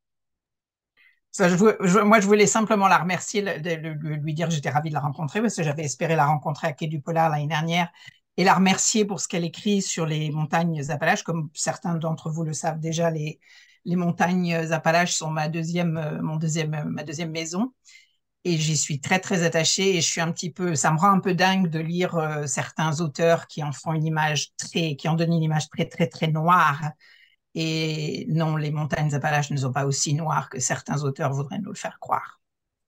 Moi, 1.39 2.20
je 2.20 2.27
voulais 2.27 2.47
simplement 2.47 2.89
la 2.89 2.98
remercier, 2.98 3.43
de 3.43 4.15
lui 4.16 4.35
dire 4.35 4.48
que 4.48 4.55
j'étais 4.55 4.70
ravie 4.70 4.89
de 4.89 4.94
la 4.94 5.01
rencontrer 5.01 5.40
parce 5.40 5.55
que 5.55 5.62
j'avais 5.62 5.85
espéré 5.85 6.16
la 6.16 6.27
rencontrer 6.27 6.66
à 6.69 6.73
Quai 6.73 6.89
du 6.89 7.01
Polar 7.01 7.31
l'année 7.31 7.47
dernière 7.47 7.90
et 8.36 8.44
la 8.44 8.55
remercier 8.55 9.05
pour 9.05 9.20
ce 9.20 9.28
qu'elle 9.28 9.44
écrit 9.44 9.81
sur 9.81 10.07
les 10.07 10.31
montagnes 10.31 10.82
Appalaches. 10.90 11.23
Comme 11.23 11.48
certains 11.55 11.94
d'entre 11.94 12.31
vous 12.31 12.43
le 12.43 12.52
savent 12.52 12.81
déjà, 12.81 13.11
les, 13.11 13.39
les 13.85 13.97
montagnes 13.97 14.55
Appalaches 14.55 15.15
sont 15.15 15.31
ma 15.31 15.48
deuxième, 15.48 15.97
euh, 15.98 16.20
mon 16.20 16.36
deuxième, 16.36 16.74
euh, 16.74 16.85
ma 16.85 17.05
deuxième 17.05 17.31
maison. 17.31 17.73
Et 18.44 18.57
j'y 18.57 18.77
suis 18.77 19.01
très, 19.01 19.20
très 19.20 19.43
attachée 19.44 19.97
et 19.97 20.01
je 20.01 20.07
suis 20.09 20.20
un 20.23 20.32
petit 20.32 20.51
peu, 20.51 20.74
ça 20.74 20.90
me 20.90 20.98
rend 20.98 21.11
un 21.12 21.20
peu 21.20 21.35
dingue 21.35 21.69
de 21.69 21.78
lire 21.78 22.16
euh, 22.16 22.47
certains 22.47 23.01
auteurs 23.01 23.47
qui 23.47 23.62
en 23.62 23.73
font 23.73 23.93
une 23.93 24.07
image 24.07 24.51
très, 24.57 24.97
qui 24.97 25.09
en 25.09 25.15
donnent 25.15 25.35
une 25.35 25.43
image 25.43 25.69
très, 25.69 25.86
très, 25.86 26.07
très 26.09 26.28
noire. 26.28 26.81
Et 27.55 28.27
non, 28.28 28.56
les 28.56 28.70
montagnes 28.70 29.12
Appalaches 29.14 29.51
ne 29.51 29.56
sont 29.56 29.72
pas 29.72 29.85
aussi 29.85 30.14
noires 30.14 30.48
que 30.51 30.60
certains 30.60 31.02
auteurs 31.02 31.32
voudraient 31.32 31.59
nous 31.59 31.70
le 31.70 31.77
faire 31.77 31.98
croire. 31.98 32.40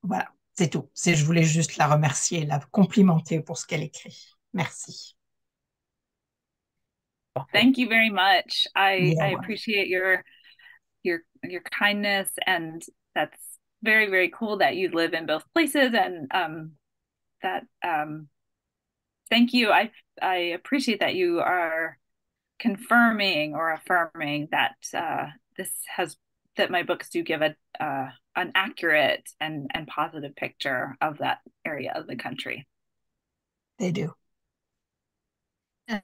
Voilà, 0.02 0.28
c'est 0.54 0.68
tout. 0.68 0.88
C'est, 0.94 1.14
je 1.14 1.24
voulais 1.24 1.42
juste 1.42 1.76
la 1.76 1.88
remercier, 1.88 2.46
la 2.46 2.60
complimenter 2.70 3.40
pour 3.40 3.58
ce 3.58 3.66
qu'elle 3.66 3.82
écrit. 3.82 4.36
Merci. 4.52 5.16
Thank 7.52 7.78
you 7.78 7.88
very 7.88 8.10
much. 8.10 8.66
I 8.76 9.14
yeah. 9.16 9.24
I 9.24 9.28
appreciate 9.28 9.88
your 9.88 10.22
your 11.02 11.20
your 11.42 11.62
kindness 11.62 12.28
and 12.46 12.82
that's 13.14 13.38
very 13.82 14.10
very 14.10 14.28
cool 14.28 14.58
that 14.58 14.76
you 14.76 14.90
live 14.90 15.14
in 15.14 15.26
both 15.26 15.42
places 15.54 15.94
and 15.94 16.30
um 16.32 16.72
that 17.42 17.64
um 17.82 18.28
thank 19.30 19.54
you. 19.54 19.70
I 19.70 19.90
I 20.20 20.52
appreciate 20.54 21.00
that 21.00 21.14
you 21.14 21.40
are 21.40 21.98
confirming 22.62 23.54
or 23.54 23.72
affirming 23.72 24.48
that 24.50 24.76
uh 24.94 25.26
this 25.56 25.72
has 25.96 26.16
that 26.56 26.70
my 26.70 26.82
books 26.84 27.08
do 27.10 27.22
give 27.22 27.42
a 27.42 27.54
uh 27.80 28.08
an 28.34 28.52
accurate 28.54 29.28
and 29.40 29.70
and 29.74 29.86
positive 29.86 30.34
picture 30.36 30.96
of 31.00 31.18
that 31.18 31.38
area 31.64 31.92
of 31.94 32.06
the 32.06 32.16
country. 32.16 32.66
They 33.78 33.92
do. 33.92 34.14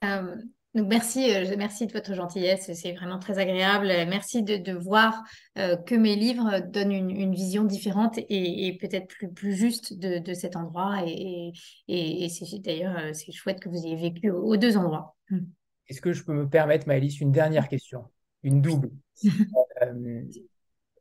Um, 0.02 0.52
Donc 0.74 0.86
merci, 0.88 1.34
euh, 1.34 1.56
merci 1.56 1.86
de 1.86 1.92
votre 1.92 2.14
gentillesse, 2.14 2.70
c'est 2.74 2.92
vraiment 2.92 3.18
très 3.18 3.38
agréable. 3.38 3.86
Merci 4.06 4.42
de, 4.42 4.58
de 4.58 4.72
voir 4.72 5.24
euh, 5.56 5.76
que 5.76 5.94
mes 5.94 6.14
livres 6.14 6.60
donnent 6.60 6.92
une, 6.92 7.10
une 7.10 7.34
vision 7.34 7.64
différente 7.64 8.18
et, 8.18 8.66
et 8.66 8.76
peut-être 8.76 9.08
plus, 9.08 9.32
plus 9.32 9.56
juste 9.56 9.98
de, 9.98 10.18
de 10.18 10.34
cet 10.34 10.56
endroit. 10.56 11.02
Et, 11.06 11.52
et, 11.88 12.24
et 12.24 12.28
c'est 12.28 12.58
d'ailleurs 12.58 12.96
euh, 12.98 13.12
c'est 13.14 13.32
chouette 13.32 13.60
que 13.60 13.70
vous 13.70 13.86
ayez 13.86 13.96
vécu 13.96 14.30
aux, 14.30 14.42
aux 14.42 14.56
deux 14.58 14.76
endroits. 14.76 15.16
Est-ce 15.88 16.00
que 16.00 16.12
je 16.12 16.24
peux 16.24 16.34
me 16.34 16.48
permettre, 16.48 16.86
Maëlys, 16.86 17.20
une 17.20 17.32
dernière 17.32 17.68
question, 17.68 18.04
une 18.42 18.60
double 18.60 18.90
euh, 19.82 20.22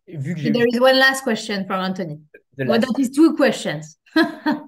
vu 0.08 0.36
que 0.36 0.52
There 0.52 0.66
is 0.72 0.80
one 0.80 0.98
last 0.98 1.24
question 1.24 1.66
from 1.66 1.80
Anthony. 1.80 2.20
Well, 2.58 2.80
that 2.80 3.00
is 3.00 3.12
two 3.12 3.36
questions. 3.36 4.00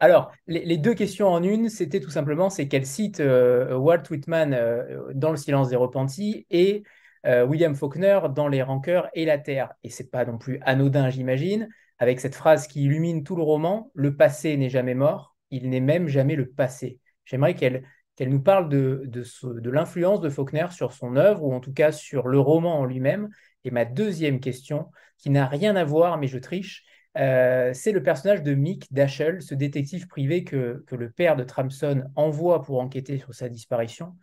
Alors, 0.00 0.32
les, 0.46 0.64
les 0.64 0.78
deux 0.78 0.94
questions 0.94 1.28
en 1.28 1.42
une, 1.42 1.68
c'était 1.68 2.00
tout 2.00 2.10
simplement, 2.10 2.48
c'est 2.48 2.68
qu'elle 2.68 2.86
cite 2.86 3.20
euh, 3.20 3.76
Walt 3.76 4.04
Whitman 4.10 4.54
euh, 4.54 5.12
dans 5.14 5.30
Le 5.30 5.36
silence 5.36 5.68
des 5.68 5.76
repentis 5.76 6.46
et 6.50 6.82
euh, 7.26 7.44
William 7.44 7.74
Faulkner 7.74 8.20
dans 8.34 8.48
Les 8.48 8.62
rancœurs 8.62 9.08
et 9.12 9.26
la 9.26 9.36
terre. 9.36 9.74
Et 9.84 9.90
c'est 9.90 10.10
pas 10.10 10.24
non 10.24 10.38
plus 10.38 10.58
anodin, 10.62 11.10
j'imagine, 11.10 11.68
avec 11.98 12.18
cette 12.18 12.34
phrase 12.34 12.66
qui 12.66 12.84
illumine 12.84 13.24
tout 13.24 13.36
le 13.36 13.42
roman, 13.42 13.90
le 13.92 14.16
passé 14.16 14.56
n'est 14.56 14.70
jamais 14.70 14.94
mort, 14.94 15.36
il 15.50 15.68
n'est 15.68 15.80
même 15.80 16.08
jamais 16.08 16.34
le 16.34 16.48
passé. 16.48 16.98
J'aimerais 17.26 17.54
qu'elle 17.54 17.84
qu'elle 18.20 18.28
nous 18.28 18.42
parle 18.42 18.68
de 18.68 19.70
l'influence 19.70 20.20
de 20.20 20.28
Faulkner 20.28 20.66
sur 20.72 20.92
son 20.92 21.16
œuvre, 21.16 21.42
ou 21.42 21.54
en 21.54 21.60
tout 21.60 21.72
cas 21.72 21.90
sur 21.90 22.28
le 22.28 22.38
roman 22.38 22.78
en 22.80 22.84
lui-même. 22.84 23.30
Et 23.64 23.70
ma 23.70 23.86
deuxième 23.86 24.40
question, 24.40 24.90
qui 25.16 25.30
n'a 25.30 25.46
rien 25.46 25.74
à 25.74 25.84
voir, 25.84 26.18
mais 26.18 26.26
je 26.26 26.36
triche, 26.36 26.84
euh, 27.16 27.70
c'est 27.72 27.92
le 27.92 28.02
personnage 28.02 28.42
de 28.42 28.52
Mick 28.52 28.92
Dashel, 28.92 29.40
ce 29.40 29.54
détective 29.54 30.06
privé 30.06 30.44
que, 30.44 30.84
que 30.86 30.96
le 30.96 31.10
père 31.10 31.34
de 31.34 31.44
Tramson 31.44 32.04
envoie 32.14 32.60
pour 32.60 32.80
enquêter 32.80 33.16
sur 33.16 33.32
sa 33.32 33.48
disparition. 33.48 34.14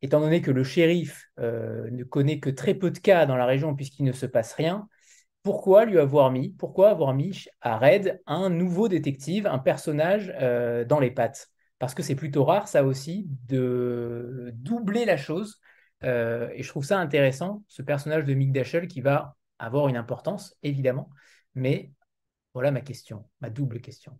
Étant 0.00 0.20
donné 0.20 0.40
que 0.40 0.52
le 0.52 0.62
shérif 0.62 1.28
euh, 1.40 1.90
ne 1.90 2.04
connaît 2.04 2.38
que 2.38 2.50
très 2.50 2.74
peu 2.74 2.92
de 2.92 3.00
cas 3.00 3.26
dans 3.26 3.36
la 3.36 3.46
région 3.46 3.74
puisqu'il 3.74 4.04
ne 4.04 4.12
se 4.12 4.26
passe 4.26 4.52
rien, 4.52 4.86
pourquoi 5.42 5.86
lui 5.86 5.98
avoir 5.98 6.30
mis, 6.30 6.50
pourquoi 6.50 6.90
avoir 6.90 7.14
mis 7.14 7.46
à 7.60 7.78
Red 7.78 8.22
un 8.28 8.48
nouveau 8.48 8.86
détective, 8.86 9.48
un 9.48 9.58
personnage 9.58 10.32
euh, 10.40 10.84
dans 10.84 11.00
les 11.00 11.10
pattes? 11.10 11.50
Parce 11.78 11.94
que 11.94 12.02
c'est 12.02 12.14
plutôt 12.14 12.44
rare, 12.44 12.68
ça 12.68 12.84
aussi, 12.84 13.26
de 13.48 14.50
doubler 14.54 15.04
la 15.04 15.16
chose. 15.16 15.60
Euh, 16.02 16.48
et 16.54 16.62
je 16.62 16.68
trouve 16.68 16.84
ça 16.84 16.98
intéressant, 16.98 17.62
ce 17.68 17.82
personnage 17.82 18.24
de 18.24 18.34
Mick 18.34 18.52
Dashel 18.52 18.86
qui 18.88 19.00
va 19.00 19.36
avoir 19.58 19.88
une 19.88 19.96
importance, 19.96 20.56
évidemment, 20.62 21.10
mais 21.54 21.92
voilà 22.52 22.70
ma 22.70 22.80
question, 22.80 23.24
ma 23.40 23.50
double 23.50 23.80
question. 23.80 24.18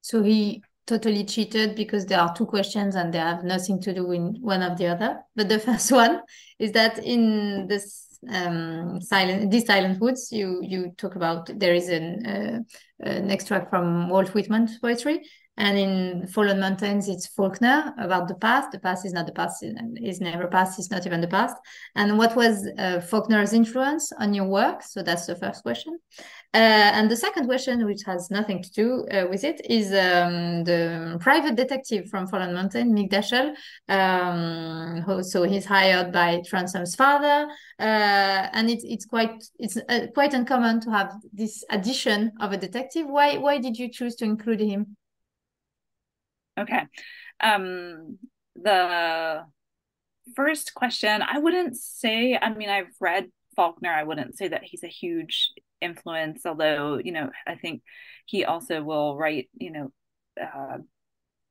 So 0.00 0.22
he 0.22 0.62
totally 0.86 1.24
cheated 1.26 1.74
because 1.74 2.06
there 2.06 2.20
are 2.20 2.32
two 2.32 2.46
questions 2.46 2.94
and 2.94 3.12
they 3.12 3.18
have 3.18 3.42
nothing 3.44 3.80
to 3.80 3.92
do 3.92 4.06
with 4.06 4.36
one 4.40 4.62
of 4.62 4.78
the 4.78 4.86
other. 4.86 5.18
But 5.34 5.48
the 5.48 5.58
first 5.66 5.90
one 5.90 6.22
is 6.58 6.72
that 6.72 6.98
in 6.98 7.66
this 7.68 8.05
um, 8.30 9.00
silent, 9.00 9.50
these 9.50 9.66
silent 9.66 10.00
woods, 10.00 10.30
you 10.32 10.60
you 10.62 10.92
talk 10.96 11.16
about 11.16 11.50
there 11.58 11.74
is 11.74 11.88
an 11.88 12.26
uh, 12.26 12.58
an 13.00 13.30
extract 13.30 13.70
from 13.70 14.08
Walt 14.08 14.28
Whitman's 14.34 14.78
poetry, 14.78 15.22
and 15.58 15.78
in 15.78 16.26
Fallen 16.26 16.60
Mountains, 16.60 17.08
it's 17.08 17.26
Faulkner 17.28 17.94
about 17.98 18.28
the 18.28 18.34
past. 18.34 18.72
The 18.72 18.78
past 18.78 19.06
is 19.06 19.12
not 19.14 19.26
the 19.26 19.32
past; 19.32 19.62
is 19.62 20.20
never 20.20 20.46
past. 20.48 20.78
It's 20.78 20.90
not 20.90 21.06
even 21.06 21.22
the 21.22 21.28
past. 21.28 21.56
And 21.94 22.18
what 22.18 22.36
was 22.36 22.68
uh, 22.78 23.00
Faulkner's 23.00 23.54
influence 23.54 24.12
on 24.18 24.34
your 24.34 24.46
work? 24.46 24.82
So 24.82 25.02
that's 25.02 25.26
the 25.26 25.34
first 25.34 25.62
question. 25.62 25.98
Uh, 26.52 26.92
and 26.96 27.10
the 27.10 27.16
second 27.16 27.46
question, 27.46 27.86
which 27.86 28.02
has 28.04 28.30
nothing 28.30 28.62
to 28.62 28.70
do 28.70 29.06
uh, 29.10 29.26
with 29.30 29.44
it, 29.44 29.60
is 29.68 29.86
um, 29.92 30.64
the 30.64 31.16
private 31.20 31.54
detective 31.54 32.08
from 32.10 32.26
Fallen 32.26 32.52
Mountain, 32.52 32.94
Mick 32.94 33.10
Dashel. 33.10 33.54
Um, 33.88 35.00
who, 35.06 35.22
so 35.22 35.42
he's 35.44 35.64
hired 35.64 36.12
by 36.12 36.42
Transom's 36.48 36.94
father, 36.94 37.48
uh, 37.78 38.48
and 38.52 38.68
it's 38.68 38.84
it's 38.84 39.06
quite 39.06 39.42
it's 39.58 39.76
uh, 39.88 40.06
quite 40.14 40.34
uncommon 40.34 40.80
to 40.80 40.90
have 40.90 41.12
this 41.32 41.64
addition 41.70 42.32
of 42.40 42.52
a 42.52 42.56
detective. 42.58 43.06
Why 43.06 43.38
why 43.38 43.58
did 43.58 43.78
you 43.78 43.90
choose 43.90 44.16
to 44.16 44.24
include 44.24 44.60
him? 44.60 44.96
Okay. 46.58 46.82
Um, 47.40 48.18
the 48.54 49.44
first 50.34 50.74
question, 50.74 51.22
I 51.22 51.38
wouldn't 51.38 51.76
say, 51.76 52.38
I 52.40 52.52
mean, 52.52 52.68
I've 52.68 52.94
read 53.00 53.28
Faulkner. 53.54 53.92
I 53.92 54.04
wouldn't 54.04 54.36
say 54.36 54.48
that 54.48 54.64
he's 54.64 54.82
a 54.82 54.88
huge 54.88 55.52
influence, 55.80 56.46
although, 56.46 56.98
you 57.02 57.12
know, 57.12 57.30
I 57.46 57.56
think 57.56 57.82
he 58.24 58.44
also 58.44 58.82
will 58.82 59.16
write, 59.16 59.48
you 59.58 59.70
know, 59.70 59.92
uh, 60.40 60.78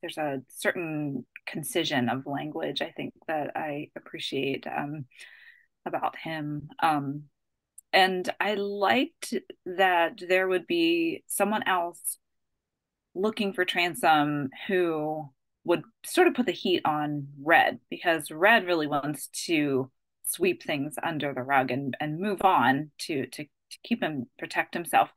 there's 0.02 0.18
a 0.18 0.42
certain 0.50 1.26
concision 1.48 2.10
of 2.10 2.26
language, 2.26 2.82
I 2.82 2.92
think, 2.92 3.14
that 3.28 3.52
I 3.56 3.90
appreciate 3.96 4.66
um, 4.68 5.06
about 5.86 6.16
him. 6.18 6.70
Um, 6.82 7.24
and 7.94 8.30
I 8.40 8.56
liked 8.56 9.34
that 9.66 10.20
there 10.28 10.48
would 10.48 10.68
be 10.68 11.24
someone 11.28 11.64
else 11.68 12.18
looking 13.16 13.54
for 13.54 13.66
Transom 13.66 14.50
who 14.68 15.30
would 15.64 15.84
sort 16.06 16.28
of 16.28 16.36
put 16.36 16.46
the 16.46 16.52
heat 16.52 16.82
on 16.86 17.28
Red 17.42 17.80
because 17.90 18.30
Red 18.30 18.68
really 18.68 18.88
wants 18.88 19.28
to 19.48 19.90
sweep 20.24 20.64
things 20.64 20.96
under 21.02 21.34
the 21.34 21.42
rug 21.44 21.72
and, 21.72 21.96
and 22.00 22.20
move 22.20 22.42
on 22.44 22.92
to, 23.00 23.26
to 23.28 23.46
to 23.72 23.78
keep 23.84 24.02
him 24.02 24.28
protect 24.38 24.74
himself. 24.74 25.10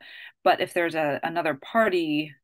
But 0.45 0.61
if 0.61 0.75
there's 0.75 0.95
a 0.95 1.21
another 1.23 1.55
party 1.55 2.35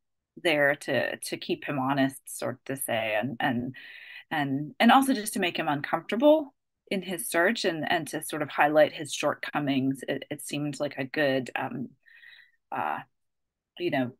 there 0.42 0.74
to 0.74 1.16
to 1.16 1.36
keep 1.36 1.64
him 1.64 1.78
honest, 1.78 2.20
sort 2.26 2.58
to 2.66 2.76
say, 2.76 3.16
and 3.20 3.36
and 3.40 3.74
and 4.30 4.74
and 4.80 4.92
also 4.92 5.14
just 5.14 5.34
to 5.34 5.40
make 5.40 5.56
him 5.58 5.68
uncomfortable 5.68 6.54
in 6.90 7.02
his 7.02 7.28
search 7.28 7.64
and 7.64 7.90
and 7.90 8.08
to 8.08 8.22
sort 8.22 8.42
of 8.42 8.50
highlight 8.50 8.92
his 8.92 9.12
shortcomings, 9.12 10.00
it, 10.08 10.24
it 10.30 10.42
seemed 10.42 10.80
like 10.80 10.96
a 10.98 11.04
good 11.04 11.50
um 11.56 11.88
uh 12.72 12.98
you 13.78 13.90
know 13.90 14.12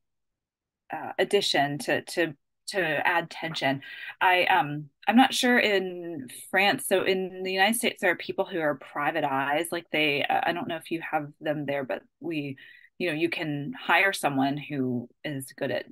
uh, 0.95 1.13
addition 1.19 1.79
to 1.79 2.03
to 2.03 2.35
to 2.67 2.81
add 2.81 3.31
tension. 3.31 3.83
I 4.21 4.45
um 4.45 4.89
I'm 5.07 5.17
not 5.17 5.35
sure 5.35 5.59
in 5.59 6.29
France. 6.51 6.87
So 6.89 7.05
in 7.05 7.43
the 7.43 7.53
United 7.53 7.77
States, 7.77 8.01
there 8.01 8.11
are 8.11 8.17
people 8.17 8.47
who 8.47 8.61
are 8.61 8.77
private 8.77 9.25
eyes. 9.25 9.67
Like 9.71 9.87
they, 9.93 10.23
uh, 10.25 10.41
I 10.45 10.53
don't 10.53 10.69
know 10.69 10.77
if 10.77 10.91
you 10.91 11.03
have 11.11 11.29
them 11.41 11.67
there, 11.67 11.85
but 11.85 12.03
we, 12.21 12.57
you 12.99 13.09
know, 13.09 13.15
you 13.15 13.29
can 13.29 13.75
hire 13.79 14.15
someone 14.15 14.57
who 14.57 15.09
is 15.25 15.53
good 15.57 15.71
at 15.71 15.85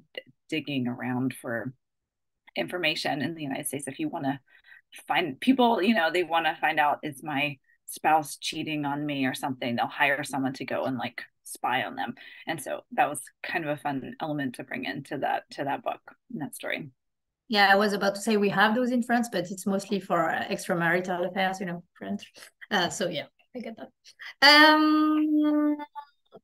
digging 0.49 0.89
around 0.89 1.35
for 1.35 1.75
information 2.57 3.21
in 3.21 3.35
the 3.35 3.43
United 3.43 3.67
States. 3.67 3.87
If 3.87 3.99
you 3.99 4.09
want 4.09 4.25
to 4.25 4.41
find 5.07 5.39
people, 5.41 5.83
you 5.83 5.95
know, 5.95 6.11
they 6.11 6.23
want 6.23 6.47
to 6.47 6.57
find 6.61 6.81
out 6.81 7.01
is 7.03 7.23
my 7.23 7.59
spouse 7.87 8.37
cheating 8.37 8.87
on 8.87 9.05
me 9.05 9.27
or 9.27 9.35
something, 9.35 9.77
they'll 9.77 9.87
hire 9.87 10.25
someone 10.25 10.55
to 10.55 10.65
go 10.65 10.85
and 10.85 10.97
like 10.97 11.23
spy 11.45 11.83
on 11.83 11.97
them. 11.97 12.15
And 12.47 12.61
so 12.61 12.81
that 12.93 13.09
was 13.09 13.21
kind 13.43 13.65
of 13.65 13.71
a 13.71 13.77
fun 13.77 14.15
element 14.21 14.55
to 14.57 14.65
bring 14.65 14.85
into 14.85 15.19
that 15.19 15.45
to 15.53 15.65
that 15.65 15.83
book 15.83 16.01
and 16.31 16.43
that 16.43 16.55
story. 16.55 16.91
Yeah, 17.49 17.69
I 17.71 17.77
was 17.77 17.93
about 17.93 18.15
to 18.15 18.21
say 18.21 18.37
we 18.37 18.49
have 18.49 18.75
those 18.75 18.93
in 18.93 19.03
France, 19.03 19.29
but 19.31 19.51
it's 19.51 19.67
mostly 19.67 20.01
for 20.01 20.31
uh, 20.31 20.45
extramarital 20.49 21.29
affairs, 21.29 21.61
you 21.61 21.67
know, 21.67 21.83
French. 21.99 22.33
Uh, 22.71 22.89
so 22.89 23.09
yeah, 23.09 23.27
I 23.55 23.61
get 23.61 23.77
that. 23.77 23.91
Um, 24.43 25.77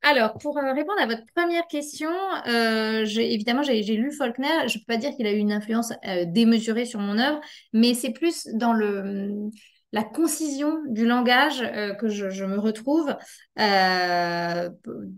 alors, 0.02 0.38
pour 0.38 0.58
euh, 0.58 0.72
répondre 0.74 1.00
à 1.00 1.06
votre 1.06 1.22
première 1.34 1.66
question, 1.66 2.10
euh, 2.46 3.04
évidemment, 3.04 3.62
j'ai, 3.62 3.82
j'ai 3.82 3.96
lu 3.96 4.12
Faulkner. 4.12 4.68
Je 4.68 4.78
ne 4.78 4.84
peux 4.84 4.94
pas 4.94 4.96
dire 4.96 5.14
qu'il 5.16 5.26
a 5.26 5.32
eu 5.32 5.38
une 5.38 5.52
influence 5.52 5.92
euh, 6.06 6.24
démesurée 6.26 6.84
sur 6.84 7.00
mon 7.00 7.18
œuvre, 7.18 7.40
mais 7.72 7.94
c'est 7.94 8.12
plus 8.12 8.46
dans 8.52 8.72
le 8.72 9.50
la 9.92 10.04
concision 10.04 10.82
du 10.88 11.06
langage 11.06 11.62
euh, 11.62 11.94
que 11.94 12.08
je, 12.08 12.44
me 12.44 12.58
retrouve. 12.58 13.16
Euh, 13.58 14.70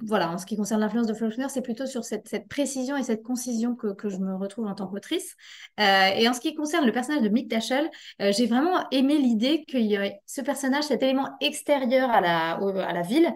voilà, 0.04 0.30
en 0.30 0.38
ce 0.38 0.46
qui 0.46 0.56
concerne 0.56 0.80
l'influence 0.80 1.06
de 1.06 1.14
Faulkner, 1.14 1.46
c'est 1.48 1.62
plutôt 1.62 1.86
sur 1.86 2.04
cette, 2.04 2.30
précision 2.48 2.96
et 2.96 3.02
cette 3.02 3.22
concision 3.22 3.74
que, 3.74 4.08
je 4.08 4.16
me 4.18 4.36
retrouve 4.36 4.66
en 4.66 4.74
tant 4.74 4.86
qu'autrice. 4.86 5.34
Euh, 5.80 6.08
et 6.16 6.28
en 6.28 6.32
ce 6.32 6.40
qui 6.40 6.54
concerne 6.54 6.86
le 6.86 6.92
personnage 6.92 7.22
de 7.22 7.28
Mick 7.28 7.48
Dashel, 7.48 7.90
j'ai 8.18 8.46
vraiment 8.46 8.88
aimé 8.90 9.18
l'idée 9.18 9.64
qu'il 9.66 9.86
y 9.86 9.96
aurait 9.96 10.20
ce 10.26 10.40
personnage, 10.40 10.84
cet 10.84 11.02
élément 11.02 11.28
extérieur 11.40 12.10
à 12.10 12.20
la, 12.20 13.02
ville, 13.02 13.32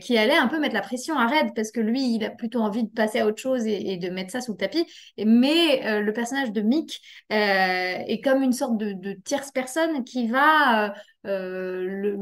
qui 0.00 0.18
allait 0.18 0.36
un 0.36 0.48
peu 0.48 0.58
mettre 0.60 0.74
la 0.74 0.80
pression 0.80 1.16
à 1.18 1.26
Red, 1.26 1.54
parce 1.54 1.70
que 1.70 1.80
lui, 1.80 2.14
il 2.14 2.24
a 2.24 2.30
plutôt 2.30 2.60
envie 2.60 2.84
de 2.84 2.90
passer 2.90 3.20
à 3.20 3.26
autre 3.26 3.40
chose 3.40 3.66
et, 3.66 3.96
de 3.96 4.10
mettre 4.10 4.30
ça 4.30 4.40
sous 4.40 4.52
le 4.52 4.58
tapis. 4.58 4.86
Mais 5.18 6.00
le 6.00 6.12
personnage 6.12 6.52
de 6.52 6.60
Mick 6.60 7.00
est 7.30 8.20
comme 8.22 8.42
une 8.42 8.52
sorte 8.52 8.76
de 8.76 9.12
tierce 9.24 9.50
personne 9.50 10.04
qui 10.04 10.27
arriva 10.34 10.94
euh, 11.26 11.82
le, 11.82 12.16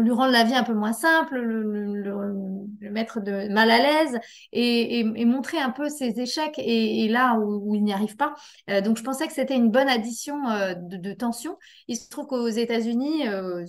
lui 0.00 0.10
rendre 0.10 0.32
la 0.32 0.44
vie 0.44 0.54
un 0.54 0.62
peu 0.62 0.72
moins 0.72 0.94
simple, 0.94 1.38
le, 1.38 2.64
mettre 2.90 3.20
de 3.20 3.52
mal 3.52 3.70
à 3.70 3.78
l'aise 3.78 4.18
et, 4.52 5.04
montrer 5.24 5.58
un 5.58 5.70
peu 5.70 5.88
ses 5.88 6.18
échecs 6.20 6.54
et, 6.58 7.08
là 7.08 7.38
où, 7.38 7.74
il 7.74 7.82
n'y 7.84 7.92
arrive 7.92 8.16
pas. 8.16 8.34
Euh, 8.70 8.80
donc 8.80 8.96
je 8.96 9.02
pensais 9.02 9.26
que 9.26 9.32
c'était 9.32 9.56
une 9.56 9.70
bonne 9.70 9.88
addition 9.88 10.48
euh, 10.48 10.74
de, 10.74 11.12
tension. 11.12 11.58
Il 11.88 11.96
se 11.96 12.08
trouve 12.08 12.26
qu'aux 12.26 12.48
États-Unis, 12.48 13.24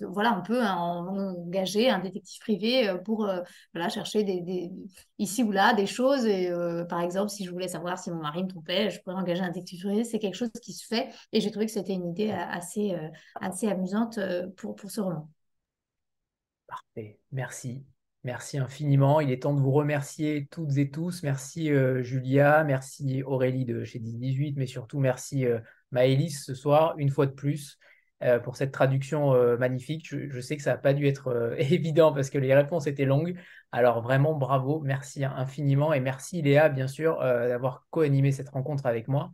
voilà, 0.10 0.38
on 0.38 0.42
peut 0.42 0.62
engager 0.64 1.90
un 1.90 2.00
détective 2.00 2.40
privé 2.42 2.96
pour 3.06 3.30
voilà, 3.74 3.90
chercher 3.90 4.24
des, 4.24 4.72
ici 5.20 5.44
ou 5.44 5.52
là 5.52 5.74
des 5.74 5.88
choses. 5.88 6.26
Et, 6.26 6.52
par 6.90 7.02
exemple, 7.02 7.30
si 7.30 7.44
je 7.44 7.52
voulais 7.52 7.68
savoir 7.68 7.98
si 7.98 8.12
mon 8.12 8.22
mari 8.22 8.44
me 8.44 8.50
trompait, 8.50 8.90
je 8.90 9.02
pourrais 9.02 9.16
engager 9.16 9.42
un 9.42 9.48
détective 9.48 9.82
privé. 9.84 10.04
C'est 10.04 10.20
quelque 10.20 10.36
chose 10.36 10.52
qui 10.62 10.74
se 10.74 10.86
fait 10.86 11.10
et 11.34 11.42
j'ai 11.42 11.52
trouvé 11.52 11.66
que 11.66 11.72
c'était 11.72 11.94
une 11.94 12.10
idée 12.10 12.32
assez, 12.32 12.96
assez 13.42 13.68
amusante 13.68 13.97
euh, 14.18 14.48
pour, 14.56 14.76
ce 14.90 15.02
roman. 15.02 15.30
Parfait, 16.68 17.19
merci. 17.32 17.86
Merci 18.24 18.57
infiniment. 18.57 19.22
Il 19.22 19.32
est 19.32 19.44
temps 19.44 19.53
de 19.53 19.61
vous 19.61 19.72
remercier 19.72 20.48
toutes 20.52 20.78
et 20.78 20.90
tous. 20.90 21.24
Merci 21.24 21.72
euh, 21.72 22.03
Julia, 22.03 22.64
merci 22.64 23.24
Aurélie 23.24 23.64
de 23.64 23.84
chez 23.84 23.99
1018, 23.99 24.56
mais 24.57 24.65
surtout 24.65 24.99
merci 24.99 25.45
euh, 25.45 25.60
Maëlys 25.91 26.44
ce 26.44 26.53
soir, 26.53 26.95
une 26.98 27.10
fois 27.10 27.26
de 27.26 27.32
plus, 27.32 27.78
pour 28.44 28.57
cette 28.57 28.72
traduction 28.72 29.32
magnifique. 29.57 30.07
Je, 30.10 30.40
sais 30.41 30.57
que 30.57 30.64
ça 30.64 30.72
n'a 30.72 30.78
pas 30.80 30.95
dû 30.95 31.06
être 31.06 31.56
évident 31.60 32.11
parce 32.11 32.32
que 32.32 32.40
les 32.40 32.53
réponses 32.56 32.88
étaient 32.88 33.06
longues. 33.06 33.40
Alors 33.72 34.02
vraiment 34.02 34.34
bravo, 34.34 34.82
merci 34.82 35.24
infiniment 35.24 35.94
et 35.94 35.99
merci 35.99 36.41
Léa, 36.41 36.68
bien 36.68 36.88
sûr, 36.88 37.19
d'avoir 37.19 37.86
co-animé 37.91 38.32
cette 38.32 38.49
rencontre 38.49 38.88
avec 38.88 39.07
moi. 39.07 39.32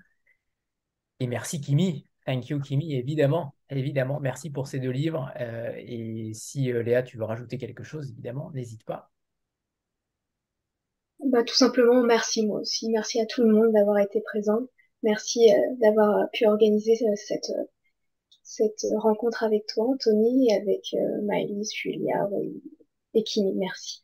Et 1.21 1.27
merci 1.27 1.61
Kimi, 1.61 2.05
Thank 2.25 2.49
you, 2.49 2.59
Kimi, 2.59 2.95
évidemment. 2.95 3.53
Évidemment, 3.69 4.19
merci 4.19 4.49
pour 4.49 4.67
ces 4.67 4.79
deux 4.79 4.91
livres. 4.91 5.31
Euh, 5.39 5.73
et 5.77 6.31
si 6.33 6.71
euh, 6.71 6.81
Léa, 6.81 7.03
tu 7.03 7.17
veux 7.17 7.25
rajouter 7.25 7.57
quelque 7.57 7.83
chose, 7.83 8.09
évidemment, 8.11 8.51
n'hésite 8.53 8.83
pas. 8.83 9.11
Bah, 11.25 11.43
tout 11.43 11.55
simplement, 11.55 12.01
merci 12.03 12.45
moi 12.45 12.59
aussi. 12.61 12.89
Merci 12.89 13.19
à 13.19 13.25
tout 13.25 13.43
le 13.43 13.53
monde 13.53 13.73
d'avoir 13.73 13.97
été 13.99 14.21
présent. 14.21 14.59
Merci 15.01 15.51
euh, 15.51 15.57
d'avoir 15.81 16.29
pu 16.31 16.45
organiser 16.45 16.95
cette, 17.15 17.51
cette 18.41 18.85
rencontre 18.97 19.43
avec 19.43 19.65
toi, 19.67 19.85
Anthony, 19.85 20.49
et 20.49 20.53
avec 20.53 20.95
Maëlys, 21.23 21.73
Julia 21.73 22.29
et 23.13 23.23
Kimi. 23.23 23.53
Merci. 23.55 24.03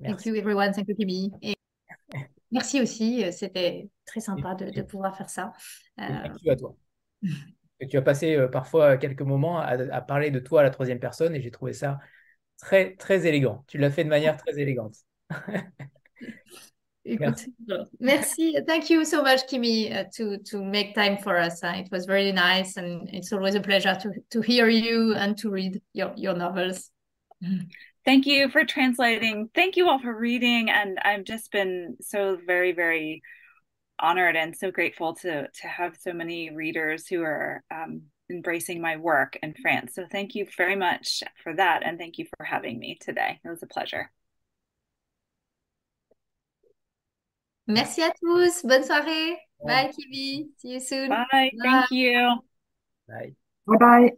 merci. 0.00 0.24
Thank 0.24 0.26
you, 0.26 0.34
everyone. 0.34 0.72
Thank 0.72 0.88
you, 0.88 0.94
Kimi. 0.94 1.32
Merci 2.52 2.80
aussi, 2.80 3.24
euh, 3.24 3.30
c'était 3.30 3.88
très 4.04 4.20
sympa 4.20 4.54
de, 4.54 4.82
pouvoir 4.82 5.16
faire 5.16 5.30
ça. 5.30 5.52
Euh, 6.00 6.04
merci 6.08 6.50
à 6.50 6.56
toi. 6.56 6.74
tu 7.88 7.96
as 7.96 8.02
passé 8.02 8.36
euh, 8.36 8.48
parfois 8.48 8.96
quelques 8.96 9.22
moments 9.22 9.58
à, 9.58 10.00
parler 10.00 10.30
de 10.30 10.40
toi 10.40 10.60
à 10.60 10.62
la 10.62 10.70
troisième 10.70 10.98
personne 10.98 11.34
et 11.34 11.40
j'ai 11.40 11.50
trouvé 11.50 11.72
ça 11.72 11.98
très, 12.58 12.96
très 12.96 13.26
élégant. 13.26 13.64
Tu 13.68 13.78
l'as 13.78 13.90
fait 13.90 14.04
de 14.04 14.08
manière 14.08 14.36
très 14.36 14.58
élégante. 14.58 14.96
merci. 17.04 17.54
merci. 18.00 18.56
Thank 18.66 18.90
you 18.90 19.04
so 19.04 19.22
much, 19.22 19.46
Kimi, 19.46 19.92
uh, 19.92 20.04
to, 20.16 20.38
to 20.50 20.62
make 20.62 20.94
time 20.94 21.18
for 21.18 21.36
us. 21.36 21.62
Uh, 21.62 21.74
it 21.76 21.88
was 21.92 22.04
very 22.06 22.32
nice 22.32 22.76
and 22.76 23.08
it's 23.12 23.32
always 23.32 23.54
a 23.54 23.60
pleasure 23.60 23.94
to, 23.94 24.10
to 24.30 24.40
hear 24.40 24.68
you 24.68 25.14
and 25.14 25.38
to 25.38 25.50
read 25.50 25.80
your, 25.94 26.12
your 26.16 26.34
novels. 26.34 26.90
Thank 28.04 28.26
you 28.26 28.48
for 28.48 28.64
translating. 28.64 29.50
Thank 29.54 29.76
you 29.76 29.88
all 29.88 30.00
for 30.00 30.16
reading. 30.16 30.70
And 30.70 30.98
I've 31.02 31.24
just 31.24 31.52
been 31.52 31.96
so 32.00 32.38
very, 32.46 32.72
very 32.72 33.22
honored 33.98 34.36
and 34.36 34.56
so 34.56 34.70
grateful 34.70 35.14
to 35.14 35.46
to 35.48 35.68
have 35.68 35.96
so 36.00 36.12
many 36.12 36.50
readers 36.50 37.06
who 37.06 37.22
are 37.22 37.62
um, 37.70 38.02
embracing 38.30 38.80
my 38.80 38.96
work 38.96 39.38
in 39.42 39.54
France. 39.60 39.94
So 39.94 40.06
thank 40.10 40.34
you 40.34 40.46
very 40.56 40.76
much 40.76 41.22
for 41.42 41.54
that, 41.54 41.82
and 41.84 41.98
thank 41.98 42.18
you 42.18 42.26
for 42.36 42.44
having 42.44 42.78
me 42.78 42.98
today. 43.00 43.38
It 43.44 43.48
was 43.48 43.62
a 43.62 43.66
pleasure. 43.66 44.10
Merci 47.66 48.02
à 48.02 48.10
tous. 48.18 48.62
Bonne 48.64 48.82
soirée. 48.82 49.36
Bye, 49.64 49.92
Kiwi. 49.92 50.48
See 50.56 50.72
you 50.72 50.80
soon. 50.80 51.08
Bye. 51.08 51.26
Bye. 51.30 51.50
Thank 51.62 51.90
you. 51.90 52.38
Bye. 53.06 53.34
Bye 53.66 53.76
bye. 53.78 54.10